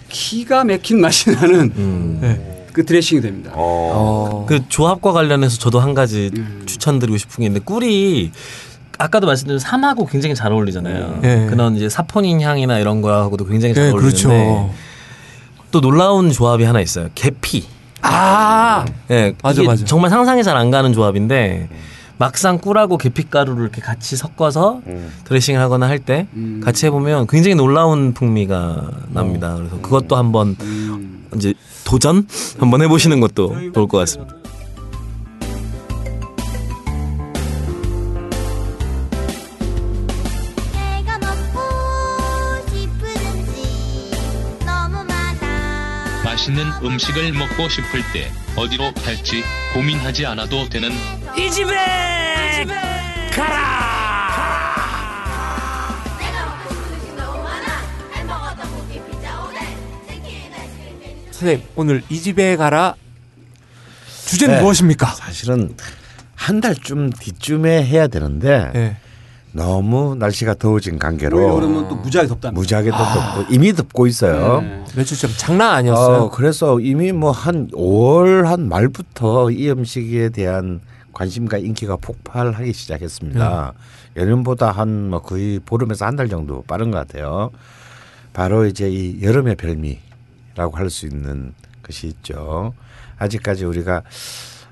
기가 0.09 0.63
막힌 0.63 1.01
맛이 1.01 1.29
나는 1.31 1.71
음. 1.75 2.17
네. 2.19 2.65
그 2.73 2.83
드레싱이 2.83 3.21
됩니다. 3.21 3.51
어. 3.53 4.45
그 4.49 4.67
조합과 4.69 5.11
관련해서 5.11 5.59
저도 5.59 5.79
한 5.79 5.93
가지 5.93 6.31
음. 6.35 6.63
추천드리고 6.65 7.17
싶은 7.19 7.41
게 7.41 7.45
있는데 7.45 7.63
꿀이 7.63 8.31
아까도 9.01 9.27
말씀드린 9.27 9.59
삼하고 9.59 10.05
굉장히 10.05 10.35
잘 10.35 10.51
어울리잖아요. 10.51 11.19
네. 11.21 11.47
그런 11.49 11.75
이제 11.75 11.89
사포닌 11.89 12.41
향이나 12.41 12.79
이런 12.79 13.01
거하고도 13.01 13.45
굉장히 13.45 13.73
잘 13.73 13.85
네, 13.85 13.91
어울리는데 13.91 14.23
그렇죠. 14.23 14.73
또 15.71 15.81
놀라운 15.81 16.31
조합이 16.31 16.63
하나 16.63 16.81
있어요. 16.81 17.09
계피. 17.15 17.65
아, 18.03 18.85
예, 19.11 19.33
맞아, 19.43 19.61
이게 19.61 19.67
맞아. 19.67 19.85
정말 19.85 20.09
상상이 20.09 20.43
잘 20.43 20.57
안 20.57 20.71
가는 20.71 20.91
조합인데 20.93 21.69
막상 22.17 22.57
꿀하고 22.59 22.97
계피가루를 22.97 23.63
이렇게 23.63 23.81
같이 23.81 24.15
섞어서 24.15 24.81
드레싱을 25.25 25.59
하거나 25.59 25.87
할때 25.87 26.27
음. 26.33 26.61
같이 26.63 26.85
해보면 26.87 27.27
굉장히 27.27 27.55
놀라운 27.55 28.13
풍미가 28.13 28.89
납니다. 29.09 29.55
그래서 29.55 29.79
그것도 29.81 30.15
한번 30.15 30.55
음. 30.61 31.27
이제 31.35 31.53
도전 31.83 32.27
한번 32.59 32.81
해보시는 32.83 33.19
것도 33.21 33.71
좋을 33.73 33.87
것 33.87 33.97
같습니다. 33.99 34.35
맛있는 46.41 46.71
음식을 46.83 47.33
먹고 47.33 47.69
싶을 47.69 48.01
때 48.13 48.31
어디로 48.55 48.93
갈지 48.95 49.43
고민하지 49.73 50.25
않아도 50.25 50.67
되는 50.69 50.89
피자 59.07 59.43
오뎅 59.43 59.61
치킨 60.07 60.51
아이스크림 60.53 60.99
메뉴 60.99 61.31
선생님 61.31 61.67
오늘 61.75 62.03
이 62.09 62.19
집에 62.19 62.55
가라. 62.55 62.95
주제는 64.25 64.55
네. 64.55 64.61
무엇입니까? 64.61 65.05
사실은 65.07 65.75
한 66.35 66.59
달쯤 66.59 67.11
뒤쯤에 67.11 67.85
해야 67.85 68.07
되는데 68.07 68.71
네. 68.73 68.97
너무 69.53 70.15
날씨가 70.15 70.55
더워진 70.55 70.93
올 70.93 70.99
관계로 70.99 71.55
여름은 71.55 71.89
또 71.89 71.95
무지하게 71.95 72.27
덥다. 72.29 72.51
무지하게 72.51 72.91
더 72.91 72.97
덥고 72.97 73.53
이미 73.53 73.73
덥고 73.73 74.07
있어요. 74.07 74.61
네. 74.61 74.83
며칠 74.95 75.17
전 75.17 75.29
장난 75.37 75.71
아니었어요. 75.75 76.17
어, 76.23 76.29
그래서 76.31 76.79
이미 76.79 77.11
뭐 77.11 77.31
한 77.31 77.67
5월 77.71 78.43
한 78.43 78.69
말부터 78.69 79.51
이 79.51 79.69
음식에 79.69 80.29
대한 80.29 80.79
관심과 81.13 81.57
인기가 81.57 81.97
폭발하기 81.97 82.71
시작했습니다. 82.71 83.73
예년보다 84.15 84.71
한 84.71 85.09
뭐 85.09 85.19
거의 85.21 85.59
보름에서 85.59 86.05
한 86.05 86.15
달 86.15 86.29
정도 86.29 86.61
빠른 86.63 86.91
것 86.91 86.97
같아요. 86.99 87.49
바로 88.33 88.65
이제 88.65 88.89
이 88.89 89.21
여름의 89.21 89.55
별미 89.55 89.99
요리라고 90.51 90.77
할 90.77 90.89
수 90.89 91.05
있는 91.07 91.53
것이 91.83 92.07
있죠. 92.07 92.73
아직까지 93.17 93.65
우리가 93.65 94.03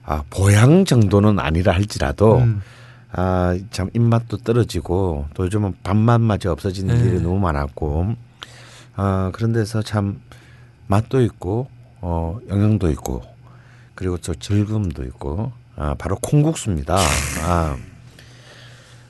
아, 0.06 0.24
보양 0.30 0.86
정도는 0.86 1.40
아니라 1.40 1.74
할지라도 1.74 2.38
음. 2.38 2.62
아, 3.12 3.58
참 3.72 3.90
입맛도 3.94 4.38
떨어지고 4.38 5.26
또 5.34 5.46
요즘은 5.46 5.76
밥맛마저 5.84 6.52
없어지는 6.52 6.96
네. 6.98 7.10
일이 7.10 7.22
너무 7.22 7.40
많았고 7.40 8.16
아, 8.96 9.32
그런 9.34 9.52
데서 9.54 9.82
참 9.82 10.22
맛도 10.88 11.22
있고 11.22 11.68
어, 12.02 12.38
영양도 12.50 12.90
있고 12.92 13.24
그리고 13.96 14.18
또 14.18 14.34
즐거움도 14.36 15.04
있고 15.06 15.52
아, 15.76 15.96
바로 15.98 16.16
콩국수입니다. 16.18 16.98
아. 17.44 17.78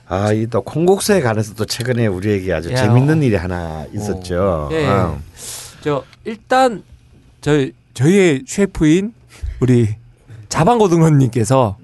아, 0.08 0.32
이 0.32 0.46
또 0.48 0.62
콩국수에 0.62 1.20
관해서 1.20 1.54
또 1.54 1.64
최근에 1.64 2.08
우리에게 2.08 2.52
아주 2.52 2.72
야, 2.72 2.76
재밌는 2.76 3.18
어. 3.20 3.22
일이 3.22 3.36
하나 3.36 3.86
있었죠. 3.92 4.68
예, 4.72 4.76
예. 4.82 4.86
아, 4.86 5.16
저 5.82 6.04
일단 6.24 6.82
저희 7.40 7.72
저희의 7.94 8.42
셰프인 8.46 9.12
우리 9.60 9.94
자방고등어님께서 10.48 11.78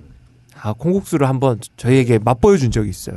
아 0.66 0.72
콩국수를 0.72 1.28
한번 1.28 1.60
저희에게 1.76 2.18
맛보여 2.18 2.56
준 2.56 2.72
적이 2.72 2.90
있어요. 2.90 3.16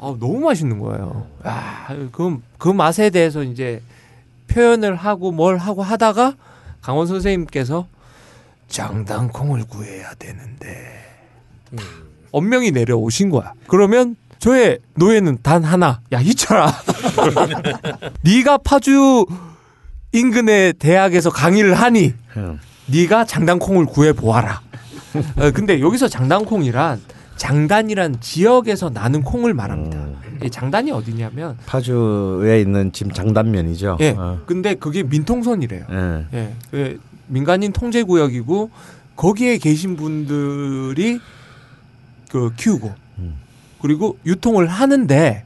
아 0.00 0.16
너무 0.18 0.40
맛있는 0.40 0.80
거예요. 0.80 1.28
아 1.44 1.94
그 2.10 2.40
그 2.58 2.68
맛에 2.70 3.10
대해서 3.10 3.44
이제 3.44 3.80
표현을 4.48 4.96
하고 4.96 5.30
뭘 5.30 5.58
하고 5.58 5.84
하다가 5.84 6.34
강원 6.80 7.06
선생님께서 7.06 7.86
장단콩을 8.66 9.64
구해야 9.68 10.12
되는데 10.18 11.04
딱 11.76 11.86
언명이 12.32 12.72
내려오신 12.72 13.30
거야. 13.30 13.52
그러면 13.68 14.16
저의 14.40 14.80
노예는 14.96 15.38
단 15.42 15.62
하나. 15.62 16.00
야 16.10 16.18
희철아. 16.18 16.72
네가 18.22 18.58
파주 18.58 19.24
인근의 20.12 20.72
대학에서 20.74 21.30
강의를 21.30 21.74
하니 21.74 22.12
음. 22.36 22.58
네가 22.86 23.24
장단콩을 23.24 23.86
구해 23.86 24.12
보아라. 24.12 24.62
어, 25.36 25.50
근데 25.52 25.80
여기서 25.80 26.08
장단콩이란 26.08 27.00
장단이란 27.36 28.20
지역에서 28.20 28.90
나는 28.90 29.22
콩을 29.22 29.54
말합니다. 29.54 29.98
음. 29.98 30.40
이 30.42 30.50
장단이 30.50 30.90
어디냐면 30.90 31.56
파주에 31.66 32.60
있는 32.60 32.92
지금 32.92 33.12
장단면이죠. 33.12 33.98
예. 34.00 34.10
어. 34.10 34.40
근데 34.46 34.74
그게 34.74 35.02
민통선이래요. 35.02 35.86
예. 35.90 36.26
예. 36.34 36.54
그 36.70 37.00
민간인 37.26 37.72
통제 37.72 38.02
구역이고 38.02 38.70
거기에 39.16 39.58
계신 39.58 39.96
분들이 39.96 41.20
그 42.30 42.52
키우고 42.56 42.92
음. 43.18 43.36
그리고 43.80 44.18
유통을 44.26 44.66
하는데 44.66 45.44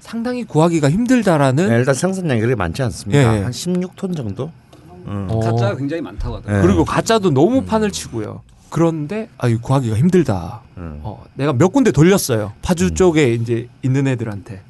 상당히 0.00 0.44
구하기가 0.44 0.88
힘들다라는 0.88 1.72
예, 1.72 1.76
일단 1.78 1.94
생산량이 1.94 2.40
그렇게 2.40 2.54
많지 2.54 2.82
않습니다. 2.84 3.18
예, 3.18 3.38
예. 3.38 3.42
한 3.42 3.50
16톤 3.50 4.16
정도? 4.16 4.52
음. 5.06 5.26
어, 5.30 5.40
가짜가 5.40 5.76
굉장히 5.76 6.02
많다고 6.02 6.36
하더라고요. 6.36 6.62
예. 6.62 6.66
그리고 6.66 6.84
가짜도 6.84 7.30
너무 7.30 7.62
판을 7.64 7.90
치고요. 7.90 8.42
그런데 8.70 9.28
아 9.38 9.48
이거 9.48 9.60
구하기가 9.60 9.96
힘들다. 9.96 10.62
음. 10.76 11.00
어, 11.02 11.24
내가 11.34 11.52
몇 11.52 11.68
군데 11.68 11.92
돌렸어요. 11.92 12.52
파주 12.62 12.94
쪽에 12.94 13.32
이제 13.34 13.68
있는 13.82 14.06
애들한테. 14.06 14.62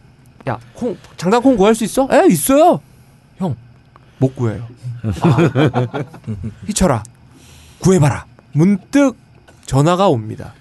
야, 0.49 0.59
콩 0.75 0.97
장단 1.17 1.43
콩 1.43 1.57
구할 1.57 1.75
수 1.75 1.85
있어? 1.85 2.09
에, 2.13 2.27
있어요. 2.29 2.81
형, 3.39 3.57
못 4.19 4.37
구해요. 4.37 4.67
아, 5.23 6.05
희철아, 6.67 7.03
구해봐라. 7.81 8.27
문득 8.53 9.17
전화가 9.67 10.09
옵니다. 10.09 10.55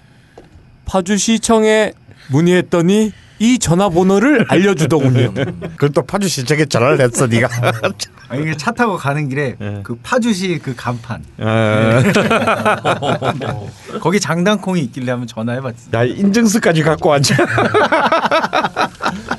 파주시청에 0.86 1.92
문의했더니 2.30 3.12
이 3.38 3.58
전화번호를 3.58 4.46
알려주더군요. 4.48 5.34
그걸 5.34 5.90
또 5.92 6.02
파주시청에 6.02 6.66
전화를 6.66 7.00
했어, 7.00 7.26
네가. 7.26 7.48
아, 8.28 8.36
이게 8.36 8.56
차 8.56 8.72
타고 8.72 8.96
가는 8.96 9.28
길에 9.28 9.56
예. 9.60 9.80
그 9.82 9.94
파주시 10.02 10.58
그 10.62 10.74
간판 10.76 11.22
어. 11.38 12.00
거기 14.00 14.18
장단콩이 14.20 14.80
있길래 14.82 15.12
한번 15.12 15.26
전화해봤지. 15.26 15.90
야, 15.94 16.04
인증서까지 16.04 16.82
갖고 16.82 17.10
왔지. 17.10 17.34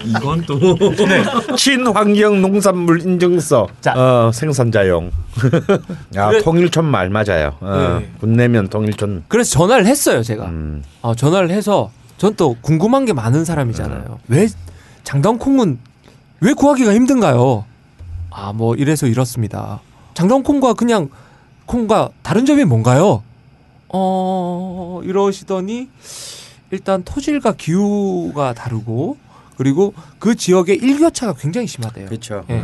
이건 0.05 0.41
또 0.45 0.57
친환경 1.57 2.41
농산물 2.41 3.01
인증서. 3.01 3.67
자. 3.81 3.93
어, 3.95 4.31
생산자용. 4.33 5.11
야, 6.15 6.29
그래- 6.29 6.41
통일촌 6.43 6.85
말 6.85 7.09
맞아요. 7.09 7.55
어, 7.59 7.97
네. 7.99 8.09
군내면 8.19 8.69
통일촌. 8.69 9.25
그래서 9.27 9.51
전화를 9.51 9.85
했어요, 9.85 10.23
제가. 10.23 10.45
음. 10.45 10.83
어, 11.01 11.13
전화를 11.15 11.49
해서 11.49 11.91
전 12.17 12.35
또 12.35 12.55
궁금한 12.61 13.05
게 13.05 13.13
많은 13.13 13.45
사람이잖아요. 13.45 14.19
왜 14.27 14.47
장단콩은 15.03 15.77
왜 16.41 16.53
구하기가 16.53 16.93
힘든가요? 16.93 17.65
아, 18.37 18.53
뭐 18.53 18.75
이래서 18.75 19.07
이렇습니다. 19.07 19.81
장단콩과 20.13 20.75
그냥 20.75 21.09
콩과 21.65 22.11
다른 22.21 22.45
점이 22.45 22.65
뭔가요? 22.65 23.23
어, 23.89 25.01
이러시더니 25.03 25.89
일단 26.69 27.03
토질과 27.03 27.53
기후가 27.53 28.53
다르고 28.53 29.17
그리고 29.57 29.95
그 30.19 30.35
지역의 30.35 30.75
일교차가 30.77 31.33
굉장히 31.33 31.65
심하대요. 31.65 32.05
그렇죠. 32.05 32.45
예. 32.51 32.61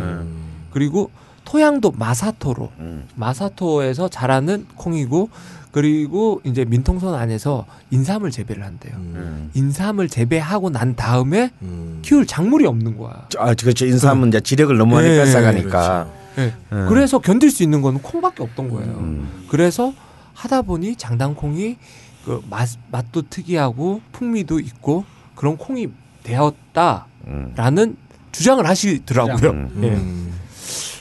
그리고 0.69 1.09
토양도 1.43 1.93
마사토로 1.97 2.71
음. 2.77 3.07
마사토에서 3.15 4.09
자라는 4.09 4.67
콩이고 4.75 5.29
그리고 5.73 6.39
이제 6.43 6.65
민통선 6.65 7.15
안에서 7.15 7.65
인삼을 7.89 8.29
재배를 8.29 8.63
한대요. 8.63 8.93
음. 8.95 9.49
인삼을 9.55 10.07
재배하고 10.07 10.69
난 10.69 10.95
다음에 10.95 11.49
음. 11.63 11.97
키울 12.03 12.27
작물이 12.27 12.67
없는 12.67 12.95
거야. 12.95 13.27
아, 13.39 13.55
그렇죠. 13.55 13.87
인삼은 13.87 14.27
이제 14.27 14.39
지력을 14.39 14.77
너무 14.77 14.93
많이 14.93 15.07
예, 15.07 15.17
뺏어가니까. 15.17 16.07
예. 16.37 16.53
음. 16.71 16.85
그래서 16.87 17.17
견딜 17.17 17.49
수 17.49 17.63
있는 17.63 17.81
건 17.81 17.97
콩밖에 18.03 18.43
없던 18.43 18.69
거예요. 18.69 18.91
음. 18.99 19.45
그래서 19.49 19.93
하다 20.35 20.61
보니 20.61 20.95
장단콩이 20.95 21.77
그 22.23 22.43
맛, 22.51 22.69
맛도 22.91 23.23
특이하고 23.23 24.01
풍미도 24.11 24.59
있고 24.59 25.05
그런 25.33 25.57
콩이 25.57 25.87
되었다라는 26.21 27.07
음. 27.25 27.97
주장을 28.31 28.63
하시더라고요. 28.63 29.49
음. 29.49 29.79
예. 29.81 29.87
음. 29.89 30.33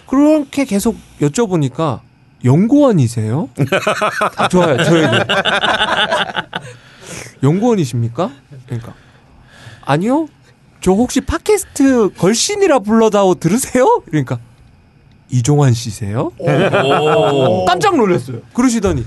그렇게 0.07 0.65
계속 0.65 0.97
여쭤보니까 1.21 2.01
연구원이세요? 2.45 3.49
아, 4.37 4.49
좋아요. 4.49 4.83
저희는 4.83 5.21
연구원이십니까? 7.43 8.31
그러니까 8.67 8.95
아니요. 9.85 10.29
저 10.81 10.93
혹시 10.93 11.21
팟캐스트 11.21 12.15
걸신이라 12.15 12.81
불러다오 12.81 13.37
들으세요? 13.37 14.03
그러니까 14.07 14.39
이종환 15.31 15.73
씨세요? 15.73 16.33
깜짝 17.67 17.97
놀랐어요. 17.97 18.41
그러시더니 18.53 19.05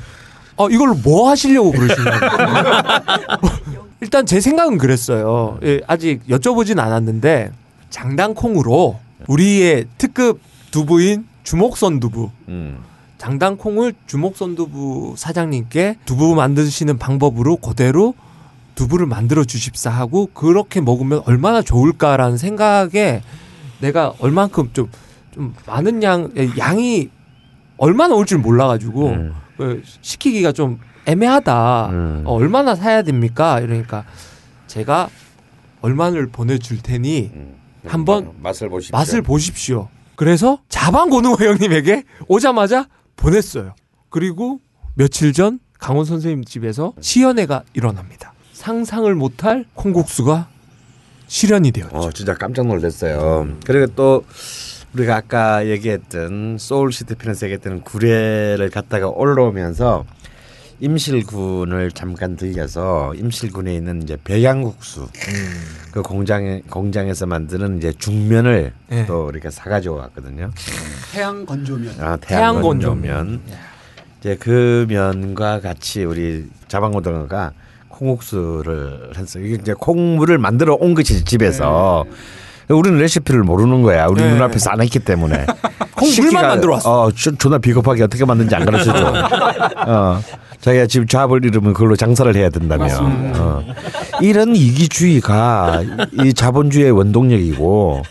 어 0.55 0.69
이걸로 0.69 0.95
뭐 0.95 1.29
하시려고 1.29 1.71
그러시냐고. 1.71 3.47
일단 3.99 4.25
제 4.25 4.39
생각은 4.39 4.77
그랬어요. 4.77 5.59
예, 5.63 5.81
아직 5.87 6.25
여쭤보진 6.29 6.79
않았는데 6.79 7.51
장단콩으로 7.89 8.99
우리의 9.27 9.85
특급 9.97 10.39
두부인 10.71 11.27
주목선 11.43 11.99
두부 11.99 12.31
음. 12.47 12.79
장단콩을 13.25 13.93
주목선 14.05 14.53
두부 14.53 15.15
사장님께 15.17 15.97
두부 16.05 16.35
만드시는 16.35 16.99
방법으로 16.99 17.57
그대로 17.57 18.13
두부를 18.75 19.07
만들어 19.07 19.43
주십사 19.43 19.89
하고 19.89 20.27
그렇게 20.27 20.79
먹으면 20.79 21.23
얼마나 21.25 21.63
좋을까라는 21.63 22.37
생각에 22.37 23.23
내가 23.79 24.13
얼만큼 24.19 24.69
좀, 24.73 24.91
좀 25.31 25.55
많은 25.65 26.03
양 26.03 26.29
양이 26.59 27.09
얼마나 27.77 28.13
올 28.13 28.25
줄 28.27 28.37
몰라가지고 28.37 29.07
음. 29.07 29.33
그 29.57 29.81
시키기가 30.01 30.51
좀 30.51 30.79
애매하다. 31.07 31.89
음. 31.89 32.23
어, 32.25 32.33
얼마나 32.35 32.75
사야 32.75 33.01
됩니까? 33.01 33.59
이러니까 33.59 34.05
제가 34.67 35.09
얼마를 35.81 36.27
보내줄 36.27 36.83
테니 36.83 37.31
음. 37.33 37.55
한번 37.87 38.33
맛을 38.39 38.69
보십시오. 38.69 38.95
맛을 38.95 39.21
보십시오. 39.23 39.87
그래서 40.15 40.59
자방고등어 40.69 41.37
형님에게 41.39 42.03
오자마자 42.27 42.87
보냈어요. 43.15 43.73
그리고 44.09 44.59
며칠 44.95 45.33
전 45.33 45.59
강원 45.79 46.05
선생님 46.05 46.45
집에서 46.45 46.93
시연회가 47.01 47.63
일어납니다. 47.73 48.33
상상을 48.53 49.13
못할 49.15 49.65
콩국수가 49.73 50.47
실현이 51.27 51.71
되었죠. 51.71 51.95
어, 51.95 52.11
진짜 52.11 52.33
깜짝 52.33 52.67
놀랐어요. 52.67 53.47
그리고 53.65 53.87
또 53.95 54.23
우리가 54.93 55.15
아까 55.17 55.67
얘기했던 55.67 56.57
soul 56.57 56.86
city 56.86 57.15
편에서 57.15 57.47
얘기했던 57.47 57.81
구례를 57.81 58.69
갔다가 58.69 59.09
올라오면서 59.09 60.05
임실군을 60.79 61.91
잠깐 61.91 62.35
들려서 62.35 63.13
임실군에 63.15 63.73
있는 63.75 64.03
이제 64.03 64.17
백양국수 64.23 65.07
그 65.91 66.01
공장에 66.01 66.61
공장에서 66.69 67.25
만드는 67.25 67.77
이제 67.77 67.93
중면을 67.97 68.73
네. 68.87 69.05
또 69.05 69.29
이렇게 69.31 69.49
사가지고 69.49 69.95
왔거든요. 69.95 70.51
태양 71.13 71.45
건조면. 71.45 71.89
아, 71.99 72.17
태양 72.17 72.19
태양 72.19 72.61
건조면 72.61 73.41
이제 74.19 74.35
그 74.39 74.85
면과 74.89 75.61
같이 75.61 76.03
우리 76.03 76.47
자방고등어가 76.67 77.51
콩국수를 77.87 79.11
했어요. 79.15 79.45
이게 79.45 79.55
이제 79.55 79.73
콩물을 79.73 80.37
만들어 80.37 80.75
온 80.75 80.93
것이 80.93 81.23
집에서 81.23 82.03
우리는 82.67 82.97
레시피를 82.99 83.43
모르는 83.43 83.83
거야. 83.83 84.07
우리 84.07 84.21
네. 84.21 84.31
눈앞에서 84.33 84.71
안 84.71 84.81
했기 84.81 84.99
때문에. 84.99 85.45
콩 85.95 86.09
시키가- 86.09 86.23
물만 86.23 86.47
만들어 86.49 86.73
왔어. 86.73 87.03
어, 87.03 87.11
조- 87.11 87.37
존나 87.37 87.57
비겁하게 87.57 88.03
어떻게 88.03 88.25
만드는지 88.25 88.53
안 88.55 88.65
가르쳐줘. 88.65 89.13
어, 89.87 90.21
자기가 90.65 90.87
지금 90.87 91.05
잡을 91.05 91.45
잃으면 91.45 91.73
그걸로 91.73 91.95
장사를 91.95 92.35
해야 92.35 92.49
된다며. 92.49 92.87
어. 92.91 93.63
이런 94.19 94.55
이기주의가 94.55 95.83
이 96.23 96.33
자본주의의 96.33 96.89
원동력이고 96.89 98.01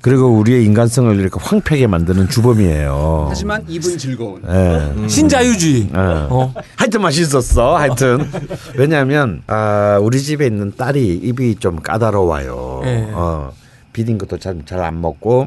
그리고 0.00 0.26
우리의 0.36 0.64
인간성을 0.64 1.14
이렇게 1.20 1.36
황폐하게 1.40 1.86
만드는 1.86 2.28
주범이에요. 2.30 3.26
하지만 3.28 3.64
입은 3.68 3.96
즐거운. 3.96 4.42
예. 4.44 5.08
신자유주의. 5.08 5.90
어. 5.94 6.26
어. 6.30 6.54
하여튼 6.74 7.00
맛있었어. 7.00 7.76
하여튼 7.76 8.28
왜냐하면 8.74 9.42
아, 9.46 9.96
우리 10.02 10.20
집에 10.20 10.46
있는 10.46 10.72
딸이 10.76 11.20
입이 11.22 11.56
좀 11.60 11.76
까다로워요. 11.80 12.82
예. 12.86 13.08
어, 13.12 13.52
비린 13.92 14.18
것도 14.18 14.38
잘 14.38 14.56
잘 14.66 14.80
안 14.80 15.00
먹고 15.00 15.46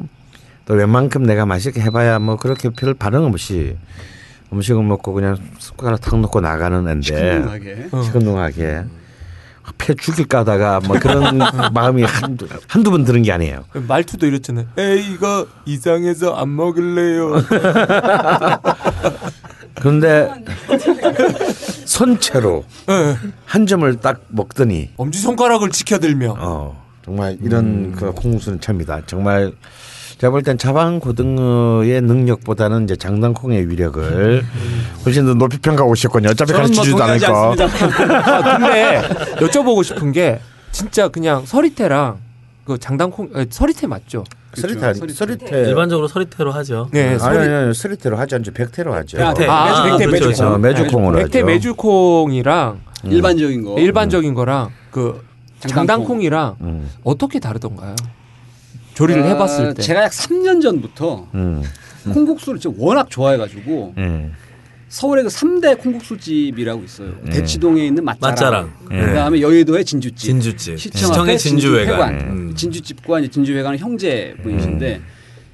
또 0.64 0.72
웬만큼 0.72 1.24
내가 1.24 1.44
맛있게 1.44 1.82
해봐야 1.82 2.18
뭐 2.18 2.36
그렇게 2.36 2.70
별 2.70 2.94
반응 2.94 3.26
없이 3.26 3.76
음식을 4.52 4.82
먹고 4.82 5.12
그냥 5.12 5.36
숟가락 5.58 6.00
탁 6.00 6.18
넣고 6.20 6.40
나가는 6.40 6.88
앤데 6.88 7.02
시큰둥하게. 7.02 7.88
시큰둥하게 8.04 8.84
패 9.76 9.94
죽일까 9.94 10.38
하다가 10.38 10.80
뭐 10.80 10.98
그런 10.98 11.38
마음이 11.74 12.02
한두, 12.02 12.48
한두 12.66 12.90
번 12.90 13.04
드는 13.04 13.22
게 13.22 13.30
아니에요. 13.32 13.64
말투도 13.74 14.26
이렇잖아요. 14.26 14.66
에이 14.78 15.12
이거 15.12 15.46
이상해서 15.66 16.34
안 16.34 16.56
먹을래요. 16.56 17.34
그런데 19.74 20.30
선체로 21.84 22.64
예. 22.88 23.16
한 23.44 23.66
점을 23.66 23.94
딱 24.00 24.22
먹더니 24.28 24.90
엄지 24.96 25.18
손가락을 25.20 25.70
지켜들며. 25.70 26.36
어, 26.38 26.82
정말 27.04 27.36
이런 27.42 27.92
그 27.92 28.10
콩국수는 28.12 28.60
참이다. 28.60 29.02
정말 29.06 29.52
제가 30.18 30.30
볼 30.32 30.42
땐 30.42 30.58
자방 30.58 30.98
고등어의 30.98 32.00
능력보다는 32.02 32.84
이제 32.84 32.96
장단콩의 32.96 33.68
위력을 33.70 34.42
훨씬 35.06 35.24
더 35.26 35.34
높이 35.34 35.58
평가하고 35.58 35.94
싶거든요. 35.94 36.30
어차피 36.30 36.52
가르치지도 36.52 37.02
않을 37.02 37.18
거. 37.20 37.52
아, 37.52 38.58
근데 38.58 39.00
여쭤보고 39.36 39.84
싶은 39.84 40.10
게 40.12 40.40
진짜 40.72 41.08
그냥 41.08 41.44
서리태랑 41.46 42.18
그 42.64 42.78
장단콩 42.78 43.30
에, 43.36 43.46
서리태 43.48 43.86
맞죠? 43.86 44.24
서리태 44.54 44.94
서리태 45.14 45.60
일반적으로 45.68 46.08
서리태로 46.08 46.50
하죠. 46.52 46.88
네, 46.90 47.10
아니 47.10 47.18
서리. 47.18 47.38
아니 47.38 47.52
아니 47.54 47.74
서리태로 47.74 48.16
하지 48.16 48.34
않죠. 48.34 48.52
백태로 48.52 48.92
하죠. 48.94 49.18
백태. 49.18 49.46
아, 49.46 49.64
매주, 49.68 49.80
아, 49.80 49.84
백태, 49.84 50.06
그렇죠, 50.06 50.10
매주. 50.10 50.24
그렇죠. 50.24 50.46
어, 50.54 50.58
매주콩으로 50.58 51.16
백태. 51.18 51.42
메주콩이랑 51.44 52.80
일반적인 53.04 53.62
거. 53.64 53.78
일반적인 53.78 54.34
거랑 54.34 54.70
그 54.90 55.22
장단콩. 55.60 55.70
장단콩이랑 55.86 56.56
음. 56.62 56.90
어떻게 57.04 57.38
다르던가요? 57.38 57.94
조리를 58.98 59.24
해봤을 59.26 59.66
아, 59.70 59.72
때. 59.74 59.82
제가 59.82 60.02
약 60.02 60.10
3년 60.10 60.60
전부터 60.60 61.28
음. 61.34 61.62
콩국수를 62.12 62.58
진짜 62.58 62.76
워낙 62.80 63.08
좋아해가지고 63.08 63.94
음. 63.96 64.34
서울에 64.88 65.22
그 65.22 65.28
3대 65.28 65.78
콩국수 65.78 66.18
집이라고 66.18 66.82
있어요. 66.82 67.12
대치동에 67.30 67.86
있는 67.86 68.04
맛자랑, 68.04 68.32
맛자랑. 68.34 68.72
그다음에 68.88 69.40
여의도의 69.40 69.84
진주집, 69.84 70.16
진주집. 70.18 70.80
시청 70.80 71.12
앞에 71.14 71.36
진주회관. 71.36 72.18
진주회관. 72.18 72.30
음. 72.36 72.54
진주집과 72.56 73.20
이제 73.20 73.28
진주회관은 73.28 73.78
형제 73.78 74.34
분이신데 74.42 75.00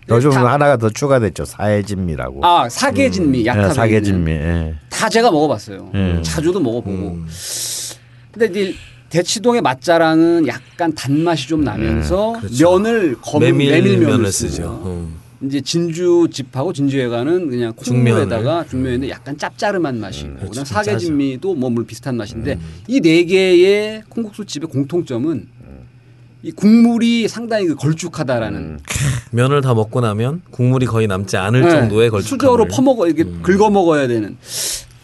요즘 0.09 0.31
다- 0.31 0.51
하나가 0.53 0.77
더 0.79 0.89
추가됐죠. 0.89 1.45
사해진미라고. 1.45 2.47
아 2.47 2.69
사계진미 2.71 3.41
예, 3.41 3.47
약탑에 3.47 3.75
사계진미. 3.75 4.33
있는. 4.33 4.67
예. 4.69 4.75
다 4.89 5.09
제가 5.11 5.31
먹어봤어요. 5.31 5.91
음. 5.95 6.21
자주도 6.25 6.61
먹어보고. 6.61 6.91
음. 6.97 7.27
근데 8.33 8.47
이제 8.47 8.75
대치동의 9.19 9.61
맛자랑은 9.63 10.49
약간 10.49 10.93
단맛이 10.93 11.47
좀 11.47 11.63
나면서 11.63 12.33
그렇죠. 12.41 12.65
면을 12.79 13.17
검은 13.21 13.57
메밀 13.57 13.99
면을 13.99 14.33
쓰죠. 14.33 14.83
음. 14.87 15.15
이제 15.47 15.61
진주 15.61 16.27
집하고 16.33 16.73
진주회관은 16.73 17.49
그냥 17.49 17.73
중면을. 17.81 18.23
콩물에다가 18.27 18.65
중면인데 18.69 19.11
약간 19.11 19.39
짭짜름한 19.39 20.01
맛이고 20.01 20.29
음, 20.31 20.37
그렇죠. 20.41 20.65
사계진미도 20.65 21.55
뭐 21.55 21.71
물 21.71 21.87
비슷한 21.87 22.17
맛인데 22.17 22.59
이 22.89 23.01
네 23.01 23.25
개의 23.25 24.03
콩국수 24.09 24.47
집의 24.47 24.69
공통점은 24.69 25.47
이 26.43 26.51
국물이 26.51 27.29
상당히 27.29 27.67
그 27.69 27.77
걸쭉하다라는 27.77 28.81
면을 29.31 29.61
다 29.61 29.75
먹고 29.75 30.01
나면 30.01 30.43
국물이 30.51 30.87
거의 30.87 31.07
남지 31.07 31.37
않을 31.37 31.61
네, 31.63 31.71
정도의 31.71 32.11
걸쭉함을. 32.11 32.29
수저로 32.29 32.65
퍼먹어 32.67 33.07
이게 33.07 33.23
음. 33.23 33.41
긁어 33.43 33.71
먹어야 33.71 34.09
되는 34.09 34.37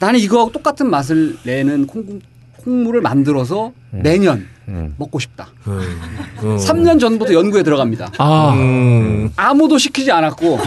나는 0.01 0.19
이거하고 0.19 0.51
똑같은 0.51 0.91
맛을 0.91 1.37
내는 1.45 1.87
콩, 1.87 2.21
콩물을 2.65 3.01
만들어서 3.01 3.73
내년 3.91 4.47
음. 4.69 4.95
먹고 4.99 5.19
싶다. 5.19 5.49
음. 5.67 5.81
음. 6.43 6.57
3년 6.57 7.01
전부터 7.01 7.33
연구에 7.35 7.63
들어갑니다. 7.63 8.13
아, 8.19 8.53
음. 8.55 9.31
아무도 9.37 9.79
시키지 9.79 10.13
않았고 10.13 10.59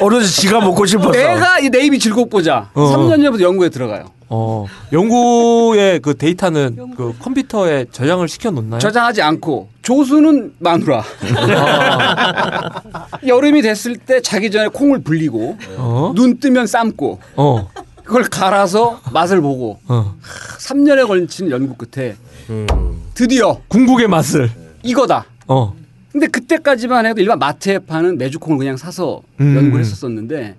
어느새 0.00 0.42
지가 0.42 0.60
먹고 0.60 0.86
싶어서. 0.86 1.10
내가 1.10 1.58
이내 1.58 1.80
입이 1.80 1.98
즐겁고자 1.98 2.70
어. 2.74 2.96
3년 2.96 3.22
전부터 3.22 3.44
연구에 3.44 3.68
들어가요. 3.70 4.04
어, 4.32 4.64
연구의 4.92 5.98
그 6.00 6.16
데이터는 6.16 6.94
그 6.96 7.12
컴퓨터에 7.18 7.86
저장을 7.90 8.28
시켜 8.28 8.52
놓나요? 8.52 8.78
저장하지 8.78 9.22
않고 9.22 9.70
조수는 9.82 10.54
마누라. 10.60 11.02
여름이 13.26 13.62
됐을 13.62 13.96
때 13.96 14.22
자기 14.22 14.52
전에 14.52 14.68
콩을 14.68 15.02
불리고 15.02 15.58
어? 15.76 16.12
눈 16.14 16.38
뜨면 16.38 16.68
삶고 16.68 17.18
어, 17.36 17.68
그걸 18.10 18.24
갈아서 18.24 19.00
맛을 19.12 19.40
보고 19.40 19.78
어. 19.86 20.16
3년에 20.58 21.06
걸친 21.06 21.48
연구 21.48 21.76
끝에 21.76 22.16
음. 22.50 22.66
드디어 23.14 23.60
궁극의 23.68 24.08
맛을. 24.08 24.50
이거다. 24.82 25.26
어. 25.46 25.76
근데 26.10 26.26
그때까지만 26.26 27.06
해도 27.06 27.20
일반 27.20 27.38
마트에 27.38 27.78
파는 27.78 28.18
메주콩을 28.18 28.58
그냥 28.58 28.76
사서 28.76 29.22
음. 29.38 29.54
연구를 29.54 29.84
했었었는데 29.84 30.56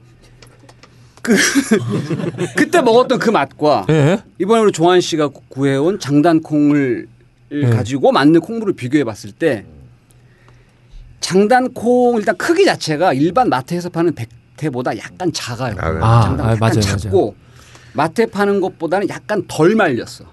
그 1.21 1.35
그때 2.55 2.81
먹었던 2.81 3.19
그 3.19 3.29
맛과 3.29 3.85
예. 3.89 4.23
이번에 4.39 4.61
우리 4.61 4.71
조한 4.71 5.01
씨가 5.01 5.27
구- 5.27 5.41
구해온 5.49 5.99
장단콩을 5.99 7.07
네. 7.51 7.69
가지고 7.69 8.13
만든 8.13 8.39
콩물을 8.39 8.75
비교해 8.75 9.03
봤을 9.03 9.33
때 9.33 9.65
장단콩 11.19 12.15
일단 12.17 12.37
크기 12.37 12.63
자체가 12.63 13.11
일반 13.11 13.49
마트에서 13.49 13.89
파는 13.89 14.15
백태보다 14.61 14.97
약간 14.97 15.31
작아요. 15.33 15.75
아, 15.79 16.21
장단 16.23 16.45
아, 16.45 16.51
약간 16.53 16.59
맞아요, 16.59 16.79
작고 16.81 17.35
마트에 17.93 18.25
파는 18.27 18.61
것보다는 18.61 19.09
약간 19.09 19.43
덜 19.47 19.75
말렸어. 19.75 20.25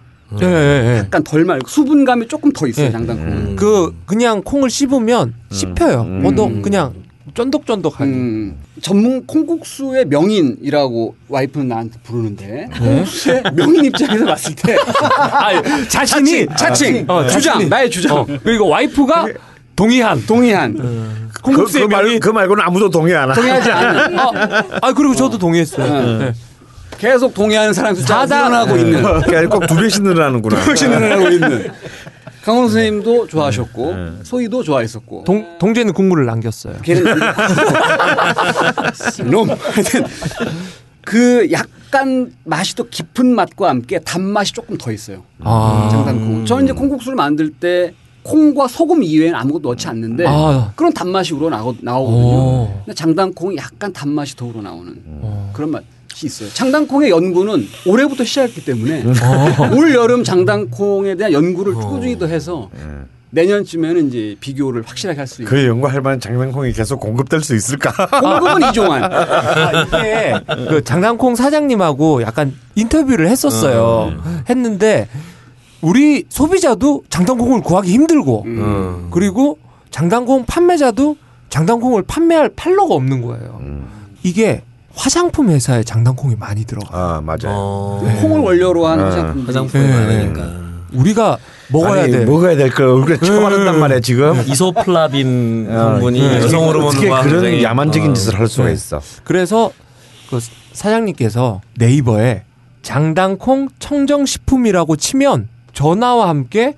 예, 0.42 0.44
예, 0.46 0.92
예. 0.94 0.98
약간 0.98 1.24
덜 1.24 1.44
말. 1.44 1.58
수분감이 1.66 2.28
조금 2.28 2.52
더 2.52 2.66
있어요. 2.66 2.86
예. 2.86 2.90
장단콩은. 2.90 3.56
그 3.56 3.94
그냥 4.04 4.42
콩을 4.42 4.68
씹으면 4.68 5.34
씹혀요. 5.50 6.02
음. 6.02 6.22
뭐도 6.22 6.60
그냥 6.62 6.92
쫀득쫀득하게. 7.34 8.04
음, 8.04 8.56
전문 8.82 9.26
콩국수의 9.26 10.06
명인이라고 10.06 11.14
와이프는 11.28 11.68
나한테 11.68 11.98
부르는데 12.02 12.46
네? 12.46 12.78
콩국수의 12.78 13.42
명인 13.54 13.84
입장에서 13.86 14.24
봤을 14.26 14.54
때 14.54 14.76
아, 15.18 15.62
자신이 15.88 16.46
자칭, 16.56 17.04
어, 17.08 17.26
주장 17.26 17.54
자신이. 17.54 17.68
나의 17.70 17.90
주장 17.90 18.16
어, 18.18 18.26
그리고 18.42 18.68
와이프가 18.68 19.28
동의한 19.78 20.26
동의한 20.26 21.30
그, 21.32 21.42
콩국수의 21.42 21.86
그, 21.86 21.92
말. 21.92 22.18
그 22.18 22.30
말고는 22.30 22.64
아무도 22.64 22.90
동의 22.90 23.14
안 23.14 23.30
하고. 23.30 23.40
동의하지 23.40 23.70
않는 23.70 24.18
아, 24.18 24.64
아 24.82 24.92
그리고 24.92 25.14
저도 25.14 25.38
동의했어요. 25.38 25.86
어. 25.86 26.18
네. 26.18 26.32
계속 26.98 27.32
동의하는 27.32 27.72
사람 27.72 27.94
숫자가 27.94 28.26
늘어나고 28.26 28.76
있는 28.76 29.00
꼭두 29.48 29.76
배씩 29.76 30.02
늘어나는구나. 30.02 30.64
늘어나고 30.66 31.28
있는 31.28 31.70
강원 32.42 32.68
선생님도 32.68 33.28
좋아하셨고 33.28 33.96
소희도 34.24 34.64
좋아했었고 34.64 35.22
동 35.24 35.46
동재는 35.60 35.92
국물을 35.92 36.26
남겼어요. 36.26 36.74
걔는 36.82 37.04
놈 39.30 39.50
하여튼 39.50 40.04
그 41.02 41.48
약간 41.52 42.32
맛이 42.42 42.74
또 42.74 42.88
깊은 42.88 43.32
맛과 43.32 43.68
함께 43.68 44.00
단맛이 44.00 44.52
조금 44.52 44.76
더 44.76 44.90
있어요. 44.90 45.22
아. 45.44 45.88
장단콩. 45.92 46.46
저는 46.46 46.64
이제 46.64 46.72
콩국수를 46.72 47.14
만들 47.14 47.52
때 47.52 47.94
콩과 48.22 48.68
소금 48.68 49.02
이외에는 49.02 49.38
아무것도 49.38 49.68
넣지 49.70 49.88
않는데 49.88 50.24
아. 50.26 50.72
그런 50.76 50.92
단맛이 50.92 51.32
우러 51.34 51.48
나오, 51.50 51.74
나오거든요. 51.80 52.26
오. 52.26 52.82
근데 52.84 52.94
장단콩이 52.94 53.56
약간 53.56 53.92
단맛이 53.92 54.36
더 54.36 54.46
우러 54.46 54.60
나오는 54.60 54.94
그런 55.52 55.70
맛이 55.70 55.84
있어요. 56.26 56.48
장단콩의 56.52 57.10
연구는 57.10 57.66
올해부터 57.86 58.24
시작했기 58.24 58.64
때문에 58.64 59.04
올 59.76 59.94
여름 59.94 60.24
장단콩에 60.24 61.14
대한 61.14 61.32
연구를 61.32 61.74
꾸준히 61.74 62.18
더 62.18 62.26
해서 62.26 62.68
내년쯤에는 63.30 64.08
이제 64.08 64.36
비교를 64.40 64.82
확실하게 64.86 65.18
할 65.18 65.26
수 65.26 65.42
있는. 65.42 65.50
그 65.50 65.66
연구할 65.66 66.00
만한 66.00 66.18
장난콩이 66.18 66.72
계속 66.72 66.98
공급될 66.98 67.42
수 67.42 67.54
있을까? 67.54 67.92
공급은 68.20 68.68
이종환. 68.70 69.04
아, 69.04 69.82
이게 69.82 70.34
그 70.68 70.82
장단콩 70.82 71.34
사장님하고 71.34 72.22
약간 72.22 72.54
인터뷰를 72.74 73.28
했었어요. 73.28 74.14
했는데 74.48 75.08
우리 75.80 76.24
소비자도 76.28 77.04
장단콩을 77.08 77.62
구하기 77.62 77.90
힘들고 77.92 78.42
음. 78.46 79.08
그리고 79.10 79.58
장단콩 79.90 80.44
판매자도 80.44 81.16
장단콩을 81.50 82.02
판매할 82.02 82.50
팔로가 82.54 82.94
없는 82.94 83.22
거예요. 83.22 83.60
이게 84.22 84.62
화장품 84.94 85.48
회사에 85.50 85.84
장단콩이 85.84 86.34
많이 86.36 86.64
들어가. 86.64 86.88
아 86.92 87.20
맞아요. 87.20 87.54
어. 87.54 88.18
콩을 88.20 88.40
원료로 88.40 88.86
한 88.86 89.00
아, 89.00 89.04
화장품. 89.06 89.46
화장품이 89.46 89.84
네. 89.86 89.92
많으니까. 89.92 90.68
우리가 90.92 91.38
먹어야 91.70 92.02
아니, 92.04 92.12
돼. 92.12 92.24
먹어야 92.24 92.56
될걸 92.56 92.86
얼굴에 92.88 93.18
쳐바른단 93.18 93.78
말이야 93.78 94.00
지금. 94.00 94.42
이소플라빈 94.48 95.68
어, 95.70 95.74
성분이 95.92 96.20
네. 96.20 96.36
여성 96.36 96.64
어떻게 96.64 96.66
호르몬과 96.66 97.22
그런 97.22 97.42
굉장히- 97.42 97.62
야만적인 97.62 98.10
어. 98.10 98.14
짓을 98.14 98.38
할 98.38 98.48
수가 98.48 98.66
네. 98.68 98.72
있어. 98.72 99.00
그래서 99.24 99.70
그 100.30 100.40
사장님께서 100.72 101.60
네이버에 101.76 102.42
장당콩 102.82 103.68
청정식품이라고 103.78 104.96
치면 104.96 105.48
전화와 105.72 106.28
함께 106.28 106.74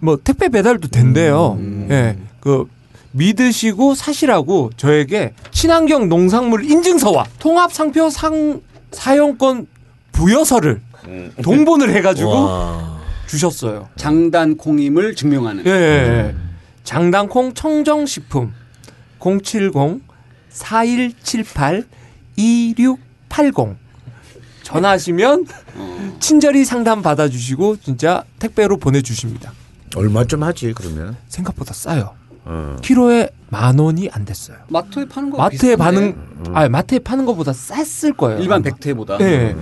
뭐 0.00 0.18
택배 0.22 0.48
배달도 0.48 0.88
된대요. 0.88 1.58
예. 1.90 2.16
그 2.40 2.68
믿으시고 3.12 3.94
사시라고 3.94 4.70
저에게 4.76 5.32
친환경 5.50 6.08
농산물 6.08 6.70
인증서와 6.70 7.24
통합 7.38 7.72
상표 7.72 8.10
상 8.10 8.60
사용권 8.92 9.66
부여서를 10.12 10.80
동본을 11.42 11.94
해가지고 11.94 12.30
와. 12.30 12.98
주셨어요. 13.26 13.88
장단콩임을 13.96 15.14
증명하는. 15.14 15.64
예, 15.66 15.70
예, 15.70 15.74
예. 15.74 16.34
장당콩 16.84 17.54
청정식품 17.54 18.52
070 19.18 19.72
4178 20.50 21.84
2680 22.36 23.76
전화하시면 24.66 25.46
친절히 26.18 26.64
상담 26.64 27.00
받아주시고 27.02 27.76
진짜 27.76 28.24
택배로 28.38 28.76
보내주십니다. 28.78 29.52
얼마쯤 29.94 30.42
하지 30.42 30.72
그러면? 30.74 31.16
생각보다 31.28 31.72
싸요. 31.72 32.14
어. 32.44 32.76
키로에 32.82 33.30
만 33.48 33.78
원이 33.78 34.10
안 34.12 34.24
됐어요. 34.24 34.56
마트에 34.68 35.06
파는 35.06 35.30
거 35.30 35.38
마트에 35.38 35.76
비슷한데? 35.76 35.76
파는 35.76 36.54
아 36.54 36.68
마트에 36.68 36.98
파는 36.98 37.24
것보다 37.26 37.52
쌌을 37.52 38.12
거예요. 38.14 38.40
일반 38.40 38.56
아마. 38.56 38.64
백태보다. 38.64 39.18
네. 39.18 39.54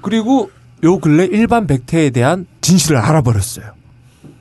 그리고 0.00 0.50
요 0.84 0.98
근래 0.98 1.24
일반 1.24 1.66
백태에 1.66 2.10
대한 2.10 2.46
진실을 2.60 2.96
알아버렸어요. 2.96 3.72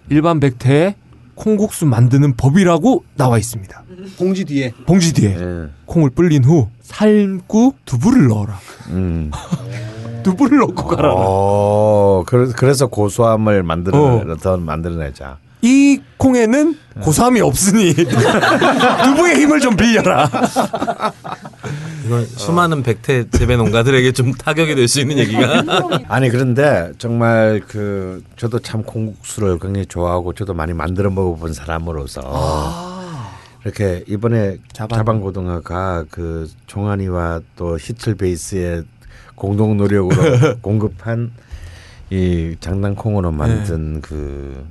일반 0.09 0.39
백태에 0.39 0.95
콩국수 1.35 1.85
만드는 1.85 2.35
법이라고 2.35 3.03
나와 3.15 3.37
있습니다. 3.37 3.83
봉지 4.17 4.45
뒤에 4.45 4.73
봉지 4.85 5.13
뒤에 5.13 5.37
예. 5.37 5.67
콩을 5.85 6.11
불린 6.11 6.43
후 6.43 6.69
삶고 6.81 7.75
두부를 7.85 8.27
넣어라. 8.27 8.59
음. 8.89 9.31
두부를 10.27 10.57
넣고 10.59 10.87
가라. 10.87 11.13
어, 11.15 12.23
그래- 12.25 12.51
그래서 12.55 12.87
고소함을 12.87 13.63
만들어 13.63 13.97
어. 13.97 14.35
더 14.41 14.57
만들어내자. 14.57 15.37
이 15.61 15.99
콩에는 16.17 16.77
고소함이 17.01 17.39
없으니 17.41 17.93
두부의 17.95 19.39
힘을 19.39 19.59
좀 19.61 19.75
빌려라. 19.75 20.29
이건 22.05 22.25
수많은 22.25 22.83
백태 22.83 23.29
재배 23.29 23.55
농가들에게 23.57 24.11
좀 24.11 24.33
타격이 24.33 24.75
될 24.75 24.87
수 24.87 24.99
있는 25.01 25.17
얘기가 25.17 25.63
아니 26.09 26.29
그런데 26.29 26.91
정말 26.97 27.61
그 27.67 28.23
저도 28.37 28.59
참 28.59 28.83
콩국수를 28.83 29.59
굉장히 29.59 29.85
좋아하고 29.87 30.33
저도 30.33 30.53
많이 30.53 30.73
만들어 30.73 31.09
먹어본 31.09 31.53
사람으로서 31.53 32.21
이렇게 33.65 34.03
이번에 34.07 34.57
자반. 34.73 34.99
자반고등어가 34.99 36.05
그 36.09 36.47
종환이와 36.67 37.41
또 37.57 37.77
히틀 37.77 38.15
베이스의 38.15 38.83
공동 39.37 39.77
노력으로 39.77 40.57
공급한 40.61 41.31
이 42.09 42.55
장난콩으로 42.59 43.31
만든 43.31 44.01
그 44.01 44.65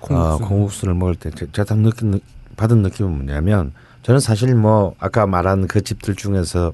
어, 0.00 0.06
콩국수. 0.38 0.44
콩국수를 0.48 0.94
먹을 0.94 1.14
때 1.14 1.30
제- 1.30 1.46
제가 1.50 1.64
딱 1.64 1.78
느낀 1.78 2.20
받은 2.56 2.82
느낌은 2.82 3.10
뭐냐면 3.10 3.72
저는 4.02 4.20
사실 4.20 4.54
뭐 4.54 4.94
아까 4.98 5.26
말한 5.26 5.66
그 5.66 5.82
집들 5.82 6.14
중에서 6.14 6.72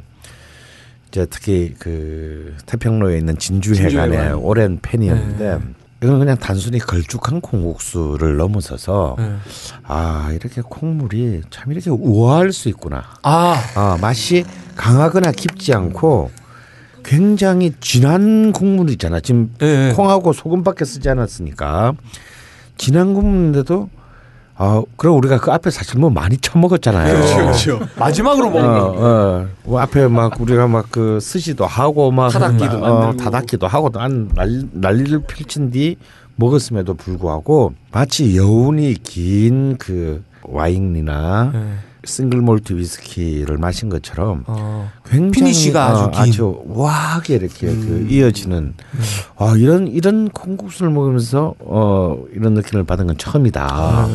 이제 1.09 1.27
특히 1.31 1.75
그 1.79 2.55
태평로에 2.67 3.17
있는 3.19 3.39
진주회관의 3.39 3.91
진주회관. 4.11 4.35
오랜 4.39 4.79
팬이었는데 4.83 5.61
이건 6.03 6.19
그냥 6.19 6.37
단순히 6.39 6.79
걸쭉한 6.79 7.41
콩국수를 7.41 8.37
넘어서서 8.37 9.15
네. 9.19 9.37
아 9.85 10.31
이렇게 10.33 10.61
콩물이 10.61 11.43
참 11.51 11.73
이렇게 11.73 11.91
우아할 11.91 12.53
수 12.53 12.69
있구나. 12.69 13.05
아, 13.23 13.57
아 13.77 13.97
맛이 14.01 14.45
강하거나 14.75 15.31
깊지 15.33 15.73
않고 15.73 16.31
굉장히 17.07 17.73
진한 17.81 18.53
국물이잖아. 18.53 19.21
지금 19.21 19.51
예, 19.63 19.91
예. 19.91 19.93
콩하고 19.95 20.33
소금밖에 20.33 20.85
쓰지 20.85 21.09
않았으니까 21.09 21.93
진한 22.77 23.15
국물인데도 23.15 23.89
아 24.59 24.83
그럼 24.97 25.17
우리가 25.19 25.39
그 25.39 25.53
앞에 25.53 25.71
사실 25.71 25.99
뭐 26.01 26.11
많이 26.11 26.37
처먹었잖아요. 26.39 27.37
그렇죠. 27.37 27.79
마지막으로 27.99 28.51
먹는 28.51 28.69
거. 28.69 28.85
어, 28.87 28.95
어. 28.99 29.47
뭐 29.65 29.81
앞에 29.81 30.09
막 30.09 30.41
우리가 30.41 30.67
막 30.67 30.87
그 30.91 31.21
스시도 31.21 31.65
하고 31.67 32.11
막 32.11 32.31
타닥기도 32.31 32.85
어. 32.85 33.13
타닥기도 33.17 33.67
하고 33.67 33.91
난 33.91 34.29
난리, 34.35 34.67
난리를 34.73 35.21
펼친 35.29 35.71
뒤 35.71 35.97
먹었음에도 36.37 36.95
불구하고 36.95 37.75
마치 37.93 38.37
여운이 38.37 38.95
긴 39.03 39.77
그 39.79 40.23
와인이나 40.43 41.51
네. 41.53 41.73
싱글 42.07 42.41
몰트 42.41 42.75
위스키를 42.75 43.59
마신 43.59 43.89
것처럼 43.89 44.45
어. 44.47 44.91
굉장히 45.05 45.33
피니쉬가 45.33 45.85
아주 45.87 46.03
어, 46.05 46.11
긴. 46.11 46.23
아주 46.23 46.63
와하게 46.67 47.35
이렇게 47.35 47.67
그 47.67 48.07
이어지는 48.09 48.75
아 49.37 49.55
이런 49.59 49.89
이런 49.89 50.29
콩국수를 50.31 50.91
먹으면서 50.91 51.55
어 51.59 52.19
이런 52.33 52.55
느낌을 52.55 52.85
받은 52.85 53.09
건 53.09 53.19
처음이다. 53.19 54.09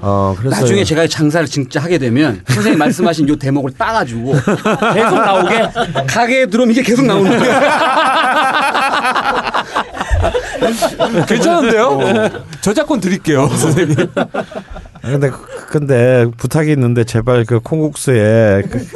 어 0.00 0.34
그래서 0.38 0.60
나중에 0.60 0.84
제가 0.84 1.08
장사를 1.08 1.44
진짜 1.48 1.82
하게 1.82 1.98
되면 1.98 2.40
선생님 2.46 2.78
말씀하신 2.78 3.28
요 3.28 3.34
대목을 3.36 3.72
따가지고 3.72 4.32
계속 4.94 5.14
나오게 5.16 5.68
가게에 6.06 6.46
들어오면 6.46 6.72
이게 6.72 6.82
계속 6.82 7.04
나오는 7.04 7.36
거예요. 7.36 7.58
괜찮은데요? 11.26 11.98
저작권 12.60 13.00
드릴게요, 13.00 13.48
선생님. 13.48 13.96
아, 14.14 15.10
근데 15.10 15.30
근데 15.68 16.26
부탁이 16.36 16.70
있는데 16.72 17.04
제발 17.04 17.44
그 17.44 17.60
콩국수에 17.60 18.62
그 18.70 18.86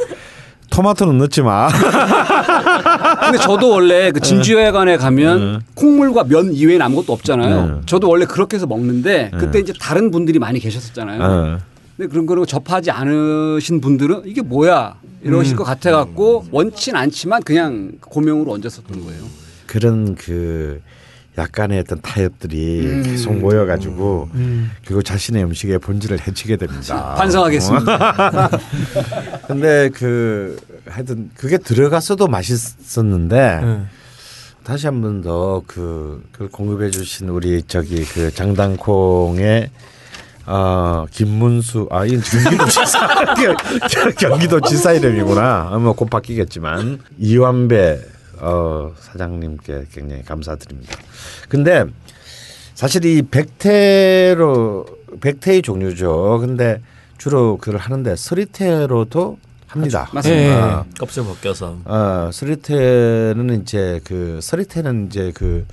토마토는 0.69 1.17
넣지 1.19 1.41
마. 1.41 1.69
근데 3.21 3.37
저도 3.37 3.69
원래 3.69 4.11
그 4.11 4.19
진주회관에 4.19 4.97
가면 4.97 5.61
콩물과 5.75 6.23
면 6.25 6.51
이외에는 6.51 6.83
아무것도 6.85 7.13
없잖아요. 7.13 7.65
네. 7.65 7.81
저도 7.85 8.09
원래 8.09 8.25
그렇게 8.25 8.55
해서 8.57 8.65
먹는데 8.65 9.31
그때 9.37 9.59
이제 9.59 9.71
다른 9.79 10.09
분들이 10.09 10.39
많이 10.39 10.59
계셨었잖아요. 10.59 11.21
어. 11.21 11.59
근데 11.95 12.09
그런 12.09 12.25
거를 12.25 12.45
접하지 12.47 12.89
않으신 12.89 13.81
분들은 13.81 14.23
이게 14.25 14.41
뭐야 14.41 14.95
이러실 15.21 15.55
것 15.55 15.63
같아 15.63 15.91
갖고 15.91 16.45
원치는 16.51 16.99
않지만 16.99 17.43
그냥 17.43 17.91
고명으로 18.01 18.51
얹었었던 18.51 19.05
거예요. 19.05 19.21
그런 19.67 20.15
그 20.15 20.81
약간의 21.37 21.79
어떤 21.79 21.99
타협들이 22.01 22.85
음. 22.85 23.03
계속 23.03 23.33
모여가지고 23.35 24.29
결국 24.83 25.03
자신의 25.03 25.43
음식의 25.45 25.79
본질을 25.79 26.27
해치게 26.27 26.57
됩니다. 26.57 27.15
반성하겠습니다. 27.17 28.49
근데 29.47 29.89
그 29.89 30.59
하여튼 30.87 31.31
그게 31.35 31.57
들어갔어도 31.57 32.27
맛있었는데 32.27 33.59
네. 33.63 33.81
다시 34.63 34.87
한 34.87 35.01
번더그 35.01 36.49
공급해 36.51 36.89
주신 36.89 37.29
우리 37.29 37.63
저기 37.63 38.05
그 38.05 38.31
장당콩의 38.33 39.69
어 40.45 41.05
김문수 41.09 41.87
아 41.89 42.05
이건 42.05 42.21
경기도 42.21 42.65
지사 42.67 43.07
경기도 44.19 44.61
지사 44.61 44.91
이름이구나 44.91 45.69
아마 45.71 45.93
곧 45.93 46.09
바뀌겠지만 46.09 46.99
이완배 47.17 47.99
어 48.43 48.93
사장님께 48.99 49.85
굉장히 49.91 50.23
감사드립니다. 50.23 50.97
근데 51.49 51.85
사실 52.75 53.05
이 53.05 53.21
백태로 53.21 54.85
백태의 55.21 55.61
종류죠. 55.61 56.39
근데 56.41 56.81
주로 57.17 57.57
그걸 57.57 57.79
하는데 57.79 58.15
서리태로도 58.15 59.37
합니다. 59.67 60.09
맞습니다. 60.11 60.79
어, 60.79 60.85
껍질 60.99 61.23
벗겨서 61.23 61.77
어, 61.85 62.29
서리태는 62.31 63.61
이제 63.61 64.01
그 64.03 64.39
서리태는 64.41 65.07
이제 65.07 65.31
그 65.33 65.65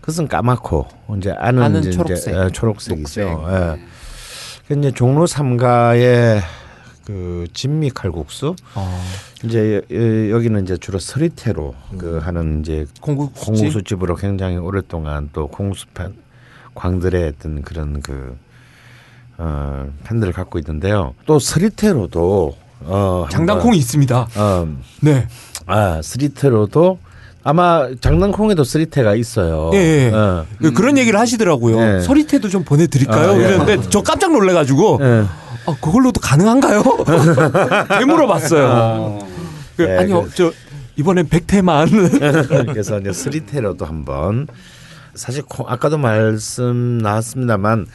그것은 0.00 0.28
까맣고 0.28 0.86
이제 1.18 1.32
안은, 1.36 1.62
안은 1.62 1.80
이제 1.80 1.90
초록색. 1.90 2.34
예, 2.34 2.50
초록색이죠. 2.50 3.44
예. 3.48 3.80
그 4.68 4.78
이제 4.78 4.90
종로 4.92 5.26
삼가의 5.26 6.42
그 7.04 7.46
진미 7.52 7.90
칼국수 7.90 8.56
어. 8.74 9.04
이제 9.46 9.80
여- 9.92 10.30
여기는 10.36 10.62
이제 10.64 10.76
주로 10.76 10.98
서리태로 10.98 11.74
그 11.98 12.18
하는 12.22 12.60
이제 12.60 12.86
콩국수집? 13.00 13.46
콩국수집으로 13.46 14.16
굉장히 14.16 14.56
오랫동안 14.56 15.30
또 15.32 15.46
콩국수 15.48 15.86
팬 15.94 16.14
광들의 16.74 17.32
어떤 17.36 17.62
그런 17.62 18.00
그 18.02 18.36
어, 19.38 19.86
팬들을 20.04 20.32
갖고 20.32 20.58
있는데요. 20.58 21.14
또 21.26 21.38
서리태로도 21.38 22.56
어, 22.84 23.26
장당콩이 23.30 23.76
있습니다. 23.78 24.28
한번, 24.36 24.82
네. 25.00 25.26
어, 25.66 25.72
아 25.72 26.00
서리태로도 26.02 26.98
아마 27.42 27.88
장난콩에도 28.00 28.64
서리태가 28.64 29.14
있어요. 29.14 29.70
예, 29.74 29.78
예. 29.78 30.10
어. 30.12 30.44
그- 30.58 30.72
그런 30.72 30.98
얘기를 30.98 31.18
하시더라고요. 31.20 31.78
네. 31.78 32.00
서리태도 32.00 32.48
좀 32.48 32.64
보내드릴까요? 32.64 33.30
아, 33.30 33.34
예. 33.36 33.44
이랬는데 33.44 33.80
저 33.90 34.02
깜짝 34.02 34.32
놀래가지고 34.32 34.98
예. 35.02 35.24
아, 35.66 35.74
그걸로도 35.80 36.20
가능한가요? 36.20 36.82
되물어봤어요. 37.98 39.18
그, 39.76 39.82
네, 39.82 39.98
아니요, 39.98 40.22
그- 40.22 40.34
저 40.34 40.52
이번엔 40.96 41.28
백태만. 41.28 41.88
그래서 42.72 42.98
이제 42.98 43.12
서리태로도 43.12 43.84
한번 43.84 44.46
사실 45.14 45.42
콩, 45.42 45.66
아까도 45.68 45.98
말씀 45.98 46.98
나왔습니다만 46.98 47.86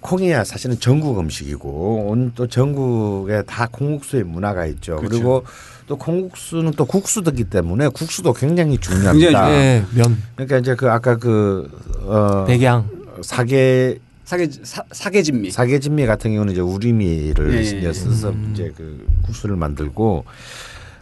콩이야 0.00 0.44
사실은 0.44 0.78
전국 0.78 1.18
음식이고 1.18 2.06
온또 2.08 2.46
전국에 2.46 3.42
다 3.46 3.68
콩국수의 3.70 4.24
문화가 4.24 4.66
있죠. 4.66 4.96
그리고또 4.96 5.96
콩국수는 5.98 6.72
또 6.72 6.84
국수이기 6.84 7.44
때문에 7.44 7.88
국수도 7.88 8.32
굉장히 8.32 8.78
중요합니다. 8.78 9.50
예, 9.52 9.84
면, 9.94 10.22
그러니까 10.36 10.58
이제 10.58 10.74
그 10.76 10.88
아까 10.90 11.16
그 11.16 11.68
어, 12.02 12.44
백양. 12.46 12.88
사계 13.22 13.98
사계 14.24 14.48
사, 14.62 14.84
사계진미. 14.92 15.50
사계진미 15.50 16.06
같은 16.06 16.32
경우는 16.32 16.52
이제 16.52 16.60
우리미를 16.60 17.54
예, 17.54 17.60
이제 17.62 17.82
예. 17.82 17.92
써서 17.92 18.32
이제 18.52 18.72
그 18.76 19.04
국수를 19.22 19.56
만들고 19.56 20.24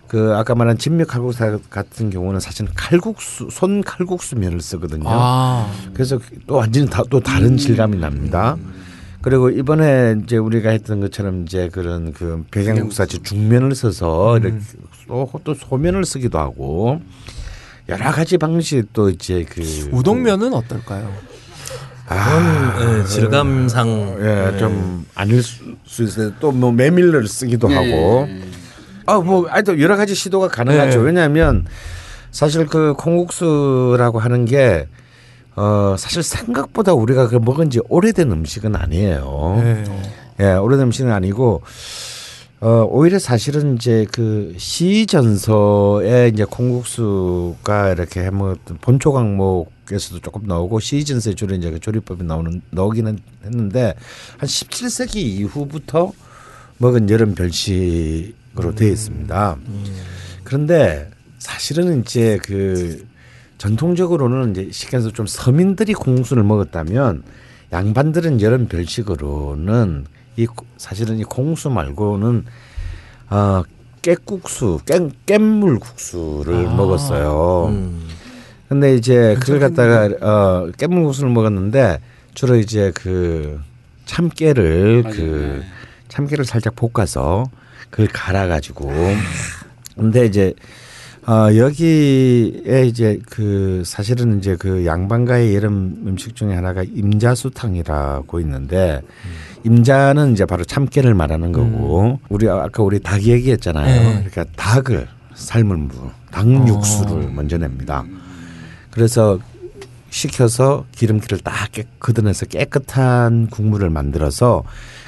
그 0.08 0.34
아까 0.36 0.54
말한 0.54 0.78
진미 0.78 1.04
칼국수 1.04 1.60
같은 1.68 2.10
경우는 2.10 2.40
사실은 2.40 2.70
칼국수 2.74 3.48
손 3.50 3.82
칼국수 3.82 4.36
면을 4.36 4.60
쓰거든요. 4.60 5.04
아, 5.08 5.70
그래서 5.92 6.18
또 6.46 6.56
완전히 6.56 6.88
다, 6.88 7.02
또 7.10 7.20
다른 7.20 7.56
질감이 7.56 7.98
납니다. 7.98 8.56
그리고 9.22 9.50
이번에 9.50 10.16
이제 10.22 10.36
우리가 10.36 10.70
했던 10.70 11.00
것처럼 11.00 11.42
이제 11.42 11.68
그런 11.72 12.12
그 12.12 12.44
백양국수같이 12.52 13.22
중면을 13.24 13.74
써서 13.74 14.38
이렇게 14.38 14.58
또, 15.08 15.28
또 15.42 15.54
소면을 15.54 16.04
쓰기도 16.04 16.38
하고 16.38 17.00
여러 17.88 18.12
가지 18.12 18.38
방식 18.38 18.92
또 18.92 19.10
이제 19.10 19.44
그 19.48 19.62
우동면은 19.92 20.54
어떨까요? 20.54 21.12
그건 22.08 23.00
예, 23.00 23.04
질감상 23.04 24.16
예, 24.20 24.58
좀 24.58 25.04
아닐 25.16 25.42
수, 25.42 25.74
수 25.84 26.04
있어요. 26.04 26.32
또 26.38 26.52
뭐 26.52 26.70
메밀을 26.70 27.26
쓰기도 27.26 27.66
하고. 27.68 28.28
아, 29.06 29.18
뭐, 29.20 29.46
아또 29.48 29.80
여러 29.80 29.96
가지 29.96 30.14
시도가 30.14 30.48
가능하죠. 30.48 30.98
네. 30.98 31.04
왜냐하면 31.04 31.66
사실 32.30 32.66
그 32.66 32.94
콩국수라고 32.98 34.18
하는 34.18 34.44
게 34.44 34.88
어, 35.54 35.96
사실 35.98 36.22
생각보다 36.22 36.92
우리가 36.92 37.28
그 37.28 37.36
먹은 37.36 37.70
지 37.70 37.80
오래된 37.88 38.30
음식은 38.30 38.76
아니에요. 38.76 39.60
네. 39.62 39.84
예, 40.40 40.52
오래된 40.52 40.86
음식은 40.86 41.10
아니고 41.10 41.62
어, 42.60 42.86
오히려 42.90 43.18
사실은 43.18 43.76
이제 43.76 44.06
그 44.12 44.54
시전서에 44.58 46.28
이제 46.28 46.44
콩국수가 46.44 47.92
이렇게 47.92 48.30
뭐 48.30 48.56
본초 48.80 49.12
강목에서도 49.12 50.20
조금 50.20 50.46
나오고 50.46 50.80
시전서에 50.80 51.34
주로 51.34 51.54
이제 51.54 51.70
그 51.70 51.80
조리법이 51.80 52.24
나오는 52.24 52.60
나오기는 52.70 53.18
했는데 53.44 53.94
한 54.38 54.48
17세기 54.48 55.16
이후부터 55.16 56.12
먹은 56.78 57.08
여름 57.08 57.34
별식 57.34 58.34
으로 58.58 58.74
되어 58.74 58.88
있습니다. 58.88 59.56
그런데 60.44 61.10
사실은 61.38 62.00
이제 62.00 62.38
그 62.44 63.04
전통적으로는 63.58 64.52
이제 64.52 64.68
시켜서 64.72 65.10
좀 65.10 65.26
서민들이 65.26 65.92
콩국수를 65.94 66.42
먹었다면 66.42 67.22
양반들은 67.72 68.40
여름 68.40 68.66
별식으로는 68.68 70.06
이 70.36 70.46
고- 70.46 70.66
사실은 70.76 71.18
이 71.18 71.24
콩국수 71.24 71.70
말고는 71.70 72.44
어 73.30 73.62
깨국수, 74.02 74.78
깻 74.86 75.10
깻물 75.26 75.80
국수를 75.80 76.64
먹었어요. 76.64 77.66
음. 77.70 78.06
근데 78.68 78.94
이제 78.94 79.36
그걸 79.40 79.58
갖다가 79.60 80.04
어 80.20 80.70
깻물 80.72 81.02
국수를 81.04 81.30
먹었는데 81.30 82.00
주로 82.34 82.56
이제 82.56 82.92
그 82.94 83.58
참깨를 84.04 85.04
그 85.10 85.62
참깨를 86.08 86.44
살짝 86.44 86.74
볶아서 86.76 87.44
그걸 87.96 88.08
갈아 88.12 88.46
가지고 88.46 88.92
근데 89.96 90.26
이제 90.26 90.52
어 91.26 91.48
여기에 91.56 92.84
이제 92.86 93.18
그 93.28 93.82
사실은 93.84 94.38
이제 94.38 94.54
그 94.54 94.84
양반가의 94.84 95.56
여름 95.56 96.04
음식 96.06 96.36
중에 96.36 96.54
하나가 96.54 96.84
임자수탕이라고 96.84 98.38
있는데 98.40 99.00
임자는 99.64 100.34
이제 100.34 100.44
바로 100.44 100.62
참깨를 100.62 101.14
말하는 101.14 101.50
거고 101.50 102.20
우리 102.28 102.48
아까 102.48 102.82
우리 102.82 103.00
닭 103.00 103.22
얘기했잖아요. 103.22 103.86
네. 103.86 104.24
그러니까 104.30 104.44
닭을 104.56 105.08
삶은 105.34 105.88
무, 105.88 106.10
닭 106.30 106.46
육수를 106.46 107.30
먼저 107.32 107.58
냅니다. 107.58 108.04
그래서 108.92 109.40
식혀서 110.10 110.84
기름기를 110.92 111.38
딱 111.38 111.72
깨, 111.72 111.84
걷어내서 111.98 112.46
깨끗한 112.46 113.48
국물을 113.48 113.90
만들어서 113.90 114.62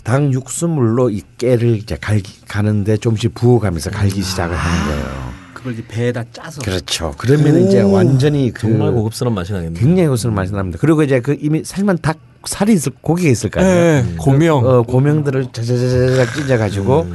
닭 0.09 0.33
육수물로 0.33 1.11
이 1.11 1.21
깨를 1.37 1.77
이제 1.77 1.99
갈기 2.01 2.41
가는데 2.49 2.97
조금씩 2.97 3.35
부어가면서 3.35 3.91
갈기 3.91 4.23
시작을 4.23 4.57
하는 4.57 4.87
거예요. 4.87 5.33
그걸 5.53 5.75
이제 5.75 5.85
배에다 5.87 6.25
짜서. 6.33 6.63
그렇죠. 6.63 7.15
그러면 7.19 7.67
이제 7.67 7.83
완전히 7.83 8.51
그 8.51 8.63
정말 8.63 8.91
고급스러운 8.91 9.35
맛이 9.35 9.53
나겠네요. 9.53 9.79
굉장히 9.79 10.09
고스란 10.09 10.35
맛이 10.35 10.53
납니다. 10.53 10.79
그리고 10.81 11.03
이제 11.03 11.21
그 11.21 11.37
이미 11.39 11.63
삶은 11.63 11.99
닭 12.01 12.17
살이 12.47 12.73
있을 12.73 12.93
고기가 13.03 13.29
있을 13.29 13.51
거 13.51 13.61
아니에요. 13.61 13.75
네, 14.03 14.15
고명. 14.17 14.65
어, 14.65 14.81
고명들을 14.81 15.49
자자자자자 15.53 16.33
찢어 16.33 16.57
가지고 16.57 17.07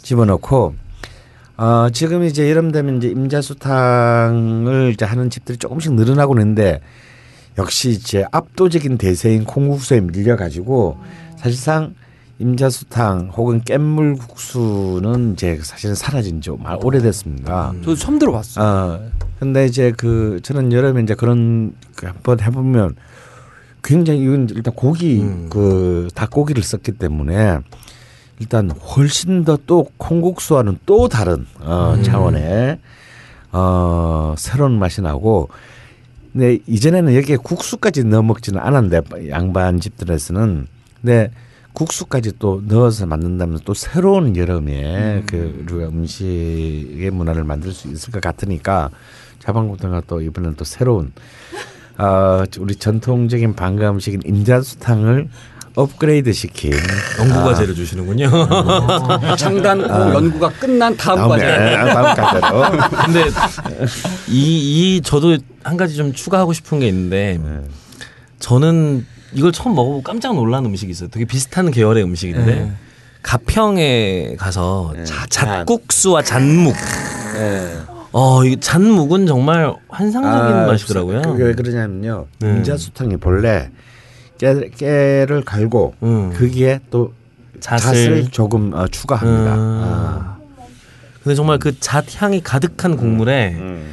집어넣고 0.00 0.74
어, 1.58 1.88
지금 1.92 2.24
이제 2.24 2.48
여름 2.48 2.72
되면 2.72 2.96
이제 2.96 3.08
임자수탕을 3.08 4.92
이제 4.94 5.04
하는 5.04 5.28
집들이 5.28 5.58
조금씩 5.58 5.92
늘어나고 5.92 6.32
있는데 6.36 6.80
역시 7.58 7.90
이제 7.90 8.24
압도적인 8.32 8.96
대세인 8.96 9.44
콩국수에 9.44 10.00
밀려 10.00 10.36
가지고 10.36 10.96
사실상 11.36 11.94
임자수탕 12.40 13.30
혹은 13.36 13.60
깻물 13.60 14.18
국수는 14.18 15.34
이제 15.34 15.58
사실은 15.62 15.94
사라진 15.94 16.40
지말 16.40 16.78
오래됐습니다. 16.82 17.74
저도 17.80 17.94
처음 17.94 18.18
들어봤어요. 18.18 18.64
어, 18.64 19.10
근데 19.38 19.66
이제 19.66 19.92
그 19.96 20.40
저는 20.42 20.72
여름에 20.72 21.02
이제 21.02 21.14
그런 21.14 21.74
그 21.94 22.06
한번 22.06 22.40
해보면 22.40 22.96
굉장히 23.82 24.22
이건 24.22 24.48
일단 24.50 24.74
고기 24.74 25.22
그 25.50 26.08
닭고기를 26.14 26.62
썼기 26.62 26.92
때문에 26.92 27.58
일단 28.38 28.70
훨씬 28.70 29.44
더 29.44 29.58
또 29.66 29.86
콩국수와는 29.98 30.78
또 30.86 31.08
다른 31.08 31.46
어, 31.60 31.96
차원의 32.02 32.78
어, 33.52 34.34
새로운 34.38 34.78
맛이 34.78 35.02
나고. 35.02 35.50
근데 36.32 36.58
이전에는 36.66 37.14
여기에 37.16 37.36
국수까지 37.38 38.04
넣어 38.04 38.22
먹지는 38.22 38.60
않았는데 38.60 39.28
양반 39.30 39.80
집들에서는. 39.80 40.66
근데 41.00 41.30
국수까지 41.80 42.32
또 42.38 42.62
넣어서 42.66 43.06
만든다면 43.06 43.60
또 43.64 43.72
새로운 43.72 44.36
여름에 44.36 45.22
그 45.24 45.64
우리가 45.66 45.88
음식의 45.88 47.10
문화를 47.10 47.44
만들 47.44 47.72
수 47.72 47.88
있을 47.88 48.12
것 48.12 48.20
같으니까 48.20 48.90
자방고등가 49.38 50.02
또 50.06 50.20
이번엔 50.20 50.56
또 50.56 50.64
새로운 50.64 51.12
어, 51.96 52.44
우리 52.58 52.76
전통적인 52.76 53.54
방가 53.54 53.90
음식인 53.90 54.20
임자수탕을 54.26 55.28
업그레이드 55.74 56.32
시킨 56.34 56.72
연구 57.18 57.38
아. 57.38 57.44
과제를 57.44 57.74
주시는군요. 57.74 58.28
창단 59.38 59.80
콩 59.86 60.14
연구가 60.14 60.50
끝난 60.50 60.94
다음 60.96 61.28
과제. 61.28 61.46
다음 61.46 62.14
과제로 62.14 62.62
근데 63.06 63.24
이, 64.28 64.96
이 64.96 65.00
저도 65.00 65.38
한 65.62 65.78
가지 65.78 65.96
좀 65.96 66.12
추가하고 66.12 66.52
싶은 66.52 66.80
게 66.80 66.88
있는데 66.88 67.38
네. 67.42 67.60
저는 68.38 69.06
이걸 69.32 69.52
처음 69.52 69.74
먹어보고 69.74 70.02
깜짝 70.02 70.34
놀란 70.34 70.64
음식이 70.64 70.90
있어요. 70.90 71.08
되게 71.08 71.24
비슷한 71.24 71.70
계열의 71.70 72.02
음식인데 72.04 72.44
네. 72.44 72.72
가평에 73.22 74.36
가서 74.38 74.92
네. 74.96 75.04
자, 75.04 75.26
잣국수와 75.28 76.22
잣묵. 76.22 76.74
네. 77.34 77.76
어, 78.12 78.44
이 78.44 78.58
잣묵은 78.58 79.26
정말 79.26 79.72
환상적인 79.88 80.56
아, 80.56 80.66
맛이더라고요. 80.66 81.22
그게 81.22 81.44
왜 81.44 81.52
그러냐면요. 81.54 82.26
네. 82.40 82.48
임자수탕이 82.56 83.18
본래 83.18 83.70
깨, 84.38 84.68
깨를 84.76 85.42
갈고 85.44 85.94
음. 86.02 86.32
거기에 86.36 86.80
또 86.90 87.12
잣을. 87.60 87.78
잣을, 87.80 88.28
조금 88.30 88.72
어, 88.74 88.88
추가합니다. 88.88 89.54
음. 89.54 89.80
아. 89.84 90.36
근데 91.22 91.34
정말 91.36 91.58
그 91.58 91.78
잣 91.78 92.04
향이 92.20 92.40
가득한 92.42 92.96
국물에 92.96 93.54
음. 93.58 93.92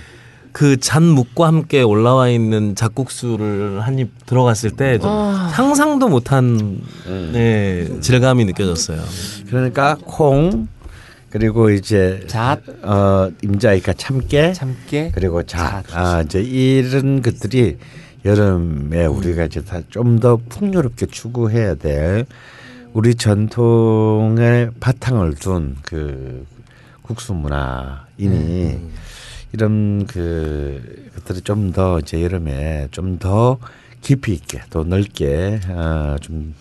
그 0.57 0.75
잣묵과 0.79 1.45
함께 1.47 1.83
올라와 1.83 2.29
있는 2.29 2.73
잣국수를 2.73 3.81
한 3.81 3.99
입 3.99 4.09
들어갔을 4.25 4.71
때 4.71 4.97
좀 4.97 5.07
상상도 5.51 6.09
못한 6.09 6.81
음. 7.05 7.29
네, 7.31 7.87
질감이 8.01 8.43
느껴졌어요. 8.45 8.99
그러니까 9.47 9.97
콩 10.03 10.67
그리고 11.29 11.69
이제 11.69 12.23
잣. 12.25 12.59
어 12.81 13.29
임자이가 13.43 13.93
참깨 13.93 14.53
참깨. 14.53 15.11
그리고 15.13 15.43
잣. 15.43 15.83
아 15.93 16.21
이제 16.23 16.41
이런 16.41 17.21
것들이 17.21 17.77
여름에 18.25 19.05
우리가 19.05 19.45
이제 19.45 19.61
다 19.63 19.81
좀 19.91 20.19
더 20.19 20.39
풍요롭게 20.49 21.05
추구해야 21.05 21.75
될 21.75 22.25
우리 22.93 23.13
전통의 23.13 24.71
바탕을 24.79 25.35
둔 25.35 25.75
그 25.83 26.47
국수 27.03 27.33
문화이니 27.35 28.79
이런 29.53 30.05
그 30.07 31.09
것들이 31.15 31.41
좀 31.41 31.71
더 31.71 31.99
이제 31.99 32.21
여름에 32.23 32.87
좀 32.91 33.17
더 33.19 33.57
깊이 34.01 34.33
있게 34.33 34.61
또 34.69 34.83
넓게 34.83 35.59
어, 35.69 36.15
좀 36.21 36.53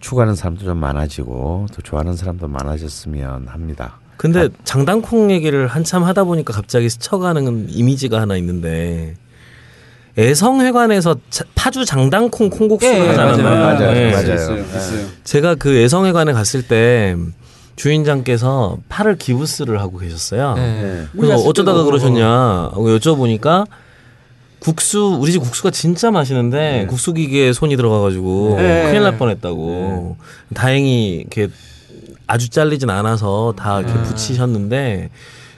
추구하는 0.00 0.34
사람도 0.34 0.64
좀 0.64 0.76
많아지고 0.78 1.66
또 1.74 1.82
좋아하는 1.82 2.14
사람도 2.14 2.46
많아졌으면 2.48 3.48
합니다. 3.48 3.98
근데 4.16 4.48
장단콩 4.64 5.30
얘기를 5.30 5.66
한참 5.68 6.02
하다 6.04 6.24
보니까 6.24 6.52
갑자기 6.52 6.88
스쳐가는 6.90 7.68
이미지가 7.70 8.20
하나 8.20 8.36
있는데 8.36 9.14
애성회관에서 10.18 11.16
자- 11.30 11.44
파주 11.54 11.84
장당콩 11.84 12.50
콩국수를 12.50 12.96
예, 12.96 13.08
하잖아요. 13.08 13.42
맞아요. 13.42 13.78
맞아요. 13.78 13.96
예. 13.96 14.10
맞아요. 14.10 14.34
있어요. 14.34 14.64
제가 15.24 15.54
그 15.54 15.76
애성회관에 15.78 16.32
갔을 16.32 16.66
때 16.66 17.16
주인장께서 17.78 18.78
팔을 18.88 19.16
기부스를 19.16 19.80
하고 19.80 19.98
계셨어요. 19.98 20.54
네. 20.54 21.06
그래서 21.12 21.34
갔을 21.34 21.48
어쩌다가 21.48 21.84
그러셨냐 21.84 22.28
하고 22.28 22.88
여쭤보니까 22.98 23.66
국수 24.58 25.16
우리 25.20 25.30
집 25.30 25.38
국수가 25.38 25.70
진짜 25.70 26.10
맛있는데 26.10 26.86
국수 26.88 27.14
기계에 27.14 27.52
손이 27.52 27.76
들어가가지고 27.76 28.56
네. 28.58 28.86
큰일 28.86 29.02
날 29.02 29.16
뻔했다고. 29.16 30.16
다행히 30.54 31.18
이렇게 31.18 31.48
아주 32.26 32.48
잘리진 32.48 32.90
않아서 32.90 33.54
다 33.56 33.80
이렇게 33.80 33.94
붙이셨는데 34.02 35.10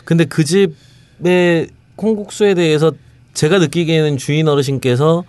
근데 0.04 0.24
그 0.26 0.44
집의 0.44 1.68
콩국수에 1.96 2.54
대해서 2.54 2.92
제가 3.32 3.58
느끼기에는 3.58 4.18
주인 4.18 4.46
어르신께서 4.46 5.24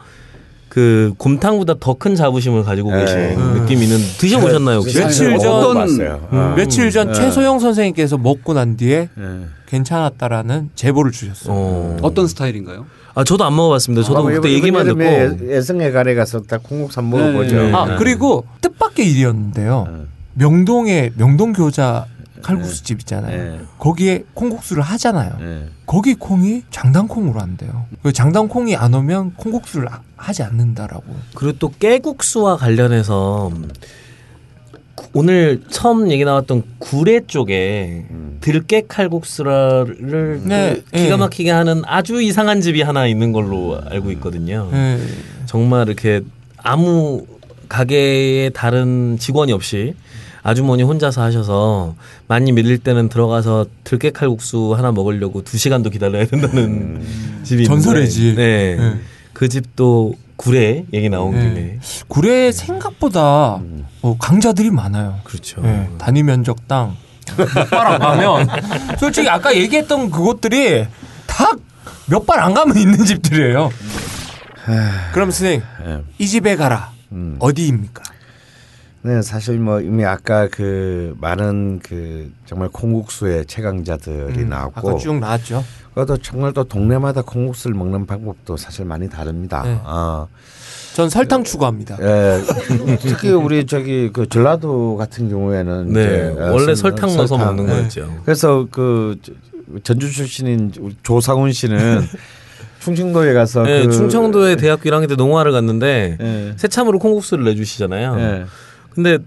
그 0.71 1.13
곰탕보다 1.17 1.75
더 1.81 1.95
큰 1.95 2.15
자부심을 2.15 2.63
가지고 2.63 2.91
네. 2.95 3.01
계신 3.01 3.17
음. 3.37 3.59
느낌이 3.59 3.83
있는 3.83 3.97
드셔보셨나요 4.17 4.77
혹시? 4.77 4.97
며칠 4.99 5.37
전- 5.37 5.51
어떤 5.53 5.73
봤어요. 5.75 6.27
어. 6.31 6.53
며칠 6.55 6.89
전 6.91 7.07
네. 7.07 7.13
최소영 7.13 7.59
선생님께서 7.59 8.17
먹고 8.17 8.53
난 8.53 8.77
뒤에 8.77 9.09
예. 9.19 9.45
괜찮았다라는 9.67 10.69
제보를 10.75 11.11
주셨어요. 11.11 11.53
어. 11.53 11.97
어떤 12.01 12.25
스타일인가요? 12.25 12.85
아 13.15 13.25
저도 13.25 13.43
안 13.43 13.53
먹어봤습니다. 13.53 14.07
저도 14.07 14.19
아, 14.19 14.23
그때 14.23 14.37
이번 14.47 14.51
얘기만 14.51 14.85
듣고 14.85 15.03
여름에 15.03 15.57
애성에 15.57 15.91
가래 15.91 16.15
가서 16.15 16.41
딱 16.43 16.63
콩국수 16.63 17.01
한번 17.01 17.19
먹어보죠. 17.33 17.55
네. 17.63 17.73
아 17.73 17.97
그리고 17.97 18.45
뜻밖의 18.61 19.11
일이었는데요. 19.11 19.87
네. 19.91 20.03
명동에 20.35 21.11
명동 21.17 21.51
교자 21.51 22.05
칼국수 22.41 22.83
집 22.83 22.99
있잖아요. 22.99 23.57
네. 23.57 23.59
거기에 23.79 24.23
콩국수를 24.33 24.83
하잖아요. 24.83 25.37
예. 25.41 25.65
거기 25.85 26.15
콩이 26.15 26.63
장단콩으로 26.71 27.39
한대요. 27.39 27.85
그 28.03 28.11
장단콩이 28.13 28.75
안 28.75 28.93
오면 28.93 29.33
콩국수를 29.35 29.91
하- 29.91 30.01
하지 30.15 30.43
않는다라고. 30.43 31.03
그리고 31.35 31.57
또 31.59 31.71
깨국수와 31.79 32.57
관련해서 32.57 33.51
구- 34.95 35.07
오늘 35.13 35.61
처음 35.69 36.11
얘기 36.11 36.23
나왔던 36.25 36.63
구례 36.79 37.21
쪽에 37.25 38.05
들깨 38.41 38.83
칼국수를 38.87 40.41
네, 40.45 40.75
또 40.75 40.97
기가 40.97 41.13
예. 41.13 41.15
막히게 41.17 41.51
하는 41.51 41.81
아주 41.85 42.21
이상한 42.21 42.61
집이 42.61 42.81
하나 42.81 43.07
있는 43.07 43.31
걸로 43.31 43.79
알고 43.85 44.11
있거든요. 44.13 44.69
예. 44.73 44.99
정말 45.45 45.87
이렇게 45.87 46.21
아무 46.57 47.25
가게에 47.69 48.49
다른 48.49 49.17
직원이 49.17 49.51
없이 49.53 49.93
아주머니 50.43 50.83
혼자서 50.83 51.21
하셔서 51.21 51.95
많이 52.27 52.51
밀릴 52.51 52.79
때는 52.79 53.09
들어가서 53.09 53.67
들깨 53.83 54.11
칼국수 54.11 54.73
하나 54.75 54.91
먹으려고 54.91 55.43
두 55.43 55.57
시간도 55.57 55.89
기다려야 55.89 56.25
된다는 56.25 57.03
집이 57.43 57.65
전설의 57.65 58.09
집. 58.09 58.35
네. 58.35 58.75
네. 58.75 58.99
그 59.33 59.47
집도 59.49 60.13
구례 60.35 60.85
얘기 60.93 61.09
나온 61.09 61.33
네. 61.35 61.41
김에 61.41 61.79
구례 62.07 62.51
생각보다 62.51 63.59
어, 64.01 64.17
강자들이 64.19 64.71
많아요. 64.71 65.19
그렇죠. 65.23 65.61
예, 65.63 65.87
단위 65.99 66.23
면적당 66.23 66.95
몇발안 67.37 67.99
가면 67.99 68.47
솔직히 68.99 69.29
아까 69.29 69.55
얘기했던 69.55 70.09
그곳들이 70.11 70.85
다 71.27 71.51
몇 72.09 72.25
발 72.25 72.39
안 72.41 72.53
가면 72.53 72.75
있는 72.77 73.05
집들이에요. 73.05 73.69
그럼 75.13 75.31
선생님 75.31 75.61
예. 75.85 76.01
이 76.17 76.27
집에 76.27 76.55
가라 76.55 76.91
음. 77.13 77.35
어디입니까? 77.39 78.03
네, 79.03 79.21
사실 79.23 79.57
뭐 79.57 79.81
이미 79.81 80.05
아까 80.05 80.47
그 80.47 81.15
많은 81.19 81.79
그 81.83 82.31
정말 82.45 82.69
콩국수의 82.71 83.45
최강자들이 83.47 84.43
음, 84.43 84.49
나왔고 84.49 84.89
아까 84.89 84.97
쭉 84.99 85.15
나왔죠. 85.19 85.63
그것도 85.95 86.17
정말 86.17 86.53
또 86.53 86.63
동네마다 86.63 87.23
콩국수를 87.23 87.75
먹는 87.75 88.05
방법도 88.05 88.57
사실 88.57 88.85
많이 88.85 89.09
다릅니다. 89.09 89.63
네. 89.63 89.79
어, 89.83 90.27
전 90.93 91.09
설탕 91.09 91.43
추가합니다. 91.43 91.97
예, 91.99 92.41
특히 93.01 93.31
우리 93.31 93.65
저기 93.65 94.11
그 94.13 94.29
전라도 94.29 94.97
같은 94.97 95.29
경우에는 95.29 95.93
네. 95.93 96.01
이제 96.03 96.35
어, 96.39 96.51
원래 96.51 96.65
설- 96.75 96.91
설탕 96.91 97.09
넣어서 97.15 97.37
설탕. 97.37 97.47
먹는 97.55 97.65
네. 97.65 97.71
거였죠. 97.79 98.21
그래서 98.23 98.67
그 98.71 99.17
저- 99.23 99.31
전주 99.83 100.11
출신인 100.11 100.71
조상훈 101.01 101.51
씨는 101.53 102.01
충청도에 102.81 103.33
가서 103.33 103.63
네, 103.63 103.85
그 103.85 103.91
충청도에 103.91 104.57
대학교 104.57 104.89
1학년 104.89 105.07
때 105.09 105.15
농화를 105.15 105.51
갔는데 105.51 106.17
예. 106.19 106.53
새참으로 106.57 106.99
콩국수를 106.99 107.43
내주시잖아요. 107.45 108.15
예. 108.19 108.45
근데 108.93 109.17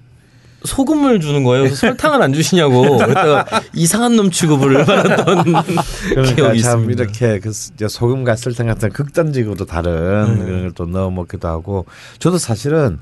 소금을 0.65 1.21
주는 1.21 1.45
거예요. 1.45 1.65
그래서 1.65 1.77
설탕을 1.77 2.23
안 2.23 2.33
주시냐고. 2.33 2.97
그랬다가 2.97 3.45
이상한 3.75 4.17
놈 4.17 4.31
취급을 4.31 4.85
받았던 4.87 5.45
그러니까 5.45 6.35
기억이 6.35 6.63
참 6.63 6.91
있습니다. 6.91 7.03
이렇게 7.03 7.39
그 7.39 7.53
소금과 7.89 8.37
설탕 8.37 8.67
같은 8.69 8.91
극단적으로 8.91 9.67
다른 9.67 10.39
그런 10.45 10.61
걸 10.63 10.73
또 10.75 10.87
넣어 10.87 11.11
먹기도 11.11 11.49
하고 11.49 11.85
저도 12.19 12.39
사실은 12.39 12.99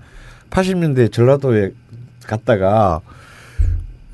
80년대 0.51 1.13
전라도에 1.13 1.71
갔다가 2.27 3.01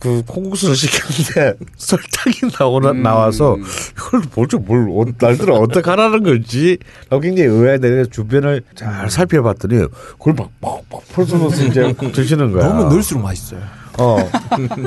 그 0.00 0.22
콩국수를 0.26 0.76
시켰는데 0.76 1.58
설탕이 1.76 2.52
나오나 2.58 2.92
나와서 2.92 3.56
이걸 3.96 4.22
뭐죠 4.34 4.58
뭘 4.58 4.88
어- 4.90 5.04
날들은 5.18 5.54
어떻게 5.54 5.90
하라는 5.90 6.22
건지 6.22 6.78
라고 7.10 7.20
굉장히 7.20 7.48
의아해서 7.50 8.04
주변을 8.10 8.62
잘 8.76 9.10
살펴봤더니 9.10 9.86
그걸 10.18 10.34
막막막 10.34 11.08
풀어서 11.12 11.48
이제 11.66 11.92
드시는 12.12 12.52
거야. 12.52 12.66
넣으면 12.68 12.88
넣을수록 12.90 13.22
맛있어요. 13.24 13.60
어. 13.98 14.16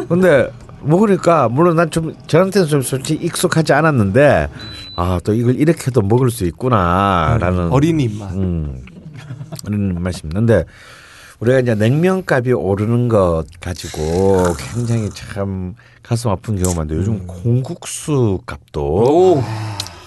근데 0.07 0.49
먹으니까 0.83 1.49
물론 1.49 1.75
난 1.75 1.89
좀 1.91 2.15
저한테는 2.27 2.67
좀 2.67 2.81
솔직히 2.81 3.25
익숙하지 3.25 3.73
않았는데 3.73 4.47
아 4.95 5.19
또 5.23 5.33
이걸 5.33 5.55
이렇게도 5.55 6.01
먹을 6.03 6.31
수 6.31 6.45
있구나라는 6.45 7.69
어린이 7.71 8.05
입맛. 8.05 8.31
음, 8.33 8.81
그런 9.65 10.01
말씀이 10.01 10.29
있는데 10.33 10.63
우리가 11.41 11.59
이제 11.59 11.73
냉면값이 11.75 12.53
오르는 12.53 13.07
것 13.09 13.45
가지고 13.59 14.43
굉장히 14.57 15.09
참 15.09 15.73
가슴 16.03 16.29
아픈 16.29 16.55
경우가 16.55 16.81
많은데 16.81 16.95
요즘 16.95 17.25
콩국수 17.25 18.39
값도 18.45 19.43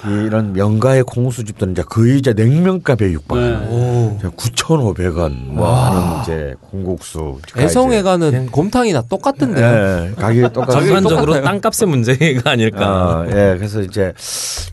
이런 0.04 0.52
명가의 0.52 1.02
콩국수 1.02 1.44
집들은 1.44 1.72
이제 1.72 1.82
거의 1.82 2.18
이제 2.18 2.34
냉면값에 2.34 3.10
육박하는 3.10 4.18
네. 4.18 4.28
9,500원 4.28 5.30
뭐 5.48 5.74
하는 5.74 6.22
이제 6.22 6.54
콩국수 6.60 7.40
애성에 7.56 8.02
가는 8.02 8.46
곰탕이나 8.46 9.02
똑같은데요. 9.02 9.66
예, 9.66 10.14
가격이 10.14 10.52
똑같아요. 10.54 10.84
전반적으로. 10.84 11.42
땅값의 11.42 11.88
문제가 11.88 12.50
아닐까. 12.52 13.20
어, 13.20 13.26
예, 13.28 13.56
그래서 13.56 13.80
이제 13.80 14.12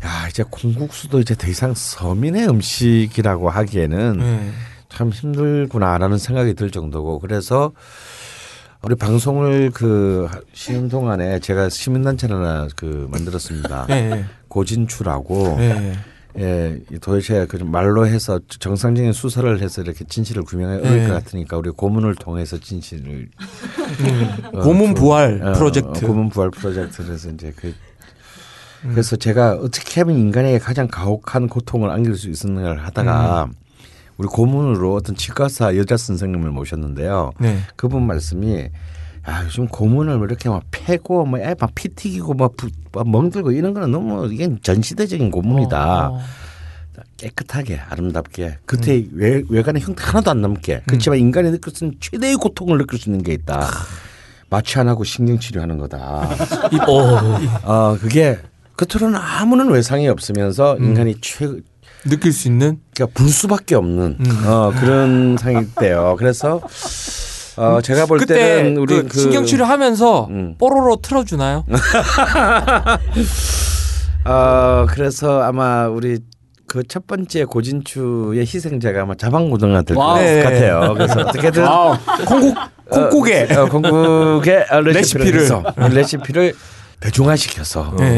야 0.06 0.28
이제 0.30 0.44
콩국수도 0.48 1.20
이제 1.22 1.34
더 1.34 1.48
이상 1.48 1.74
서민의 1.74 2.50
음식이라고 2.50 3.50
하기에는 3.50 4.18
네. 4.20 4.52
참 4.92 5.10
힘들구나라는 5.10 6.18
생각이 6.18 6.54
들 6.54 6.70
정도고 6.72 7.20
그래서 7.20 7.72
우리 8.84 8.96
방송을 8.96 9.72
그 9.72 10.28
쉬는 10.54 10.90
동안에 10.90 11.40
제가 11.40 11.70
시민단체를 11.70 12.36
하나 12.36 12.68
그 12.76 13.08
만들었습니다. 13.12 13.86
네. 13.88 14.26
고진추라고 14.48 15.56
네. 15.58 15.94
예, 16.40 16.80
이 16.90 16.98
도대체 17.00 17.46
그 17.46 17.58
말로 17.58 18.08
해서 18.08 18.40
정상적인 18.48 19.12
수사를 19.14 19.62
해서 19.62 19.82
이렇게 19.82 20.06
진실을 20.06 20.44
규명해 20.44 20.80
네. 20.80 21.08
것 21.08 21.14
같으니까 21.14 21.58
우리 21.58 21.70
고문을 21.70 22.16
통해서 22.16 22.58
진실을 22.58 23.30
어, 24.54 24.62
고문 24.64 24.94
부활 24.94 25.42
어, 25.44 25.54
프로젝트. 25.54 26.06
어, 26.06 26.08
고문 26.08 26.30
부활 26.30 26.50
프로젝트에서 26.52 27.30
이제 27.30 27.54
그 27.56 27.74
그래서 28.82 29.16
제가 29.16 29.58
어떻게 29.62 30.02
하면 30.02 30.18
인간에게 30.18 30.58
가장 30.58 30.88
가혹한 30.88 31.48
고통을 31.48 31.92
안길 31.92 32.16
수 32.16 32.30
있었는가를 32.30 32.84
하다가 32.84 33.50
우리 34.22 34.28
고문으로 34.28 34.94
어떤 34.94 35.16
치과사 35.16 35.76
여자 35.78 35.98
선생님을 35.98 36.52
모셨는데요. 36.52 37.32
네. 37.40 37.58
그분 37.76 38.06
말씀이 38.06 38.70
야 39.28 39.44
요즘 39.46 39.68
고문을 39.68 40.18
뭐 40.18 40.28
이렇게 40.28 40.48
막 40.48 40.62
패고 40.70 41.26
뭐막 41.26 41.72
피 41.74 41.90
튀기고 41.90 42.36
막, 42.36 42.56
부- 42.56 42.70
막 42.94 43.10
멍들고 43.10 43.52
이런 43.52 43.74
거는 43.74 43.90
너무 43.90 44.32
이게 44.32 44.48
전시대적인 44.62 45.32
고문이다. 45.32 46.10
어. 46.10 46.20
깨끗하게 47.18 47.80
아름답게 47.80 48.58
겉에 48.68 49.06
외, 49.14 49.42
외관의 49.50 49.82
형태 49.82 50.04
하나도 50.04 50.30
안 50.32 50.42
남게 50.42 50.84
그렇지만 50.86 51.18
인간이 51.18 51.50
느낄 51.50 51.74
수 51.74 51.86
있는 51.86 51.98
최대의 52.00 52.36
고통을 52.36 52.78
느낄 52.78 53.00
수 53.00 53.10
있는 53.10 53.24
게 53.24 53.34
있다. 53.34 53.68
마취 54.52 54.78
안 54.78 54.88
하고 54.88 55.04
신경 55.04 55.40
치료하는 55.40 55.80
거다. 55.80 56.30
어 57.64 57.98
그게 58.00 58.38
겉으로는 58.78 59.18
아무런 59.20 59.70
외상이 59.70 60.08
없으면서 60.10 60.78
인간이 60.78 61.16
최 61.22 61.48
느낄 62.06 62.32
수 62.34 62.48
있는 62.48 62.80
그러니까 62.96 63.14
불 63.18 63.30
수밖에 63.30 63.76
없는 63.76 64.18
어, 64.46 64.72
그런 64.80 65.38
상황일 65.38 65.70
때요. 65.76 66.16
그래서 66.18 66.62
어, 67.58 67.80
제가 67.82 68.06
볼 68.06 68.18
그때 68.20 68.34
때는 68.34 68.78
우리 68.78 69.04
그 69.04 69.20
신경 69.20 69.46
치료 69.46 69.66
하면서 69.66 70.28
음. 70.30 70.56
뽀로로 70.58 70.98
틀어주나요? 71.02 71.66
어, 74.26 74.86
그래서 74.90 75.42
아마 75.42 75.88
우리 75.88 76.20
그 76.68 76.84
첫 76.88 77.06
번째 77.06 77.44
고진추의 77.44 78.40
희생자가 78.46 79.02
아마 79.02 79.14
자방고등어가 79.16 79.82
될것 79.82 80.02
wow. 80.02 80.18
네. 80.20 80.42
같아요. 80.42 80.94
그래서 80.94 81.20
어떻게든 81.20 81.66
콩국 82.26 82.58
콩국에 82.90 83.48
어, 83.54 83.66
콩국의 83.66 84.66
어, 84.72 84.80
레시피를 84.80 85.50
레시피를. 85.94 86.54
해서 87.04 87.08
레시피를 87.08 87.12
대중화 87.12 87.36
시켜서 87.36 87.94
네. 87.98 88.18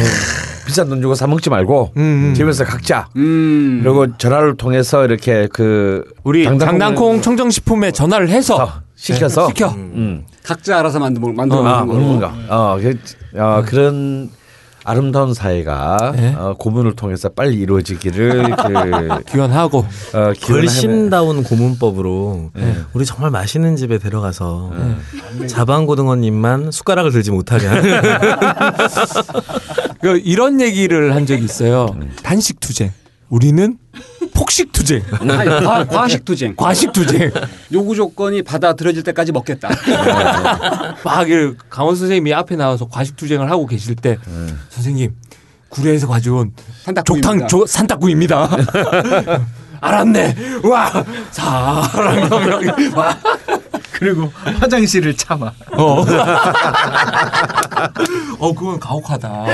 비싼 0.66 0.90
돈 0.90 1.02
주고 1.02 1.16
사 1.16 1.26
먹지 1.28 1.50
말고 1.50 1.94
음, 1.98 2.02
음. 2.02 2.34
집에서 2.34 2.64
각자 2.66 3.08
음. 3.16 3.82
그리고 3.84 4.18
전화를 4.18 4.56
통해서 4.58 5.06
이렇게 5.06 5.48
그 5.52 6.04
우리 6.24 6.44
당당콩을 6.44 6.80
장단콩 6.80 7.22
청정식품에 7.22 7.92
전화를 7.92 8.30
해서 8.30 8.64
어, 8.64 8.72
시켜서 8.96 9.48
시켜. 9.48 9.70
음. 9.70 10.26
각자 10.44 10.80
알아서 10.80 11.00
만들어 11.00 11.32
만들어 11.34 11.66
아, 11.66 11.86
먹는 11.86 12.20
거. 12.20 12.28
먹는 12.28 12.48
거. 12.48 12.56
어, 12.56 12.78
그, 12.80 13.40
어, 13.40 13.64
그런 13.66 14.30
아름다운 14.84 15.34
사회가 15.34 16.14
네. 16.16 16.36
어, 16.36 16.56
고문을 16.58 16.96
통해서 16.96 17.30
빨리 17.30 17.56
이루어지기를 17.58 18.56
그, 18.56 19.24
기원하고 19.32 19.80
어, 20.14 20.34
걸신다운 20.42 21.44
고문법으로 21.44 22.52
우리 22.94 23.06
정말 23.06 23.32
맛있는 23.32 23.76
집에 23.76 23.98
데려가서 23.98 24.72
자방고등어님만 25.48 26.72
숟가락을 26.72 27.12
들지 27.12 27.32
못하게 27.32 27.68
하는 27.68 27.84
그 30.02 30.22
이런 30.24 30.60
얘기를 30.62 31.16
한 31.16 31.26
적이 31.26 31.46
있어요. 31.46 31.88
단식 32.24 32.60
투쟁. 32.60 32.92
우리는 33.30 33.78
폭식 34.34 34.72
투쟁. 34.72 35.04
아니, 35.12 35.50
과, 35.50 35.86
과식 35.86 36.26
투쟁. 36.26 36.56
과식 36.56 36.92
투쟁. 36.92 37.32
요구 37.72 37.96
조건이 37.96 38.42
받아들여질 38.42 39.04
때까지 39.04 39.32
먹겠다. 39.32 39.70
막 41.04 41.30
이렇게 41.30 41.58
강원 41.70 41.96
선생님이 41.96 42.34
앞에 42.34 42.56
나와서 42.56 42.88
과식 42.88 43.16
투쟁을 43.16 43.50
하고 43.50 43.66
계실 43.66 43.96
때 43.96 44.18
선생님 44.70 45.14
구례에서 45.70 46.08
가져온 46.08 46.52
조, 47.48 47.66
산닭구이입니다. 47.66 48.50
알았네. 49.82 50.36
와 50.64 50.90
사랑. 51.32 52.30
와. 52.96 53.18
그리고 53.92 54.32
화장실을 54.60 55.16
참아. 55.16 55.52
어. 55.74 56.06
어 58.40 58.54
그건 58.54 58.80
가혹하다. 58.80 59.46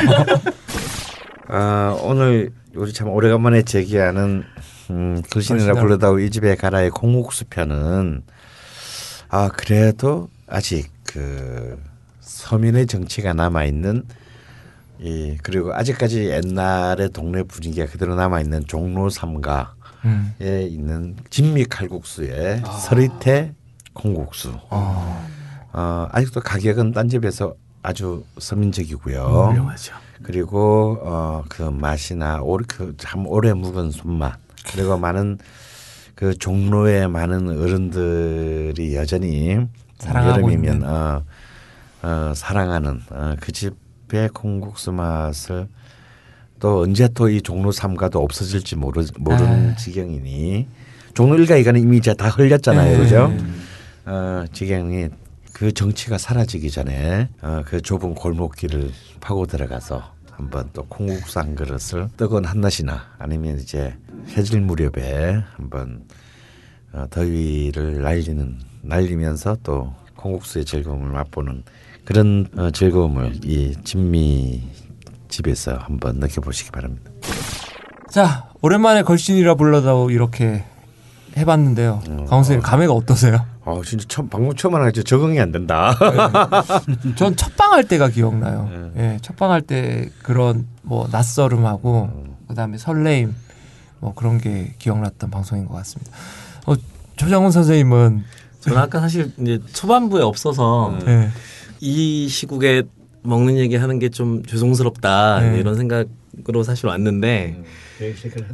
아, 1.50 1.98
오늘 2.04 2.52
우리 2.76 2.94
참 2.94 3.10
오래간만에 3.10 3.64
제기하는 3.64 4.44
음, 4.90 5.22
글신이라 5.30 5.66
글신이라. 5.66 5.82
불러다오 5.82 6.20
이 6.20 6.30
집의 6.30 6.56
가라의 6.58 6.90
공국수 6.90 7.46
편은 7.46 8.24
아 9.30 9.50
그래도 9.50 10.30
아직 10.48 10.90
그 11.04 11.80
서민의 12.22 12.88
정치가 12.88 13.34
남아 13.34 13.66
있는 13.66 14.04
이 15.00 15.38
그리고 15.44 15.74
아직까지 15.74 16.26
옛날의 16.30 17.10
동네 17.12 17.44
분위기가 17.44 17.86
그대로 17.86 18.16
남아 18.16 18.42
있는 18.42 18.66
종로 18.68 19.10
삼가에 19.10 19.66
음. 20.06 20.34
있는 20.42 21.16
진미 21.30 21.66
칼국수의 21.66 22.64
서리태 22.82 23.54
콩국수. 23.94 24.54
어, 24.72 26.08
아직도 26.12 26.42
가격은 26.42 26.92
딴 26.94 27.08
집에서 27.10 27.54
아주 27.84 28.24
서민적이고요. 28.40 29.22
훌륭하죠. 29.52 29.94
그리고 30.24 30.98
어 31.02 31.44
그 31.48 31.64
맛이나 31.64 32.42
오래 32.42 32.66
그참 32.68 33.26
오래 33.28 33.54
묵은 33.54 33.92
손맛 33.92 34.38
그리고 34.72 34.98
많은 34.98 35.38
그 36.16 36.38
종로의 36.38 37.08
많은 37.08 37.48
어른들이 37.60 38.96
여전히 38.96 39.58
여름이면 40.06 40.74
있는. 40.76 40.88
어, 40.88 41.24
어 42.02 42.34
사랑하는 42.36 43.02
어, 43.10 43.36
그 43.40 43.52
집의 43.52 44.30
콩국수 44.34 44.92
맛을 44.92 45.68
또 46.60 46.82
언제 46.82 47.08
또 47.10 47.30
이 47.30 47.42
종로 47.42 47.72
삼가도 47.72 48.22
없어질지 48.22 48.76
모르 48.76 49.06
모르는 49.18 49.72
아. 49.72 49.76
지경이니 49.76 50.68
종로 51.14 51.38
일가 51.38 51.56
이가는 51.56 51.80
이미 51.82 51.98
이제 51.98 52.14
다 52.14 52.28
흘렸잖아요, 52.30 52.98
네. 52.98 53.04
그죠? 53.04 53.34
어 54.06 54.44
지경이 54.52 55.08
그 55.54 55.72
정치가 55.74 56.18
사라지기 56.18 56.70
전에 56.72 57.30
어, 57.42 57.64
그 57.66 57.82
좁은 57.82 58.16
골목길을 58.16 58.92
파고 59.20 59.46
들어가서 59.46 60.14
한번 60.40 60.70
또 60.72 60.84
콩국수 60.86 61.38
한 61.38 61.54
그릇을 61.54 62.08
뜨거운 62.16 62.46
한낮이나 62.46 63.16
아니면 63.20 63.60
이제 63.60 63.94
해질 64.30 64.62
무렵에 64.62 65.44
한번 65.56 66.06
어, 66.94 67.06
더위를 67.10 68.02
날리는 68.02 68.58
날리면서 68.82 69.58
또 69.64 69.94
콩국수의 70.16 70.64
즐거움을 70.64 71.12
맛보는 71.12 71.64
그런 72.06 72.48
어, 72.56 72.72
즐거움을 72.72 73.42
이 73.44 73.76
진미 73.84 74.64
집에서 75.28 75.76
한번 75.76 76.16
느껴보시기 76.16 76.72
바랍니다. 76.72 77.12
자 78.10 78.50
오랜만에 78.62 79.04
걸신이라 79.04 79.56
불러다오 79.56 80.10
이렇게 80.10 80.64
해봤는데요. 81.38 82.02
강원 82.06 82.28
선생님 82.28 82.62
감회가 82.64 82.94
어떠세요? 82.94 83.46
어 83.66 83.82
진짜 83.86 84.06
처음 84.08 84.30
방금 84.30 84.56
처음 84.56 84.76
하니까 84.76 84.92
적응이 85.04 85.40
안 85.40 85.52
된다. 85.52 85.96
전 87.16 87.36
첫 87.36 87.56
방 87.56 87.72
할 87.74 87.84
때가 87.88 88.10
기억나요. 88.10 88.92
예, 88.98 89.20
첫방 89.22 89.52
할 89.52 89.62
때 89.62 90.10
그런 90.24 90.68
뭐 90.82 91.08
낯설음하고 91.12 92.10
그다음에 92.48 92.78
설레임 92.78 93.36
뭐 94.00 94.14
그런 94.16 94.38
게 94.40 94.74
기억났던 94.80 95.30
방송인 95.30 95.66
것 95.68 95.76
같습니다. 95.76 96.12
어, 96.66 96.74
조장훈 97.16 97.52
선생님은 97.52 98.24
저는 98.62 98.78
아까 98.78 99.00
사실 99.00 99.32
이제 99.40 99.60
초반부에 99.74 100.22
없어서 100.24 100.98
예, 101.08 101.30
이 101.80 102.28
시국에 102.28 102.84
먹는 103.24 103.58
얘기 103.58 103.76
하는 103.76 104.00
게 104.00 104.10
좀 104.10 104.44
죄송스럽다 104.46 105.42
네. 105.42 105.60
이런 105.60 105.76
생각으로 105.76 106.64
사실 106.64 106.88
왔는데 106.88 107.62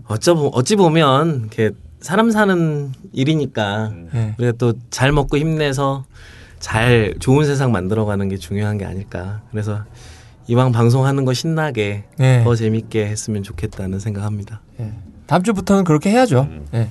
어쩌 0.07 0.33
어찌 0.33 0.75
보면 0.75 1.39
이렇게 1.41 1.71
사람 2.05 2.29
사는 2.29 2.91
일이니까 3.13 3.91
예. 4.13 4.35
우리가 4.37 4.51
또 4.59 4.73
잘 4.91 5.11
먹고 5.11 5.37
힘내서 5.39 6.05
잘 6.59 7.15
좋은 7.19 7.45
세상 7.47 7.71
만들어가는 7.71 8.29
게 8.29 8.37
중요한 8.37 8.77
게 8.77 8.85
아닐까. 8.85 9.41
그래서 9.49 9.83
이왕 10.47 10.71
방송하는 10.71 11.25
거 11.25 11.33
신나게 11.33 12.03
네. 12.19 12.43
더 12.43 12.53
재밌게 12.53 13.07
했으면 13.07 13.41
좋겠다는 13.41 13.97
생각합니다. 13.99 14.61
예. 14.79 14.93
다음 15.25 15.41
주부터는 15.41 15.83
그렇게 15.83 16.11
해야죠. 16.11 16.47
예. 16.75 16.89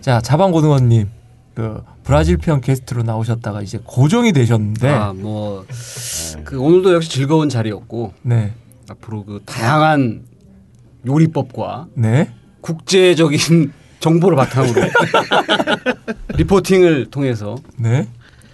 자 0.00 0.20
자방고등어님 0.20 1.08
그 1.54 1.82
브라질 2.04 2.36
편 2.36 2.60
게스트로 2.60 3.02
나오셨다가 3.02 3.62
이제 3.62 3.80
고정이 3.82 4.32
되셨는데 4.32 4.88
아, 4.88 5.12
뭐, 5.12 5.66
그 6.44 6.60
오늘도 6.60 6.94
역시 6.94 7.10
즐거운 7.10 7.48
자리였고, 7.48 8.12
네, 8.22 8.52
앞으로 8.88 9.24
그 9.24 9.40
다양한 9.44 10.22
요리법과 11.04 11.88
네, 11.94 12.30
국제적인 12.60 13.72
정보를 14.06 14.36
바탕으로 14.36 14.82
리포팅을 16.38 17.06
통해서 17.10 17.56
네, 17.76 18.06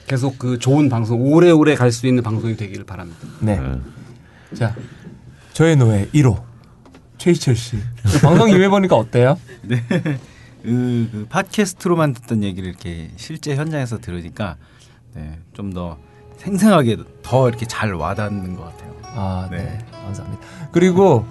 계속 0.07 0.39
그 0.39 0.59
좋은 0.59 0.89
방송, 0.89 1.21
오래오래 1.21 1.75
갈 1.75 1.93
수 1.93 2.07
있는 2.07 2.23
방송이 2.23 2.57
되기를 2.57 2.85
바랍니다. 2.85 3.21
네. 3.41 3.61
자 4.55 4.75
저의 5.53 5.77
노예 5.77 6.07
1호 6.15 6.43
최희철 7.19 7.55
씨 7.55 7.77
방송 8.23 8.49
임해 8.49 8.71
보니까 8.71 8.97
어때요? 8.97 9.39
네. 9.63 9.85
그, 10.63 11.09
그 11.13 11.27
팟캐스트로만 11.29 12.15
듣던 12.15 12.43
얘기를 12.45 12.71
이렇게 12.71 13.11
실제 13.17 13.55
현장에서 13.55 13.99
들으니까 13.99 14.57
네, 15.15 15.39
좀 15.53 15.75
더 15.75 15.99
생생하게 16.39 16.97
더 17.23 17.49
이렇게 17.49 17.67
잘 17.67 17.93
와닿는 17.93 18.57
것 18.57 18.65
같아요. 18.65 18.97
아, 19.05 19.49
네. 19.51 19.59
네. 19.59 19.79
감사합니다. 19.93 20.43
그리고 20.73 21.25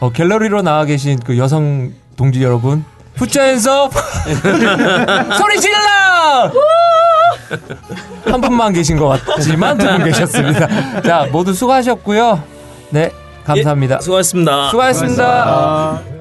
어, 0.00 0.12
갤러리로 0.12 0.60
나와 0.62 0.84
계신 0.84 1.18
그 1.18 1.38
여성 1.38 1.92
동지 2.16 2.42
여러분, 2.42 2.84
앤섭 3.40 3.92
소리 5.38 5.60
질러! 5.60 6.50
한 8.26 8.40
분만 8.40 8.72
계신 8.72 8.96
것 8.98 9.08
같지만 9.24 9.78
두 9.78 9.86
분 9.86 10.04
계셨습니다. 10.04 11.02
자, 11.02 11.26
모두 11.30 11.52
수고하셨고요. 11.54 12.42
네, 12.90 13.10
감사합니다. 13.44 14.00
수고하셨습니다. 14.00 14.70
수고하셨습니다. 14.70 16.13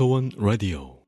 벙커원 0.00 0.30
라디오 0.38 0.99